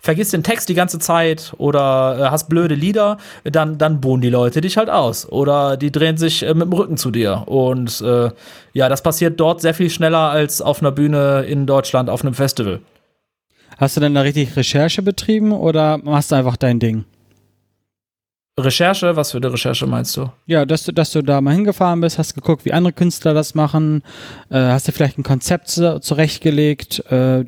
vergisst 0.00 0.32
den 0.32 0.42
Text 0.42 0.68
die 0.68 0.74
ganze 0.74 0.98
Zeit 0.98 1.52
oder 1.58 2.16
äh, 2.18 2.30
hast 2.30 2.48
blöde 2.48 2.74
Lieder, 2.74 3.18
dann, 3.44 3.78
dann 3.78 4.00
bohnen 4.00 4.22
die 4.22 4.30
Leute 4.30 4.60
dich 4.60 4.76
halt 4.76 4.90
aus. 4.90 5.28
Oder 5.30 5.76
die 5.76 5.92
drehen 5.92 6.16
sich 6.16 6.42
äh, 6.42 6.54
mit 6.54 6.62
dem 6.62 6.72
Rücken 6.72 6.96
zu 6.96 7.10
dir. 7.10 7.44
Und 7.46 8.00
äh, 8.00 8.30
ja, 8.72 8.88
das 8.88 9.02
passiert 9.02 9.38
dort 9.38 9.60
sehr 9.60 9.74
viel 9.74 9.90
schneller 9.90 10.30
als 10.30 10.62
auf 10.62 10.80
einer 10.80 10.92
Bühne 10.92 11.44
in 11.46 11.66
Deutschland 11.66 12.10
auf 12.10 12.22
einem 12.22 12.34
Festival. 12.34 12.80
Hast 13.78 13.96
du 13.96 14.00
denn 14.00 14.14
da 14.14 14.22
richtig 14.22 14.56
Recherche 14.56 15.02
betrieben 15.02 15.52
oder 15.52 15.98
machst 15.98 16.32
du 16.32 16.36
einfach 16.36 16.56
dein 16.56 16.80
Ding? 16.80 17.04
Recherche, 18.64 19.16
was 19.16 19.32
für 19.32 19.38
eine 19.38 19.52
Recherche 19.52 19.86
meinst 19.86 20.16
du? 20.16 20.30
Ja, 20.46 20.64
dass 20.64 20.84
du, 20.84 20.92
dass 20.92 21.12
du 21.12 21.22
da 21.22 21.40
mal 21.40 21.54
hingefahren 21.54 22.00
bist, 22.00 22.18
hast 22.18 22.34
geguckt, 22.34 22.64
wie 22.64 22.72
andere 22.72 22.92
Künstler 22.92 23.34
das 23.34 23.54
machen, 23.54 24.02
äh, 24.50 24.58
hast 24.58 24.88
dir 24.88 24.92
vielleicht 24.92 25.18
ein 25.18 25.22
Konzept 25.22 25.68
zurechtgelegt, 25.68 27.04
äh, 27.10 27.44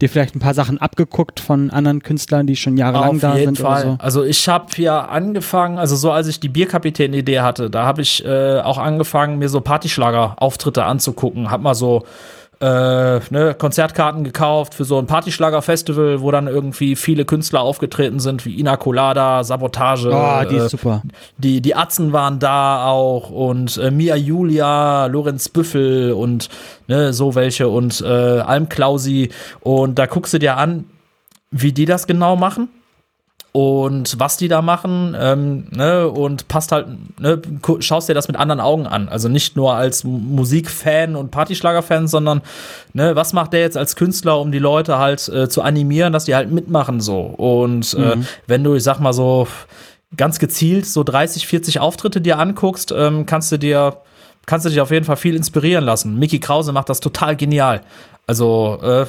dir 0.00 0.08
vielleicht 0.08 0.34
ein 0.34 0.40
paar 0.40 0.54
Sachen 0.54 0.78
abgeguckt 0.78 1.40
von 1.40 1.70
anderen 1.70 2.02
Künstlern, 2.02 2.46
die 2.46 2.56
schon 2.56 2.76
jahrelang 2.76 3.16
Auf 3.16 3.20
da 3.20 3.36
jeden 3.36 3.54
sind. 3.54 3.64
Fall. 3.64 3.82
So. 3.82 3.96
Also 3.98 4.24
ich 4.24 4.48
habe 4.48 4.66
ja 4.76 5.06
angefangen, 5.06 5.78
also 5.78 5.96
so 5.96 6.10
als 6.10 6.26
ich 6.28 6.40
die 6.40 6.48
Bierkapitän-Idee 6.48 7.40
hatte, 7.40 7.70
da 7.70 7.84
habe 7.84 8.02
ich 8.02 8.24
äh, 8.24 8.60
auch 8.60 8.78
angefangen, 8.78 9.38
mir 9.38 9.48
so 9.48 9.60
Partyschlager-Auftritte 9.60 10.84
anzugucken, 10.84 11.50
hab 11.50 11.62
mal 11.62 11.74
so 11.74 12.04
äh, 12.62 13.20
ne, 13.30 13.54
Konzertkarten 13.58 14.22
gekauft 14.22 14.74
für 14.74 14.84
so 14.84 14.96
ein 14.98 15.06
Partyschlager-Festival, 15.06 16.20
wo 16.20 16.30
dann 16.30 16.46
irgendwie 16.46 16.94
viele 16.94 17.24
Künstler 17.24 17.60
aufgetreten 17.60 18.20
sind, 18.20 18.46
wie 18.46 18.58
Ina 18.58 18.76
Colada, 18.76 19.42
Sabotage. 19.42 20.10
Oh, 20.12 20.48
die 20.48 20.56
ist 20.56 20.66
äh, 20.66 20.68
super. 20.68 21.02
Die, 21.38 21.60
die 21.60 21.74
Atzen 21.74 22.12
waren 22.12 22.38
da 22.38 22.86
auch 22.86 23.30
und 23.30 23.78
äh, 23.78 23.90
Mia 23.90 24.14
Julia, 24.14 25.06
Lorenz 25.06 25.48
Büffel 25.48 26.12
und 26.12 26.48
ne, 26.86 27.12
so 27.12 27.34
welche 27.34 27.68
und 27.68 28.00
äh, 28.00 28.06
Alm 28.06 28.68
Klausi. 28.68 29.30
Und 29.60 29.98
da 29.98 30.06
guckst 30.06 30.32
du 30.32 30.38
dir 30.38 30.56
an, 30.56 30.84
wie 31.50 31.72
die 31.72 31.84
das 31.84 32.06
genau 32.06 32.36
machen 32.36 32.68
und 33.52 34.18
was 34.18 34.38
die 34.38 34.48
da 34.48 34.62
machen, 34.62 35.14
ähm, 35.18 35.66
ne, 35.70 36.08
und 36.08 36.48
passt 36.48 36.72
halt, 36.72 36.86
ne, 37.20 37.40
schaust 37.80 38.08
dir 38.08 38.14
das 38.14 38.26
mit 38.26 38.38
anderen 38.38 38.60
Augen 38.60 38.86
an. 38.86 39.10
Also 39.10 39.28
nicht 39.28 39.56
nur 39.56 39.74
als 39.74 40.04
Musikfan 40.04 41.16
und 41.16 41.30
Partyschlagerfan, 41.30 42.08
sondern 42.08 42.40
ne, 42.94 43.14
was 43.14 43.34
macht 43.34 43.52
der 43.52 43.60
jetzt 43.60 43.76
als 43.76 43.94
Künstler, 43.94 44.40
um 44.40 44.52
die 44.52 44.58
Leute 44.58 44.96
halt 44.96 45.28
äh, 45.28 45.50
zu 45.50 45.60
animieren, 45.60 46.14
dass 46.14 46.24
die 46.24 46.34
halt 46.34 46.50
mitmachen 46.50 47.00
so. 47.00 47.20
Und 47.20 47.92
äh, 47.92 48.16
mhm. 48.16 48.26
wenn 48.46 48.64
du, 48.64 48.74
ich 48.74 48.82
sag 48.82 49.00
mal 49.00 49.12
so, 49.12 49.46
ganz 50.16 50.38
gezielt 50.38 50.86
so 50.86 51.04
30, 51.04 51.46
40 51.46 51.80
Auftritte 51.80 52.20
dir 52.20 52.38
anguckst, 52.38 52.92
ähm, 52.96 53.26
kannst 53.26 53.52
du 53.52 53.58
dir 53.58 53.98
kannst 54.44 54.66
du 54.66 54.70
dich 54.70 54.80
auf 54.80 54.90
jeden 54.90 55.04
Fall 55.04 55.16
viel 55.16 55.36
inspirieren 55.36 55.84
lassen. 55.84 56.18
Mickey 56.18 56.40
Krause 56.40 56.72
macht 56.72 56.88
das 56.88 57.00
total 57.00 57.36
genial. 57.36 57.82
Also 58.26 58.78
äh, 58.82 59.06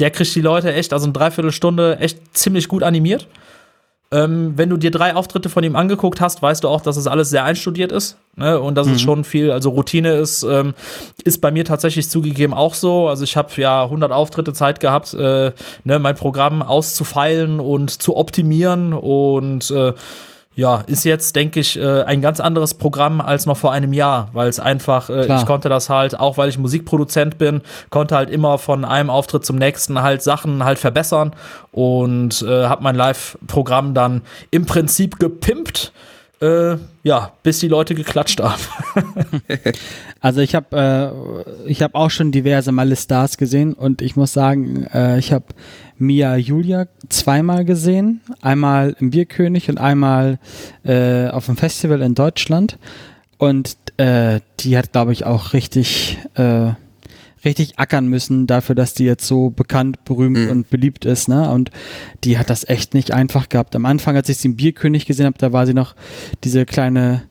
der 0.00 0.10
kriegt 0.10 0.34
die 0.34 0.40
Leute 0.40 0.72
echt, 0.72 0.92
also 0.92 1.04
eine 1.04 1.12
Dreiviertelstunde 1.12 1.98
echt 1.98 2.36
ziemlich 2.36 2.68
gut 2.68 2.82
animiert. 2.82 3.28
Ähm, 4.12 4.54
wenn 4.56 4.68
du 4.68 4.76
dir 4.76 4.90
drei 4.90 5.14
Auftritte 5.14 5.48
von 5.48 5.62
ihm 5.62 5.76
angeguckt 5.76 6.20
hast, 6.20 6.42
weißt 6.42 6.64
du 6.64 6.68
auch, 6.68 6.80
dass 6.80 6.96
es 6.96 7.04
das 7.04 7.12
alles 7.12 7.30
sehr 7.30 7.44
einstudiert 7.44 7.92
ist 7.92 8.16
ne? 8.34 8.58
und 8.58 8.74
dass 8.74 8.88
mhm. 8.88 8.94
es 8.94 9.00
schon 9.02 9.22
viel, 9.22 9.52
also 9.52 9.70
Routine 9.70 10.14
ist, 10.14 10.42
ähm, 10.42 10.74
ist 11.22 11.40
bei 11.40 11.52
mir 11.52 11.64
tatsächlich 11.64 12.10
zugegeben 12.10 12.52
auch 12.52 12.74
so. 12.74 13.06
Also 13.06 13.22
ich 13.22 13.36
habe 13.36 13.52
ja 13.60 13.84
100 13.84 14.10
Auftritte 14.10 14.52
Zeit 14.52 14.80
gehabt, 14.80 15.14
äh, 15.14 15.52
ne, 15.84 15.98
mein 16.00 16.16
Programm 16.16 16.60
auszufeilen 16.60 17.60
und 17.60 18.02
zu 18.02 18.16
optimieren 18.16 18.94
und 18.94 19.70
äh, 19.70 19.92
ja, 20.60 20.84
ist 20.86 21.04
jetzt, 21.04 21.36
denke 21.36 21.58
ich, 21.58 21.80
äh, 21.80 22.02
ein 22.02 22.20
ganz 22.20 22.38
anderes 22.38 22.74
Programm 22.74 23.22
als 23.22 23.46
noch 23.46 23.56
vor 23.56 23.72
einem 23.72 23.94
Jahr, 23.94 24.28
weil 24.34 24.46
es 24.46 24.60
einfach, 24.60 25.08
äh, 25.08 25.34
ich 25.34 25.46
konnte 25.46 25.70
das 25.70 25.88
halt, 25.88 26.20
auch 26.20 26.36
weil 26.36 26.50
ich 26.50 26.58
Musikproduzent 26.58 27.38
bin, 27.38 27.62
konnte 27.88 28.14
halt 28.14 28.28
immer 28.28 28.58
von 28.58 28.84
einem 28.84 29.08
Auftritt 29.08 29.46
zum 29.46 29.56
nächsten 29.56 30.02
halt 30.02 30.22
Sachen 30.22 30.62
halt 30.62 30.78
verbessern 30.78 31.32
und 31.72 32.42
äh, 32.42 32.66
habe 32.66 32.82
mein 32.82 32.94
Live-Programm 32.94 33.94
dann 33.94 34.20
im 34.50 34.66
Prinzip 34.66 35.18
gepimpt. 35.18 35.92
Äh, 36.42 36.78
ja, 37.02 37.32
bis 37.42 37.58
die 37.58 37.68
Leute 37.68 37.94
geklatscht 37.94 38.40
haben. 38.40 38.62
also 40.20 40.40
ich 40.40 40.54
habe 40.54 41.44
äh, 41.66 41.70
ich 41.70 41.82
habe 41.82 41.94
auch 41.94 42.10
schon 42.10 42.32
diverse 42.32 42.72
Male 42.72 42.96
Stars 42.96 43.36
gesehen 43.36 43.74
und 43.74 44.00
ich 44.00 44.16
muss 44.16 44.32
sagen, 44.32 44.86
äh, 44.94 45.18
ich 45.18 45.32
habe 45.32 45.44
Mia 45.98 46.36
Julia 46.36 46.86
zweimal 47.10 47.66
gesehen. 47.66 48.22
Einmal 48.40 48.96
im 48.98 49.10
Bierkönig 49.10 49.68
und 49.68 49.78
einmal 49.78 50.38
äh, 50.82 51.28
auf 51.28 51.44
dem 51.44 51.58
Festival 51.58 52.00
in 52.00 52.14
Deutschland. 52.14 52.78
Und 53.36 53.76
äh, 53.98 54.40
die 54.60 54.78
hat, 54.78 54.92
glaube 54.92 55.12
ich, 55.12 55.26
auch 55.26 55.52
richtig, 55.52 56.18
äh, 56.34 56.72
richtig 57.44 57.78
ackern 57.78 58.06
müssen 58.06 58.46
dafür, 58.46 58.74
dass 58.74 58.94
die 58.94 59.04
jetzt 59.04 59.26
so 59.26 59.50
bekannt, 59.50 60.04
berühmt 60.04 60.38
mhm. 60.38 60.50
und 60.50 60.70
beliebt 60.70 61.04
ist. 61.04 61.28
Ne? 61.28 61.50
Und 61.50 61.70
die 62.24 62.38
hat 62.38 62.50
das 62.50 62.68
echt 62.68 62.94
nicht 62.94 63.12
einfach 63.12 63.48
gehabt. 63.48 63.74
Am 63.76 63.86
Anfang, 63.86 64.16
als 64.16 64.28
ich 64.28 64.38
sie 64.38 64.48
im 64.48 64.56
Bierkönig 64.56 65.06
gesehen 65.06 65.26
habe, 65.26 65.38
da 65.38 65.52
war 65.52 65.66
sie 65.66 65.74
noch 65.74 65.94
diese 66.44 66.66
kleine 66.66 67.22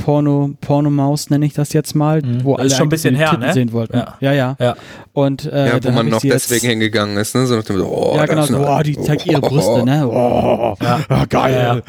Porno, 0.00 0.50
Pornomaus 0.60 1.30
nenne 1.30 1.46
ich 1.46 1.52
das 1.52 1.72
jetzt 1.72 1.94
mal, 1.94 2.22
mhm. 2.22 2.44
wo 2.44 2.52
das 2.52 2.60
alle 2.60 2.66
ist 2.66 2.76
schon 2.76 2.86
ein 2.86 2.90
bisschen 2.90 3.14
her, 3.14 3.36
ne? 3.36 3.52
sehen 3.52 3.72
wollten. 3.72 3.96
Ja, 3.96 4.16
ja. 4.20 4.32
ja. 4.32 4.56
ja. 4.58 4.76
Und, 5.12 5.44
äh, 5.44 5.68
ja, 5.68 5.84
wo 5.84 5.90
man 5.90 6.08
noch 6.08 6.20
deswegen 6.20 6.68
hingegangen 6.68 7.16
ist, 7.16 7.34
ne? 7.34 7.46
So 7.46 7.56
nach 7.56 7.64
dem, 7.64 7.80
oh, 7.82 8.14
ja, 8.16 8.26
genau, 8.26 8.46
so, 8.46 8.66
oh, 8.66 8.80
die 8.82 8.98
zeigt 8.98 9.26
ihre 9.26 9.40
Brüste, 9.40 9.84
ne? 9.84 10.08
Oh, 10.08 10.76
ja. 10.82 11.00
oh 11.10 11.24
geil. 11.28 11.82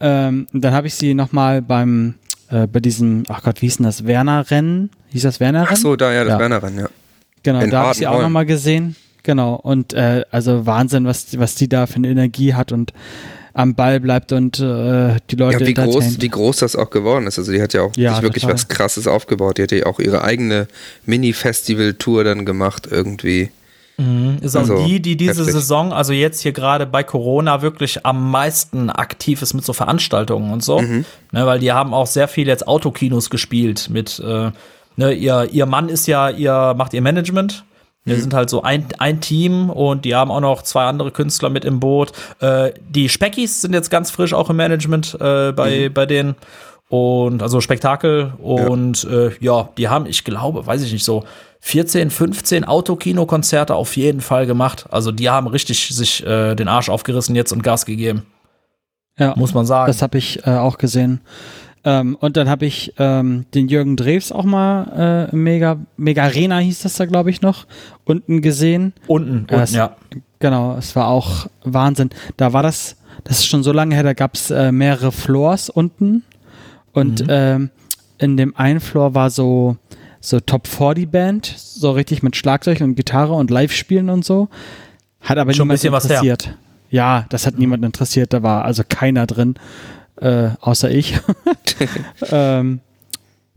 Ähm, 0.00 0.46
dann 0.52 0.74
habe 0.74 0.86
ich 0.86 0.94
sie 0.94 1.14
nochmal 1.14 1.62
beim, 1.62 2.14
äh, 2.54 2.66
bei 2.66 2.80
diesem, 2.80 3.24
ach 3.28 3.42
Gott, 3.42 3.60
wie 3.62 3.66
hieß 3.66 3.78
denn 3.78 3.86
das? 3.86 4.06
Werner-Rennen? 4.06 4.90
Hieß 5.10 5.22
das 5.22 5.40
Werner-Rennen? 5.40 5.72
Ach 5.72 5.76
so, 5.76 5.96
da, 5.96 6.12
ja, 6.12 6.24
das 6.24 6.38
Werner-Rennen, 6.38 6.78
ja. 6.78 6.88
Genau, 7.42 7.60
In 7.60 7.70
da 7.70 7.80
habe 7.80 7.92
ich 7.92 7.98
sie 7.98 8.06
auch 8.06 8.22
nochmal 8.22 8.46
gesehen. 8.46 8.96
Genau, 9.22 9.54
und 9.54 9.92
äh, 9.92 10.24
also 10.30 10.66
Wahnsinn, 10.66 11.04
was, 11.06 11.38
was 11.38 11.54
die 11.54 11.68
da 11.68 11.86
für 11.86 11.96
eine 11.96 12.08
Energie 12.08 12.54
hat 12.54 12.72
und 12.72 12.92
am 13.54 13.74
Ball 13.74 14.00
bleibt 14.00 14.32
und 14.32 14.58
äh, 14.58 15.16
die 15.30 15.36
Leute 15.36 15.60
ja, 15.60 15.66
wie 15.66 15.74
groß, 15.74 16.20
wie 16.20 16.28
groß 16.28 16.58
das 16.58 16.76
auch 16.76 16.90
geworden 16.90 17.26
ist. 17.26 17.38
Also 17.38 17.52
die 17.52 17.62
hat 17.62 17.72
ja 17.72 17.82
auch 17.82 17.96
ja, 17.96 18.20
wirklich 18.20 18.42
total. 18.42 18.54
was 18.54 18.68
Krasses 18.68 19.06
aufgebaut. 19.06 19.58
Die 19.58 19.62
hat 19.62 19.72
ja 19.72 19.86
auch 19.86 20.00
ihre 20.00 20.22
eigene 20.24 20.66
Mini-Festival-Tour 21.06 22.24
dann 22.24 22.44
gemacht 22.44 22.88
irgendwie. 22.90 23.50
Mhm. 23.96 24.38
Ist 24.40 24.56
auch 24.56 24.60
also, 24.60 24.84
die, 24.84 25.00
die 25.00 25.16
diese 25.16 25.42
heftig. 25.42 25.54
Saison, 25.54 25.92
also 25.92 26.12
jetzt 26.12 26.40
hier 26.40 26.52
gerade 26.52 26.86
bei 26.86 27.02
Corona, 27.02 27.62
wirklich 27.62 28.04
am 28.04 28.30
meisten 28.30 28.90
aktiv 28.90 29.40
ist 29.42 29.54
mit 29.54 29.64
so 29.64 29.72
Veranstaltungen 29.72 30.52
und 30.52 30.64
so. 30.64 30.80
Mhm. 30.80 31.04
Ne, 31.32 31.46
weil 31.46 31.60
die 31.60 31.72
haben 31.72 31.94
auch 31.94 32.06
sehr 32.06 32.28
viel 32.28 32.48
jetzt 32.48 32.66
Autokinos 32.66 33.30
gespielt 33.30 33.88
mit, 33.90 34.18
äh, 34.20 34.50
ne, 34.96 35.12
ihr, 35.12 35.48
ihr 35.52 35.66
Mann 35.66 35.88
ist 35.88 36.06
ja, 36.06 36.30
ihr 36.30 36.74
macht 36.76 36.94
ihr 36.94 37.02
Management 37.02 37.64
wir 38.04 38.16
mhm. 38.16 38.20
sind 38.20 38.34
halt 38.34 38.50
so 38.50 38.62
ein, 38.62 38.86
ein 38.98 39.20
Team 39.20 39.70
und 39.70 40.04
die 40.04 40.14
haben 40.14 40.30
auch 40.30 40.40
noch 40.40 40.62
zwei 40.62 40.84
andere 40.84 41.10
Künstler 41.10 41.48
mit 41.48 41.64
im 41.64 41.80
Boot. 41.80 42.12
Äh, 42.40 42.72
die 42.86 43.08
Speckies 43.08 43.62
sind 43.62 43.72
jetzt 43.72 43.90
ganz 43.90 44.10
frisch 44.10 44.34
auch 44.34 44.50
im 44.50 44.56
Management 44.56 45.14
äh, 45.14 45.52
bei, 45.52 45.88
mhm. 45.88 45.94
bei 45.94 46.06
denen. 46.06 46.34
Und 46.90 47.42
also 47.42 47.62
Spektakel. 47.62 48.34
Und 48.38 49.04
ja. 49.04 49.10
Äh, 49.10 49.30
ja, 49.40 49.68
die 49.78 49.88
haben, 49.88 50.06
ich 50.06 50.24
glaube, 50.24 50.66
weiß 50.66 50.82
ich 50.82 50.92
nicht, 50.92 51.04
so 51.04 51.24
14, 51.66 52.10
15 52.10 52.64
Autokino-Konzerte 52.64 53.74
auf 53.74 53.96
jeden 53.96 54.20
Fall 54.20 54.44
gemacht. 54.44 54.84
Also 54.90 55.12
die 55.12 55.30
haben 55.30 55.46
richtig 55.46 55.88
sich 55.94 56.24
äh, 56.26 56.54
den 56.54 56.68
Arsch 56.68 56.90
aufgerissen 56.90 57.34
jetzt 57.34 57.52
und 57.52 57.62
Gas 57.62 57.86
gegeben. 57.86 58.26
Ja, 59.18 59.32
muss 59.34 59.54
man 59.54 59.64
sagen. 59.64 59.86
Das 59.86 60.02
habe 60.02 60.18
ich 60.18 60.46
äh, 60.46 60.50
auch 60.50 60.76
gesehen. 60.76 61.22
Ähm, 61.82 62.18
und 62.20 62.36
dann 62.36 62.50
habe 62.50 62.66
ich 62.66 62.92
ähm, 62.98 63.46
den 63.54 63.68
Jürgen 63.68 63.96
Drews 63.96 64.30
auch 64.30 64.44
mal 64.44 65.30
äh, 65.32 65.34
Mega, 65.34 65.78
Mega 65.96 66.24
Arena 66.24 66.58
hieß 66.58 66.82
das 66.82 66.96
da, 66.96 67.06
glaube 67.06 67.30
ich, 67.30 67.40
noch, 67.40 67.66
unten 68.04 68.42
gesehen. 68.42 68.92
Unten, 69.06 69.46
äh, 69.48 69.56
unten 69.56 69.74
ja. 69.74 69.96
Genau, 70.40 70.76
es 70.76 70.94
war 70.94 71.08
auch 71.08 71.46
Wahnsinn. 71.64 72.10
Da 72.36 72.52
war 72.52 72.62
das, 72.62 72.98
das 73.24 73.38
ist 73.38 73.46
schon 73.46 73.62
so 73.62 73.72
lange 73.72 73.94
her, 73.94 74.04
da 74.04 74.12
gab 74.12 74.34
es 74.34 74.50
äh, 74.50 74.70
mehrere 74.70 75.12
Floors 75.12 75.70
unten. 75.70 76.24
Und 76.92 77.22
mhm. 77.22 77.26
ähm, 77.30 77.70
in 78.18 78.36
dem 78.36 78.54
einen 78.54 78.80
Floor 78.80 79.14
war 79.14 79.30
so, 79.30 79.78
so 80.24 80.40
Top 80.40 80.66
40 80.66 81.10
Band, 81.10 81.54
so 81.56 81.90
richtig 81.90 82.22
mit 82.22 82.34
Schlagzeug 82.34 82.80
und 82.80 82.94
Gitarre 82.94 83.34
und 83.34 83.50
Live-Spielen 83.50 84.08
und 84.08 84.24
so. 84.24 84.48
Hat 85.20 85.38
aber 85.38 85.52
Schon 85.52 85.62
ein 85.62 85.66
niemand 85.66 85.80
bisschen 85.80 85.92
was 85.92 86.08
her. 86.08 86.22
interessiert. 86.22 86.56
Ja, 86.90 87.26
das 87.28 87.46
hat 87.46 87.58
niemand 87.58 87.84
interessiert. 87.84 88.32
Da 88.32 88.42
war 88.42 88.64
also 88.64 88.82
keiner 88.88 89.26
drin, 89.26 89.56
äh, 90.20 90.50
außer 90.60 90.90
ich. 90.90 91.18
ähm, 92.30 92.80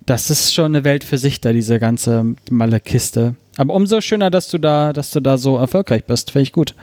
das 0.06 0.30
ist 0.30 0.54
schon 0.54 0.76
eine 0.76 0.84
Welt 0.84 1.04
für 1.04 1.18
sich 1.18 1.42
da, 1.42 1.54
diese 1.54 1.80
ganze 1.80 2.36
Malle-Kiste. 2.50 3.36
Aber 3.58 3.74
umso 3.74 4.02
schöner, 4.02 4.30
dass 4.30 4.50
du 4.50 4.58
da, 4.58 4.94
dass 4.94 5.12
du 5.12 5.20
da 5.20 5.38
so 5.38 5.58
erfolgreich 5.58 6.06
bist. 6.06 6.32
Finde 6.32 6.44
ich 6.44 6.52
gut. 6.52 6.76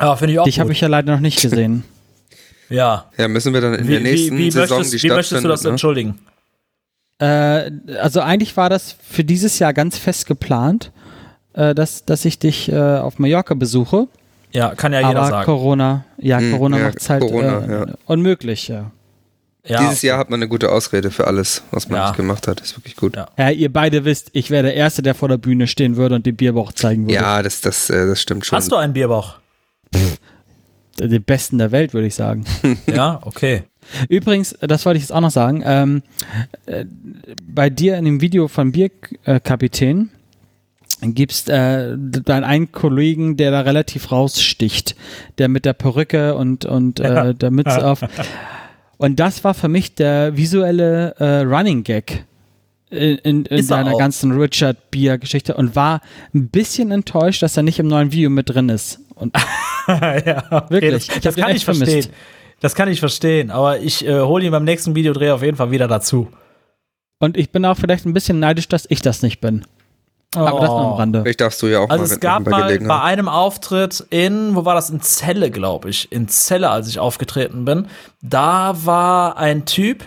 Ja, 0.00 0.16
finde 0.16 0.32
ich 0.32 0.38
auch. 0.38 0.44
Dich 0.44 0.60
habe 0.60 0.72
ich 0.72 0.80
ja 0.80 0.88
leider 0.88 1.12
noch 1.12 1.20
nicht 1.20 1.40
gesehen. 1.42 1.84
ja. 2.68 3.10
Ja, 3.16 3.28
müssen 3.28 3.52
wir 3.52 3.60
dann 3.60 3.74
in 3.74 3.86
Wie, 3.86 3.92
der 3.92 4.00
nächsten 4.00 4.36
wie, 4.36 4.46
wie, 4.46 4.50
Saison 4.50 4.78
möchtest, 4.78 5.02
die 5.02 5.08
wie 5.08 5.12
möchtest 5.12 5.44
du 5.44 5.48
das 5.48 5.62
ne? 5.62 5.70
entschuldigen? 5.70 6.18
Äh, 7.20 7.70
also 8.00 8.20
eigentlich 8.20 8.56
war 8.56 8.70
das 8.70 8.96
für 9.02 9.24
dieses 9.24 9.58
Jahr 9.58 9.72
ganz 9.72 9.98
fest 9.98 10.26
geplant, 10.26 10.92
äh, 11.54 11.74
dass, 11.74 12.04
dass 12.04 12.24
ich 12.24 12.38
dich 12.38 12.70
äh, 12.70 12.76
auf 12.98 13.18
Mallorca 13.18 13.54
besuche. 13.54 14.06
Ja, 14.52 14.74
kann 14.74 14.92
ja 14.92 15.00
jeder 15.00 15.20
aber 15.20 15.28
sagen. 15.28 15.44
Corona, 15.44 16.04
ja, 16.16 16.38
Hm, 16.38 16.52
Corona 16.52 16.78
ja, 16.78 16.84
macht 16.86 16.98
es 17.00 17.10
halt 17.10 17.20
Corona, 17.22 17.58
äh, 17.64 17.70
ja. 17.70 17.86
unmöglich, 18.06 18.68
ja. 18.68 18.90
ja, 19.66 19.80
Dieses 19.80 20.00
Jahr 20.02 20.18
hat 20.18 20.30
man 20.30 20.38
eine 20.40 20.48
gute 20.48 20.70
Ausrede 20.72 21.10
für 21.10 21.26
alles, 21.26 21.62
was 21.70 21.88
man 21.88 21.98
Ja. 22.00 22.06
nicht 22.06 22.16
gemacht 22.16 22.48
hat. 22.48 22.60
Ist 22.60 22.76
wirklich 22.78 22.96
gut. 22.96 23.14
Ja. 23.16 23.28
Ja, 23.36 23.50
ihr 23.50 23.70
beide 23.72 24.04
wisst, 24.06 24.30
ich 24.32 24.50
wäre 24.50 24.62
der 24.62 24.74
Erste, 24.74 25.02
der 25.02 25.14
vor 25.14 25.28
der 25.28 25.36
Bühne 25.36 25.66
stehen 25.66 25.96
würde 25.96 26.14
und 26.14 26.24
den 26.24 26.36
Bierbauch 26.36 26.72
zeigen 26.72 27.02
würde. 27.04 27.14
Ja, 27.14 27.42
das, 27.42 27.60
das, 27.60 27.90
äh, 27.90 28.06
das 28.06 28.22
stimmt 28.22 28.46
schon. 28.46 28.56
Hast 28.56 28.72
du 28.72 28.76
einen 28.76 28.94
Bierbauch? 28.94 29.34
Den 30.98 31.22
besten 31.22 31.58
der 31.58 31.70
Welt, 31.70 31.92
würde 31.94 32.06
ich 32.06 32.14
sagen. 32.14 32.44
ja, 32.86 33.20
okay. 33.22 33.64
Übrigens, 34.08 34.56
das 34.60 34.84
wollte 34.84 34.98
ich 34.98 35.04
jetzt 35.04 35.12
auch 35.12 35.20
noch 35.20 35.30
sagen, 35.30 35.62
ähm, 35.64 36.02
äh, 36.66 36.84
bei 37.46 37.70
dir 37.70 37.96
in 37.96 38.04
dem 38.04 38.20
Video 38.20 38.48
von 38.48 38.72
Bierkapitän 38.72 40.10
gibt's 41.00 41.48
äh, 41.48 41.96
dann 41.96 42.44
einen 42.44 42.72
Kollegen, 42.72 43.36
der 43.36 43.50
da 43.50 43.60
relativ 43.60 44.10
raussticht, 44.10 44.96
der 45.38 45.48
mit 45.48 45.64
der 45.64 45.72
Perücke 45.72 46.34
und, 46.34 46.64
und 46.64 47.00
äh, 47.00 47.34
der 47.34 47.50
Mütze 47.50 47.86
auf. 47.86 48.00
Und 48.96 49.20
das 49.20 49.44
war 49.44 49.54
für 49.54 49.68
mich 49.68 49.94
der 49.94 50.36
visuelle 50.36 51.14
äh, 51.18 51.40
Running 51.42 51.84
Gag 51.84 52.24
in, 52.90 53.44
in, 53.44 53.68
er 53.70 53.86
auch. 53.86 53.98
ganzen 53.98 54.32
Richard 54.32 54.90
Beer 54.90 55.18
Geschichte 55.18 55.54
und 55.54 55.76
war 55.76 56.00
ein 56.34 56.48
bisschen 56.48 56.90
enttäuscht, 56.90 57.42
dass 57.42 57.56
er 57.56 57.62
nicht 57.62 57.78
im 57.78 57.86
neuen 57.86 58.12
Video 58.12 58.30
mit 58.30 58.48
drin 58.48 58.68
ist. 58.68 59.00
Und 59.14 59.36
ja, 59.88 60.44
okay, 60.50 60.70
Wirklich, 60.70 61.06
Das, 61.06 61.16
ich 61.16 61.22
das 61.22 61.36
kann 61.36 61.50
echt 61.50 61.58
ich 61.58 61.64
verstehen. 61.64 62.06
Das 62.60 62.74
kann 62.74 62.88
ich 62.88 63.00
verstehen, 63.00 63.50
aber 63.50 63.78
ich 63.78 64.06
äh, 64.06 64.20
hole 64.20 64.44
ihn 64.44 64.50
beim 64.50 64.64
nächsten 64.64 64.94
Videodreh 64.94 65.30
auf 65.30 65.42
jeden 65.42 65.56
Fall 65.56 65.70
wieder 65.70 65.88
dazu. 65.88 66.28
Und 67.20 67.36
ich 67.36 67.50
bin 67.50 67.64
auch 67.64 67.76
vielleicht 67.76 68.06
ein 68.06 68.12
bisschen 68.12 68.40
neidisch, 68.40 68.68
dass 68.68 68.86
ich 68.88 69.00
das 69.00 69.22
nicht 69.22 69.40
bin. 69.40 69.64
Aber 70.34 70.60
das 70.60 70.68
nur 70.68 70.80
am 70.80 70.92
Rande. 70.92 71.22
Vielleicht 71.22 71.40
darfst 71.40 71.62
du 71.62 71.68
ja 71.68 71.80
auch 71.80 71.88
Also 71.88 72.04
mal 72.04 72.10
es 72.12 72.20
gab 72.20 72.46
mal 72.46 72.78
bei 72.78 73.00
einem 73.00 73.28
Auftritt 73.28 74.04
in, 74.10 74.54
wo 74.54 74.64
war 74.64 74.74
das? 74.74 74.90
In 74.90 75.00
Celle, 75.00 75.50
glaube 75.50 75.88
ich. 75.88 76.12
In 76.12 76.28
Celle, 76.28 76.68
als 76.68 76.86
ich 76.88 76.98
aufgetreten 76.98 77.64
bin. 77.64 77.86
Da 78.20 78.74
war 78.84 79.38
ein 79.38 79.64
Typ, 79.64 80.04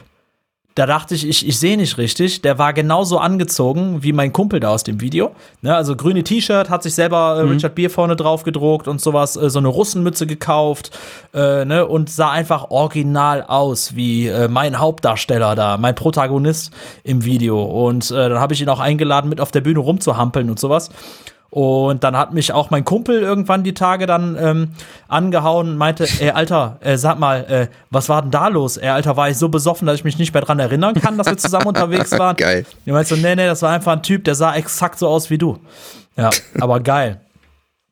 da 0.76 0.86
dachte 0.86 1.15
ich, 1.15 1.28
ich, 1.28 1.47
ich 1.47 1.59
sehe 1.59 1.76
nicht 1.76 1.97
richtig. 1.97 2.41
Der 2.41 2.57
war 2.57 2.74
genauso 2.74 3.17
angezogen 3.17 4.03
wie 4.03 4.13
mein 4.13 4.32
Kumpel 4.32 4.59
da 4.59 4.69
aus 4.69 4.84
dem 4.84 5.01
Video. 5.01 5.32
Ne, 5.61 5.76
also 5.76 5.95
grüne 5.95 6.24
T-Shirt, 6.24 6.69
hat 6.69 6.84
sich 6.84 6.95
selber 6.95 7.38
äh, 7.38 7.41
Richard 7.41 7.76
Beer 7.76 7.89
vorne 7.89 8.15
drauf 8.15 8.43
gedruckt 8.43 8.88
und 8.88 9.01
sowas, 9.01 9.36
äh, 9.36 9.49
so 9.49 9.59
eine 9.59 9.67
Russenmütze 9.67 10.26
gekauft 10.28 10.91
äh, 11.34 11.65
ne, 11.65 11.86
und 11.86 12.09
sah 12.09 12.32
einfach 12.32 12.72
original 12.72 13.43
aus 13.43 13.95
wie 13.95 14.28
äh, 14.28 14.47
mein 14.47 14.80
Hauptdarsteller 14.80 15.55
da, 15.55 15.78
mein 15.78 15.95
Protagonist 15.95 16.72
im 17.03 17.26
Video. 17.26 17.61
Und 17.61 18.09
äh, 18.11 18.30
dann 18.30 18.39
habe 18.39 18.53
ich 18.53 18.61
ihn 18.61 18.69
auch 18.69 18.80
eingeladen, 18.80 19.30
mit 19.30 19.41
auf 19.41 19.51
der 19.51 19.61
Bühne 19.61 19.80
rumzuhampeln 19.80 20.49
und 20.49 20.59
sowas. 20.59 20.89
Und 21.52 22.06
dann 22.06 22.16
hat 22.16 22.34
mich 22.34 22.54
auch 22.54 22.70
mein 22.70 22.86
Kumpel 22.86 23.22
irgendwann 23.22 23.64
die 23.64 23.74
Tage 23.74 24.06
dann 24.06 24.38
ähm, 24.39 24.70
angehauen 25.10 25.72
und 25.72 25.78
meinte, 25.78 26.08
ey, 26.20 26.30
Alter, 26.30 26.78
äh, 26.80 26.97
sag 26.97 27.20
mal, 27.20 27.43
äh, 27.43 27.68
was 27.89 28.08
war 28.08 28.22
denn 28.22 28.32
da 28.32 28.47
los? 28.47 28.78
Ey, 28.78 28.88
Alter, 28.88 29.18
war 29.18 29.30
ich 29.30 29.38
so 29.38 29.49
besoffen, 29.49 29.86
dass 29.86 29.95
ich 29.95 30.06
mich 30.06 30.18
nicht 30.18 30.34
mehr 30.34 30.41
dran 30.41 30.60
erinnern 30.60 30.93
kann, 30.93 31.18
dass 31.18 31.28
wir 31.28 31.36
zusammen 31.36 31.68
unterwegs 31.68 32.12
waren? 32.18 32.38
Geil. 32.38 32.66
Ich 32.86 32.93
meinte 32.93 33.14
so, 33.14 33.22
nee, 33.22 33.36
nee, 33.36 33.47
das 33.47 33.62
war 33.64 33.74
einfach 33.74 33.91
ein 33.91 34.02
Typ, 34.02 34.24
der 34.24 34.36
sah 34.36 34.56
exakt 34.56 34.97
so 34.97 35.10
aus 35.10 35.30
wie 35.30 35.38
du. 35.38 35.60
Ja, 36.16 36.30
aber 36.62 36.80
geil. 36.80 37.20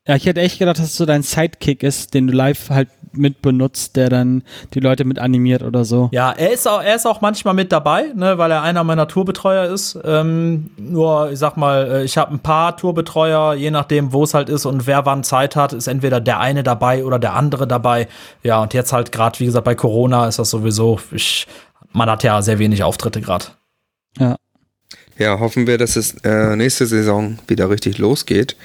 Ja, 0.06 0.16
ich 0.16 0.24
hätte 0.24 0.40
echt 0.40 0.58
gedacht, 0.58 0.78
dass 0.78 0.86
es 0.86 0.96
so 0.96 1.04
dein 1.04 1.22
Sidekick 1.22 1.82
ist, 1.82 2.14
den 2.14 2.28
du 2.28 2.32
live 2.32 2.70
halt 2.70 2.88
mit 3.12 3.42
benutzt, 3.42 3.96
der 3.96 4.08
dann 4.08 4.42
die 4.74 4.80
Leute 4.80 5.04
mit 5.04 5.18
animiert 5.18 5.62
oder 5.62 5.84
so. 5.84 6.08
Ja, 6.12 6.32
er 6.32 6.52
ist 6.52 6.68
auch, 6.68 6.82
er 6.82 6.94
ist 6.94 7.06
auch 7.06 7.20
manchmal 7.20 7.54
mit 7.54 7.72
dabei, 7.72 8.12
ne, 8.14 8.38
weil 8.38 8.50
er 8.50 8.62
einer 8.62 8.84
meiner 8.84 9.08
Tourbetreuer 9.08 9.72
ist. 9.72 9.98
Ähm, 10.04 10.70
nur, 10.76 11.30
ich 11.32 11.38
sag 11.38 11.56
mal, 11.56 11.90
äh, 11.90 12.04
ich 12.04 12.16
habe 12.18 12.32
ein 12.32 12.40
paar 12.40 12.76
Tourbetreuer, 12.76 13.54
je 13.54 13.70
nachdem, 13.70 14.12
wo 14.12 14.24
es 14.24 14.34
halt 14.34 14.48
ist 14.48 14.66
und 14.66 14.86
wer 14.86 15.06
wann 15.06 15.24
Zeit 15.24 15.56
hat, 15.56 15.72
ist 15.72 15.86
entweder 15.86 16.20
der 16.20 16.40
eine 16.40 16.62
dabei 16.62 17.04
oder 17.04 17.18
der 17.18 17.34
andere 17.34 17.66
dabei. 17.66 18.08
Ja, 18.42 18.62
und 18.62 18.74
jetzt 18.74 18.92
halt 18.92 19.12
gerade, 19.12 19.38
wie 19.40 19.46
gesagt, 19.46 19.64
bei 19.64 19.74
Corona 19.74 20.28
ist 20.28 20.38
das 20.38 20.50
sowieso, 20.50 21.00
ich, 21.10 21.46
man 21.92 22.08
hat 22.08 22.22
ja 22.22 22.40
sehr 22.42 22.58
wenig 22.58 22.82
Auftritte 22.82 23.20
gerade. 23.20 23.46
Ja. 24.18 24.36
Ja, 25.18 25.38
hoffen 25.38 25.66
wir, 25.66 25.76
dass 25.76 25.96
es 25.96 26.14
äh, 26.24 26.56
nächste 26.56 26.86
Saison 26.86 27.38
wieder 27.46 27.68
richtig 27.68 27.98
losgeht 27.98 28.56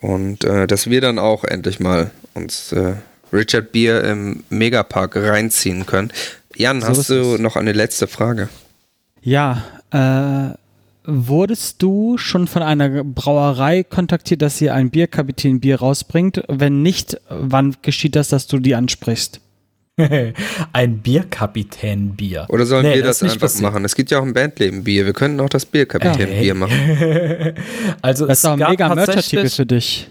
und 0.00 0.42
äh, 0.42 0.66
dass 0.66 0.88
wir 0.88 1.02
dann 1.02 1.18
auch 1.18 1.44
endlich 1.44 1.80
mal 1.80 2.10
uns 2.32 2.72
äh, 2.72 2.94
Richard 3.32 3.72
Beer 3.72 4.04
im 4.04 4.44
Megapark 4.50 5.16
reinziehen 5.16 5.86
können. 5.86 6.12
Jan, 6.56 6.80
So 6.80 6.88
hast 6.88 7.08
du 7.10 7.38
noch 7.38 7.56
eine 7.56 7.72
letzte 7.72 8.06
Frage? 8.06 8.48
Ja, 9.22 9.62
äh, 9.90 10.56
wurdest 11.04 11.82
du 11.82 12.18
schon 12.18 12.46
von 12.46 12.62
einer 12.62 13.02
Brauerei 13.04 13.82
kontaktiert, 13.84 14.42
dass 14.42 14.58
sie 14.58 14.70
ein 14.70 14.90
Bierkapitän-Bier 14.90 15.80
rausbringt? 15.80 16.42
Wenn 16.48 16.82
nicht, 16.82 17.16
wann 17.28 17.76
geschieht 17.82 18.16
das, 18.16 18.28
dass 18.28 18.46
du 18.46 18.58
die 18.58 18.74
ansprichst? 18.74 19.40
ein 20.72 20.98
Bierkapitän-Bier. 20.98 22.46
Oder 22.48 22.66
sollen 22.66 22.86
Nee, 22.86 22.94
wir 22.96 23.02
das 23.02 23.18
das, 23.18 23.32
einfach 23.32 23.42
passiert. 23.46 23.62
machen? 23.62 23.84
Es 23.84 23.94
gibt 23.94 24.10
ja 24.10 24.18
auch 24.18 24.22
ein 24.22 24.32
Bandleben-Bier. 24.32 25.06
Wir 25.06 25.12
könnten 25.12 25.40
auch 25.40 25.48
das 25.50 25.66
Bierkapitän-Bier 25.66 26.54
machen. 26.54 26.72
Also 28.02 28.26
Das 28.26 28.38
ist 28.38 28.44
es 28.44 28.44
auch 28.46 28.52
ein 28.54 28.58
gab 28.58 28.70
mega 28.70 28.88
Merch-Artikel 28.88 29.14
tatsächlich 29.42 29.54
für 29.54 29.66
dich. 29.66 30.08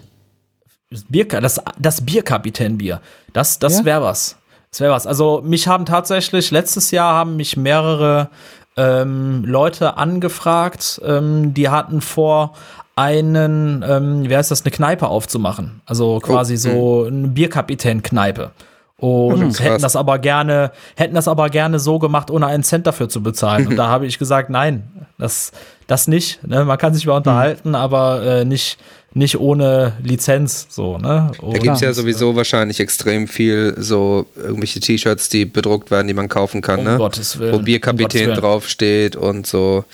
Bier, 1.08 1.26
das, 1.26 1.60
das 1.78 2.00
Bierkapitänbier. 2.00 3.00
Das, 3.32 3.58
das 3.58 3.78
Ja? 3.78 3.84
wäre 3.84 4.02
was. 4.02 4.36
Das 4.70 4.80
wäre 4.80 4.92
was. 4.92 5.06
Also 5.06 5.42
mich 5.44 5.68
haben 5.68 5.84
tatsächlich, 5.84 6.50
letztes 6.50 6.90
Jahr 6.90 7.14
haben 7.14 7.36
mich 7.36 7.56
mehrere 7.56 8.28
ähm, 8.76 9.44
Leute 9.44 9.98
angefragt, 9.98 11.00
ähm, 11.04 11.52
die 11.52 11.68
hatten 11.68 12.00
vor, 12.00 12.54
einen, 12.96 13.84
ähm, 13.86 14.28
wie 14.28 14.36
heißt 14.36 14.50
das, 14.50 14.62
eine 14.62 14.70
Kneipe 14.70 15.08
aufzumachen. 15.08 15.80
Also 15.86 16.18
quasi 16.20 16.56
so 16.56 17.04
eine 17.06 17.28
Bierkapitän-Kneipe. 17.28 18.50
Und 18.98 19.40
krass. 19.40 19.60
hätten 19.60 19.82
das 19.82 19.96
aber 19.96 20.18
gerne, 20.18 20.70
hätten 20.94 21.14
das 21.14 21.26
aber 21.26 21.48
gerne 21.50 21.80
so 21.80 21.98
gemacht, 21.98 22.30
ohne 22.30 22.46
einen 22.46 22.62
Cent 22.62 22.86
dafür 22.86 23.08
zu 23.08 23.22
bezahlen. 23.22 23.66
Und 23.66 23.76
da 23.78 23.88
habe 23.88 24.06
ich 24.06 24.18
gesagt, 24.18 24.48
nein, 24.48 25.06
das, 25.18 25.52
das 25.86 26.06
nicht. 26.06 26.46
Ne? 26.46 26.64
Man 26.64 26.78
kann 26.78 26.94
sich 26.94 27.06
mal 27.06 27.16
unterhalten, 27.16 27.74
aber 27.74 28.22
äh, 28.22 28.44
nicht, 28.44 28.78
nicht 29.14 29.38
ohne 29.38 29.92
Lizenz. 30.02 30.66
So, 30.70 30.98
ne? 30.98 31.32
Da 31.40 31.58
gibt 31.58 31.74
es 31.74 31.80
ja 31.80 31.92
sowieso 31.92 32.34
wahrscheinlich 32.36 32.80
extrem 32.80 33.28
viel 33.28 33.74
so 33.78 34.26
irgendwelche 34.36 34.80
T-Shirts, 34.80 35.28
die 35.28 35.44
bedruckt 35.44 35.90
werden, 35.90 36.06
die 36.08 36.14
man 36.14 36.28
kaufen 36.28 36.60
kann, 36.62 36.80
Um 36.80 36.84
ne? 36.84 36.96
Gottes 36.96 37.38
Willen, 37.38 37.52
Wo 37.52 37.56
um 37.58 37.64
Bierkapitän 37.64 38.28
Willen. 38.28 38.38
draufsteht 38.40 39.16
und 39.16 39.46
so. 39.46 39.84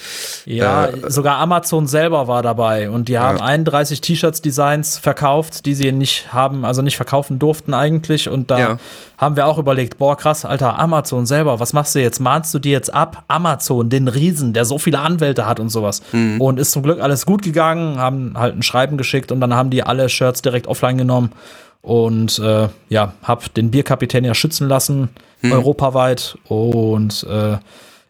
Ja, 0.44 0.86
Äh, 0.86 1.10
sogar 1.10 1.38
Amazon 1.38 1.86
selber 1.86 2.28
war 2.28 2.42
dabei 2.42 2.90
und 2.90 3.08
die 3.08 3.18
haben 3.18 3.40
31 3.40 4.00
T-Shirts-Designs 4.00 4.98
verkauft, 4.98 5.66
die 5.66 5.74
sie 5.74 5.92
nicht 5.92 6.32
haben, 6.32 6.64
also 6.64 6.82
nicht 6.82 6.96
verkaufen 6.96 7.38
durften 7.38 7.74
eigentlich. 7.74 8.28
Und 8.28 8.50
da 8.50 8.58
Ja. 8.58 8.78
haben 9.16 9.36
wir 9.36 9.46
auch 9.46 9.58
überlegt, 9.58 9.98
boah, 9.98 10.16
krass, 10.16 10.44
Alter, 10.44 10.78
Amazon 10.78 11.26
selber, 11.26 11.58
was 11.60 11.72
machst 11.72 11.94
du 11.94 12.00
jetzt? 12.00 12.20
Mahnst 12.20 12.54
du 12.54 12.58
dir 12.58 12.72
jetzt 12.72 12.92
ab? 12.92 13.24
Amazon, 13.28 13.88
den 13.90 14.08
Riesen, 14.08 14.52
der 14.52 14.64
so 14.64 14.78
viele 14.78 15.00
Anwälte 15.00 15.46
hat 15.46 15.58
und 15.60 15.70
sowas. 15.70 16.02
Mhm. 16.12 16.40
Und 16.40 16.58
ist 16.60 16.70
zum 16.72 16.82
Glück 16.82 17.00
alles 17.00 17.26
gut 17.26 17.42
gegangen, 17.42 17.98
haben 17.98 18.34
halt 18.36 18.56
ein 18.56 18.62
Schreiben 18.62 18.96
geschickt 19.08 19.32
und 19.32 19.40
dann 19.40 19.54
haben 19.54 19.70
die 19.70 19.82
alle 19.82 20.08
Shirts 20.08 20.42
direkt 20.42 20.66
offline 20.66 20.98
genommen. 20.98 21.32
Und 21.80 22.38
äh, 22.40 22.68
ja, 22.88 23.14
hab 23.22 23.54
den 23.54 23.70
Bierkapitän 23.70 24.24
ja 24.24 24.34
schützen 24.34 24.68
lassen, 24.68 25.08
Mhm. 25.40 25.52
europaweit. 25.52 26.36
Und 26.48 27.24
äh, 27.30 27.58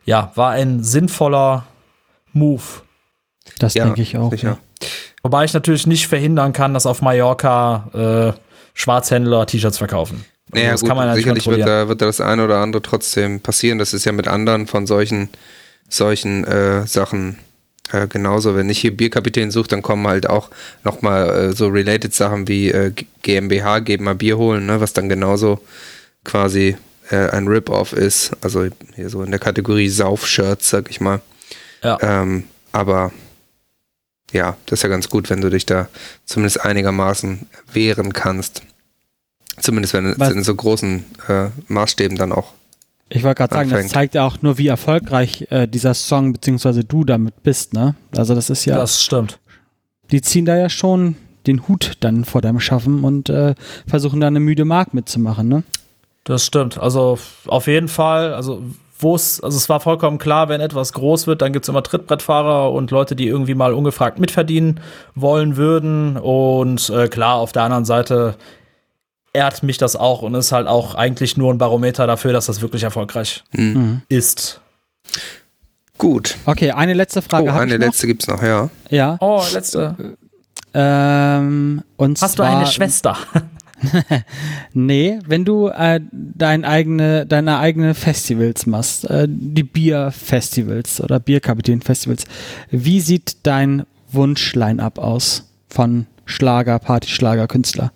ja, 0.07 0.33
war 0.35 0.51
ein 0.53 0.83
sinnvoller 0.83 1.67
Move. 2.33 2.63
Das 3.59 3.75
Ja, 3.75 3.85
denke 3.85 4.01
ich 4.01 4.17
auch. 4.17 4.31
sicher. 4.31 4.57
Wobei 5.23 5.45
ich 5.45 5.53
natürlich 5.53 5.87
nicht 5.87 6.09
verhindern 6.09 6.53
kann, 6.55 6.73
dass 6.73 6.87
auf 6.87 7.03
Mallorca 7.03 8.35
äh, 8.35 8.41
Schwarzhändler 8.73 9.45
T-Shirts 9.47 9.77
verkaufen. 9.79 10.25
Also 10.51 10.63
Naja, 10.63 10.71
das 10.73 10.81
gut, 10.81 10.89
kann 10.89 10.97
man 10.97 11.15
sicherlich 11.15 11.47
wird 11.47 11.57
kontrollieren. 11.57 11.69
da, 11.85 11.89
wird 11.89 12.01
da 12.01 12.07
das 12.07 12.21
eine 12.23 12.45
oder 12.45 12.59
andere 12.59 12.81
trotzdem 12.81 13.41
passieren. 13.41 13.79
Das 13.79 13.93
ist 13.93 14.07
ja 14.07 14.13
mit 14.13 14.27
anderen 14.27 14.67
von 14.67 14.87
solchen, 14.87 15.29
solchen 15.91 16.45
äh, 16.45 16.87
Sachen 16.87 17.39
äh, 17.93 18.07
genauso. 18.07 18.55
Wenn 18.57 18.71
ich 18.71 18.79
hier 18.79 18.97
Bierkapitän 18.97 19.51
suche, 19.51 19.69
dann 19.69 19.83
kommen 19.83 20.07
halt 20.07 20.29
auch 20.29 20.51
nochmal 20.85 21.29
äh, 21.51 21.53
so 21.53 21.69
related 21.69 22.15
Sachen 22.15 22.49
wie 22.49 22.71
äh, 22.71 22.93
GmbH, 23.23 23.81
geht 23.81 24.01
mal 24.01 24.15
Bier 24.15 24.37
holen, 24.39 24.67
ne? 24.67 24.81
was 24.81 24.93
dann 24.93 25.09
genauso 25.09 25.61
quasi 26.25 26.77
äh, 27.11 27.31
ein 27.31 27.47
Rip-Off 27.49 27.93
ist. 27.93 28.33
Also 28.43 28.67
hier 28.95 29.09
so 29.11 29.23
in 29.23 29.31
der 29.31 29.41
Kategorie 29.41 29.89
Sauf-Shirts, 29.89 30.71
sag 30.71 30.91
ich 30.91 31.01
mal. 31.01 31.21
Ja. 31.83 31.99
Ähm, 32.01 32.45
aber 32.73 33.13
ja, 34.33 34.57
das 34.67 34.81
ist 34.81 34.83
ja 34.83 34.89
ganz 34.89 35.09
gut, 35.09 35.31
wenn 35.31 35.41
du 35.41 35.49
dich 35.49 35.65
da 35.65 35.89
zumindest 36.27 36.65
einigermaßen 36.65 37.47
wehren 37.73 38.13
kannst. 38.13 38.63
Zumindest 39.61 39.95
wenn 39.95 40.07
es 40.07 40.19
Was- 40.19 40.33
in 40.33 40.43
so 40.45 40.55
großen 40.55 41.05
äh, 41.29 41.47
Maßstäben 41.69 42.17
dann 42.19 42.33
auch. 42.33 42.53
Ich 43.11 43.23
wollte 43.25 43.39
gerade 43.39 43.55
sagen, 43.55 43.71
das 43.71 43.89
zeigt 43.89 44.15
ja 44.15 44.27
auch 44.27 44.43
nur, 44.43 44.59
wie 44.59 44.67
erfolgreich 44.67 45.47
äh, 45.51 45.67
dieser 45.67 45.95
Song 45.95 46.33
beziehungsweise 46.33 46.85
du 46.85 47.05
damit 47.05 47.43
bist, 47.43 47.73
ne? 47.73 47.95
Also 48.17 48.35
das 48.35 48.51
ist 48.51 48.65
ja, 48.67 48.77
Das 48.77 49.03
stimmt. 49.03 49.39
die 50.11 50.21
ziehen 50.21 50.45
da 50.45 50.57
ja 50.57 50.69
schon 50.69 51.17
den 51.47 51.67
Hut 51.69 51.93
dann 52.01 52.25
vor 52.25 52.43
deinem 52.43 52.61
Schaffen 52.61 53.05
und 53.05 53.31
äh, 53.31 53.55
versuchen 53.87 54.21
da 54.21 54.27
eine 54.27 54.41
müde 54.41 54.65
Mark 54.67 54.93
mitzumachen, 54.93 55.49
ne? 55.49 55.63
Das 56.25 56.45
stimmt. 56.45 56.79
Also 56.79 57.19
auf 57.47 57.67
jeden 57.67 57.89
Fall, 57.89 58.35
also 58.35 58.63
wo 58.99 59.15
es, 59.15 59.41
also 59.41 59.57
es 59.57 59.69
war 59.69 59.81
vollkommen 59.81 60.19
klar, 60.19 60.49
wenn 60.49 60.61
etwas 60.61 60.93
groß 60.93 61.27
wird, 61.27 61.41
dann 61.41 61.53
gibt's 61.53 61.69
immer 61.69 61.83
Trittbrettfahrer 61.83 62.73
und 62.73 62.91
Leute, 62.91 63.15
die 63.17 63.29
irgendwie 63.29 63.55
mal 63.55 63.73
ungefragt 63.73 64.19
mitverdienen 64.19 64.81
wollen 65.15 65.57
würden. 65.57 66.17
Und 66.19 66.91
äh, 66.91 67.09
klar, 67.09 67.37
auf 67.37 67.53
der 67.53 67.63
anderen 67.63 67.85
Seite 67.85 68.35
ehrt 69.33 69.63
mich 69.63 69.79
das 69.79 69.97
auch 69.97 70.23
und 70.23 70.35
ist 70.35 70.53
halt 70.53 70.67
auch 70.67 70.95
eigentlich 70.95 71.37
nur 71.37 71.53
ein 71.53 71.59
Barometer 71.59 72.07
dafür, 72.07 72.33
dass 72.33 72.47
das 72.47 72.61
wirklich 72.61 72.83
erfolgreich 72.83 73.45
Mhm. 73.53 74.03
ist. 74.09 74.61
Gut. 75.99 76.37
Okay, 76.47 76.71
eine 76.71 76.95
letzte 76.95 77.23
Frage 77.23 77.51
oh, 77.51 77.53
eine 77.55 77.75
ich 77.75 77.81
noch. 77.81 77.87
letzte 77.87 78.07
gibt's 78.07 78.27
noch, 78.29 78.43
ja. 78.43 78.71
Ja. 78.91 79.17
Oh, 79.21 79.43
letzte. 79.53 79.97
Ähm, 80.75 81.83
und 81.97 82.21
Hast 82.21 82.35
du 82.39 82.43
zwar, 82.43 82.57
eine 82.57 82.67
Schwester? 82.67 83.17
Nee, 84.73 85.21
wenn 85.25 85.45
du 85.45 85.69
äh, 85.69 86.01
dein 86.11 86.65
eigene, 86.65 87.27
deine 87.27 87.59
eigene 87.61 87.95
Festivals 87.95 88.67
machst, 88.67 89.09
äh, 89.09 89.29
die 89.31 89.63
Bierfestivals 89.63 91.01
oder 91.01 91.21
Bierkapitän-Festivals, 91.21 92.25
wie 92.73 93.01
sieht 93.01 93.37
dein 93.45 93.85
Wunsch-Line-Up 94.11 94.99
aus 94.99 95.45
von 95.69 96.07
Schlager, 96.25 96.81
Partyschlager, 96.81 97.47
Künstler? 97.47 97.93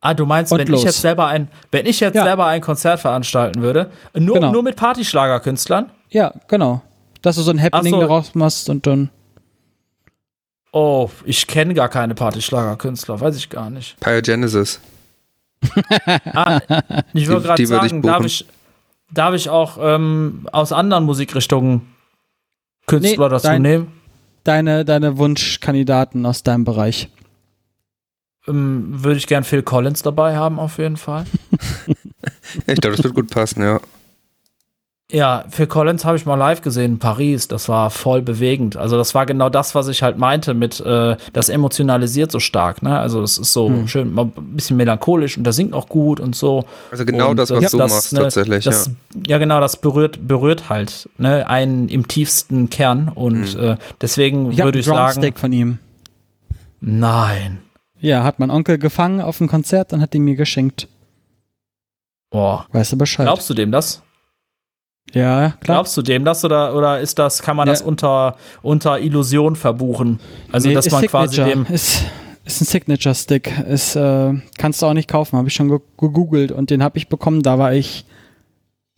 Ah, 0.00 0.14
du 0.14 0.26
meinst, 0.26 0.52
Und 0.52 0.58
wenn 0.60 0.68
los. 0.68 0.80
ich 0.80 0.86
jetzt 0.86 1.00
selber 1.00 1.26
ein, 1.26 1.48
wenn 1.72 1.84
ich 1.86 1.98
jetzt 2.00 2.14
Ja. 2.14 2.24
selber 2.24 2.46
ein 2.46 2.60
Konzert 2.60 3.00
veranstalten 3.00 3.60
würde, 3.62 3.90
nur, 4.14 4.36
Genau. 4.36 4.52
nur 4.52 4.62
mit 4.62 4.76
Partyschlagerkünstlern? 4.76 5.90
Ja, 6.10 6.32
genau. 6.46 6.82
Dass 7.22 7.34
du 7.36 7.42
so 7.42 7.50
ein 7.50 7.60
Happening 7.60 7.94
so. 7.94 8.00
daraus 8.00 8.34
machst 8.36 8.68
und 8.70 8.86
dann. 8.86 9.10
Oh, 10.72 11.10
ich 11.24 11.46
kenne 11.46 11.74
gar 11.74 11.88
keine 11.88 12.14
Partyschlagerkünstler, 12.14 13.20
weiß 13.20 13.36
ich 13.36 13.48
gar 13.50 13.70
nicht. 13.70 13.98
Pyogenesis. 14.00 14.80
Ah, 16.32 16.60
ich 17.14 17.26
würde 17.26 17.42
gerade 17.42 17.66
sagen, 17.66 18.00
darf 18.02 18.24
ich, 18.24 18.46
darf 19.12 19.34
ich 19.34 19.48
auch 19.50 19.78
ähm, 19.80 20.46
aus 20.52 20.72
anderen 20.72 21.02
Musikrichtungen 21.04 21.92
Künstler 22.86 23.24
Nee, 23.26 23.30
dazu 23.30 23.46
dein- 23.48 23.62
nehmen? 23.62 23.92
Deine, 24.44 24.84
deine 24.84 25.18
Wunschkandidaten 25.18 26.24
aus 26.24 26.42
deinem 26.44 26.64
Bereich. 26.64 27.08
Ähm, 28.48 28.86
würde 29.04 29.18
ich 29.18 29.26
gern 29.26 29.44
Phil 29.44 29.62
Collins 29.62 30.02
dabei 30.02 30.36
haben, 30.36 30.58
auf 30.58 30.78
jeden 30.78 30.96
Fall. 30.96 31.24
Ich 32.66 32.80
glaube, 32.80 32.96
das 32.96 33.04
wird 33.04 33.14
gut 33.14 33.30
passen, 33.30 33.62
ja. 33.62 33.78
Ja, 35.10 35.44
Phil 35.50 35.66
Collins 35.66 36.04
habe 36.04 36.16
ich 36.16 36.26
mal 36.26 36.34
live 36.34 36.60
gesehen 36.62 36.92
in 36.92 36.98
Paris. 36.98 37.46
Das 37.48 37.68
war 37.68 37.88
voll 37.90 38.20
bewegend. 38.22 38.76
Also 38.76 38.96
das 38.98 39.14
war 39.14 39.24
genau 39.26 39.48
das, 39.48 39.74
was 39.74 39.88
ich 39.88 40.02
halt 40.02 40.18
meinte 40.18 40.52
mit, 40.54 40.80
äh, 40.80 41.16
das 41.32 41.48
emotionalisiert 41.48 42.30
so 42.32 42.40
stark. 42.40 42.82
Ne? 42.82 42.98
Also 42.98 43.20
das 43.22 43.38
ist 43.38 43.52
so 43.52 43.68
Hm. 43.68 43.88
schön, 43.88 44.12
mal 44.12 44.24
ein 44.26 44.56
bisschen 44.56 44.76
melancholisch 44.76 45.36
und 45.38 45.44
der 45.44 45.52
singt 45.54 45.72
auch 45.72 45.88
gut 45.88 46.20
und 46.20 46.34
so. 46.36 46.64
Also 46.90 47.04
genau 47.06 47.30
Und 47.30 47.36
das, 47.38 47.50
was 47.50 47.60
das- 47.62 47.70
du 47.72 47.78
das, 47.78 47.90
machst, 47.92 48.12
ne, 48.14 48.20
tatsächlich, 48.20 48.64
das, 48.64 48.86
ja. 49.14 49.22
ja. 49.28 49.38
genau, 49.38 49.60
das 49.60 49.76
berührt, 49.76 50.26
berührt 50.28 50.68
halt 50.68 51.08
ne, 51.18 51.48
einen 51.48 51.88
im 51.88 52.06
tiefsten 52.08 52.68
Kern. 52.70 53.08
Und 53.14 53.56
Mhm. 53.56 53.62
äh, 53.64 53.76
deswegen 54.00 54.56
würde 54.58 54.78
ich 54.78 54.86
sagen, 54.86 54.98
Drumstick 55.20 55.38
von 55.38 55.52
ihm. 55.52 55.78
nein. 56.80 57.58
Ja, 58.00 58.22
hat 58.24 58.38
mein 58.38 58.50
Onkel 58.50 58.78
gefangen 58.78 59.20
auf 59.20 59.38
dem 59.38 59.48
Konzert 59.48 59.92
und 59.92 60.00
hat 60.00 60.14
ihn 60.14 60.22
mir 60.22 60.36
geschenkt. 60.36 60.88
Boah. 62.30 62.66
Weißt 62.72 62.92
du 62.92 62.98
Bescheid? 62.98 63.26
Glaubst 63.26 63.48
du 63.50 63.54
dem 63.54 63.72
das? 63.72 64.02
ja, 65.14 65.52
klar. 65.60 65.76
Glaubst 65.78 65.96
du 65.96 66.02
dem 66.02 66.24
das 66.24 66.44
oder, 66.44 66.74
oder 66.76 67.00
ist 67.00 67.18
das, 67.18 67.40
kann 67.42 67.56
man 67.56 67.66
Ja. 67.66 67.72
das 67.72 67.80
unter, 67.82 68.36
unter 68.62 69.00
Illusion 69.00 69.56
verbuchen? 69.56 70.20
Also, 70.52 70.68
Nee, 70.68 70.74
dass 70.74 70.90
man 70.90 71.06
quasi 71.06 71.36
Signature. 71.36 71.64
dem. 71.64 71.74
Ist, 71.74 72.02
ist 72.44 72.60
ein 72.60 72.64
Signature-Stick. 72.66 73.58
Ist, 73.68 73.96
äh, 73.96 74.34
kannst 74.58 74.82
du 74.82 74.86
auch 74.86 74.92
nicht 74.92 75.08
kaufen. 75.08 75.38
Habe 75.38 75.48
ich 75.48 75.54
schon 75.54 75.68
ge- 75.68 75.80
gegoogelt 75.98 76.52
und 76.52 76.68
den 76.70 76.82
habe 76.82 76.98
ich 76.98 77.08
bekommen. 77.08 77.42
Da 77.42 77.58
war 77.58 77.72
ich 77.72 78.04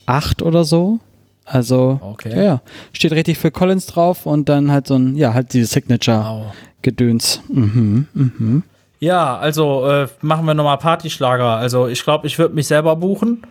acht 0.07 0.43
oder 0.43 0.65
so. 0.65 0.99
Also, 1.45 1.99
Okay. 2.03 2.35
ja, 2.37 2.43
ja. 2.43 2.63
Steht 2.93 3.13
richtig 3.13 3.39
für 3.39 3.51
Collins 3.53 3.87
drauf 3.87 4.27
und 4.27 4.49
dann 4.49 4.71
halt 4.73 4.89
so 4.89 4.97
ein, 4.97 5.15
ja, 5.17 5.33
halt 5.33 5.53
dieses 5.53 5.71
Signature-Gedöns. 5.71 7.41
Au. 7.49 7.53
Mhm, 7.53 8.07
mhm. 8.15 8.63
Ja, 9.01 9.39
also 9.39 9.87
äh, 9.89 10.09
machen 10.21 10.45
wir 10.47 10.55
nochmal 10.55 10.79
Partyschlager. 10.79 11.57
Also 11.57 11.89
ich 11.89 12.03
glaube, 12.05 12.27
ich 12.27 12.39
würde 12.39 12.55
mich 12.55 12.67
selber 12.67 12.95
buchen. 12.97 13.47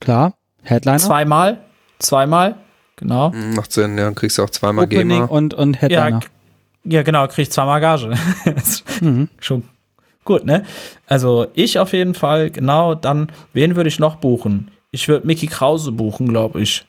Klar. 0.00 0.34
Headliner. 0.62 0.98
Zweimal. 0.98 1.58
Zweimal. 1.98 2.56
Genau. 2.96 3.32
Hm, 3.32 3.54
Macht 3.54 3.72
Sinn, 3.72 3.96
ja. 3.98 4.10
Kriegst 4.12 4.38
du 4.38 4.42
auch 4.44 4.50
zweimal 4.50 4.84
Opening 4.84 5.08
GEMA. 5.08 5.24
und, 5.24 5.54
und 5.54 5.76
Ja, 5.76 5.80
Headliner. 5.82 6.20
k- 6.20 6.26
ja, 6.84 7.02
genau, 7.02 7.26
krieg 7.28 7.44
ich 7.44 7.50
zweimal 7.50 7.80
Gage. 7.80 8.12
Mhm. 9.00 9.28
Schon 9.40 9.64
gut, 10.24 10.44
ne? 10.44 10.64
Also 11.06 11.46
ich 11.54 11.78
auf 11.78 11.92
jeden 11.92 12.14
Fall, 12.14 12.50
genau, 12.50 12.94
dann, 12.94 13.32
wen 13.52 13.74
würde 13.76 13.88
ich 13.88 13.98
noch 13.98 14.16
buchen? 14.16 14.70
Ich 14.92 15.08
würde 15.08 15.26
Mickey 15.26 15.46
Krause 15.48 15.90
buchen, 15.92 16.28
glaube 16.28 16.60
ich. 16.60 16.86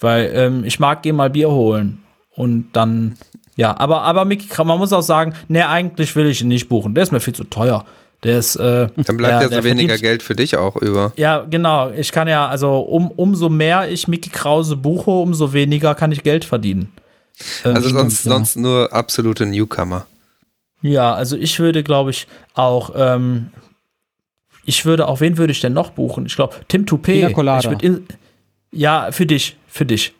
Weil 0.00 0.30
ähm, 0.34 0.64
ich 0.64 0.80
mag 0.80 1.02
gehen 1.02 1.16
mal 1.16 1.30
Bier 1.30 1.50
holen. 1.50 2.02
Und 2.40 2.70
dann, 2.72 3.16
ja, 3.56 3.76
aber, 3.78 4.02
aber 4.02 4.24
Mickey 4.24 4.46
Krause, 4.48 4.66
man 4.68 4.78
muss 4.78 4.92
auch 4.92 5.02
sagen, 5.02 5.34
ne, 5.48 5.68
eigentlich 5.68 6.14
will 6.16 6.26
ich 6.26 6.40
ihn 6.40 6.48
nicht 6.48 6.68
buchen. 6.68 6.94
Der 6.94 7.02
ist 7.02 7.12
mir 7.12 7.20
viel 7.20 7.34
zu 7.34 7.44
teuer. 7.44 7.84
Der 8.22 8.38
ist, 8.38 8.56
äh, 8.56 8.88
Dann 8.96 9.16
bleibt 9.16 9.42
Ja, 9.42 9.48
so 9.58 9.64
weniger 9.64 9.94
verdient- 9.94 10.00
Geld 10.02 10.22
für 10.22 10.34
dich 10.36 10.56
auch 10.56 10.76
über. 10.76 11.12
ja, 11.16 11.46
genau. 11.48 11.90
Ich 11.90 12.12
kann 12.12 12.28
ja, 12.28 12.46
also 12.48 12.78
um, 12.80 13.10
umso 13.10 13.48
mehr 13.48 13.90
ich 13.90 14.08
Mickey 14.08 14.30
Krause 14.30 14.76
buche, 14.76 15.10
umso 15.10 15.52
weniger 15.52 15.94
kann 15.94 16.12
ich 16.12 16.22
Geld 16.22 16.44
verdienen. 16.44 16.92
Ähm, 17.64 17.74
Also 17.76 17.88
sonst, 17.90 18.24
ja. 18.26 18.32
sonst 18.32 18.56
nur 18.56 18.92
absolute 18.92 19.46
Newcomer. 19.46 20.06
Ja, 20.82 21.14
also 21.14 21.36
ich 21.36 21.58
würde, 21.58 21.82
glaube 21.82 22.10
ich, 22.10 22.26
auch, 22.54 22.92
ähm, 22.96 23.50
ich 24.64 24.84
würde, 24.84 25.08
auch 25.08 25.20
wen 25.20 25.36
würde 25.38 25.52
ich 25.52 25.60
denn 25.60 25.72
noch 25.72 25.90
buchen? 25.90 26.26
Ich 26.26 26.36
glaube, 26.36 26.56
Tim 26.68 26.84
Toupé. 26.84 27.12
Ina 27.18 27.32
Colada. 27.32 27.60
Ich 27.60 27.70
würd 27.70 27.82
in, 27.82 28.06
ja, 28.72 29.10
für 29.12 29.26
dich, 29.26 29.56
für 29.66 29.84
dich. 29.86 30.12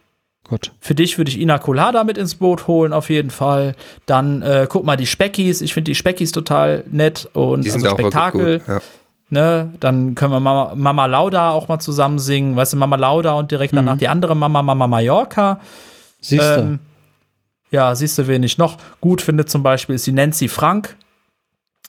Gut. 0.49 0.73
Für 0.81 0.95
dich 0.95 1.17
würde 1.17 1.31
ich 1.31 1.39
Ina 1.39 1.59
Colada 1.59 2.03
mit 2.03 2.19
ins 2.19 2.35
Boot 2.35 2.67
holen, 2.67 2.93
auf 2.93 3.09
jeden 3.09 3.31
Fall. 3.31 3.77
Dann 4.07 4.43
äh, 4.43 4.67
guck 4.69 4.85
mal 4.85 4.97
die 4.97 5.07
Speckis. 5.07 5.61
Ich 5.61 5.75
finde 5.75 5.91
die 5.91 5.95
Speckis 5.95 6.33
total 6.33 6.83
nett 6.91 7.29
und 7.35 7.65
Die 7.65 7.71
sind 7.71 7.85
also 7.85 7.97
Spektakel. 7.97 8.59
gut. 8.59 8.69
Ja. 8.69 8.81
Ne? 9.29 9.73
Dann 9.79 10.17
können 10.17 10.33
wir 10.33 10.41
Mama, 10.41 10.73
Mama 10.75 11.07
Lauda 11.07 11.51
auch 11.51 11.69
mal 11.69 11.79
zusammen 11.79 12.19
singen. 12.19 12.57
Weißt 12.57 12.73
du, 12.73 12.77
Mama 12.77 12.97
Lauda 12.97 13.35
und 13.35 13.53
direkt 13.53 13.77
danach 13.77 13.97
die 13.97 14.09
andere 14.09 14.35
Mama, 14.35 14.61
Mama 14.63 14.89
Mallorca. 14.89 15.61
Siehst 16.21 16.43
du. 16.43 16.61
Ähm, 16.61 16.79
ja, 17.71 17.95
siehst 17.95 18.19
du, 18.19 18.27
wen 18.27 18.43
ich 18.43 18.59
noch 18.59 18.79
gut 19.01 19.23
finde 19.23 19.47
zum 19.47 19.63
Beispiel, 19.63 19.95
ist 19.95 20.07
die 20.07 20.13
Nancy 20.13 20.49
Frank. 20.49 20.97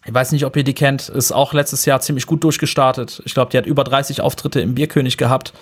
Ich 0.06 0.14
weiß 0.14 0.32
nicht, 0.32 0.46
ob 0.46 0.56
ihr 0.56 0.64
die 0.64 0.74
kennt, 0.76 1.10
ist 1.10 1.32
auch 1.32 1.54
letztes 1.54 1.86
Jahr 1.86 2.00
ziemlich 2.02 2.28
gut 2.28 2.44
durchgestartet. 2.44 3.22
Ich 3.26 3.34
glaube, 3.34 3.52
die 3.52 3.58
hat 3.58 3.66
über 3.66 3.84
30 3.84 4.22
Auftritte 4.22 4.62
im 4.62 4.76
Bierkönig 4.76 5.18
gehabt. 5.18 5.54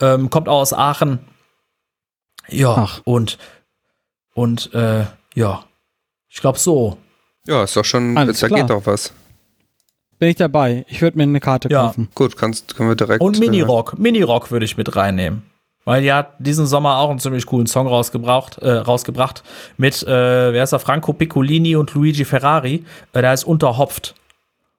Ähm, 0.00 0.30
kommt 0.30 0.48
auch 0.48 0.60
aus 0.60 0.72
Aachen. 0.72 1.20
Ja, 2.48 2.74
Ach. 2.76 3.00
und, 3.04 3.38
und, 4.34 4.72
äh, 4.74 5.04
ja, 5.34 5.64
ich 6.28 6.40
glaube 6.40 6.58
so. 6.58 6.96
ja, 7.46 7.62
ist 7.64 7.76
doch 7.76 7.84
schon, 7.84 8.16
Alles 8.16 8.40
da 8.40 8.48
klar. 8.48 8.60
geht 8.60 8.70
doch 8.70 8.86
was. 8.86 9.12
Bin 10.18 10.28
ich 10.28 10.36
dabei. 10.36 10.84
Ich 10.88 11.00
würde 11.00 11.16
mir 11.16 11.22
eine 11.22 11.40
Karte 11.40 11.68
Ja. 11.70 11.86
kaufen. 11.86 12.08
Gut, 12.14 12.36
kannst, 12.36 12.76
können 12.76 12.90
wir 12.90 12.96
direkt. 12.96 13.22
Und 13.22 13.36
äh, 13.36 13.40
Minirock. 13.40 13.98
Minirock 13.98 14.50
würde 14.50 14.64
ich 14.66 14.76
mit 14.76 14.94
reinnehmen. 14.94 15.42
Weil 15.86 16.02
die 16.02 16.12
hat 16.12 16.34
diesen 16.38 16.66
Sommer 16.66 16.98
auch 16.98 17.08
einen 17.08 17.18
ziemlich 17.20 17.46
coolen 17.46 17.66
Song 17.66 17.86
rausgebracht, 17.86 18.58
äh, 18.58 18.70
rausgebracht 18.70 19.42
mit, 19.78 20.02
äh, 20.02 20.52
wer 20.52 20.62
ist 20.62 20.70
der, 20.70 20.78
Franco 20.78 21.14
Piccolini 21.14 21.74
und 21.74 21.94
Luigi 21.94 22.26
Ferrari. 22.26 22.84
Äh, 23.14 23.22
der 23.22 23.32
ist 23.32 23.44
Unterhopft. 23.44 24.14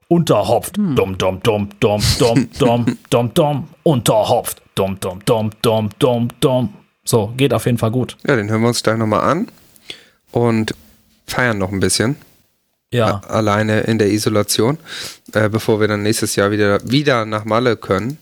Unterhopft. 0.08 0.78
Hm. 0.78 0.96
Dum, 0.96 1.18
dum, 1.18 1.42
dum, 1.42 1.70
dum, 1.80 2.02
dum, 2.20 2.50
dum, 2.60 2.98
dum, 3.10 3.34
dum. 3.34 3.68
Unterhopft. 3.82 4.62
Dum, 4.76 5.00
dum, 5.00 5.20
dum, 5.26 5.50
dum, 5.64 5.90
dum, 5.98 6.28
dum. 6.40 6.74
So, 7.04 7.34
geht 7.38 7.54
auf 7.54 7.66
jeden 7.66 7.78
Fall 7.78 7.92
gut. 7.92 8.18
Ja, 8.28 8.36
den 8.36 8.50
hören 8.50 8.62
wir 8.62 8.68
uns 8.68 8.84
gleich 8.84 8.98
nochmal 8.98 9.22
an 9.22 9.48
und 10.32 10.74
feiern 11.28 11.58
noch 11.58 11.72
ein 11.72 11.80
bisschen. 11.80 12.16
Ja. 12.94 13.22
alleine 13.30 13.80
in 13.82 14.00
der 14.00 14.12
Isolation, 14.12 14.78
äh, 15.32 15.48
bevor 15.48 15.80
wir 15.80 15.88
dann 15.88 16.04
nächstes 16.04 16.36
Jahr 16.36 16.52
wieder, 16.52 16.80
wieder 16.84 17.26
nach 17.26 17.46
Malle 17.46 17.78
können. 17.78 18.18